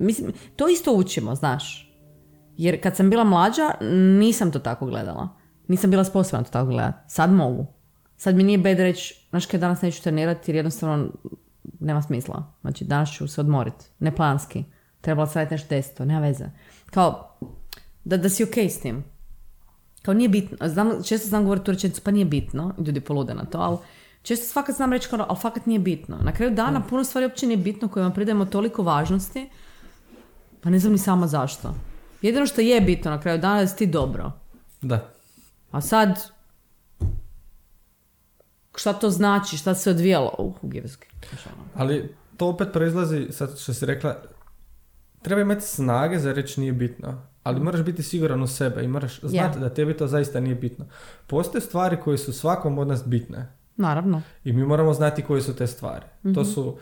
Mislim, 0.00 0.32
to 0.56 0.68
isto 0.68 0.94
učimo, 0.94 1.34
znaš. 1.34 1.92
Jer 2.56 2.82
kad 2.82 2.96
sam 2.96 3.10
bila 3.10 3.24
mlađa, 3.24 3.70
nisam 4.18 4.52
to 4.52 4.58
tako 4.58 4.86
gledala. 4.86 5.28
Nisam 5.68 5.90
bila 5.90 6.04
sposobna 6.04 6.44
to 6.44 6.50
tako 6.50 6.70
gledati. 6.70 6.98
Sad 7.08 7.32
mogu. 7.32 7.66
Sad 8.16 8.36
mi 8.36 8.42
nije 8.42 8.58
bed 8.58 8.78
reći, 8.78 9.26
znaš 9.30 9.46
kaj 9.46 9.60
danas 9.60 9.82
neću 9.82 10.02
trenirati 10.02 10.50
jer 10.50 10.56
jednostavno 10.56 11.08
nema 11.80 12.02
smisla. 12.02 12.52
Znači 12.60 12.84
danas 12.84 13.12
ću 13.12 13.28
se 13.28 13.40
odmoriti. 13.40 13.84
Neplanski. 13.98 14.64
Trebala 15.00 15.26
sam 15.26 15.34
raditi 15.40 15.54
nešto 15.54 15.68
deseto, 15.68 16.04
nema 16.04 16.20
veze. 16.20 16.44
Kao, 16.90 17.38
da, 18.04 18.16
da 18.16 18.28
si 18.28 18.44
ok 18.44 18.58
s 18.58 18.80
tim. 18.80 19.04
Kao 20.02 20.14
nije 20.14 20.28
bitno, 20.28 20.68
znam, 20.68 21.02
često 21.02 21.28
znam 21.28 21.42
govoriti 21.42 21.66
tu 21.66 21.72
rečenicu, 21.72 22.00
pa 22.04 22.10
nije 22.10 22.24
bitno, 22.24 22.74
ljudi 22.86 23.00
polude 23.00 23.34
na 23.34 23.44
to, 23.44 23.58
ali 23.58 23.78
Često 24.24 24.52
fakat 24.52 24.76
znam 24.76 24.92
reći 24.92 25.08
kao, 25.08 25.26
ali 25.28 25.38
fakat 25.40 25.66
nije 25.66 25.78
bitno. 25.78 26.16
Na 26.22 26.32
kraju 26.32 26.54
dana 26.54 26.82
puno 26.82 27.04
stvari 27.04 27.26
uopće 27.26 27.46
nije 27.46 27.56
bitno 27.56 27.88
kojima 27.88 28.10
pridajemo 28.10 28.44
toliko 28.44 28.82
važnosti, 28.82 29.50
pa 30.60 30.70
ne 30.70 30.78
znam 30.78 30.92
ni 30.92 30.98
sama 30.98 31.26
zašto. 31.26 31.74
Jedino 32.22 32.46
što 32.46 32.60
je 32.60 32.80
bitno 32.80 33.10
na 33.10 33.20
kraju 33.20 33.38
dana 33.38 33.58
je 33.58 33.64
da 33.64 33.68
si 33.68 33.76
ti 33.76 33.86
dobro. 33.86 34.32
Da. 34.82 35.10
A 35.70 35.80
sad, 35.80 36.20
šta 38.74 38.92
to 38.92 39.10
znači, 39.10 39.56
šta 39.56 39.74
se 39.74 39.90
odvijalo? 39.90 40.54
Znaš 41.30 41.46
ono. 41.46 41.64
Ali 41.74 42.14
to 42.36 42.48
opet 42.48 42.68
proizlazi, 42.72 43.26
sad 43.30 43.58
što 43.58 43.74
si 43.74 43.86
rekla, 43.86 44.16
treba 45.22 45.40
imati 45.40 45.60
snage 45.62 46.18
za 46.18 46.32
reći 46.32 46.60
nije 46.60 46.72
bitno. 46.72 47.22
Ali 47.42 47.60
moraš 47.60 47.82
biti 47.82 48.02
siguran 48.02 48.42
u 48.42 48.46
sebe 48.46 48.84
i 48.84 48.88
moraš 48.88 49.20
znati 49.20 49.58
da 49.58 49.68
tebi 49.68 49.96
to 49.96 50.06
zaista 50.06 50.40
nije 50.40 50.54
bitno. 50.54 50.84
Postoje 51.26 51.60
stvari 51.62 51.96
koje 52.04 52.18
su 52.18 52.32
svakom 52.32 52.78
od 52.78 52.88
nas 52.88 53.04
bitne. 53.06 53.52
Naravno. 53.76 54.22
I 54.44 54.52
mi 54.52 54.64
moramo 54.66 54.94
znati 54.94 55.22
koje 55.22 55.42
su 55.42 55.56
te 55.56 55.66
stvari. 55.66 56.04
To 56.34 56.44
su, 56.44 56.78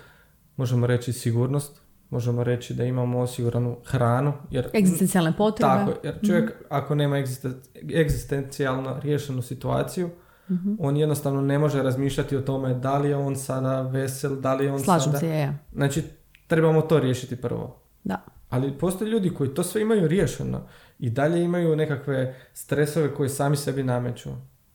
možemo 0.57 0.87
reći, 0.87 1.13
sigurnost. 1.13 1.81
Možemo 2.11 2.45
reći 2.45 2.75
da 2.75 2.85
imamo 2.85 3.19
osiguranu 3.21 3.77
hranu. 3.85 4.33
Jer, 4.51 4.69
Egzistencijalne 4.75 5.33
potrebe. 5.37 5.69
tako, 5.69 5.93
jer 6.03 6.19
čovjek 6.27 6.53
ako 6.69 6.95
nema 6.95 7.17
egzisten- 7.17 7.55
egzistencijalno 8.01 9.01
riješenu 9.01 9.43
situaciju, 9.43 10.11
on 10.79 10.97
jednostavno 10.97 11.41
ne 11.41 11.59
može 11.59 11.83
razmišljati 11.83 12.37
o 12.37 12.41
tome 12.41 12.75
da 12.75 12.99
li 12.99 13.09
je 13.09 13.17
on 13.17 13.37
sada 13.37 13.83
vesel, 13.83 14.41
da 14.41 14.55
li 14.55 14.65
je 14.65 14.73
on 14.73 14.81
Slažem 14.81 15.13
sada... 15.13 15.19
se, 15.19 15.29
je. 15.29 15.59
Znači, 15.73 16.03
trebamo 16.47 16.81
to 16.81 17.01
riješiti 17.01 17.37
prvo. 17.37 17.83
Da. 18.05 18.25
Ali 18.49 18.79
postoje 18.79 19.11
ljudi 19.11 19.31
koji 19.31 19.55
to 19.55 19.63
sve 19.63 19.83
imaju 19.83 20.09
riješeno 20.09 20.61
i 20.99 21.11
dalje 21.11 21.45
imaju 21.45 21.77
nekakve 21.77 22.35
stresove 22.53 23.15
koje 23.15 23.29
sami 23.29 23.57
sebi 23.57 23.83
nameću. 23.83 24.31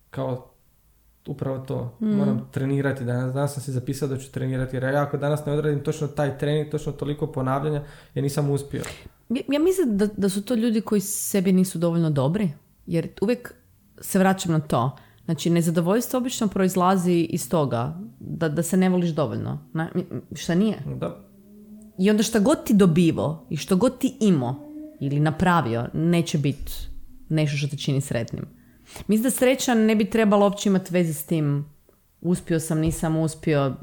Kao 0.09 0.51
upravo 1.27 1.59
to. 1.59 1.97
Moram 1.99 2.49
trenirati 2.51 3.05
danas. 3.05 3.33
Danas 3.33 3.53
sam 3.53 3.63
si 3.63 3.71
zapisao 3.71 4.07
da 4.07 4.17
ću 4.17 4.31
trenirati 4.31 4.75
jer 4.75 4.83
ja 4.83 5.03
ako 5.03 5.17
danas 5.17 5.45
ne 5.45 5.53
odradim 5.53 5.83
točno 5.83 6.07
taj 6.07 6.37
trening, 6.37 6.71
točno 6.71 6.91
toliko 6.91 7.27
ponavljanja, 7.27 7.83
ja 8.15 8.21
nisam 8.21 8.49
uspio. 8.49 8.81
Ja, 9.29 9.41
ja 9.47 9.59
mislim 9.59 9.97
da, 9.97 10.07
da 10.17 10.29
su 10.29 10.41
to 10.41 10.53
ljudi 10.55 10.81
koji 10.81 11.01
sebi 11.01 11.51
nisu 11.51 11.77
dovoljno 11.77 12.09
dobri, 12.09 12.51
jer 12.85 13.09
uvijek 13.21 13.53
se 14.01 14.19
vraćam 14.19 14.51
na 14.51 14.59
to. 14.59 14.97
Znači, 15.27 15.49
nezadovoljstvo 15.49 16.17
obično 16.17 16.47
proizlazi 16.47 17.27
iz 17.29 17.49
toga 17.49 17.99
da, 18.19 18.49
da 18.49 18.63
se 18.63 18.77
ne 18.77 18.89
voliš 18.89 19.09
dovoljno. 19.09 19.59
Na, 19.73 19.89
šta 20.35 20.55
nije? 20.55 20.77
Da. 20.99 21.23
I 21.97 22.09
onda 22.09 22.23
šta 22.23 22.39
god 22.39 22.63
ti 22.63 22.73
dobivo 22.73 23.47
i 23.49 23.57
što 23.57 23.75
god 23.75 23.99
ti 23.99 24.17
imao 24.19 24.55
ili 24.99 25.19
napravio, 25.19 25.87
neće 25.93 26.37
biti 26.37 26.71
nešto 27.29 27.57
što 27.57 27.67
te 27.67 27.77
čini 27.77 28.01
sretnim. 28.01 28.45
Mislim 29.07 29.23
da 29.23 29.29
sreća 29.29 29.73
ne 29.73 29.95
bi 29.95 30.09
trebala 30.09 30.45
uopće 30.45 30.69
imati 30.69 30.93
veze 30.93 31.13
s 31.13 31.25
tim 31.25 31.65
uspio 32.21 32.59
sam, 32.59 32.79
nisam 32.79 33.17
uspio. 33.17 33.75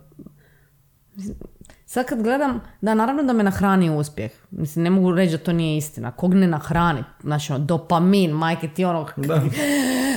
Sad 1.94 2.06
kad 2.06 2.22
gledam, 2.22 2.60
da 2.80 2.94
naravno 2.94 3.22
da 3.22 3.32
me 3.32 3.42
nahrani 3.42 3.90
uspjeh. 3.90 4.30
Mislim, 4.50 4.82
ne 4.82 4.90
mogu 4.90 5.12
reći 5.12 5.32
da 5.32 5.44
to 5.44 5.52
nije 5.52 5.76
istina. 5.76 6.12
Kog 6.12 6.34
ne 6.34 6.46
nahrani? 6.46 7.04
Znači, 7.22 7.52
ono, 7.52 7.64
dopamin, 7.64 8.30
majke 8.30 8.68
ti 8.68 8.84
ono, 8.84 9.08
Da. 9.16 9.42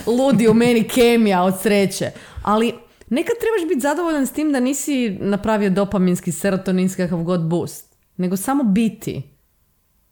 ludi 0.17 0.47
u 0.47 0.53
meni 0.53 0.87
kemija 0.87 1.43
od 1.43 1.61
sreće. 1.61 2.11
Ali 2.43 2.73
nekad 3.09 3.35
trebaš 3.39 3.69
biti 3.69 3.81
zadovoljan 3.81 4.27
s 4.27 4.33
tim 4.33 4.51
da 4.51 4.59
nisi 4.59 5.09
napravio 5.09 5.69
dopaminski, 5.69 6.31
serotoninski 6.31 7.01
kakav 7.01 7.23
god 7.23 7.41
boost. 7.41 7.95
Nego 8.17 8.37
samo 8.37 8.63
biti. 8.63 9.21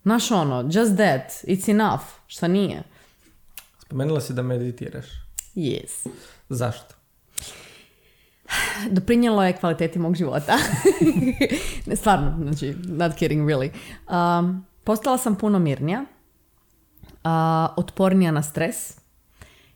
Znaš 0.04 0.32
ono, 0.32 0.62
just 0.62 0.94
that, 0.94 1.32
it's 1.48 1.70
enough. 1.70 2.04
Šta 2.28 2.48
nije? 2.48 2.84
Spomenula 3.86 4.22
si 4.22 4.34
da 4.34 4.42
meditiraš. 4.42 5.06
Yes. 5.56 6.08
Zašto? 6.50 6.95
Doprinjelo 8.90 9.44
je 9.44 9.54
kvaliteti 9.54 10.00
mog 10.00 10.16
života. 10.16 10.58
stvarno, 12.00 12.38
znači, 12.44 12.76
not 12.86 13.16
kidding 13.16 13.50
really. 13.50 13.70
Um, 14.40 14.66
postala 14.84 15.18
sam 15.18 15.36
puno 15.36 15.60
mirnija, 15.60 16.02
uh, 16.02 17.30
otpornija 17.78 18.32
na 18.32 18.44
stres 18.44 18.98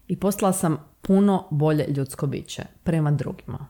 i 0.08 0.20
postala 0.20 0.54
sam 0.54 0.90
puno 1.02 1.48
bolje 1.52 1.86
ljudsko 1.88 2.28
biće 2.28 2.64
prema 2.84 3.12
drugima. 3.12 3.68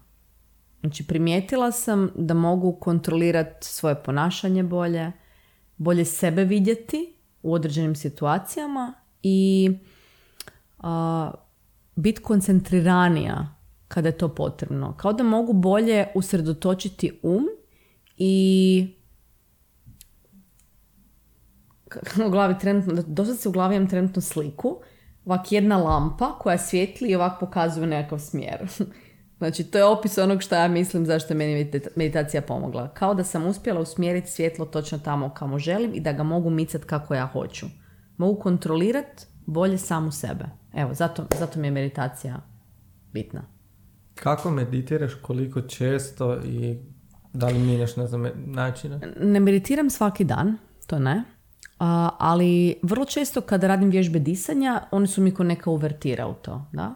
Znači, 0.80 1.08
primijetila 1.08 1.72
sam 1.72 2.10
da 2.16 2.34
mogu 2.34 2.72
kontrolirati 2.72 3.68
svoje 3.68 3.96
ponašanje 4.04 4.64
bolje, 4.64 5.12
bolje 5.78 6.06
sebe 6.06 6.44
vidjeti 6.44 7.14
u 7.42 7.54
određenim 7.54 7.96
situacijama 7.96 8.94
i 9.24 9.72
a, 10.80 11.32
biti 11.96 12.22
koncentriranija 12.22 13.59
kada 13.90 14.08
je 14.08 14.18
to 14.18 14.28
potrebno. 14.36 14.94
Kao 14.98 15.14
da 15.14 15.24
mogu 15.24 15.54
bolje 15.54 16.08
usredotočiti 16.16 17.20
um 17.24 17.48
i 18.18 18.96
u 22.28 22.30
glavi 22.30 22.56
trenutno, 22.60 23.04
dosta 23.08 23.36
se 23.36 23.50
u 23.50 23.52
glavi 23.52 23.76
imam 23.76 23.90
trenutno 23.90 24.22
sliku, 24.22 24.78
ovak 25.26 25.52
jedna 25.52 25.78
lampa 25.78 26.40
koja 26.40 26.58
svijetli 26.58 27.10
i 27.10 27.16
ovak 27.16 27.40
pokazuje 27.40 27.88
nekakav 27.88 28.20
smjer. 28.20 28.68
Znači, 29.40 29.64
to 29.64 29.78
je 29.78 29.86
opis 29.86 30.18
onog 30.18 30.42
što 30.42 30.56
ja 30.56 30.68
mislim 30.68 31.06
zašto 31.06 31.34
je 31.34 31.38
meni 31.38 31.54
medita- 31.54 31.90
meditacija 31.96 32.42
pomogla. 32.42 32.94
Kao 32.94 33.14
da 33.14 33.24
sam 33.24 33.46
uspjela 33.46 33.80
usmjeriti 33.80 34.32
svjetlo 34.32 34.66
točno 34.66 35.00
tamo 35.00 35.34
kamo 35.34 35.60
želim 35.60 35.94
i 35.94 36.00
da 36.00 36.12
ga 36.12 36.24
mogu 36.24 36.50
micati 36.50 36.86
kako 36.86 37.16
ja 37.16 37.26
hoću. 37.28 37.66
Mogu 38.18 38.40
kontrolirati 38.40 39.26
bolje 39.46 39.78
samu 39.78 40.12
sebe. 40.12 40.46
Evo, 40.74 40.94
zato, 40.94 41.26
zato 41.40 41.60
mi 41.60 41.68
je 41.68 41.72
meditacija 41.72 42.42
bitna. 43.14 43.59
Kako 44.20 44.52
meditiraš, 44.52 45.14
koliko 45.22 45.62
često 45.62 46.42
i 46.46 46.78
da 47.34 47.48
li 47.48 47.60
mijenjaš, 47.60 47.96
ne 47.96 48.08
znam, 48.08 48.32
načine? 48.36 49.00
Ne 49.20 49.40
meditiram 49.40 49.90
svaki 49.90 50.24
dan, 50.24 50.58
to 50.88 51.00
ne. 51.00 51.24
A, 51.80 52.10
ali 52.20 52.80
vrlo 52.84 53.06
često 53.06 53.42
kada 53.42 53.68
radim 53.68 53.90
vježbe 53.90 54.20
disanja, 54.20 54.82
one 54.92 55.08
su 55.08 55.22
mi 55.22 55.34
ko 55.34 55.44
neka 55.44 55.70
uvertira 55.70 56.28
u 56.28 56.34
to. 56.34 56.66
Da? 56.74 56.96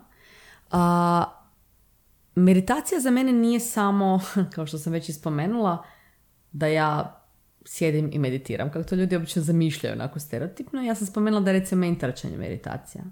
A, 0.71 1.23
meditacija 2.35 2.99
za 2.99 3.11
mene 3.11 3.31
nije 3.31 3.59
samo, 3.59 4.19
kao 4.55 4.65
što 4.65 4.77
sam 4.77 4.93
već 4.93 5.09
i 5.09 5.13
spomenula, 5.13 5.83
da 6.51 6.67
ja 6.67 7.19
sjedim 7.65 8.09
i 8.13 8.19
meditiram. 8.19 8.71
Kako 8.71 8.89
to 8.89 8.95
ljudi 8.95 9.15
obično 9.15 9.41
zamišljaju 9.41 9.93
onako 9.93 10.19
stereotipno. 10.19 10.81
Ja 10.81 10.95
sam 10.95 11.07
spomenula 11.07 11.41
da 11.41 11.51
je 11.51 11.59
recimo 11.59 11.85
meditacija. 12.37 13.03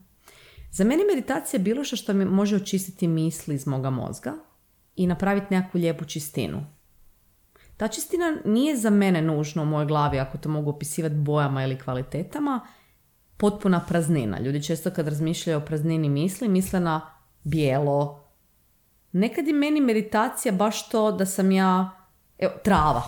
Za 0.72 0.84
mene 0.84 1.04
je 1.04 1.16
meditacija 1.16 1.60
bilo 1.60 1.84
što 1.84 1.96
što 1.96 2.14
mi 2.14 2.26
može 2.26 2.56
očistiti 2.56 3.08
misli 3.08 3.56
iz 3.56 3.68
moga 3.68 3.90
mozga 3.90 4.34
i 4.96 5.08
napraviti 5.08 5.48
nekakvu 5.50 5.78
lijepu 5.78 6.06
čistinu. 6.06 6.66
Ta 7.78 7.88
čistina 7.88 8.38
nije 8.46 8.78
za 8.78 8.90
mene 8.90 9.22
nužno 9.22 9.64
u 9.64 9.66
mojoj 9.66 9.86
glavi, 9.86 10.20
ako 10.20 10.38
to 10.38 10.50
mogu 10.50 10.70
opisivati 10.70 11.16
bojama 11.16 11.64
ili 11.64 11.80
kvalitetama, 11.80 12.68
potpuna 13.38 13.80
praznina. 13.88 14.40
Ljudi 14.40 14.64
često 14.64 14.92
kad 14.92 15.08
razmišljaju 15.08 15.58
o 15.58 15.66
praznini 15.66 16.10
misli, 16.10 16.48
misle 16.48 16.80
na 16.80 17.02
bijelo. 17.44 18.24
Nekad 19.12 19.48
je 19.48 19.54
meni 19.54 19.82
meditacija 19.82 20.52
baš 20.52 20.90
to 20.90 21.12
da 21.12 21.26
sam 21.26 21.52
ja, 21.52 21.90
evo, 22.38 22.54
trava. 22.64 23.04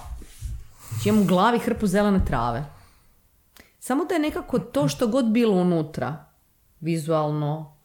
Znači 0.89 1.09
imam 1.09 1.21
u 1.21 1.25
glavi 1.25 1.59
hrpu 1.59 1.87
zelene 1.87 2.25
trave. 2.25 2.65
Samo 3.79 4.05
da 4.05 4.13
je 4.13 4.19
nekako 4.19 4.59
to 4.59 4.87
što 4.87 5.07
god 5.07 5.25
bilo 5.25 5.55
unutra, 5.55 6.32
vizualno, 6.83 7.77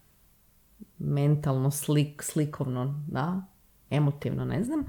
mentalno, 0.99 1.71
slik, 1.71 2.23
slikovno, 2.23 3.05
da, 3.09 3.43
emotivno, 3.91 4.45
ne 4.45 4.65
znam, 4.65 4.85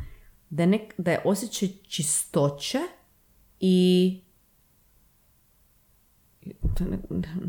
da 0.49 0.63
je, 0.63 0.67
nek, 0.67 0.93
da 0.97 1.11
je 1.11 1.21
osjećaj 1.25 1.69
čistoće 1.87 2.79
i 3.59 4.21
ne, 6.79 6.99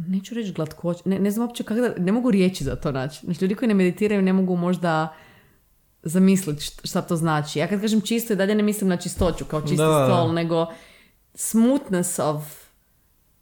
neću 0.09 0.35
reći 0.35 0.53
glatkoće, 0.53 1.03
ne, 1.05 1.19
ne 1.19 1.31
znam 1.31 1.47
uopće 1.47 1.65
kako 1.65 1.81
da, 1.81 1.95
ne 1.99 2.13
mogu 2.13 2.31
riječi 2.31 2.65
za 2.65 2.77
to 2.77 2.93
naći. 2.93 3.21
Znači, 3.25 3.45
ljudi 3.45 3.55
koji 3.55 3.69
ne 3.69 3.75
meditiraju 3.75 4.23
ne 4.23 4.33
mogu 4.33 4.57
možda 4.57 5.15
zamisliti 6.03 6.61
št- 6.63 6.89
šta 6.89 7.03
to 7.03 7.17
znači. 7.17 7.59
Ja 7.59 7.69
kad 7.69 7.81
kažem 7.81 8.01
čisto 8.01 8.33
i 8.33 8.37
dalje 8.37 8.55
ne 8.55 8.63
mislim 8.63 8.89
na 8.89 8.97
čistoću 8.97 9.45
kao 9.45 9.61
čisti 9.61 9.77
Da, 9.77 9.87
da. 9.87 10.07
stol, 10.07 10.33
nego 10.33 10.67
smoothness 11.35 12.19
of, 12.19 12.65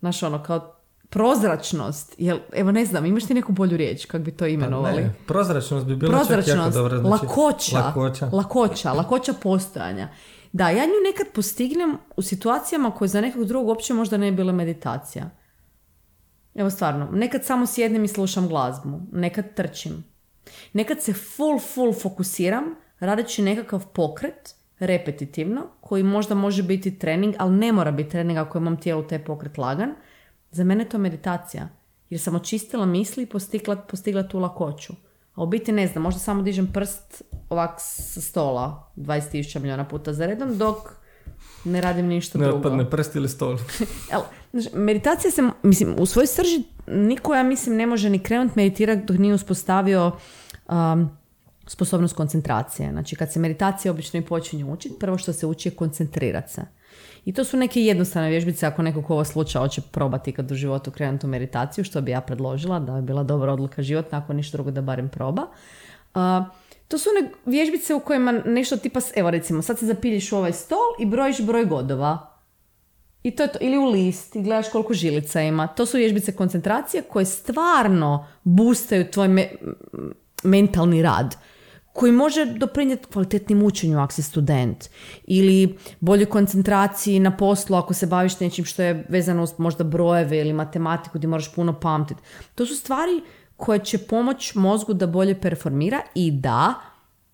znaš 0.00 0.22
ono, 0.22 0.42
kao 0.42 0.77
prozračnost. 1.08 2.14
Jel, 2.18 2.38
evo 2.52 2.72
ne 2.72 2.84
znam, 2.84 3.06
imaš 3.06 3.26
ti 3.26 3.34
neku 3.34 3.52
bolju 3.52 3.76
riječ, 3.76 4.06
kako 4.06 4.24
bi 4.24 4.30
to 4.32 4.46
imenovali? 4.46 4.96
Pa 4.96 5.00
Ne, 5.00 5.14
prozračnost 5.26 5.86
bi 5.86 5.96
bila 5.96 6.12
čak 6.12 6.20
jako 6.20 6.34
Prozračnost, 6.34 6.76
dobra. 6.76 6.98
Znači, 6.98 7.24
lakoća, 7.26 7.78
Lakoća. 7.78 8.28
lakoća, 8.32 8.92
lakoća 8.92 9.32
postojanja. 9.32 10.08
Da, 10.52 10.68
ja 10.70 10.86
nju 10.86 10.92
nekad 11.10 11.26
postignem 11.34 11.98
u 12.16 12.22
situacijama 12.22 12.90
koje 12.90 13.08
za 13.08 13.20
nekog 13.20 13.44
drugog 13.44 13.68
uopće 13.68 13.94
možda 13.94 14.16
ne 14.16 14.30
bi 14.30 14.36
bila 14.36 14.52
meditacija. 14.52 15.30
Evo 16.54 16.70
stvarno, 16.70 17.08
nekad 17.12 17.44
samo 17.44 17.66
sjednem 17.66 18.04
i 18.04 18.08
slušam 18.08 18.48
glazbu, 18.48 19.00
nekad 19.12 19.54
trčim. 19.54 20.04
Nekad 20.72 21.02
se 21.02 21.12
full, 21.12 21.58
full 21.58 21.92
fokusiram 21.92 22.64
radeći 23.00 23.42
nekakav 23.42 23.86
pokret, 23.86 24.54
repetitivno, 24.78 25.62
koji 25.80 26.02
možda 26.02 26.34
može 26.34 26.62
biti 26.62 26.98
trening, 26.98 27.34
ali 27.38 27.56
ne 27.56 27.72
mora 27.72 27.90
biti 27.90 28.10
trening 28.10 28.38
ako 28.38 28.58
je 28.58 28.62
mom 28.62 28.76
tijelu 28.76 29.02
taj 29.02 29.24
pokret 29.24 29.58
lagan. 29.58 29.94
Za 30.50 30.64
mene 30.64 30.84
je 30.84 30.88
to 30.88 30.98
meditacija. 30.98 31.68
Jer 32.10 32.20
sam 32.20 32.34
očistila 32.34 32.86
misli 32.86 33.22
i 33.22 33.26
postigla, 33.26 33.76
postigla 33.76 34.28
tu 34.28 34.38
lakoću. 34.38 34.92
A 35.34 35.42
u 35.42 35.46
biti 35.46 35.72
ne 35.72 35.86
znam, 35.86 36.02
možda 36.02 36.20
samo 36.20 36.42
dižem 36.42 36.66
prst 36.72 37.22
ovak 37.48 37.74
sa 37.78 38.20
stola 38.20 38.90
20.000 38.96 39.58
milijuna 39.58 39.88
puta 39.88 40.12
za 40.12 40.26
redom, 40.26 40.58
dok 40.58 40.76
ne 41.64 41.80
radim 41.80 42.06
ništa 42.06 42.38
Ne 42.38 42.44
drugo. 42.44 42.58
otpadne 42.58 42.90
prst 42.90 43.16
ili 43.16 43.28
stol. 43.28 43.58
Evo, 44.12 44.24
znači, 44.52 44.76
meditacija 44.76 45.30
se, 45.30 45.42
mislim, 45.62 45.94
u 45.98 46.06
svojoj 46.06 46.26
srži 46.26 46.62
niko, 46.86 47.34
ja 47.34 47.42
mislim, 47.42 47.76
ne 47.76 47.86
može 47.86 48.10
ni 48.10 48.18
krenuti 48.18 48.52
meditirati 48.56 49.02
dok 49.02 49.18
nije 49.18 49.34
uspostavio 49.34 50.12
um, 50.68 51.10
sposobnost 51.66 52.16
koncentracije. 52.16 52.90
Znači, 52.90 53.16
kad 53.16 53.32
se 53.32 53.40
meditacija 53.40 53.92
obično 53.92 54.20
i 54.20 54.24
počinje 54.24 54.64
učiti, 54.64 54.94
prvo 55.00 55.18
što 55.18 55.32
se 55.32 55.46
uči 55.46 55.68
je 55.68 55.74
koncentrirati 55.74 56.52
se. 56.52 56.62
I 57.28 57.32
to 57.32 57.44
su 57.44 57.56
neke 57.56 57.82
jednostavne 57.82 58.30
vježbice, 58.30 58.66
ako 58.66 58.82
neko 58.82 59.02
ko 59.02 59.12
ovo 59.12 59.24
sluča 59.24 59.58
hoće 59.58 59.80
probati 59.80 60.32
kad 60.32 60.52
u 60.52 60.54
životu 60.54 60.90
krenuti 60.90 61.26
u 61.26 61.28
meditaciju, 61.28 61.84
što 61.84 62.00
bi 62.00 62.10
ja 62.10 62.20
predložila, 62.20 62.78
da 62.78 62.92
bi 62.92 63.02
bila 63.02 63.22
dobra 63.22 63.52
odluka 63.52 63.82
život, 63.82 64.12
ako 64.14 64.32
ništa 64.32 64.56
drugo 64.56 64.70
da 64.70 64.80
barem 64.80 65.08
proba. 65.08 65.42
Uh, 66.14 66.20
to 66.88 66.98
su 66.98 67.10
one 67.10 67.30
vježbice 67.46 67.94
u 67.94 68.00
kojima 68.00 68.32
nešto 68.32 68.76
tipa, 68.76 69.00
evo 69.16 69.30
recimo, 69.30 69.62
sad 69.62 69.78
se 69.78 69.86
zapiljiš 69.86 70.32
u 70.32 70.36
ovaj 70.36 70.52
stol 70.52 70.94
i 70.98 71.06
brojiš 71.06 71.42
broj 71.42 71.64
godova. 71.64 72.38
I 73.22 73.30
to 73.30 73.42
je 73.42 73.52
to. 73.52 73.58
Ili 73.60 73.78
u 73.78 73.84
list 73.84 74.36
i 74.36 74.42
gledaš 74.42 74.70
koliko 74.70 74.94
žilica 74.94 75.40
ima. 75.40 75.66
To 75.66 75.86
su 75.86 75.96
vježbice 75.96 76.32
koncentracije 76.32 77.02
koje 77.02 77.24
stvarno 77.24 78.26
boostaju 78.44 79.10
tvoj 79.10 79.28
me- 79.28 79.50
mentalni 80.42 81.02
rad 81.02 81.36
koji 81.98 82.12
može 82.12 82.44
doprinijeti 82.44 83.06
kvalitetnim 83.06 83.62
učenju 83.62 83.98
ako 83.98 84.12
si 84.12 84.22
student 84.22 84.88
ili 85.24 85.78
boljoj 86.00 86.26
koncentraciji 86.26 87.20
na 87.20 87.36
poslu 87.36 87.76
ako 87.76 87.94
se 87.94 88.06
baviš 88.06 88.40
nečim 88.40 88.64
što 88.64 88.82
je 88.82 89.06
vezano 89.08 89.42
uz 89.42 89.52
možda 89.58 89.84
brojeve 89.84 90.38
ili 90.38 90.52
matematiku 90.52 91.18
gdje 91.18 91.28
moraš 91.28 91.54
puno 91.54 91.80
pamtiti. 91.80 92.20
To 92.54 92.66
su 92.66 92.76
stvari 92.76 93.22
koje 93.56 93.78
će 93.78 93.98
pomoći 93.98 94.58
mozgu 94.58 94.94
da 94.94 95.06
bolje 95.06 95.40
performira 95.40 96.00
i 96.14 96.30
da 96.30 96.74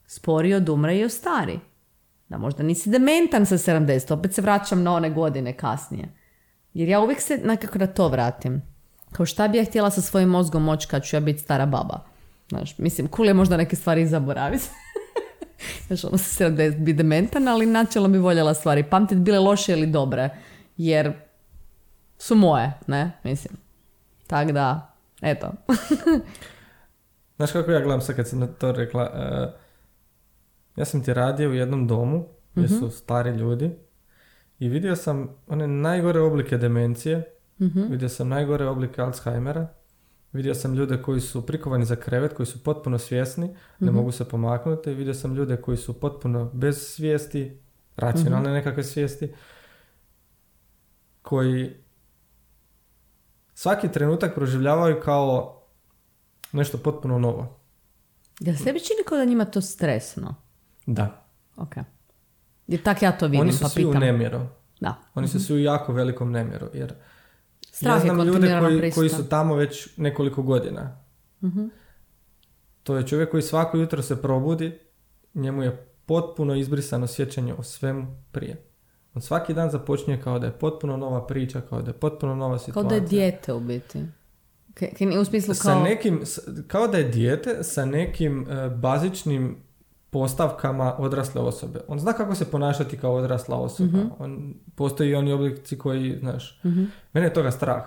sporije 0.06 0.56
odumre 0.56 0.96
i 0.98 1.04
ostari. 1.04 1.60
Da 2.28 2.38
možda 2.38 2.62
nisi 2.62 2.90
dementan 2.90 3.46
sa 3.46 3.58
70, 3.58 4.12
opet 4.12 4.34
se 4.34 4.42
vraćam 4.42 4.82
na 4.82 4.94
one 4.94 5.10
godine 5.10 5.56
kasnije. 5.56 6.08
Jer 6.74 6.88
ja 6.88 7.00
uvijek 7.00 7.20
se 7.20 7.38
nekako 7.44 7.78
na 7.78 7.86
to 7.86 8.08
vratim. 8.08 8.62
Kao 9.12 9.26
šta 9.26 9.48
bi 9.48 9.58
ja 9.58 9.64
htjela 9.64 9.90
sa 9.90 10.00
svojim 10.00 10.28
mozgom 10.28 10.62
moći 10.62 10.88
kad 10.88 11.04
ću 11.04 11.16
ja 11.16 11.20
biti 11.20 11.42
stara 11.42 11.66
baba. 11.66 12.13
Znaš, 12.48 12.78
mislim, 12.78 13.08
cool 13.16 13.28
je 13.28 13.34
možda 13.34 13.56
neke 13.56 13.76
stvari 13.76 14.02
i 14.02 14.06
zaboraviti. 14.06 14.64
Znaš, 15.86 16.04
ono 16.04 16.18
sa 16.18 16.44
70 16.44 16.78
bi 16.78 16.92
dementan, 16.92 17.48
ali 17.48 17.66
načelno 17.66 18.08
bi 18.08 18.18
voljela 18.18 18.54
stvari 18.54 18.82
pamtit, 18.82 19.18
bile 19.18 19.38
loše 19.38 19.72
ili 19.72 19.86
dobre. 19.86 20.30
Jer 20.76 21.12
su 22.18 22.34
moje, 22.34 22.72
ne? 22.86 23.12
Mislim. 23.24 23.56
Tak 24.26 24.52
da, 24.52 24.94
eto. 25.22 25.52
Znaš 27.36 27.52
kako 27.52 27.70
ja 27.70 27.80
gledam 27.80 28.00
sad 28.00 28.16
kad 28.16 28.28
na 28.32 28.46
to 28.46 28.72
rekla? 28.72 29.02
e, 29.02 29.64
ja 30.76 30.84
sam 30.84 31.04
ti 31.04 31.14
radio 31.14 31.50
u 31.50 31.54
jednom 31.54 31.86
domu 31.86 32.26
gdje 32.54 32.68
su 32.68 32.90
stari 32.90 33.30
ljudi 33.30 33.70
i 34.58 34.68
vidio 34.68 34.96
sam 34.96 35.28
one 35.46 35.66
najgore 35.66 36.20
oblike 36.20 36.58
demencije, 36.58 37.22
vidio 37.90 38.08
sam 38.08 38.28
najgore 38.28 38.66
oblike 38.66 39.02
Alzheimera, 39.02 39.66
vidio 40.34 40.54
sam 40.54 40.74
ljude 40.74 41.02
koji 41.02 41.20
su 41.20 41.46
prikovani 41.46 41.84
za 41.84 41.96
krevet, 41.96 42.32
koji 42.34 42.46
su 42.46 42.62
potpuno 42.62 42.98
svjesni, 42.98 43.56
ne 43.78 43.90
mogu 43.90 44.12
se 44.12 44.28
pomaknuti, 44.28 44.94
vidio 44.94 45.14
sam 45.14 45.34
ljude 45.34 45.56
koji 45.56 45.76
su 45.76 46.00
potpuno 46.00 46.50
bez 46.54 46.78
svijesti, 46.78 47.60
racionalne 47.96 48.52
nekakve 48.52 48.84
svijesti, 48.84 49.32
koji 51.22 51.84
svaki 53.54 53.88
trenutak 53.92 54.34
proživljavaju 54.34 55.00
kao 55.04 55.62
nešto 56.52 56.78
potpuno 56.78 57.18
novo. 57.18 57.60
Ja 58.40 58.56
sebi 58.56 58.80
čini 58.80 59.00
kao 59.08 59.18
da 59.18 59.24
njima 59.24 59.44
to 59.44 59.60
stresno. 59.60 60.34
Da. 60.86 61.26
Ok. 61.56 61.74
Jer 62.66 62.82
tak 62.82 63.02
ja 63.02 63.18
to 63.18 63.26
vidim, 63.26 63.40
Oni 63.40 63.52
su 63.52 63.62
pa 63.62 63.68
svi 63.68 63.84
u 63.84 63.88
pitam. 63.88 64.00
nemjeru. 64.00 64.40
Da. 64.80 64.94
Oni 65.14 65.28
su 65.28 65.40
svi 65.40 65.54
u 65.54 65.58
jako 65.58 65.92
velikom 65.92 66.30
nemjeru. 66.32 66.68
Jer 66.74 66.94
Strah 67.74 67.94
ja 67.96 68.00
znam 68.00 68.26
ljude 68.26 68.58
koji, 68.60 68.90
koji 68.92 69.08
su 69.08 69.28
tamo 69.28 69.54
već 69.54 69.88
nekoliko 69.96 70.42
godina. 70.42 70.96
Mhm. 71.42 71.64
To 72.82 72.96
je 72.96 73.06
čovjek 73.06 73.30
koji 73.30 73.42
svako 73.42 73.76
jutro 73.76 74.02
se 74.02 74.22
probudi, 74.22 74.78
njemu 75.34 75.62
je 75.62 75.86
potpuno 76.06 76.54
izbrisano 76.54 77.06
sjećanje 77.06 77.54
o 77.54 77.62
svemu 77.62 78.06
prije. 78.32 78.62
On 79.14 79.22
svaki 79.22 79.54
dan 79.54 79.70
započinje 79.70 80.20
kao 80.22 80.38
da 80.38 80.46
je 80.46 80.52
potpuno 80.52 80.96
nova 80.96 81.26
priča, 81.26 81.60
kao 81.60 81.82
da 81.82 81.90
je 81.90 81.94
potpuno 81.94 82.34
nova 82.34 82.58
situacija. 82.58 82.82
Kao 82.82 82.88
da 82.90 82.94
je 82.94 83.00
dijete 83.00 83.52
u 83.52 83.60
biti. 83.60 84.02
Ke- 84.74 84.90
ke- 84.90 85.18
u 85.18 85.24
smislu 85.24 85.54
sa 85.54 85.62
kao... 85.64 85.82
nekim, 85.82 86.20
s- 86.24 86.38
kao 86.66 86.86
da 86.88 86.98
je 86.98 87.04
dijete 87.04 87.62
sa 87.62 87.84
nekim 87.84 88.46
e, 88.50 88.68
bazičnim 88.70 89.56
postavkama 90.14 90.94
odrasle 90.98 91.40
osobe. 91.40 91.80
On 91.88 91.98
zna 91.98 92.12
kako 92.12 92.34
se 92.34 92.44
ponašati 92.46 92.96
kao 92.96 93.14
odrasla 93.14 93.56
osoba. 93.56 93.98
Mhm. 93.98 94.08
On, 94.18 94.54
postoji 94.74 95.10
i 95.10 95.14
oni 95.14 95.32
oblici 95.32 95.78
koji, 95.78 96.16
znaš, 96.18 96.60
mene 97.12 97.26
je 97.26 97.32
toga 97.32 97.50
strah. 97.50 97.84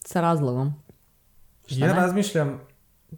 Sa 0.00 0.20
razlogom. 0.20 0.72
Šta 1.66 1.80
ja 1.80 1.86
ne? 1.86 1.92
razmišljam 1.94 2.60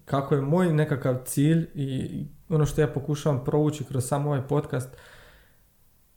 kako 0.05 0.35
je 0.35 0.41
moj 0.43 0.73
nekakav 0.73 1.17
cilj 1.25 1.67
i 1.75 2.11
ono 2.49 2.67
što 2.67 2.81
ja 2.81 2.89
pokušavam 2.89 3.45
provući 3.45 3.85
kroz 3.85 4.05
sam 4.05 4.27
ovaj 4.27 4.43
podcast 4.43 4.89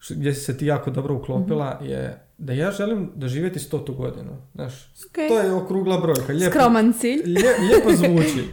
gdje 0.10 0.34
si 0.34 0.42
se 0.42 0.58
ti 0.58 0.66
jako 0.66 0.92
dobro 0.92 1.16
uklopila 1.16 1.76
Mhm. 1.76 1.86
je 1.86 2.26
da 2.38 2.54
ja 2.54 2.72
želim 2.72 3.12
doživjeti 3.16 3.60
stotu 3.60 3.94
godinu. 3.94 4.32
Znaš, 4.54 4.86
Ok. 5.06 5.16
to 5.28 5.40
je 5.40 5.54
okrugla 5.54 5.98
brojka. 5.98 6.34
Lijepo, 6.34 6.52
Skroman 6.52 6.94
cilj. 6.94 7.22
Lije- 7.26 7.58
lijepo 7.62 7.90
zvuči. 8.00 8.48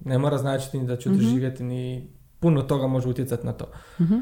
Ne 0.00 0.18
mora 0.18 0.38
značiti 0.38 0.78
ni 0.78 0.86
da 0.86 0.96
ću 0.96 1.10
Mhm. 1.10 1.18
doživjeti 1.18 1.62
ni 1.62 2.10
puno 2.40 2.62
toga 2.62 2.86
može 2.86 3.08
utjecati 3.08 3.46
na 3.46 3.52
to. 3.52 3.64
Mhm. 4.00 4.14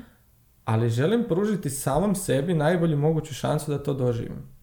Ali 0.64 0.90
želim 0.90 1.24
pružiti 1.24 1.70
samom 1.70 2.14
sebi 2.14 2.54
najbolju 2.54 2.96
moguću 2.96 3.34
šansu 3.34 3.70
da 3.70 3.78
to 3.78 3.94
doživim. 3.94 4.56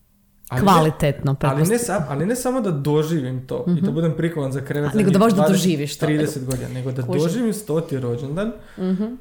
Ali 0.50 0.62
ne- 0.62 0.66
Kvalitetno, 0.66 1.36
ali 1.42 1.64
ne, 1.64 1.78
sam, 1.80 2.06
ali 2.10 2.26
ne 2.26 2.36
samo 2.36 2.62
da 2.62 2.72
doživim 2.72 3.48
to 3.48 3.66
i 3.72 3.82
to 3.82 3.92
budem 3.92 4.14
prikovan 4.14 4.52
za 4.52 4.62
krevet 4.62 4.92
za 4.92 4.98
Nego 4.98 5.12
da 5.12 5.20
baš 5.20 5.34
da 5.34 5.38
20, 5.40 5.48
doživiš 5.50 5.98
to. 5.98 6.06
30 6.06 6.46
godina, 6.46 6.70
nego 6.70 6.92
da 6.92 7.02
Kužim. 7.04 7.22
doživim 7.22 7.54
stoti 7.54 8.00
rođendan, 8.00 8.52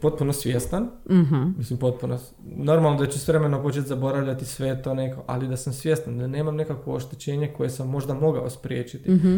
potpuno 0.00 0.32
svjestan, 0.32 0.88
Mhm. 1.10 1.42
mislim 1.56 1.78
potpuno, 1.78 2.18
normalno 2.46 2.98
da 2.98 3.06
ću 3.06 3.18
s 3.18 3.28
vremenom 3.28 3.62
početi 3.62 3.88
zaboravljati 3.88 4.44
sve 4.44 4.82
to 4.82 4.94
neko, 4.94 5.22
ali 5.26 5.48
da 5.48 5.56
sam 5.56 5.72
svjestan, 5.72 6.18
da 6.18 6.26
nemam 6.26 6.56
nekakvo 6.56 6.94
oštećenje 6.94 7.48
koje 7.48 7.70
sam 7.70 7.88
možda 7.88 8.14
mogao 8.14 8.50
spriječiti 8.50 9.10
Mhm. 9.10 9.36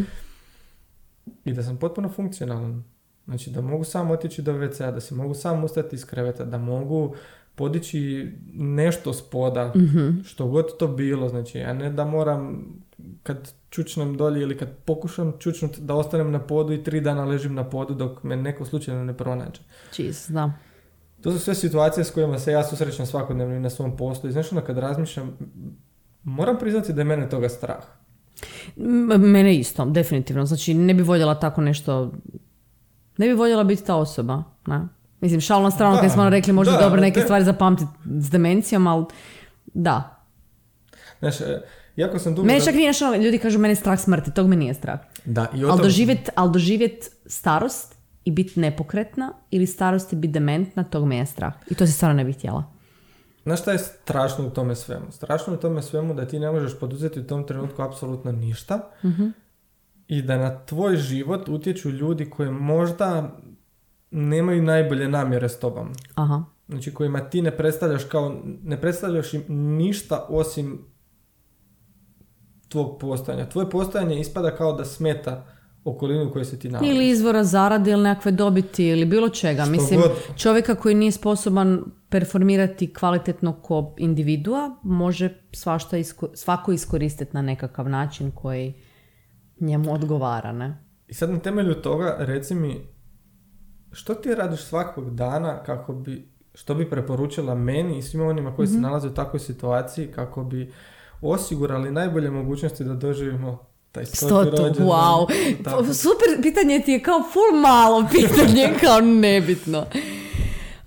i 1.45 1.53
da 1.53 1.63
sam 1.63 1.77
potpuno 1.77 2.09
funkcionalan. 2.09 2.83
Znači 3.25 3.49
da 3.49 3.61
mogu 3.61 3.83
sam 3.83 4.11
otići 4.11 4.41
do 4.41 4.53
WC-a, 4.53 4.91
da 4.91 4.99
se 4.99 5.15
mogu 5.15 5.33
sam 5.33 5.63
ustati 5.63 5.95
iz 5.95 6.05
kreveta, 6.05 6.45
da 6.45 6.57
mogu 6.57 7.15
podići 7.55 8.31
nešto 8.53 9.13
s 9.13 9.21
poda, 9.21 9.73
Mhm. 9.75 10.09
što 10.23 10.47
god 10.47 10.77
to 10.77 10.87
bilo, 10.87 11.29
znači, 11.29 11.59
a 11.59 11.73
ne 11.73 11.89
da 11.89 12.05
moram 12.05 12.65
kad 13.23 13.37
čučnem 13.69 14.17
dolje 14.17 14.41
ili 14.41 14.57
kad 14.57 14.69
pokušam 14.77 15.33
čučnut 15.39 15.77
da 15.77 15.93
ostanem 15.95 16.31
na 16.31 16.39
podu 16.39 16.73
i 16.73 16.83
tri 16.83 17.01
dana 17.01 17.25
ležim 17.25 17.53
na 17.53 17.63
podu 17.65 17.93
dok 17.93 18.23
me 18.23 18.35
neko 18.35 18.65
slučajno 18.65 19.03
ne 19.03 19.13
pronađe. 19.13 19.61
Jesus, 19.97 20.29
da. 20.29 20.51
To 21.21 21.31
su 21.31 21.39
sve 21.39 21.55
situacije 21.55 22.03
s 22.03 22.11
kojima 22.11 22.39
se 22.39 22.51
ja 22.51 22.63
susrećem 22.63 23.05
svakodnevno 23.05 23.55
i 23.55 23.59
na 23.59 23.69
svom 23.69 23.97
poslu 23.97 24.29
i 24.29 24.33
znaš 24.33 24.51
ono 24.51 24.61
kad 24.61 24.77
razmišljam, 24.77 25.37
moram 26.23 26.57
priznati 26.59 26.93
da 26.93 27.01
je 27.01 27.05
mene 27.05 27.29
toga 27.29 27.49
strah. 27.49 27.83
M- 28.77 29.21
Mene 29.21 29.55
isto, 29.55 29.85
definitivno. 29.85 30.45
Znači, 30.45 30.73
ne 30.73 30.93
bi 30.93 31.03
voljela 31.03 31.35
tako 31.35 31.61
nešto... 31.61 32.11
Ne 33.17 33.27
bi 33.27 33.33
voljela 33.33 33.63
biti 33.63 33.83
ta 33.85 33.95
osoba, 33.95 34.43
ne? 34.67 34.87
Mislim, 35.21 35.41
šal 35.41 35.63
na 35.63 35.71
stranu, 35.71 35.97
kad 36.01 36.11
smo 36.11 36.21
ono 36.21 36.29
rekli 36.29 36.53
možda 36.53 36.73
da, 36.73 36.79
dobro 36.79 37.01
neke 37.01 37.19
de- 37.19 37.23
stvari 37.23 37.43
zapamtiti 37.43 37.91
s 38.05 38.29
demencijom, 38.29 38.87
ali 38.87 39.05
da. 39.65 40.25
Znaš, 41.19 41.41
e, 41.41 41.61
jako 41.95 42.19
sam 42.19 42.35
dugo... 42.35 42.47
Mene 42.47 42.65
čak 42.65 42.75
nije 42.75 42.93
što 42.93 43.15
ljudi 43.15 43.37
kažu 43.37 43.59
mene 43.59 43.71
je 43.71 43.75
strah 43.75 43.99
smrti, 43.99 44.33
tog 44.33 44.47
me 44.47 44.55
nije 44.55 44.73
strah. 44.73 44.99
Da, 45.25 45.47
i 45.55 45.65
Ali 45.65 45.81
doživjet, 45.81 46.29
al 46.35 46.51
doživjet 46.51 47.11
starost 47.25 47.95
i 48.25 48.31
biti 48.31 48.59
nepokretna 48.59 49.33
ili 49.51 49.67
starost 49.67 50.13
i 50.13 50.15
biti 50.15 50.31
dementna, 50.31 50.83
tog 50.83 51.05
me 51.05 51.17
je 51.17 51.25
strah. 51.25 51.53
I 51.69 51.75
to 51.75 51.85
se 51.85 51.93
stvarno 51.93 52.17
ne 52.17 52.23
bih 52.23 52.35
htjela. 52.35 52.63
Znaš 53.43 53.61
šta 53.61 53.71
je 53.71 53.77
strašno 53.79 54.47
u 54.47 54.49
tome 54.49 54.75
svemu? 54.75 55.05
Strašno 55.11 55.53
je 55.53 55.57
u 55.57 55.61
tome 55.61 55.81
svemu 55.81 56.13
da 56.13 56.27
ti 56.27 56.39
ne 56.39 56.51
možeš 56.51 56.79
poduzeti 56.79 57.19
u 57.19 57.27
tom 57.27 57.47
trenutku 57.47 57.81
apsolutno 57.81 58.31
ništa 58.31 58.91
i 60.07 60.21
da 60.21 60.37
na 60.37 60.65
tvoj 60.65 60.95
život 60.97 61.49
utječu 61.49 61.89
ljudi 61.89 62.29
koji 62.29 62.51
možda 62.51 63.37
nemaju 64.11 64.63
najbolje 64.63 65.07
namjere 65.09 65.49
s 65.49 65.59
tobom. 65.59 65.93
Aha. 66.15 66.43
Znači 66.67 66.93
kojima 66.93 67.19
ti 67.19 67.41
ne 67.41 67.57
predstavljaš 67.57 68.03
kao, 68.03 68.35
ne 68.63 68.81
predstavljaš 68.81 69.33
im 69.33 69.43
ništa 69.77 70.25
osim 70.29 70.85
tvog 72.67 72.99
postojanja. 72.99 73.49
Tvoje 73.49 73.69
postojanje 73.69 74.19
ispada 74.19 74.55
kao 74.55 74.73
da 74.73 74.85
smeta 74.85 75.45
okolinu 75.83 76.29
u 76.29 76.31
kojoj 76.31 76.45
se 76.45 76.59
ti 76.59 76.69
nalaziš. 76.69 76.91
Ili 76.95 77.09
izvora 77.09 77.43
zarade 77.43 77.91
ili 77.91 78.03
nekakve 78.03 78.31
dobiti 78.31 78.87
ili 78.87 79.05
bilo 79.05 79.29
čega. 79.29 79.61
Što 79.63 79.71
Mislim, 79.71 80.01
god. 80.01 80.11
čovjeka 80.37 80.75
koji 80.75 80.95
nije 80.95 81.11
sposoban 81.11 81.83
performirati 82.09 82.93
kvalitetno 82.93 83.53
ko 83.53 83.95
individua 83.97 84.75
može 84.83 85.29
svašta 85.51 85.97
isko- 85.97 86.35
svako 86.35 86.71
iskoristiti 86.71 87.31
na 87.33 87.41
nekakav 87.41 87.89
način 87.89 88.31
koji 88.31 88.73
njemu 89.59 89.93
odgovara, 89.93 90.51
ne? 90.51 90.83
I 91.07 91.13
sad 91.13 91.29
na 91.29 91.39
temelju 91.39 91.73
toga, 91.73 92.15
reci 92.19 92.55
mi, 92.55 92.87
što 93.91 94.15
ti 94.15 94.35
radiš 94.35 94.63
svakog 94.63 95.15
dana 95.15 95.63
kako 95.63 95.93
bi, 95.93 96.31
što 96.53 96.75
bi 96.75 96.89
preporučila 96.89 97.55
meni 97.55 97.97
i 97.97 98.01
svima 98.01 98.25
onima 98.25 98.55
koji 98.55 98.67
se 98.67 98.77
nalaze 98.77 99.07
u 99.07 99.13
takvoj 99.13 99.39
situaciji 99.39 100.11
kako 100.11 100.43
bi 100.43 100.73
osigurali 101.21 101.91
najbolje 101.91 102.31
mogućnosti 102.31 102.83
da 102.83 102.93
doživimo 102.93 103.65
taj 103.91 104.05
stoti 104.05 104.49
rođendan. 104.49 104.87
wow. 104.87 105.27
Tako. 105.63 105.93
Super, 105.93 106.41
pitanje 106.41 106.79
ti 106.79 106.91
je 106.91 107.03
kao 107.03 107.23
full 107.33 107.61
malo 107.61 108.05
pitanje, 108.11 108.73
kao 108.83 109.01
nebitno. 109.01 109.85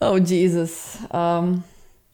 Oh, 0.00 0.18
Jesus. 0.26 0.96
Um, 1.40 1.62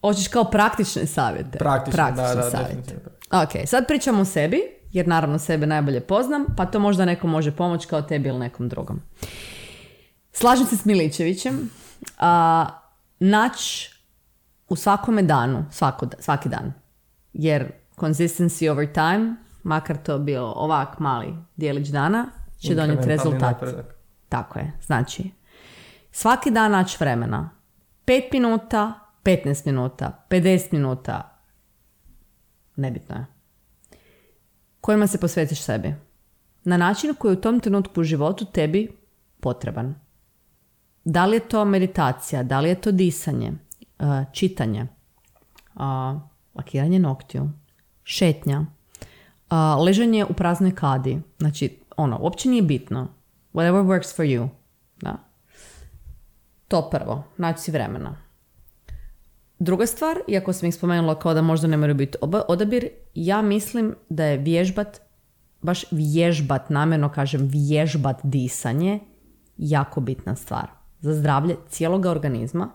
hoćeš 0.01 0.29
kao 0.29 0.45
praktične 0.45 1.07
savjete? 1.07 1.59
Praktično, 1.59 2.05
da, 2.05 2.13
da, 2.13 2.51
savjete. 2.51 2.59
definitivno. 2.59 3.11
Ok, 3.33 3.69
sad 3.69 3.87
pričamo 3.87 4.23
o 4.23 4.25
sebi, 4.25 4.61
jer 4.95 5.09
naravno 5.09 5.39
sebe 5.39 5.67
najbolje 5.67 6.01
poznam, 6.01 6.45
pa 6.57 6.67
to 6.67 6.79
možda 6.79 7.05
neko 7.05 7.27
može 7.27 7.57
pomoći 7.57 7.89
kao 7.89 8.03
tebi 8.03 8.29
ili 8.29 8.39
nekom 8.39 8.69
drugom. 8.69 9.01
Slažem 10.33 10.67
se 10.67 10.77
s 10.77 10.85
Miličevićem. 10.85 11.71
A, 12.19 12.67
nać 13.19 13.89
u 14.69 14.77
svakome 14.77 15.23
danu, 15.23 15.65
svako, 15.71 16.07
svaki 16.19 16.49
dan. 16.49 16.73
Jer 17.33 17.73
consistency 17.97 18.71
over 18.71 18.93
time, 18.93 19.37
makar 19.63 19.97
to 19.97 20.19
bio 20.19 20.47
ovak 20.47 20.99
mali 20.99 21.35
dijelić 21.57 21.89
dana, 21.89 22.27
će 22.59 22.75
donijeti 22.75 23.09
rezultat. 23.09 23.43
napredak. 23.43 23.95
Tako 24.29 24.59
je. 24.59 24.73
Znači, 24.83 25.31
svaki 26.11 26.51
dan 26.51 26.73
naći 26.73 26.97
vremena. 27.01 27.51
5 28.07 28.23
minuta, 28.33 28.93
15 29.25 29.67
minuta, 29.67 30.27
50 30.31 30.73
minuta. 30.73 31.39
Nebitno 32.77 33.17
je. 33.17 33.34
Kojima 34.85 35.07
se 35.07 35.21
posvetiš 35.21 35.63
sebi. 35.63 35.95
Na 36.65 36.77
način 36.77 37.15
koji 37.19 37.33
je 37.33 37.39
u 37.39 37.41
tom 37.41 37.61
trenutku 37.61 38.01
u 38.01 38.05
životu 38.05 38.45
tebi 38.45 38.97
potreban. 39.41 39.95
Da 41.05 41.27
li 41.27 41.37
je 41.37 41.49
to 41.49 41.65
meditacija, 41.65 42.43
da 42.43 42.61
li 42.61 42.69
je 42.69 42.81
to 42.81 42.93
disanje, 42.93 43.53
uh, 43.53 44.07
čitanje, 44.33 44.87
lakiranje 46.55 46.99
noktiju, 46.99 47.51
šetnja, 48.03 48.67
ležanje 49.87 50.25
u 50.25 50.33
praznoj 50.33 50.75
kadi. 50.75 51.21
Znači, 51.39 51.81
ono, 51.97 52.19
uopće 52.21 52.49
nije 52.49 52.63
bitno. 52.63 53.09
Whatever 53.55 53.85
works 53.85 54.17
for 54.17 54.27
you. 54.27 54.49
Da. 55.01 55.17
To 56.69 56.91
prvo, 56.91 57.25
naći 57.37 57.63
si 57.63 57.71
vremena. 57.71 58.24
Druga 59.59 59.87
stvar, 59.87 60.19
iako 60.29 60.53
sam 60.53 60.69
ih 60.69 60.75
spomenula 60.75 61.19
kao 61.19 61.35
da 61.35 61.43
možda 61.43 61.69
ne 61.69 61.77
moraju 61.77 61.95
biti 61.95 62.19
odabir, 62.49 62.89
ja 63.15 63.43
mislim 63.43 63.95
da 64.09 64.25
je 64.25 64.39
vježbat, 64.39 65.01
baš 65.63 65.85
vježbat, 65.91 66.71
namjerno 66.71 67.09
kažem 67.09 67.49
vježbat 67.49 68.21
disanje, 68.23 69.01
jako 69.57 70.01
bitna 70.01 70.37
stvar. 70.37 70.67
Za 71.01 71.15
zdravlje 71.15 71.57
cijeloga 71.69 72.11
organizma, 72.11 72.71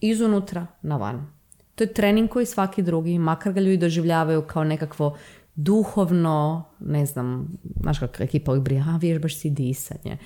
izunutra 0.00 0.66
na 0.82 0.96
van. 0.96 1.26
To 1.74 1.84
je 1.84 1.92
trening 1.92 2.30
koji 2.30 2.46
svaki 2.46 2.82
drugi, 2.82 3.18
makar 3.18 3.52
ga 3.52 3.60
ljudi 3.60 3.76
doživljavaju 3.76 4.42
kao 4.42 4.64
nekakvo 4.64 5.16
duhovno, 5.54 6.64
ne 6.80 7.06
znam, 7.06 7.48
znaš 7.80 7.98
kako 7.98 8.22
ekipa 8.22 8.50
uvijek 8.50 8.64
brije, 8.64 8.84
a 8.88 8.96
vježbaš 8.96 9.36
si 9.36 9.50
disanje. 9.50 10.18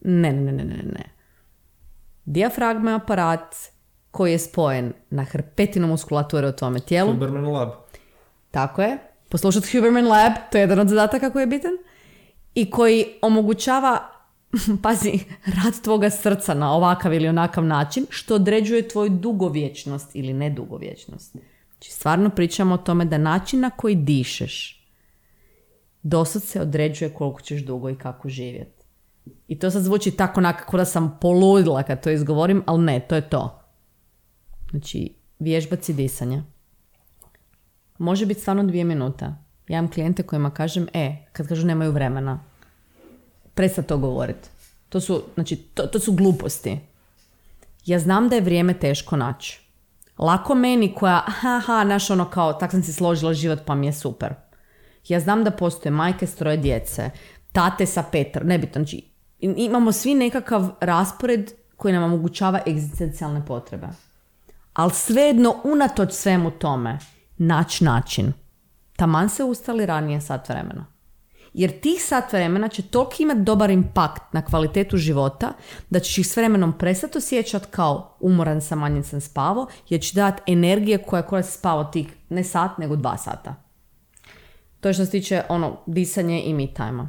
Ne, 0.00 0.32
ne, 0.32 0.52
ne, 0.52 0.64
ne, 0.64 0.82
ne. 0.82 1.04
Dijafragma 2.24 2.90
je 2.90 2.96
aparat 2.96 3.56
koji 4.16 4.32
je 4.32 4.38
spojen 4.38 4.92
na 5.10 5.24
hrpetinu 5.24 5.86
muskulature 5.86 6.48
u 6.48 6.52
tome 6.52 6.80
tijelu. 6.80 7.12
Huberman 7.12 7.46
Lab. 7.46 7.68
Tako 8.50 8.82
je. 8.82 8.98
Poslušati 9.28 9.76
Huberman 9.76 10.06
Lab, 10.06 10.32
to 10.52 10.58
je 10.58 10.62
jedan 10.62 10.78
od 10.78 10.88
zadataka 10.88 11.30
koji 11.30 11.42
je 11.42 11.46
bitan. 11.46 11.72
I 12.54 12.70
koji 12.70 13.06
omogućava, 13.22 13.98
pazi, 14.82 15.18
rad 15.46 15.82
tvoga 15.84 16.10
srca 16.10 16.54
na 16.54 16.72
ovakav 16.72 17.14
ili 17.14 17.28
onakav 17.28 17.64
način, 17.64 18.06
što 18.10 18.34
određuje 18.34 18.88
tvoju 18.88 19.10
dugovječnost 19.10 20.10
ili 20.14 20.32
nedugovječnost. 20.32 21.32
Znači, 21.32 21.92
stvarno 21.92 22.30
pričamo 22.30 22.74
o 22.74 22.78
tome 22.78 23.04
da 23.04 23.18
način 23.18 23.60
na 23.60 23.70
koji 23.70 23.94
dišeš 23.94 24.76
dosad 26.02 26.42
se 26.42 26.60
određuje 26.60 27.14
koliko 27.14 27.40
ćeš 27.40 27.64
dugo 27.64 27.90
i 27.90 27.98
kako 27.98 28.28
živjeti. 28.28 28.84
I 29.48 29.58
to 29.58 29.70
sad 29.70 29.82
zvuči 29.82 30.10
tako 30.10 30.40
onako 30.40 30.76
da 30.76 30.84
sam 30.84 31.18
poludila 31.20 31.82
kad 31.82 32.02
to 32.02 32.10
izgovorim, 32.10 32.62
ali 32.66 32.84
ne, 32.84 33.00
to 33.00 33.14
je 33.14 33.30
to. 33.30 33.65
Znači, 34.70 35.14
vježbaci 35.38 35.92
disanja. 35.92 36.42
Može 37.98 38.26
biti 38.26 38.40
stvarno 38.40 38.64
dvije 38.64 38.84
minuta. 38.84 39.24
Ja 39.68 39.78
imam 39.78 39.90
klijente 39.90 40.22
kojima 40.22 40.50
kažem, 40.50 40.88
e, 40.92 41.16
kad 41.32 41.48
kažu 41.48 41.66
nemaju 41.66 41.92
vremena, 41.92 42.40
presta 43.54 43.82
to 43.82 43.98
govoriti. 43.98 44.48
To 44.88 45.00
su, 45.00 45.22
znači, 45.34 45.56
to, 45.56 45.82
to 45.82 45.98
su 45.98 46.12
gluposti. 46.12 46.78
Ja 47.86 47.98
znam 47.98 48.28
da 48.28 48.34
je 48.34 48.40
vrijeme 48.40 48.74
teško 48.74 49.16
naći. 49.16 49.60
Lako 50.18 50.54
meni 50.54 50.94
koja, 50.94 51.22
aha, 51.26 51.56
aha, 51.56 51.84
naš 51.84 52.10
ono 52.10 52.30
kao, 52.30 52.52
tak 52.52 52.70
sam 52.70 52.82
si 52.82 52.92
složila 52.92 53.34
život 53.34 53.58
pa 53.66 53.74
mi 53.74 53.86
je 53.86 53.92
super. 53.92 54.34
Ja 55.08 55.20
znam 55.20 55.44
da 55.44 55.50
postoje 55.50 55.92
majke 55.92 56.26
s 56.26 56.34
troje 56.34 56.56
djece, 56.56 57.10
tate 57.52 57.86
sa 57.86 58.02
petar, 58.12 58.44
nebitno, 58.44 58.84
znači 58.84 59.04
imamo 59.38 59.92
svi 59.92 60.14
nekakav 60.14 60.70
raspored 60.80 61.52
koji 61.76 61.94
nam 61.94 62.02
omogućava 62.02 62.60
egzistencijalne 62.66 63.46
potrebe. 63.46 63.86
Ali 64.76 64.90
svejedno, 64.94 65.54
unatoč 65.64 66.12
svemu 66.12 66.50
tome, 66.50 66.98
naći 67.38 67.84
način. 67.84 68.32
Taman 68.96 69.28
se 69.28 69.44
ustali 69.44 69.86
ranije 69.86 70.20
sat 70.20 70.48
vremena. 70.48 70.86
Jer 71.54 71.80
tih 71.80 72.02
sat 72.02 72.32
vremena 72.32 72.68
će 72.68 72.82
toliko 72.82 73.14
imati 73.18 73.40
dobar 73.40 73.70
impakt 73.70 74.32
na 74.32 74.44
kvalitetu 74.44 74.96
života 74.96 75.52
da 75.90 76.00
ćeš 76.00 76.18
ih 76.18 76.26
s 76.26 76.36
vremenom 76.36 76.78
prestati 76.78 77.18
osjećati 77.18 77.66
kao 77.70 78.16
umoran 78.20 78.60
sam, 78.60 78.78
manje 78.78 79.02
sam 79.02 79.20
spavo, 79.20 79.66
jer 79.88 80.00
će 80.00 80.14
dati 80.14 80.52
energije 80.52 80.98
koja 80.98 81.22
koja 81.22 81.42
si 81.42 81.58
spavao 81.58 81.84
tih 81.84 82.06
ne 82.28 82.44
sat, 82.44 82.78
nego 82.78 82.96
dva 82.96 83.16
sata. 83.16 83.54
To 84.80 84.88
je 84.88 84.94
što 84.94 85.04
se 85.04 85.10
tiče 85.10 85.42
ono, 85.48 85.76
disanje 85.86 86.42
i 86.42 86.54
me 86.54 86.74
time 86.74 87.08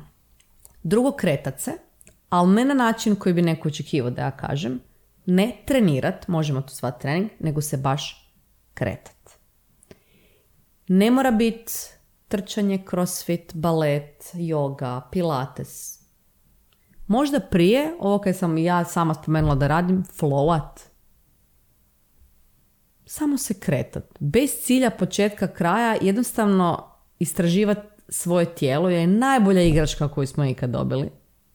Drugo, 0.84 1.12
kretat 1.12 1.60
se, 1.60 1.72
ali 2.30 2.54
ne 2.54 2.66
na 2.66 2.74
način 2.74 3.16
koji 3.16 3.34
bi 3.34 3.42
neko 3.42 3.68
očekivao 3.68 4.12
da 4.12 4.22
ja 4.22 4.32
kažem. 4.32 4.87
Ne 5.30 5.52
trenirat, 5.66 6.28
možemo 6.28 6.62
to 6.62 6.74
zvati 6.74 7.02
trening, 7.02 7.30
nego 7.40 7.62
se 7.62 7.78
baš 7.78 8.34
kretat. 8.74 9.40
Ne 10.88 11.12
mora 11.12 11.32
biti 11.32 11.74
trčanje, 12.28 12.84
crossfit, 12.90 13.52
balet, 13.56 14.24
yoga, 14.34 15.02
pilates. 15.12 16.00
Možda 17.08 17.40
prije, 17.40 17.94
ovo 18.00 18.20
kad 18.20 18.36
sam 18.36 18.58
ja 18.58 18.86
sama 18.86 19.14
spomenula 19.14 19.56
da 19.56 19.68
radim, 19.68 20.04
flowat. 20.20 20.80
Samo 23.06 23.38
se 23.38 23.54
kretat. 23.60 24.04
Bez 24.20 24.52
cilja 24.64 24.90
početka 24.90 25.48
kraja, 25.48 25.98
jednostavno 26.02 26.92
istraživati 27.20 27.88
svoje 28.10 28.56
tijelo 28.56 28.90
je 28.90 29.08
najbolja 29.08 29.62
igračka 29.62 30.08
koju 30.08 30.28
smo 30.28 30.46
ikad 30.46 30.70
dobili. 30.70 31.10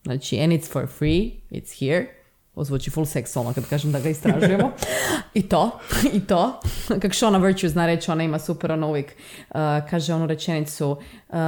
Znači, 0.04 0.40
and 0.40 0.52
it's 0.52 0.72
for 0.72 0.86
free, 0.86 1.30
it's 1.50 1.80
here. 1.80 2.21
Ovo 2.54 2.64
zvuči 2.64 2.90
full 2.90 3.06
seksualno 3.06 3.52
kad 3.52 3.68
kažem 3.68 3.92
da 3.92 4.00
ga 4.00 4.08
istražujemo. 4.08 4.72
I 5.34 5.42
to, 5.42 5.78
i 6.12 6.20
to. 6.20 6.60
Kak 7.00 7.14
Shona 7.14 7.38
Virtue 7.38 7.68
zna 7.68 7.86
reći, 7.86 8.10
ona 8.10 8.24
ima 8.24 8.38
super, 8.38 8.72
ono 8.72 8.88
uvijek 8.88 9.06
uh, 9.50 9.56
kaže 9.90 10.14
onu 10.14 10.26
rečenicu, 10.26 10.90
um, 10.90 11.38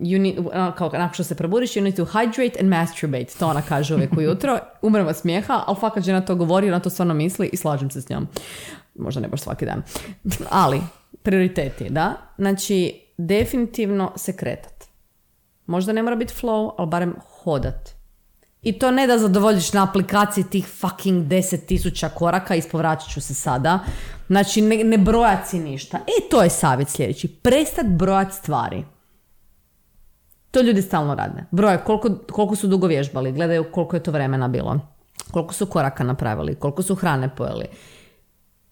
you 0.00 0.20
need, 0.20 0.38
uh, 0.38 0.74
kao 0.76 0.90
nakon 0.92 1.14
što 1.14 1.24
se 1.24 1.34
probudiš, 1.34 1.70
you 1.70 1.82
need 1.82 1.96
to 1.96 2.04
hydrate 2.04 2.60
and 2.60 2.68
masturbate. 2.68 3.38
To 3.38 3.48
ona 3.48 3.62
kaže 3.62 3.94
uvijek 3.94 4.12
ujutro. 4.18 4.58
Umrem 4.82 5.06
od 5.06 5.16
smijeha, 5.16 5.64
ali 5.66 5.76
fakat 5.80 6.04
žena 6.04 6.20
to 6.20 6.34
govori, 6.34 6.68
ona 6.68 6.80
to 6.80 6.90
stvarno 6.90 7.14
misli 7.14 7.50
i 7.52 7.56
slažem 7.56 7.90
se 7.90 8.02
s 8.02 8.08
njom. 8.08 8.28
Možda 8.94 9.20
ne 9.20 9.28
baš 9.28 9.40
svaki 9.40 9.66
dan. 9.66 9.82
Ali, 10.50 10.82
prioriteti, 11.22 11.90
da? 11.90 12.14
Znači, 12.38 13.00
definitivno 13.18 14.12
se 14.16 14.36
kretat. 14.36 14.84
Možda 15.66 15.92
ne 15.92 16.02
mora 16.02 16.16
biti 16.16 16.34
flow, 16.42 16.74
ali 16.78 16.88
barem 16.88 17.14
hodat. 17.42 17.95
I 18.66 18.72
to 18.72 18.90
ne 18.90 19.06
da 19.06 19.18
zadovoljiš 19.18 19.72
na 19.72 19.82
aplikaciji 19.82 20.44
tih 20.44 20.66
fucking 20.66 21.26
10.000 21.26 22.08
koraka, 22.14 22.54
ispovraćat 22.54 23.10
ću 23.10 23.20
se 23.20 23.34
sada. 23.34 23.78
Znači, 24.26 24.60
ne, 24.60 24.76
ne 24.84 24.98
brojat 24.98 25.48
si 25.48 25.58
ništa. 25.58 25.96
E, 25.96 26.28
to 26.30 26.42
je 26.42 26.50
savjet 26.50 26.88
sljedeći. 26.88 27.28
Prestat 27.28 27.86
brojat 27.86 28.32
stvari. 28.32 28.84
To 30.50 30.60
ljudi 30.60 30.82
stalno 30.82 31.14
rade. 31.14 31.44
Broje 31.50 31.78
koliko, 31.78 32.08
koliko 32.32 32.56
su 32.56 32.66
dugo 32.66 32.86
vježbali, 32.86 33.32
gledaju 33.32 33.64
koliko 33.72 33.96
je 33.96 34.02
to 34.02 34.10
vremena 34.10 34.48
bilo, 34.48 34.80
koliko 35.30 35.54
su 35.54 35.66
koraka 35.66 36.04
napravili, 36.04 36.54
koliko 36.54 36.82
su 36.82 36.94
hrane 36.94 37.34
pojeli. 37.36 37.66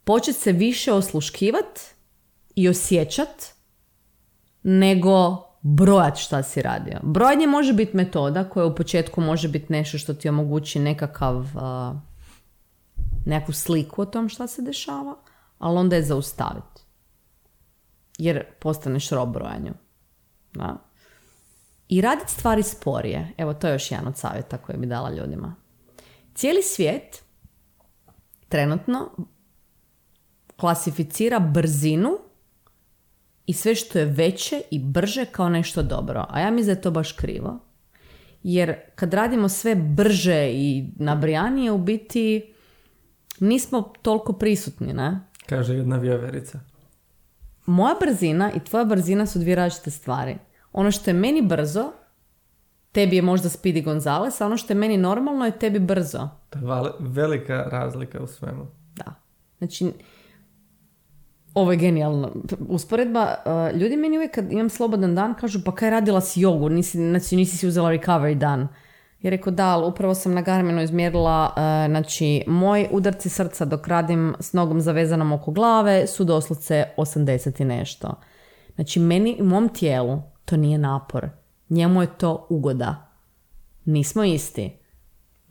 Počet 0.04 0.36
se 0.36 0.52
više 0.52 0.92
osluškivat 0.92 1.80
i 2.54 2.68
osjećat 2.68 3.44
nego 4.62 5.44
brojat 5.66 6.16
šta 6.16 6.42
si 6.42 6.62
radio. 6.62 6.98
Brojanje 7.02 7.46
može 7.46 7.72
biti 7.72 7.96
metoda 7.96 8.48
koja 8.48 8.66
u 8.66 8.74
početku 8.74 9.20
može 9.20 9.48
biti 9.48 9.72
nešto 9.72 9.98
što 9.98 10.14
ti 10.14 10.28
omogući 10.28 10.78
nekakav 10.78 11.36
uh, 11.36 11.96
nekakvu 13.26 13.54
sliku 13.54 14.02
o 14.02 14.06
tom 14.06 14.28
šta 14.28 14.46
se 14.46 14.62
dešava, 14.62 15.16
ali 15.58 15.78
onda 15.78 15.96
je 15.96 16.02
zaustaviti. 16.02 16.82
Jer 18.18 18.44
postaneš 18.60 19.10
rob 19.10 19.32
brojanju. 19.32 19.72
Da? 20.52 20.76
i 21.88 22.00
raditi 22.00 22.32
stvari 22.32 22.62
sporije. 22.62 23.32
Evo, 23.38 23.54
to 23.54 23.66
je 23.66 23.72
još 23.72 23.90
jedan 23.90 24.06
od 24.06 24.16
savjeta 24.16 24.58
koje 24.58 24.78
bi 24.78 24.86
dala 24.86 25.10
ljudima. 25.10 25.54
Cijeli 26.34 26.62
svijet 26.62 27.22
trenutno 28.48 29.10
klasificira 30.56 31.38
brzinu 31.38 32.18
i 33.46 33.52
sve 33.52 33.74
što 33.74 33.98
je 33.98 34.04
veće 34.04 34.62
i 34.70 34.78
brže 34.78 35.24
kao 35.24 35.48
nešto 35.48 35.82
dobro. 35.82 36.26
A 36.28 36.40
ja 36.40 36.50
mislim 36.50 36.66
da 36.66 36.78
je 36.78 36.82
to 36.82 36.90
baš 36.90 37.12
krivo. 37.12 37.58
Jer 38.42 38.74
kad 38.94 39.14
radimo 39.14 39.48
sve 39.48 39.74
brže 39.74 40.50
i 40.52 40.84
nabrijanije, 40.96 41.72
u 41.72 41.78
biti 41.78 42.54
nismo 43.40 43.92
toliko 44.02 44.32
prisutni, 44.32 44.92
ne? 44.92 45.20
Kaže 45.46 45.74
jedna 45.74 45.96
vjeverica. 45.96 46.60
Moja 47.66 47.94
brzina 48.00 48.52
i 48.52 48.60
tvoja 48.60 48.84
brzina 48.84 49.26
su 49.26 49.38
dvije 49.38 49.56
različite 49.56 49.90
stvari. 49.90 50.36
Ono 50.72 50.90
što 50.90 51.10
je 51.10 51.14
meni 51.14 51.42
brzo, 51.42 51.92
tebi 52.92 53.16
je 53.16 53.22
možda 53.22 53.48
Speedy 53.48 53.84
Gonzales, 53.84 54.40
a 54.40 54.46
ono 54.46 54.56
što 54.56 54.72
je 54.72 54.78
meni 54.78 54.96
normalno 54.96 55.44
je 55.44 55.58
tebi 55.58 55.78
brzo. 55.78 56.28
To 56.50 56.58
je 56.58 56.92
velika 57.00 57.62
razlika 57.62 58.22
u 58.22 58.26
svemu. 58.26 58.66
Da. 58.96 59.14
Znači, 59.58 59.92
ovo 61.54 61.72
je 61.72 61.76
genijalno. 61.76 62.32
Usporedba, 62.68 63.34
uh, 63.44 63.80
ljudi 63.80 63.96
meni 63.96 64.16
uvijek 64.16 64.34
kad 64.34 64.52
imam 64.52 64.68
slobodan 64.68 65.14
dan 65.14 65.34
kažu 65.34 65.58
pa 65.64 65.74
kaj 65.74 65.90
radila 65.90 66.20
si 66.20 66.40
jogu, 66.40 66.68
nisi, 66.68 66.98
znači 66.98 67.36
nisi 67.36 67.56
si 67.56 67.66
uzela 67.66 67.90
recovery 67.90 68.34
dan. 68.34 68.68
I 69.20 69.30
rekao 69.30 69.52
da, 69.52 69.66
ali 69.66 69.86
upravo 69.86 70.14
sam 70.14 70.34
na 70.34 70.42
Garminu 70.42 70.82
izmjerila, 70.82 71.44
uh, 71.44 71.90
znači 71.90 72.44
moj 72.46 72.88
udarci 72.90 73.28
srca 73.28 73.64
dok 73.64 73.88
radim 73.88 74.34
s 74.40 74.52
nogom 74.52 74.80
zavezanom 74.80 75.32
oko 75.32 75.50
glave 75.50 76.06
su 76.06 76.24
doslovce 76.24 76.84
80 76.96 77.62
i 77.62 77.64
nešto. 77.64 78.14
Znači 78.74 79.00
meni 79.00 79.36
u 79.40 79.44
mom 79.44 79.68
tijelu 79.68 80.22
to 80.44 80.56
nije 80.56 80.78
napor. 80.78 81.28
Njemu 81.68 82.02
je 82.02 82.18
to 82.18 82.46
ugoda. 82.50 83.10
Nismo 83.84 84.24
isti. 84.24 84.83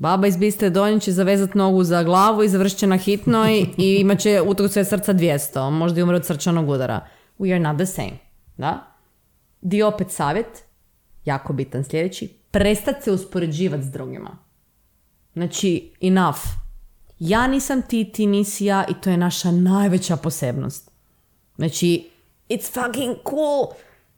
Baba 0.03 0.27
iz 0.27 0.38
Bistre 0.38 0.69
Donje 0.69 0.99
će 0.99 1.11
zavezati 1.11 1.57
nogu 1.57 1.84
za 1.84 2.03
glavu 2.03 2.43
i 2.43 2.49
završit 2.49 2.89
na 2.89 2.97
hitnoj 2.97 3.65
i 3.77 3.95
imat 3.95 4.19
će 4.19 4.41
sve 4.69 4.85
srca 4.85 5.13
200. 5.13 5.69
Možda 5.69 5.99
i 5.99 6.03
umre 6.03 6.15
od 6.15 6.25
srčanog 6.25 6.69
udara. 6.69 7.07
We 7.39 7.55
are 7.55 7.59
not 7.59 7.77
the 7.77 7.85
same. 7.85 8.17
Da? 8.57 8.97
Di 9.61 9.84
opet 9.84 10.11
savjet, 10.11 10.63
jako 11.25 11.53
bitan 11.53 11.84
sljedeći, 11.84 12.27
prestat 12.51 13.03
se 13.03 13.11
uspoređivati 13.11 13.84
s 13.84 13.91
drugima. 13.91 14.38
Znači, 15.34 15.93
enough. 16.01 16.39
Ja 17.19 17.47
nisam 17.47 17.81
ti, 17.81 18.11
ti 18.13 18.27
nisi 18.27 18.65
ja 18.65 18.85
i 18.89 18.93
to 19.01 19.09
je 19.09 19.17
naša 19.17 19.51
najveća 19.51 20.15
posebnost. 20.15 20.91
Znači, 21.55 22.09
it's 22.49 22.73
fucking 22.73 23.15
cool 23.30 23.67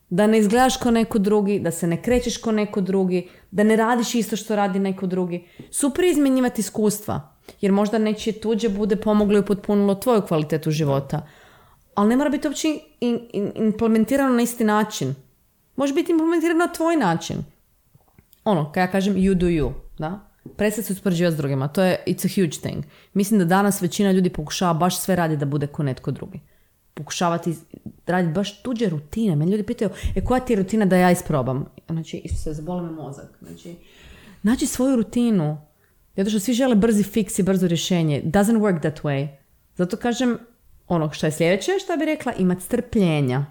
da 0.10 0.28
ne 0.28 0.40
izgledaš 0.40 0.78
kao 0.78 0.92
neko 0.92 1.20
drugi, 1.20 1.60
da 1.60 1.72
se 1.72 1.88
ne 1.88 2.02
krećeš 2.02 2.38
kao 2.38 2.54
neko 2.54 2.82
drugi, 2.82 3.30
da 3.52 3.64
ne 3.64 3.76
radiš 3.76 4.16
isto 4.16 4.36
što 4.36 4.56
radi 4.56 4.80
neko 4.80 5.08
drugi. 5.08 5.48
Super 5.72 6.06
izmjenjivati 6.06 6.62
iskustva, 6.62 7.36
jer 7.62 7.72
možda 7.72 7.98
nečije 7.98 8.40
tuđe 8.40 8.70
bude 8.70 8.96
pomoglo 8.96 9.40
i 9.40 9.46
potpunilo 9.46 9.96
tvoju 9.96 10.22
kvalitetu 10.22 10.72
života. 10.72 11.28
Ali 11.96 12.10
ne 12.10 12.18
mora 12.18 12.30
biti 12.30 12.48
uopće 12.48 12.68
implementirano 13.56 14.36
na 14.36 14.42
isti 14.42 14.64
način. 14.64 15.16
Može 15.76 15.94
biti 15.94 16.12
implementirano 16.12 16.66
na 16.66 16.74
tvoj 16.74 16.96
način. 16.96 17.38
Ono, 18.44 18.72
kad 18.72 18.82
ja 18.82 18.92
kažem 18.92 19.16
you 19.16 19.34
do 19.34 19.46
you, 19.46 19.72
da? 19.98 20.32
Prestati 20.58 20.88
se 20.88 20.94
uspoređivati 20.94 21.34
s 21.34 21.38
drugima. 21.38 21.68
To 21.68 21.84
je, 21.84 22.04
it's 22.08 22.26
a 22.26 22.42
huge 22.42 22.58
thing. 22.62 22.86
Mislim 23.14 23.40
da 23.40 23.46
danas 23.46 23.82
većina 23.82 24.12
ljudi 24.12 24.30
pokušava 24.30 24.74
baš 24.74 25.00
sve 25.00 25.16
radi 25.16 25.38
da 25.38 25.46
bude 25.46 25.68
ko 25.68 25.84
netko 25.84 26.12
drugi 26.12 26.40
pokušavati 26.96 27.56
raditi 28.06 28.34
baš 28.34 28.62
tuđe 28.62 28.90
rutine. 28.90 29.36
Meni 29.36 29.52
ljudi 29.52 29.64
pitaju, 29.64 29.90
e 30.16 30.26
koja 30.26 30.40
ti 30.40 30.54
je 30.54 30.58
rutina 30.58 30.86
da 30.86 30.96
ja 30.96 31.12
isprobam? 31.12 31.66
Znači, 31.90 32.22
se 32.28 32.54
zaboli 32.54 32.84
me 32.84 32.92
mozak. 32.92 33.38
Znači, 33.42 33.76
naći 34.44 34.68
svoju 34.68 34.96
rutinu. 34.96 35.58
Zato 36.16 36.30
što 36.30 36.40
svi 36.40 36.54
žele 36.54 36.76
brzi 36.76 37.04
fiks 37.04 37.40
i 37.40 37.44
brzo 37.44 37.68
rješenje. 37.68 38.22
Doesn't 38.26 38.60
work 38.60 38.80
that 38.80 39.02
way. 39.02 39.28
Zato 39.76 39.98
kažem, 39.98 40.38
ono 40.88 41.12
što 41.12 41.26
je 41.26 41.32
sljedeće, 41.32 41.72
što 41.84 41.98
bi 41.98 42.06
rekla, 42.06 42.34
imati 42.34 42.62
strpljenja. 42.62 43.46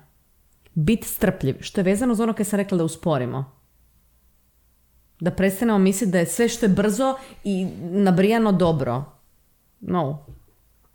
Biti 0.75 1.09
strpljiv. 1.09 1.57
Što 1.61 1.81
je 1.81 1.85
vezano 1.85 2.13
uz 2.13 2.21
ono 2.21 2.33
kad 2.33 2.47
sam 2.47 2.57
rekla 2.57 2.79
da 2.79 2.85
usporimo. 2.85 3.45
Da 5.21 5.31
prestanemo 5.31 5.79
misliti 5.79 6.13
da 6.13 6.19
je 6.19 6.27
sve 6.27 6.49
što 6.49 6.67
je 6.67 6.71
brzo 6.71 7.17
i 7.45 7.67
nabrijano 7.81 8.53
dobro. 8.53 9.05
No. 9.81 10.27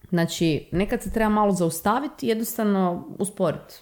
Znači, 0.10 0.70
nekad 0.72 1.04
se 1.04 1.12
treba 1.12 1.30
malo 1.30 1.52
zaustaviti 1.52 2.28
jednostavno 2.28 3.08
usporiti 3.20 3.76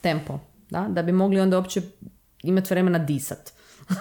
tempo, 0.00 0.38
da? 0.70 0.86
da 0.88 1.02
bi 1.02 1.12
mogli 1.12 1.40
onda 1.40 1.56
uopće 1.58 1.82
imati 2.42 2.74
vremena 2.74 2.98
disat. 2.98 3.52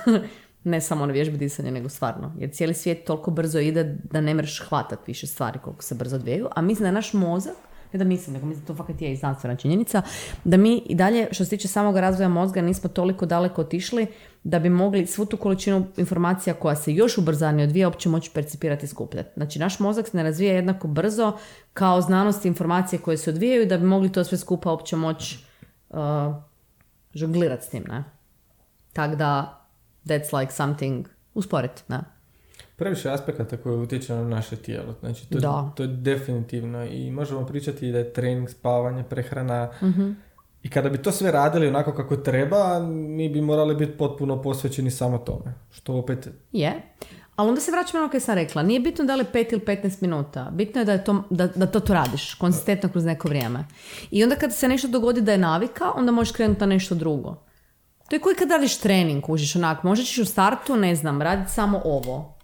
ne 0.63 0.81
samo 0.81 1.05
na 1.05 1.13
vježbi 1.13 1.37
disanja, 1.37 1.71
nego 1.71 1.89
stvarno. 1.89 2.33
Jer 2.37 2.51
cijeli 2.51 2.73
svijet 2.73 3.05
toliko 3.05 3.31
brzo 3.31 3.59
ide 3.59 3.97
da 4.11 4.21
ne 4.21 4.33
mreš 4.33 4.61
hvatati 4.67 5.03
više 5.07 5.27
stvari 5.27 5.59
koliko 5.59 5.83
se 5.83 5.95
brzo 5.95 6.15
odvijaju. 6.15 6.47
A 6.55 6.61
mislim 6.61 6.85
da 6.87 6.91
naš 6.91 7.13
mozak, 7.13 7.55
ne 7.93 7.97
da 7.97 8.03
mislim, 8.03 8.33
nego 8.33 8.45
mislim 8.45 8.65
to 8.65 8.75
fakat 8.75 9.01
je 9.01 9.11
i 9.11 9.15
znanstvena 9.15 9.55
činjenica, 9.55 10.01
da 10.43 10.57
mi 10.57 10.77
i 10.85 10.95
dalje, 10.95 11.27
što 11.31 11.43
se 11.43 11.49
tiče 11.49 11.67
samog 11.67 11.97
razvoja 11.97 12.29
mozga, 12.29 12.61
nismo 12.61 12.89
toliko 12.89 13.25
daleko 13.25 13.61
otišli 13.61 14.07
da 14.43 14.59
bi 14.59 14.69
mogli 14.69 15.05
svu 15.05 15.25
tu 15.25 15.37
količinu 15.37 15.87
informacija 15.97 16.53
koja 16.53 16.75
se 16.75 16.93
još 16.93 17.17
ubrzanije 17.17 17.67
odvija 17.67 17.87
uopće 17.87 18.09
moći 18.09 18.31
percipirati 18.33 18.85
i 18.85 18.87
skupljati. 18.87 19.29
Znači, 19.35 19.59
naš 19.59 19.79
mozak 19.79 20.07
se 20.07 20.17
ne 20.17 20.23
razvija 20.23 20.53
jednako 20.53 20.87
brzo 20.87 21.37
kao 21.73 22.01
znanost 22.01 22.45
informacije 22.45 22.99
koje 22.99 23.17
se 23.17 23.29
odvijaju 23.29 23.65
da 23.65 23.77
bi 23.77 23.85
mogli 23.85 24.11
to 24.11 24.23
sve 24.23 24.37
skupa 24.37 24.71
uopće 24.71 24.95
moći 24.95 25.45
uh, 25.89 25.97
žonglirati 27.13 27.65
s 27.65 27.69
tim, 27.69 27.83
ne? 27.87 28.03
Tako 28.93 29.15
da, 29.15 29.61
that's 30.05 30.39
like 30.39 30.53
something 30.53 31.07
usporiti, 31.33 31.83
ne? 31.87 32.14
Previše 32.75 33.09
aspekata 33.09 33.57
koje 33.57 33.75
utječe 33.77 34.13
na 34.13 34.23
naše 34.23 34.55
tijelo. 34.55 34.95
Znači, 34.99 35.29
to, 35.29 35.39
da. 35.39 35.71
to 35.75 35.83
je 35.83 35.87
definitivno 35.87 36.85
i 36.85 37.11
možemo 37.11 37.45
pričati 37.45 37.91
da 37.91 37.97
je 37.97 38.13
trening, 38.13 38.49
spavanje, 38.49 39.03
prehrana, 39.03 39.69
mm 39.81 40.25
i 40.65 40.69
kada 40.69 40.89
bi 40.89 40.97
to 40.97 41.11
sve 41.11 41.31
radili 41.31 41.67
onako 41.67 41.93
kako 41.93 42.15
treba, 42.15 42.79
mi 42.89 43.29
bi 43.29 43.41
morali 43.41 43.75
biti 43.75 43.97
potpuno 43.97 44.41
posvećeni 44.41 44.91
samo 44.91 45.17
tome. 45.17 45.53
Što 45.71 45.93
opet... 45.93 46.27
Je. 46.51 46.81
Ali 47.35 47.49
onda 47.49 47.61
se 47.61 47.71
vraćamo 47.71 48.03
ono 48.03 48.11
koje 48.11 48.21
sam 48.21 48.35
rekla. 48.35 48.63
Nije 48.63 48.79
bitno 48.79 49.05
da 49.05 49.15
li 49.15 49.25
5 49.33 49.53
ili 49.53 49.61
15 49.61 50.01
minuta. 50.01 50.49
Bitno 50.53 50.81
je 50.81 50.85
da, 50.85 50.91
je 50.91 51.03
to, 51.03 51.23
da, 51.29 51.47
da 51.47 51.65
to, 51.65 51.79
to 51.79 51.93
radiš 51.93 52.33
konzistentno 52.33 52.89
kroz 52.89 53.05
neko 53.05 53.27
vrijeme. 53.27 53.65
I 54.11 54.23
onda 54.23 54.35
kad 54.35 54.53
se 54.53 54.67
nešto 54.67 54.87
dogodi 54.87 55.21
da 55.21 55.31
je 55.31 55.37
navika, 55.37 55.91
onda 55.95 56.11
možeš 56.11 56.31
krenuti 56.31 56.59
na 56.59 56.65
nešto 56.65 56.95
drugo. 56.95 57.35
To 58.09 58.15
je 58.15 58.19
koji 58.19 58.35
kad 58.35 58.49
radiš 58.49 58.77
trening, 58.77 59.23
kužiš 59.23 59.55
onak, 59.55 59.83
možeš 59.83 60.07
ćeš 60.07 60.17
u 60.17 60.25
startu, 60.25 60.75
ne 60.75 60.95
znam, 60.95 61.21
raditi 61.21 61.51
samo 61.51 61.81
ovo. 61.85 62.34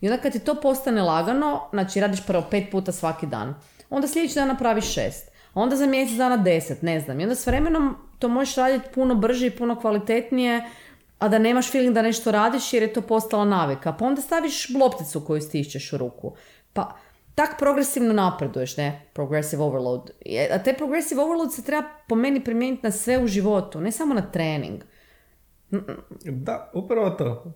I 0.00 0.08
onda 0.08 0.22
kad 0.22 0.32
ti 0.32 0.38
to 0.38 0.54
postane 0.54 1.02
lagano, 1.02 1.60
znači 1.70 2.00
radiš 2.00 2.26
prvo 2.26 2.42
pet 2.50 2.70
puta 2.70 2.92
svaki 2.92 3.26
dan. 3.26 3.54
Onda 3.90 4.08
sljedeći 4.08 4.34
dan 4.34 4.48
napraviš 4.48 4.94
šest 4.94 5.30
onda 5.54 5.76
za 5.76 5.86
mjesec 5.86 6.16
dana 6.16 6.36
deset, 6.36 6.82
ne 6.82 7.00
znam. 7.00 7.20
I 7.20 7.22
onda 7.22 7.34
s 7.34 7.46
vremenom 7.46 7.96
to 8.18 8.28
možeš 8.28 8.56
raditi 8.56 8.88
puno 8.94 9.14
brže 9.14 9.46
i 9.46 9.56
puno 9.56 9.80
kvalitetnije, 9.80 10.64
a 11.18 11.28
da 11.28 11.38
nemaš 11.38 11.70
feeling 11.70 11.94
da 11.94 12.02
nešto 12.02 12.30
radiš 12.30 12.72
jer 12.72 12.82
je 12.82 12.92
to 12.92 13.00
postala 13.00 13.44
navika. 13.44 13.92
Pa 13.92 14.04
onda 14.04 14.20
staviš 14.20 14.68
lopticu 14.80 15.24
koju 15.26 15.40
stišćeš 15.40 15.92
u 15.92 15.96
ruku. 15.96 16.34
Pa 16.72 16.96
tak 17.34 17.58
progresivno 17.58 18.12
napreduješ, 18.12 18.76
ne? 18.76 19.06
Progressive 19.12 19.62
overload. 19.62 20.10
A 20.52 20.58
te 20.58 20.74
progressive 20.74 21.22
overload 21.22 21.54
se 21.54 21.64
treba 21.64 21.88
po 22.08 22.14
meni 22.14 22.44
primijeniti 22.44 22.82
na 22.82 22.90
sve 22.90 23.18
u 23.18 23.26
životu, 23.26 23.80
ne 23.80 23.92
samo 23.92 24.14
na 24.14 24.30
trening. 24.30 24.82
Da, 26.24 26.70
upravo 26.74 27.10
to. 27.10 27.52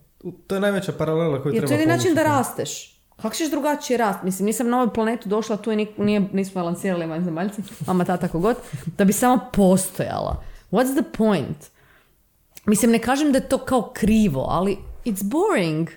To 0.47 0.55
je 0.55 0.61
najveća 0.61 0.93
paralela 0.93 1.43
koju 1.43 1.55
jer 1.55 1.67
treba 1.67 1.83
to 1.85 1.91
je 1.91 1.97
način 1.97 2.15
da 2.15 2.23
rasteš. 2.23 2.95
Kako 3.17 3.35
ćeš 3.35 3.51
drugačije 3.51 3.97
rast? 3.97 4.23
Mislim, 4.23 4.47
nisam 4.47 4.69
na 4.69 4.81
ovu 4.81 4.91
planetu 4.95 5.29
došla, 5.29 5.57
tu 5.57 5.71
je 5.71 5.87
nije, 5.99 6.21
nismo 6.33 6.61
je 6.61 6.65
lancirali 6.65 7.07
vanzemaljci, 7.07 7.63
mama, 7.87 8.05
tata, 8.05 8.29
god, 8.33 8.57
da 8.87 9.05
bi 9.05 9.13
samo 9.13 9.41
postojala. 9.53 10.43
What's 10.71 11.01
the 11.01 11.17
point? 11.17 11.57
Mislim, 12.67 12.91
ne 12.91 12.99
kažem 12.99 13.33
da 13.33 13.39
je 13.39 13.49
to 13.49 13.59
kao 13.59 13.91
krivo, 13.95 14.47
ali 14.49 14.79
it's 15.05 15.25
boring. 15.25 15.89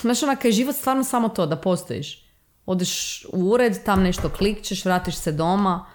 Znaš, 0.00 0.22
onak 0.22 0.44
je 0.44 0.52
život 0.52 0.76
stvarno 0.76 1.04
samo 1.04 1.28
to, 1.28 1.46
da 1.46 1.56
postojiš. 1.56 2.26
Odeš 2.66 3.24
u 3.32 3.50
ured, 3.50 3.84
tam 3.84 4.02
nešto 4.02 4.28
klikćeš, 4.28 4.84
vratiš 4.84 5.16
se 5.16 5.32
doma. 5.32 5.86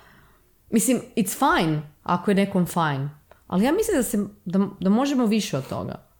Mislim, 0.69 1.01
it's 1.15 1.37
fine 1.37 1.81
ako 2.03 2.31
je 2.31 2.35
nekom 2.35 2.65
fine. 2.65 3.09
Ali 3.47 3.65
ja 3.65 3.71
mislim 3.71 3.97
da, 3.97 4.03
se, 4.03 4.17
da, 4.45 4.67
da 4.79 4.89
možemo 4.89 5.25
više 5.25 5.57
od 5.57 5.67
toga. 5.67 6.10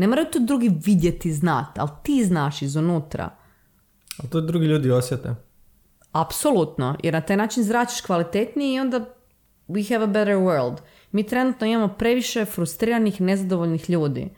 Ne 0.00 0.06
moraju 0.06 0.26
to 0.32 0.38
drugi 0.38 0.70
vidjeti, 0.84 1.32
znati, 1.32 1.80
ali 1.80 1.90
ti 2.02 2.24
znaš 2.24 2.62
izunutra. 2.62 3.30
Ali 4.18 4.30
to 4.30 4.40
drugi 4.40 4.66
ljudi 4.66 4.90
osjete. 4.90 5.34
Apsolutno, 6.12 6.96
jer 7.02 7.14
na 7.14 7.20
taj 7.20 7.36
način 7.36 7.62
zračiš 7.62 8.00
kvalitetniji 8.00 8.74
i 8.74 8.80
onda 8.80 9.04
we 9.68 9.92
have 9.92 10.04
a 10.04 10.06
better 10.06 10.36
world. 10.36 10.76
Mi 11.12 11.26
trenutno 11.26 11.66
imamo 11.66 11.88
previše 11.88 12.44
frustriranih, 12.44 13.20
nezadovoljnih 13.20 13.90
ljudi. 13.90 14.28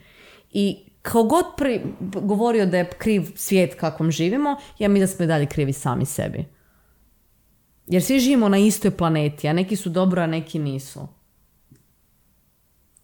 I 0.51 0.79
kao 1.03 1.23
god 1.23 1.45
pri, 1.57 1.83
govorio 2.01 2.67
da 2.67 2.79
je 2.79 2.91
kriv 2.99 3.33
svijet 3.35 3.75
kakvom 3.75 4.11
živimo, 4.11 4.57
ja 4.79 4.89
mi 4.89 5.01
da 5.01 5.07
smo 5.07 5.25
i 5.25 5.29
dalje 5.29 5.47
krivi 5.47 5.73
sami 5.73 6.07
sebi. 6.07 6.45
Jer 7.87 8.03
svi 8.03 8.21
živimo 8.21 8.49
na 8.49 8.59
istoj 8.59 8.91
planeti, 8.91 9.49
a 9.49 9.53
neki 9.53 9.77
su 9.77 9.91
dobro, 9.91 10.23
a 10.23 10.27
neki 10.27 10.59
nisu. 10.59 11.09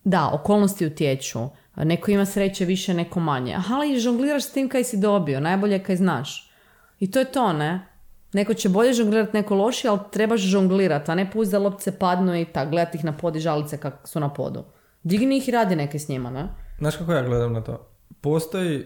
Da, 0.04 0.30
okolnosti 0.34 0.86
utječu. 0.86 1.48
Neko 1.84 2.10
ima 2.10 2.24
sreće 2.26 2.64
više, 2.64 2.94
neko 2.94 3.20
manje. 3.20 3.54
Aha, 3.54 3.74
ali 3.74 3.98
žongliraš 3.98 4.44
s 4.44 4.52
tim 4.52 4.68
kaj 4.68 4.84
si 4.84 4.96
dobio. 4.96 5.40
Najbolje 5.40 5.72
je 5.72 5.82
kaj 5.82 5.96
znaš. 5.96 6.52
I 7.00 7.10
to 7.10 7.18
je 7.18 7.24
to, 7.24 7.52
ne? 7.52 7.86
Neko 8.32 8.54
će 8.54 8.68
bolje 8.68 8.92
žonglirati, 8.92 9.36
neko 9.36 9.54
loši, 9.54 9.88
ali 9.88 9.98
trebaš 10.12 10.40
žonglirati, 10.40 11.10
a 11.10 11.14
ne 11.14 11.30
pusti 11.30 11.52
da 11.52 11.58
lopce 11.58 11.98
padnu 11.98 12.40
i 12.40 12.44
tak, 12.44 12.70
gledati 12.70 12.98
ih 12.98 13.04
na 13.04 13.12
pod 13.12 13.36
i 13.36 13.40
žalice 13.40 13.78
kako 13.78 14.08
su 14.08 14.20
na 14.20 14.32
podu. 14.32 14.64
Digni 15.02 15.36
ih 15.36 15.48
i 15.48 15.50
radi 15.50 15.76
neke 15.76 15.98
s 15.98 16.08
njima, 16.08 16.30
ne? 16.30 16.48
Znaš 16.78 16.96
kako 16.96 17.12
ja 17.12 17.22
gledam 17.22 17.52
na 17.52 17.60
to? 17.60 17.88
Postoji, 18.20 18.84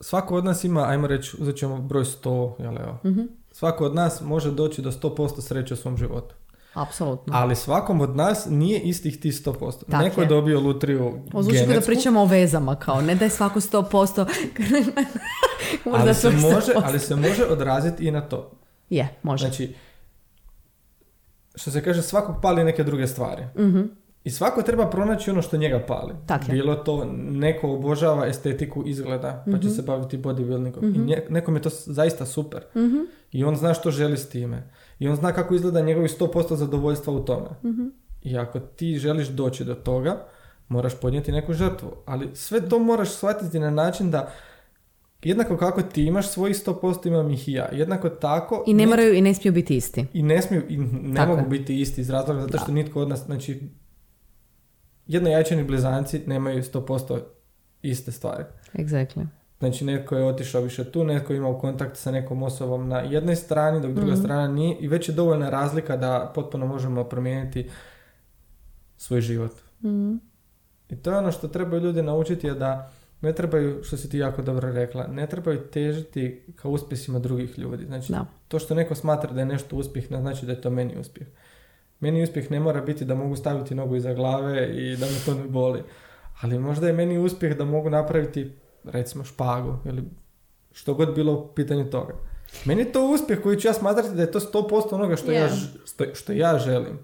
svako 0.00 0.36
od 0.36 0.44
nas 0.44 0.64
ima, 0.64 0.88
ajmo 0.88 1.06
reći, 1.06 1.36
uzet 1.40 1.56
ćemo 1.56 1.78
broj 1.78 2.04
100, 2.04 2.62
jel 2.62 2.74
evo. 2.78 2.98
Svako 3.52 3.84
od 3.84 3.94
nas 3.94 4.20
može 4.20 4.50
doći 4.50 4.82
do 4.82 4.90
100% 4.90 5.40
sreće 5.40 5.74
u 5.74 5.76
svom 5.76 5.96
životu. 5.96 6.34
Apsolutno. 6.76 7.32
Ali 7.34 7.56
svakom 7.56 8.00
od 8.00 8.16
nas 8.16 8.46
nije 8.46 8.80
istih 8.80 9.20
ti 9.20 9.30
100%. 9.30 9.72
Tak 9.82 10.00
Neko 10.00 10.20
je 10.20 10.24
je. 10.24 10.28
dobio 10.28 10.60
lutriju 10.60 11.06
O, 11.06 11.12
kao 11.32 11.42
da 11.42 11.50
genetsku, 11.50 11.86
pričamo 11.86 12.20
o 12.20 12.26
vezama, 12.26 12.74
kao 12.76 13.00
ne 13.00 13.14
daj 13.14 13.30
svako 13.30 13.60
100%. 13.60 14.26
Možda 15.84 16.00
ali 16.00 16.14
se, 16.14 16.30
može, 16.30 16.46
100%. 16.68 16.80
ali 16.84 16.98
se 16.98 17.16
može 17.16 17.44
odraziti 17.44 18.04
i 18.04 18.10
na 18.10 18.20
to. 18.20 18.50
Je, 18.90 19.08
može. 19.22 19.46
Znači, 19.46 19.74
što 21.54 21.70
se 21.70 21.84
kaže, 21.84 22.02
svakog 22.02 22.36
pali 22.42 22.64
neke 22.64 22.84
druge 22.84 23.06
stvari. 23.06 23.42
Mhm. 23.58 23.80
I 24.24 24.30
svako 24.30 24.62
treba 24.62 24.86
pronaći 24.86 25.30
ono 25.30 25.42
što 25.42 25.56
njega 25.56 25.80
pali. 25.80 26.14
Tak 26.26 26.48
je. 26.48 26.52
Bilo 26.52 26.74
to, 26.76 27.04
neko 27.16 27.70
obožava 27.70 28.26
estetiku 28.26 28.82
izgleda, 28.86 29.42
pa 29.44 29.50
Mhm. 29.50 29.60
će 29.60 29.70
se 29.70 29.82
baviti 29.82 30.18
bodybuildingom. 30.18 30.94
I 30.96 30.98
nje- 31.00 31.26
nekom 31.28 31.54
je 31.54 31.62
to 31.62 31.70
zaista 31.72 32.26
super. 32.26 32.64
Mhm. 32.76 32.96
I 33.32 33.44
on 33.44 33.56
zna 33.56 33.74
što 33.74 33.90
želi 33.90 34.16
s 34.16 34.28
time. 34.28 34.70
I 34.98 35.08
on 35.08 35.16
zna 35.16 35.32
kako 35.32 35.54
izgleda 35.54 35.80
njegovi 35.80 36.08
100% 36.08 36.54
zadovoljstva 36.54 37.12
u 37.12 37.24
tome. 37.24 37.48
Mhm. 37.64 37.86
I 38.22 38.38
ako 38.38 38.60
ti 38.60 38.98
želiš 38.98 39.28
doći 39.28 39.64
do 39.64 39.74
toga, 39.74 40.26
moraš 40.68 41.00
podnijeti 41.00 41.32
neku 41.32 41.52
žrtvu. 41.52 41.88
Ali 42.06 42.30
sve 42.34 42.68
to 42.68 42.78
moraš 42.78 43.10
shvatiti 43.10 43.58
na 43.58 43.70
način 43.70 44.10
da 44.10 44.32
jednako 45.22 45.56
kako 45.56 45.82
ti 45.82 46.04
imaš 46.04 46.28
svojih 46.28 46.56
100%, 46.56 47.06
imam 47.08 47.30
ih 47.30 47.48
i 47.48 47.52
ja. 47.52 47.68
Jednako 47.72 48.08
tako... 48.08 48.64
I 48.66 48.74
ne 48.74 48.82
nit- 48.84 48.88
moraju 48.88 49.14
i 49.14 49.20
ne 49.20 49.34
smiju 49.34 49.52
biti 49.52 49.76
isti. 49.76 50.06
i 50.12 50.22
ne 50.22 50.42
smiju, 50.42 50.62
i 50.68 50.76
ne 50.78 51.14
Tako 51.16 51.36
mogu 51.36 51.48
biti 51.48 51.80
isti 51.80 52.00
iz 52.00 52.10
razloga 52.10 52.40
zato 52.40 52.58
što 52.58 52.72
nitko 52.72 53.00
od 53.00 53.08
nas, 53.08 53.24
znači, 53.24 53.60
jednojajčani 55.06 55.64
blizanci 55.64 56.22
nemaju 56.26 56.62
100% 56.62 57.20
iste 57.82 58.12
stvari. 58.12 58.44
Exactly. 58.74 59.26
Znači, 59.58 59.84
netko 59.84 60.16
je 60.16 60.24
otišao 60.24 60.62
više 60.62 60.84
tu, 60.84 61.04
netko 61.04 61.32
je 61.32 61.36
imao 61.36 61.58
kontakt 61.58 61.96
sa 61.96 62.10
nekom 62.10 62.42
osobom 62.42 62.88
na 62.88 62.98
jednoj 62.98 63.36
strani, 63.36 63.80
dok 63.80 63.90
druga 63.92 64.12
Mhm. 64.12 64.20
strana 64.20 64.48
nije 64.48 64.76
i 64.76 64.88
već 64.88 65.08
je 65.08 65.14
dovoljna 65.14 65.50
razlika 65.50 65.96
da 65.96 66.32
potpuno 66.34 66.66
možemo 66.66 67.04
promijeniti 67.04 67.70
svoj 68.96 69.20
život. 69.20 69.52
Mhm. 69.84 70.14
I 70.90 70.96
to 70.96 71.10
je 71.10 71.16
ono 71.16 71.32
što 71.32 71.48
trebaju 71.48 71.82
ljudi 71.82 72.02
naučiti 72.02 72.46
je 72.46 72.54
da 72.54 72.90
ne 73.20 73.32
trebaju, 73.32 73.84
što 73.84 73.96
si 73.96 74.10
ti 74.10 74.18
jako 74.18 74.42
dobro 74.42 74.72
rekla, 74.72 75.06
ne 75.06 75.26
trebaju 75.26 75.58
težiti 75.60 76.44
ka 76.56 76.68
uspjesima 76.68 77.18
drugih 77.18 77.58
ljudi. 77.58 77.84
Znači, 77.84 78.12
Da. 78.12 78.26
to 78.48 78.58
što 78.58 78.74
neko 78.74 78.94
smatra 78.94 79.32
da 79.32 79.40
je 79.40 79.46
nešto 79.46 79.76
uspjeh, 79.76 80.10
ne 80.10 80.20
znači 80.20 80.46
da 80.46 80.52
je 80.52 80.60
to 80.60 80.70
meni 80.70 80.98
uspjeh. 80.98 81.28
Meni 82.00 82.22
uspjeh 82.22 82.50
ne 82.50 82.60
mora 82.60 82.80
biti 82.80 83.04
da 83.04 83.14
mogu 83.14 83.36
staviti 83.36 83.74
nogu 83.74 83.96
iza 83.96 84.14
glave 84.14 84.68
i 84.68 84.96
da 84.96 85.06
me 85.06 85.12
to 85.24 85.34
ne 85.34 85.44
boli. 85.44 85.82
Ali 86.40 86.58
možda 86.58 86.86
je 86.86 86.92
meni 86.92 87.18
uspjeh 87.18 87.56
da 87.56 87.64
mogu 87.64 87.90
napraviti, 87.90 88.52
recimo, 88.86 89.24
špagu 89.24 89.78
ili 89.84 90.04
što 90.72 90.94
god 90.94 91.14
bilo 91.14 91.32
u 91.32 91.54
pitanju 91.54 91.90
toga. 91.90 92.14
Meni 92.64 92.80
je 92.80 92.92
to 92.92 93.10
uspjeh 93.10 93.42
koji 93.42 93.60
ću 93.60 93.68
ja 93.68 93.74
smatrati 93.74 94.14
da 94.14 94.22
je 94.22 94.30
to 94.32 94.40
100% 94.40 94.94
onoga 94.94 95.16
što, 95.16 95.32
ja, 95.32 95.40
Je. 95.42 95.48
ž- 95.48 95.66
što, 95.86 96.04
što 96.14 96.32
ja 96.32 96.58
želim. 96.58 96.98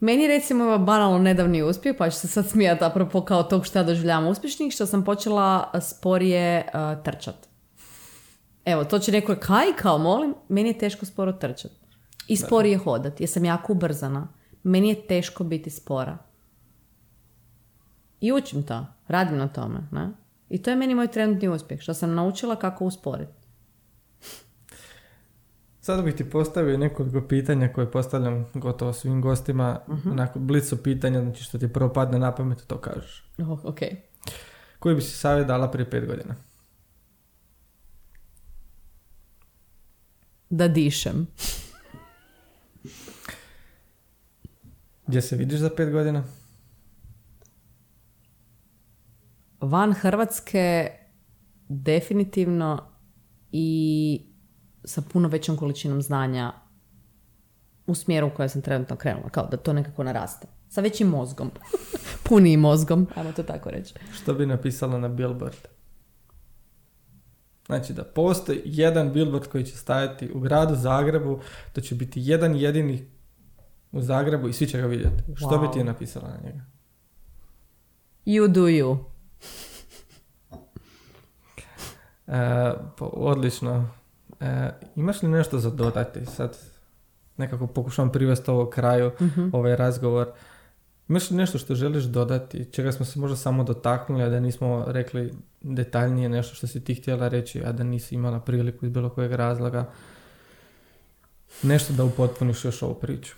Meni 0.00 0.26
recimo 0.26 0.78
banalno 0.78 1.18
nedavni 1.18 1.62
uspjeh, 1.62 1.96
pa 1.98 2.10
ću 2.10 2.16
se 2.16 2.28
sad 2.28 2.48
smijati 2.48 2.84
apropo 2.84 3.24
kao 3.24 3.42
tog 3.42 3.66
što 3.66 3.78
ja 3.78 3.82
doživljavam 3.82 4.26
uspješnih, 4.26 4.72
što 4.72 4.86
sam 4.86 5.04
počela 5.04 5.70
sporije 5.80 6.66
uh, 6.66 7.02
trčat. 7.04 7.34
Evo, 8.64 8.84
to 8.84 8.98
će 8.98 9.12
neko 9.12 9.36
kaj, 9.40 9.66
kao 9.78 9.98
molim, 9.98 10.34
meni 10.48 10.68
je 10.68 10.78
teško 10.78 11.06
sporo 11.06 11.32
trčat. 11.32 11.70
I 12.28 12.36
sporije 12.36 12.78
hodat, 12.78 13.20
jer 13.20 13.28
sam 13.28 13.44
jako 13.44 13.72
ubrzana. 13.72 14.28
Meni 14.62 14.88
je 14.88 15.06
teško 15.06 15.44
biti 15.44 15.70
spora. 15.70 16.18
I 18.20 18.32
učim 18.32 18.62
to, 18.62 18.86
radim 19.08 19.36
na 19.38 19.48
tome. 19.48 19.80
Ne? 19.92 20.10
I 20.50 20.62
to 20.62 20.70
je 20.70 20.76
meni 20.76 20.94
moj 20.94 21.06
trenutni 21.06 21.48
uspjeh, 21.48 21.80
što 21.80 21.94
sam 21.94 22.14
naučila 22.14 22.56
kako 22.56 22.84
usporiti. 22.84 23.32
Sada 25.80 26.02
bih 26.02 26.14
ti 26.14 26.30
postavio 26.30 26.78
nekoliko 26.78 27.28
pitanja 27.28 27.72
koje 27.72 27.90
postavljam 27.90 28.46
gotovo 28.54 28.92
svim 28.92 29.22
gostima. 29.22 29.80
Onako, 30.10 30.38
blicu 30.38 30.82
pitanja, 30.82 31.20
znači 31.20 31.44
što 31.44 31.58
ti 31.58 31.72
prvo 31.72 31.92
padne 31.92 32.18
na 32.18 32.34
pamet, 32.34 32.66
to 32.66 32.78
kažeš. 32.78 33.30
Oh, 33.38 33.64
ok. 33.64 33.78
Koji 34.78 34.94
bi 34.94 35.00
si 35.00 35.18
savjet 35.18 35.46
dala 35.46 35.70
prije 35.70 35.90
pet 35.90 36.06
godina? 36.06 36.34
Da 40.50 40.68
dišem. 40.68 41.26
Gdje 45.06 45.22
se 45.22 45.36
vidiš 45.36 45.58
za 45.58 45.70
pet 45.76 45.92
godina? 45.92 46.24
Van 49.60 49.92
Hrvatske 49.92 50.90
definitivno 51.68 52.82
i 53.52 54.20
sa 54.84 55.02
puno 55.02 55.28
većom 55.28 55.56
količinom 55.56 56.02
znanja 56.02 56.52
u 57.86 57.94
smjeru 57.94 58.26
u 58.26 58.30
kojem 58.30 58.48
sam 58.48 58.62
trenutno 58.62 58.96
krenula, 58.96 59.28
kao 59.28 59.46
da 59.46 59.56
to 59.56 59.72
nekako 59.72 60.04
naraste. 60.04 60.46
Sa 60.68 60.80
većim 60.80 61.08
mozgom. 61.08 61.50
Punijim 62.28 62.60
mozgom, 62.60 63.06
ajmo 63.16 63.32
to 63.32 63.42
tako 63.42 63.70
reći. 63.70 63.94
Što 64.12 64.34
bi 64.34 64.46
napisala 64.46 64.98
na 64.98 65.08
billboard? 65.08 65.56
Znači 67.66 67.92
da 67.92 68.04
postoji 68.04 68.60
jedan 68.64 69.12
billboard 69.12 69.46
koji 69.46 69.64
će 69.64 69.76
stajati 69.76 70.30
u 70.34 70.40
gradu 70.40 70.74
Zagrebu, 70.76 71.40
to 71.72 71.80
će 71.80 71.94
biti 71.94 72.20
jedan 72.24 72.56
jedini 72.56 73.06
u 73.92 74.02
Zagrebu 74.02 74.48
i 74.48 74.52
svi 74.52 74.66
će 74.66 74.80
ga 74.80 74.86
vidjeti. 74.86 75.22
Što 75.36 75.58
bi 75.58 75.66
Wow. 75.66 75.72
ti 75.72 75.84
napisala 75.84 76.28
na 76.28 76.38
njega? 76.44 76.64
You 78.26 78.48
do 78.48 78.60
you. 78.60 78.98
E, 82.26 82.72
po- 82.96 83.10
odlično. 83.14 83.90
E, 84.40 84.70
imaš 84.96 85.22
li 85.22 85.28
nešto 85.28 85.58
za 85.58 85.70
dodati? 85.70 86.26
Sad 86.26 86.58
nekako 87.36 87.66
pokušavam 87.66 88.12
privesti 88.12 88.50
ovo 88.50 88.70
kraju, 88.70 89.10
ovaj 89.52 89.76
razgovor. 89.76 90.28
Imaš 91.08 91.30
li 91.30 91.36
nešto 91.36 91.58
što 91.58 91.74
želiš 91.74 92.04
dodati, 92.04 92.72
čega 92.72 92.92
smo 92.92 93.06
se 93.06 93.18
možda 93.18 93.36
samo 93.36 93.64
dotaknuli, 93.64 94.22
a 94.22 94.28
da 94.28 94.40
nismo 94.40 94.84
rekli 94.88 95.32
detaljnije 95.60 96.28
nešto 96.28 96.54
što 96.54 96.66
si 96.66 96.84
ti 96.84 96.94
htjela 96.94 97.28
reći, 97.28 97.62
a 97.64 97.72
da 97.72 97.84
nisi 97.84 98.14
imala 98.14 98.40
priliku 98.40 98.86
iz 98.86 98.92
bilo 98.92 99.10
kojeg 99.10 99.32
razloga? 99.32 99.90
Nešto 101.62 101.92
da 101.92 102.04
upotpuniš 102.04 102.64
još 102.64 102.82
ovu 102.82 102.94
priču. 102.94 103.34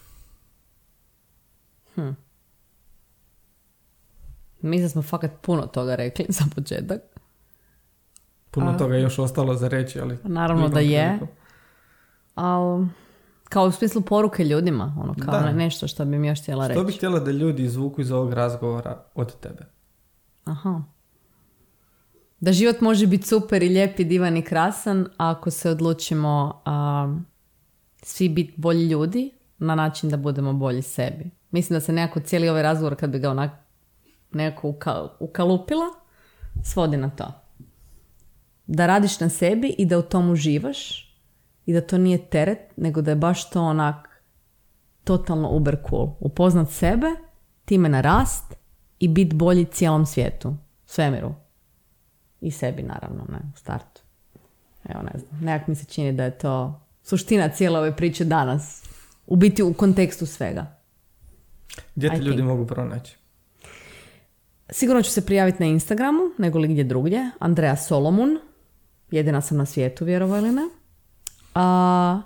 Mislim 4.62 4.82
da 4.82 4.88
smo 4.88 5.02
fakat 5.02 5.30
puno 5.40 5.62
toga 5.62 5.94
rekli 5.94 6.26
za 6.38 6.44
početak. 6.54 7.00
Puno 8.50 8.70
A. 8.70 8.76
toga 8.76 8.94
je 8.94 9.02
još 9.02 9.18
ostalo 9.18 9.54
za 9.54 9.68
reći, 9.68 10.00
ali... 10.00 10.18
Naravno 10.24 10.68
da 10.68 10.80
je. 10.80 11.18
Ali 12.34 12.86
kao 13.44 13.64
u 13.64 13.72
smislu 13.72 14.00
poruke 14.02 14.44
ljudima, 14.44 14.96
ono 15.00 15.14
kao 15.16 15.32
Da. 15.32 15.46
ne- 15.46 15.52
nešto 15.54 15.88
što 15.88 16.04
bi 16.04 16.18
mi 16.18 16.28
još 16.28 16.42
htjela 16.42 16.64
Što 16.64 16.74
bi 16.74 16.86
reći. 16.86 16.96
htjela 16.96 17.20
da 17.20 17.30
ljudi 17.30 17.62
izvuku 17.62 18.00
iz 18.00 18.12
ovog 18.12 18.32
razgovora 18.32 19.04
od 19.14 19.36
tebe? 19.36 19.64
Aha. 20.44 20.82
Da 22.40 22.52
život 22.52 22.80
može 22.80 23.06
biti 23.06 23.26
super 23.26 23.62
i 23.62 23.68
lijep 23.68 24.00
i 24.00 24.04
divan 24.04 24.36
i 24.36 24.42
krasan 24.42 25.06
ako 25.16 25.50
se 25.50 25.70
odlučimo 25.70 26.62
a, 26.64 27.14
svi 28.02 28.28
biti 28.28 28.54
bolji 28.56 28.84
ljudi 28.84 29.30
na 29.58 29.74
način 29.74 30.10
da 30.10 30.16
budemo 30.16 30.52
bolji 30.52 30.82
sebi. 30.82 31.30
Mislim 31.50 31.76
da 31.76 31.80
se 31.80 31.92
nekako 31.92 32.20
cijeli 32.20 32.48
ovaj 32.48 32.62
razgovor 32.62 32.96
kad 32.96 33.10
bi 33.10 33.18
ga 33.18 33.30
onak 33.30 33.50
nekako 34.34 34.68
uka- 34.68 35.08
ukalupila 35.20 35.86
svodi 36.62 36.96
na 36.96 37.10
to. 37.10 37.32
Da 38.66 38.86
radiš 38.86 39.20
na 39.20 39.28
sebi 39.28 39.74
i 39.78 39.86
da 39.86 39.98
u 39.98 40.02
tom 40.02 40.30
uživaš 40.30 41.08
i 41.66 41.72
da 41.72 41.80
to 41.80 41.98
nije 41.98 42.26
teret, 42.26 42.58
nego 42.76 43.02
da 43.02 43.10
je 43.10 43.16
baš 43.16 43.50
to 43.50 43.62
onak 43.62 44.08
totalno 45.04 45.48
uber 45.50 45.76
cool. 45.90 46.08
Upoznat 46.20 46.70
sebe, 46.70 47.06
time 47.64 47.88
narast 47.88 48.54
i 48.98 49.08
bit 49.08 49.34
bolji 49.34 49.64
cijelom 49.64 50.06
svijetu, 50.06 50.54
svemiru. 50.86 51.34
I 52.40 52.50
sebi 52.50 52.82
naravno, 52.82 53.26
ne, 53.28 53.38
u 53.54 53.56
startu. 53.56 54.02
Evo 54.88 55.02
ne 55.02 55.18
znam, 55.18 55.40
nekak 55.40 55.68
mi 55.68 55.74
se 55.74 55.84
čini 55.84 56.12
da 56.12 56.24
je 56.24 56.38
to 56.38 56.80
suština 57.02 57.48
cijele 57.48 57.78
ove 57.78 57.96
priče 57.96 58.24
danas. 58.24 58.84
U 59.26 59.36
biti 59.36 59.62
u 59.62 59.74
kontekstu 59.74 60.26
svega. 60.26 60.76
Gdje 61.94 62.10
te 62.10 62.16
ljudi 62.16 62.36
think. 62.36 62.48
mogu 62.48 62.66
pronaći? 62.66 63.16
Sigurno 64.72 65.02
ću 65.02 65.10
se 65.10 65.26
prijaviti 65.26 65.62
na 65.62 65.66
Instagramu, 65.66 66.20
nego 66.38 66.58
li 66.58 66.68
gdje 66.68 66.84
drugdje. 66.84 67.30
Andreja 67.38 67.76
Solomun. 67.76 68.38
Jedina 69.10 69.40
sam 69.40 69.56
na 69.56 69.66
svijetu, 69.66 70.04
vjerovo 70.04 70.36
ili 70.36 70.52
ne. 70.52 70.62
A, 71.54 72.22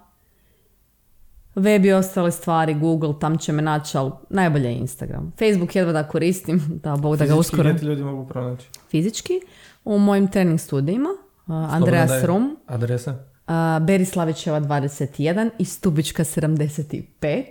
Web 1.54 1.84
i 1.84 1.92
ostale 1.92 2.32
stvari, 2.32 2.74
Google, 2.74 3.14
tam 3.20 3.38
će 3.38 3.52
me 3.52 3.62
naći, 3.62 3.98
ali 3.98 4.10
najbolje 4.30 4.68
je 4.68 4.74
Instagram. 4.74 5.32
Facebook 5.38 5.76
jedva 5.76 5.92
da 5.92 6.08
koristim, 6.08 6.62
da 6.84 6.96
Bog 6.96 7.16
da 7.16 7.26
ga 7.26 7.34
Fizički 7.34 7.56
uskoro... 7.56 7.74
ti 7.74 7.84
ljudi 7.84 8.02
mogu 8.02 8.28
pronaći? 8.28 8.68
Fizički, 8.90 9.40
u 9.84 9.98
mojim 9.98 10.28
trening 10.28 10.60
studijima, 10.60 11.08
uh, 11.46 11.74
Andreas 11.74 12.08
Slobodno 12.08 12.20
daj 12.20 12.26
Rum, 12.26 12.56
Adresa? 12.66 13.10
uh, 13.10 13.86
Berislavićeva 13.86 14.60
21 14.60 15.50
i 15.58 15.64
Stubička 15.64 16.24
75. 16.24 17.44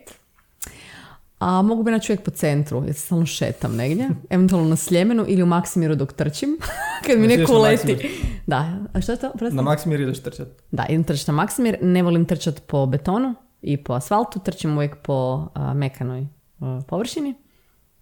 A 1.40 1.62
mogu 1.62 1.84
bi 1.84 1.92
naći 1.92 2.12
uvijek 2.12 2.26
po 2.26 2.32
centru, 2.32 2.84
jer 2.86 2.96
se 2.96 3.02
stalno 3.02 3.26
šetam 3.26 3.76
negdje, 3.76 4.10
eventualno 4.30 4.70
na 4.70 4.76
Sljemenu 4.76 5.26
ili 5.28 5.44
u 5.44 5.46
Maksimiru 5.46 5.96
dok 5.96 6.14
trčim, 6.14 6.58
kad 7.06 7.20
mi 7.20 7.28
Znači, 7.28 7.40
neko. 7.40 7.60
Maksimir? 7.60 8.08
Da, 8.48 8.78
a 8.94 9.02
što 9.02 9.12
je 9.12 9.20
to? 9.20 9.32
Prosti? 9.38 9.56
Na 9.56 9.62
Maksimir 9.62 10.02
ideš 10.02 10.24
trčat. 10.24 10.48
Da, 10.72 10.86
idem 10.90 11.04
trčati 11.04 11.32
na 11.32 11.36
Maksimir, 11.36 11.78
ne 11.82 12.04
volim 12.04 12.26
trčati 12.26 12.62
po 12.68 12.86
betonu 12.86 13.36
i 13.62 13.78
po 13.78 13.94
asfaltu, 13.94 14.40
trčim 14.40 14.78
uvijek 14.78 14.96
po 14.96 15.48
a, 15.54 15.74
mekanoj 15.74 16.28
a, 16.60 16.82
površini. 16.88 17.36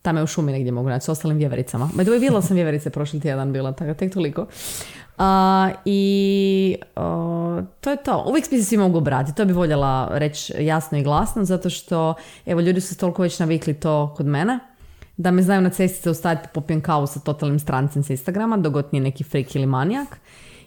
Tamo 0.01 0.19
je 0.19 0.23
u 0.23 0.27
šumi 0.27 0.51
negdje 0.51 0.71
mogu 0.71 0.89
naći 0.89 1.05
s 1.05 1.09
ostalim 1.09 1.37
vjevericama. 1.37 1.89
Ma 1.93 2.03
vidjela 2.03 2.41
sam 2.41 2.55
vjeverice 2.55 2.89
prošli 2.89 3.19
tjedan 3.19 3.53
bila, 3.53 3.71
tako 3.71 3.93
tek 3.93 4.13
toliko. 4.13 4.47
A, 5.17 5.69
I 5.85 6.75
o, 6.95 7.61
to 7.81 7.91
je 7.91 7.97
to. 7.97 8.25
Uvijek 8.27 8.51
mi 8.51 8.57
se 8.57 8.63
svi 8.63 8.77
mogu 8.77 8.97
obratiti. 8.97 9.37
To 9.37 9.45
bi 9.45 9.53
voljela 9.53 10.09
reći 10.11 10.53
jasno 10.59 10.97
i 10.97 11.03
glasno, 11.03 11.45
zato 11.45 11.69
što 11.69 12.13
evo 12.45 12.61
ljudi 12.61 12.81
su 12.81 12.97
toliko 12.97 13.21
već 13.21 13.39
navikli 13.39 13.73
to 13.73 14.13
kod 14.17 14.25
mene 14.25 14.59
da 15.17 15.31
me 15.31 15.41
znaju 15.41 15.61
na 15.61 15.69
cesti 15.69 16.01
zaustaviti 16.03 16.47
popijem 16.53 16.81
kavu 16.81 17.07
sa 17.07 17.19
totalnim 17.19 17.59
strancem 17.59 18.03
s 18.03 18.09
Instagrama, 18.09 18.57
dogod 18.57 18.89
nije 18.91 19.01
neki 19.01 19.23
frik 19.23 19.55
ili 19.55 19.65
manijak. 19.65 20.17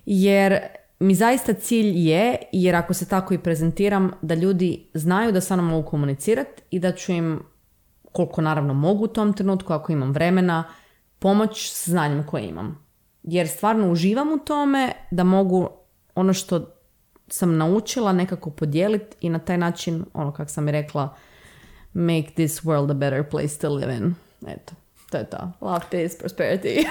Jer 0.06 0.58
mi 0.98 1.14
zaista 1.14 1.52
cilj 1.52 2.08
je, 2.08 2.36
jer 2.52 2.74
ako 2.74 2.94
se 2.94 3.08
tako 3.08 3.34
i 3.34 3.38
prezentiram, 3.38 4.12
da 4.22 4.34
ljudi 4.34 4.86
znaju 4.94 5.32
da 5.32 5.40
sa 5.40 5.56
mnom 5.56 5.66
mogu 5.66 5.88
komunicirati 5.88 6.62
i 6.70 6.78
da 6.78 6.92
ću 6.92 7.12
im, 7.12 7.42
koliko 8.12 8.40
naravno 8.40 8.74
mogu 8.74 9.04
u 9.04 9.08
tom 9.08 9.32
trenutku, 9.32 9.72
ako 9.72 9.92
imam 9.92 10.12
vremena, 10.12 10.64
pomoć 11.18 11.72
s 11.72 11.88
znanjem 11.88 12.26
koje 12.26 12.48
imam. 12.48 12.85
Jer 13.26 13.48
stvarno 13.48 13.92
uživam 13.92 14.32
u 14.32 14.38
tome 14.38 14.92
da 15.10 15.24
mogu 15.24 15.68
ono 16.14 16.32
što 16.32 16.76
sam 17.28 17.56
naučila 17.56 18.12
nekako 18.12 18.50
podijeliti 18.50 19.16
i 19.20 19.28
na 19.28 19.38
taj 19.38 19.58
način, 19.58 20.04
ono 20.14 20.32
kako 20.32 20.50
sam 20.50 20.68
i 20.68 20.72
rekla, 20.72 21.14
make 21.92 22.30
this 22.34 22.62
world 22.62 22.90
a 22.90 22.94
better 22.94 23.28
place 23.30 23.58
to 23.58 23.74
live 23.74 23.96
in. 23.96 24.14
Eto, 24.46 24.74
to 25.10 25.18
je 25.18 25.24
to. 25.24 25.52
Love, 25.60 25.80
peace, 25.90 26.18
prosperity. 26.18 26.84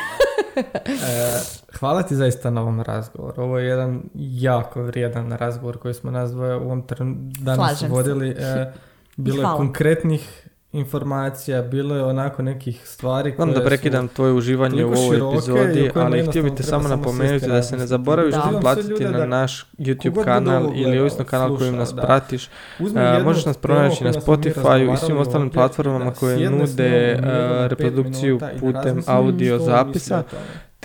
E, 0.58 1.40
hvala 1.80 2.04
ti 2.04 2.16
zaista 2.16 2.50
na 2.50 2.62
ovom 2.62 2.82
razgovoru. 2.82 3.44
Ovo 3.44 3.60
je 3.60 3.68
jedan 3.68 4.04
jako 4.16 4.84
vrijedan 4.84 5.32
razgovor 5.32 5.78
koji 5.78 5.94
smo 5.94 6.12
nas 6.12 6.32
dvoje 6.32 6.56
u 6.56 6.62
ovom 6.62 6.88
trenu 6.88 7.16
danas 7.20 7.80
Slažem 7.80 7.92
vodili. 7.92 8.30
E, 8.30 8.74
bilo 9.18 9.42
je 9.42 9.58
konkretnih 9.58 10.45
informacija, 10.76 11.62
bilo 11.62 11.96
je 11.96 12.04
onako 12.04 12.42
nekih 12.42 12.88
stvari 12.88 13.36
koje 13.36 13.46
Znam 13.46 13.64
da 13.64 13.66
prekidam 13.66 14.08
tvoje 14.08 14.34
uživanje 14.34 14.86
u 14.86 14.94
ovoj 14.94 15.18
epizodi, 15.18 15.92
ali 15.96 16.26
htio 16.28 16.44
bih 16.44 16.54
te 16.58 16.64
samo 16.64 16.88
napomenuti 16.88 17.48
da 17.48 17.64
se 17.64 17.78
ne 17.78 17.88
zaboraviš 17.88 18.36
Da. 18.36 18.60
platiti 18.62 19.04
na 19.06 19.26
naš 19.26 19.66
YouTube 19.78 20.24
kanal 20.24 20.72
ili 20.76 21.00
ovisno 21.00 21.26
kanal 21.26 21.58
kojim 21.58 21.76
nas 21.76 21.94
da. 21.94 22.02
pratiš. 22.02 22.50
E, 22.80 23.24
možeš 23.24 23.46
nas 23.46 23.58
pronaći 23.58 24.04
na 24.04 24.14
Spotify 24.14 24.94
i 24.94 24.98
svim 24.98 25.18
ostalim 25.18 25.50
platformama 25.50 26.14
koje 26.14 26.50
nude 26.50 27.12
e, 27.12 27.18
reprodukciju 27.68 28.40
putem 28.60 29.04
audio 29.08 29.60
zapisa. 29.60 30.24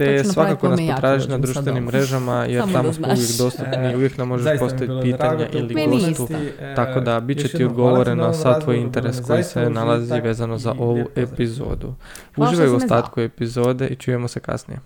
Te 0.05 0.25
svakako 0.25 0.69
nas 0.69 0.81
potražiš 0.95 1.29
na 1.29 1.39
društvenim 1.39 1.75
doma. 1.75 1.87
mrežama 1.87 2.45
jer 2.45 2.63
Samo 2.63 2.73
tamo 2.73 2.93
smo 2.93 3.07
uvijek 3.07 3.31
dostupni 3.39 3.93
i 3.93 3.97
uvijek 3.97 4.19
nam 4.19 4.29
možeš 4.29 4.59
postaviti 4.59 5.13
te 5.19 5.49
ili 5.53 5.87
gostu. 5.87 6.29
E, 6.61 6.75
Tako 6.75 7.01
da 7.01 7.21
bit 7.21 7.41
će 7.41 7.49
ti 7.49 7.65
odgovoreno 7.65 8.33
sav 8.33 8.63
tvoj 8.63 8.77
interes 8.77 9.21
koji 9.27 9.43
se 9.45 9.71
nalazi 9.71 10.21
vezano 10.21 10.59
za 10.59 10.75
ovu 10.79 11.05
epizodu. 11.17 11.95
Uživaj 12.37 12.69
u 12.69 12.77
ostatku 12.77 13.21
epizode 13.21 13.89
i 13.89 13.97
čujemo 13.97 14.29
se 14.29 14.41
kasnije. 14.41 14.81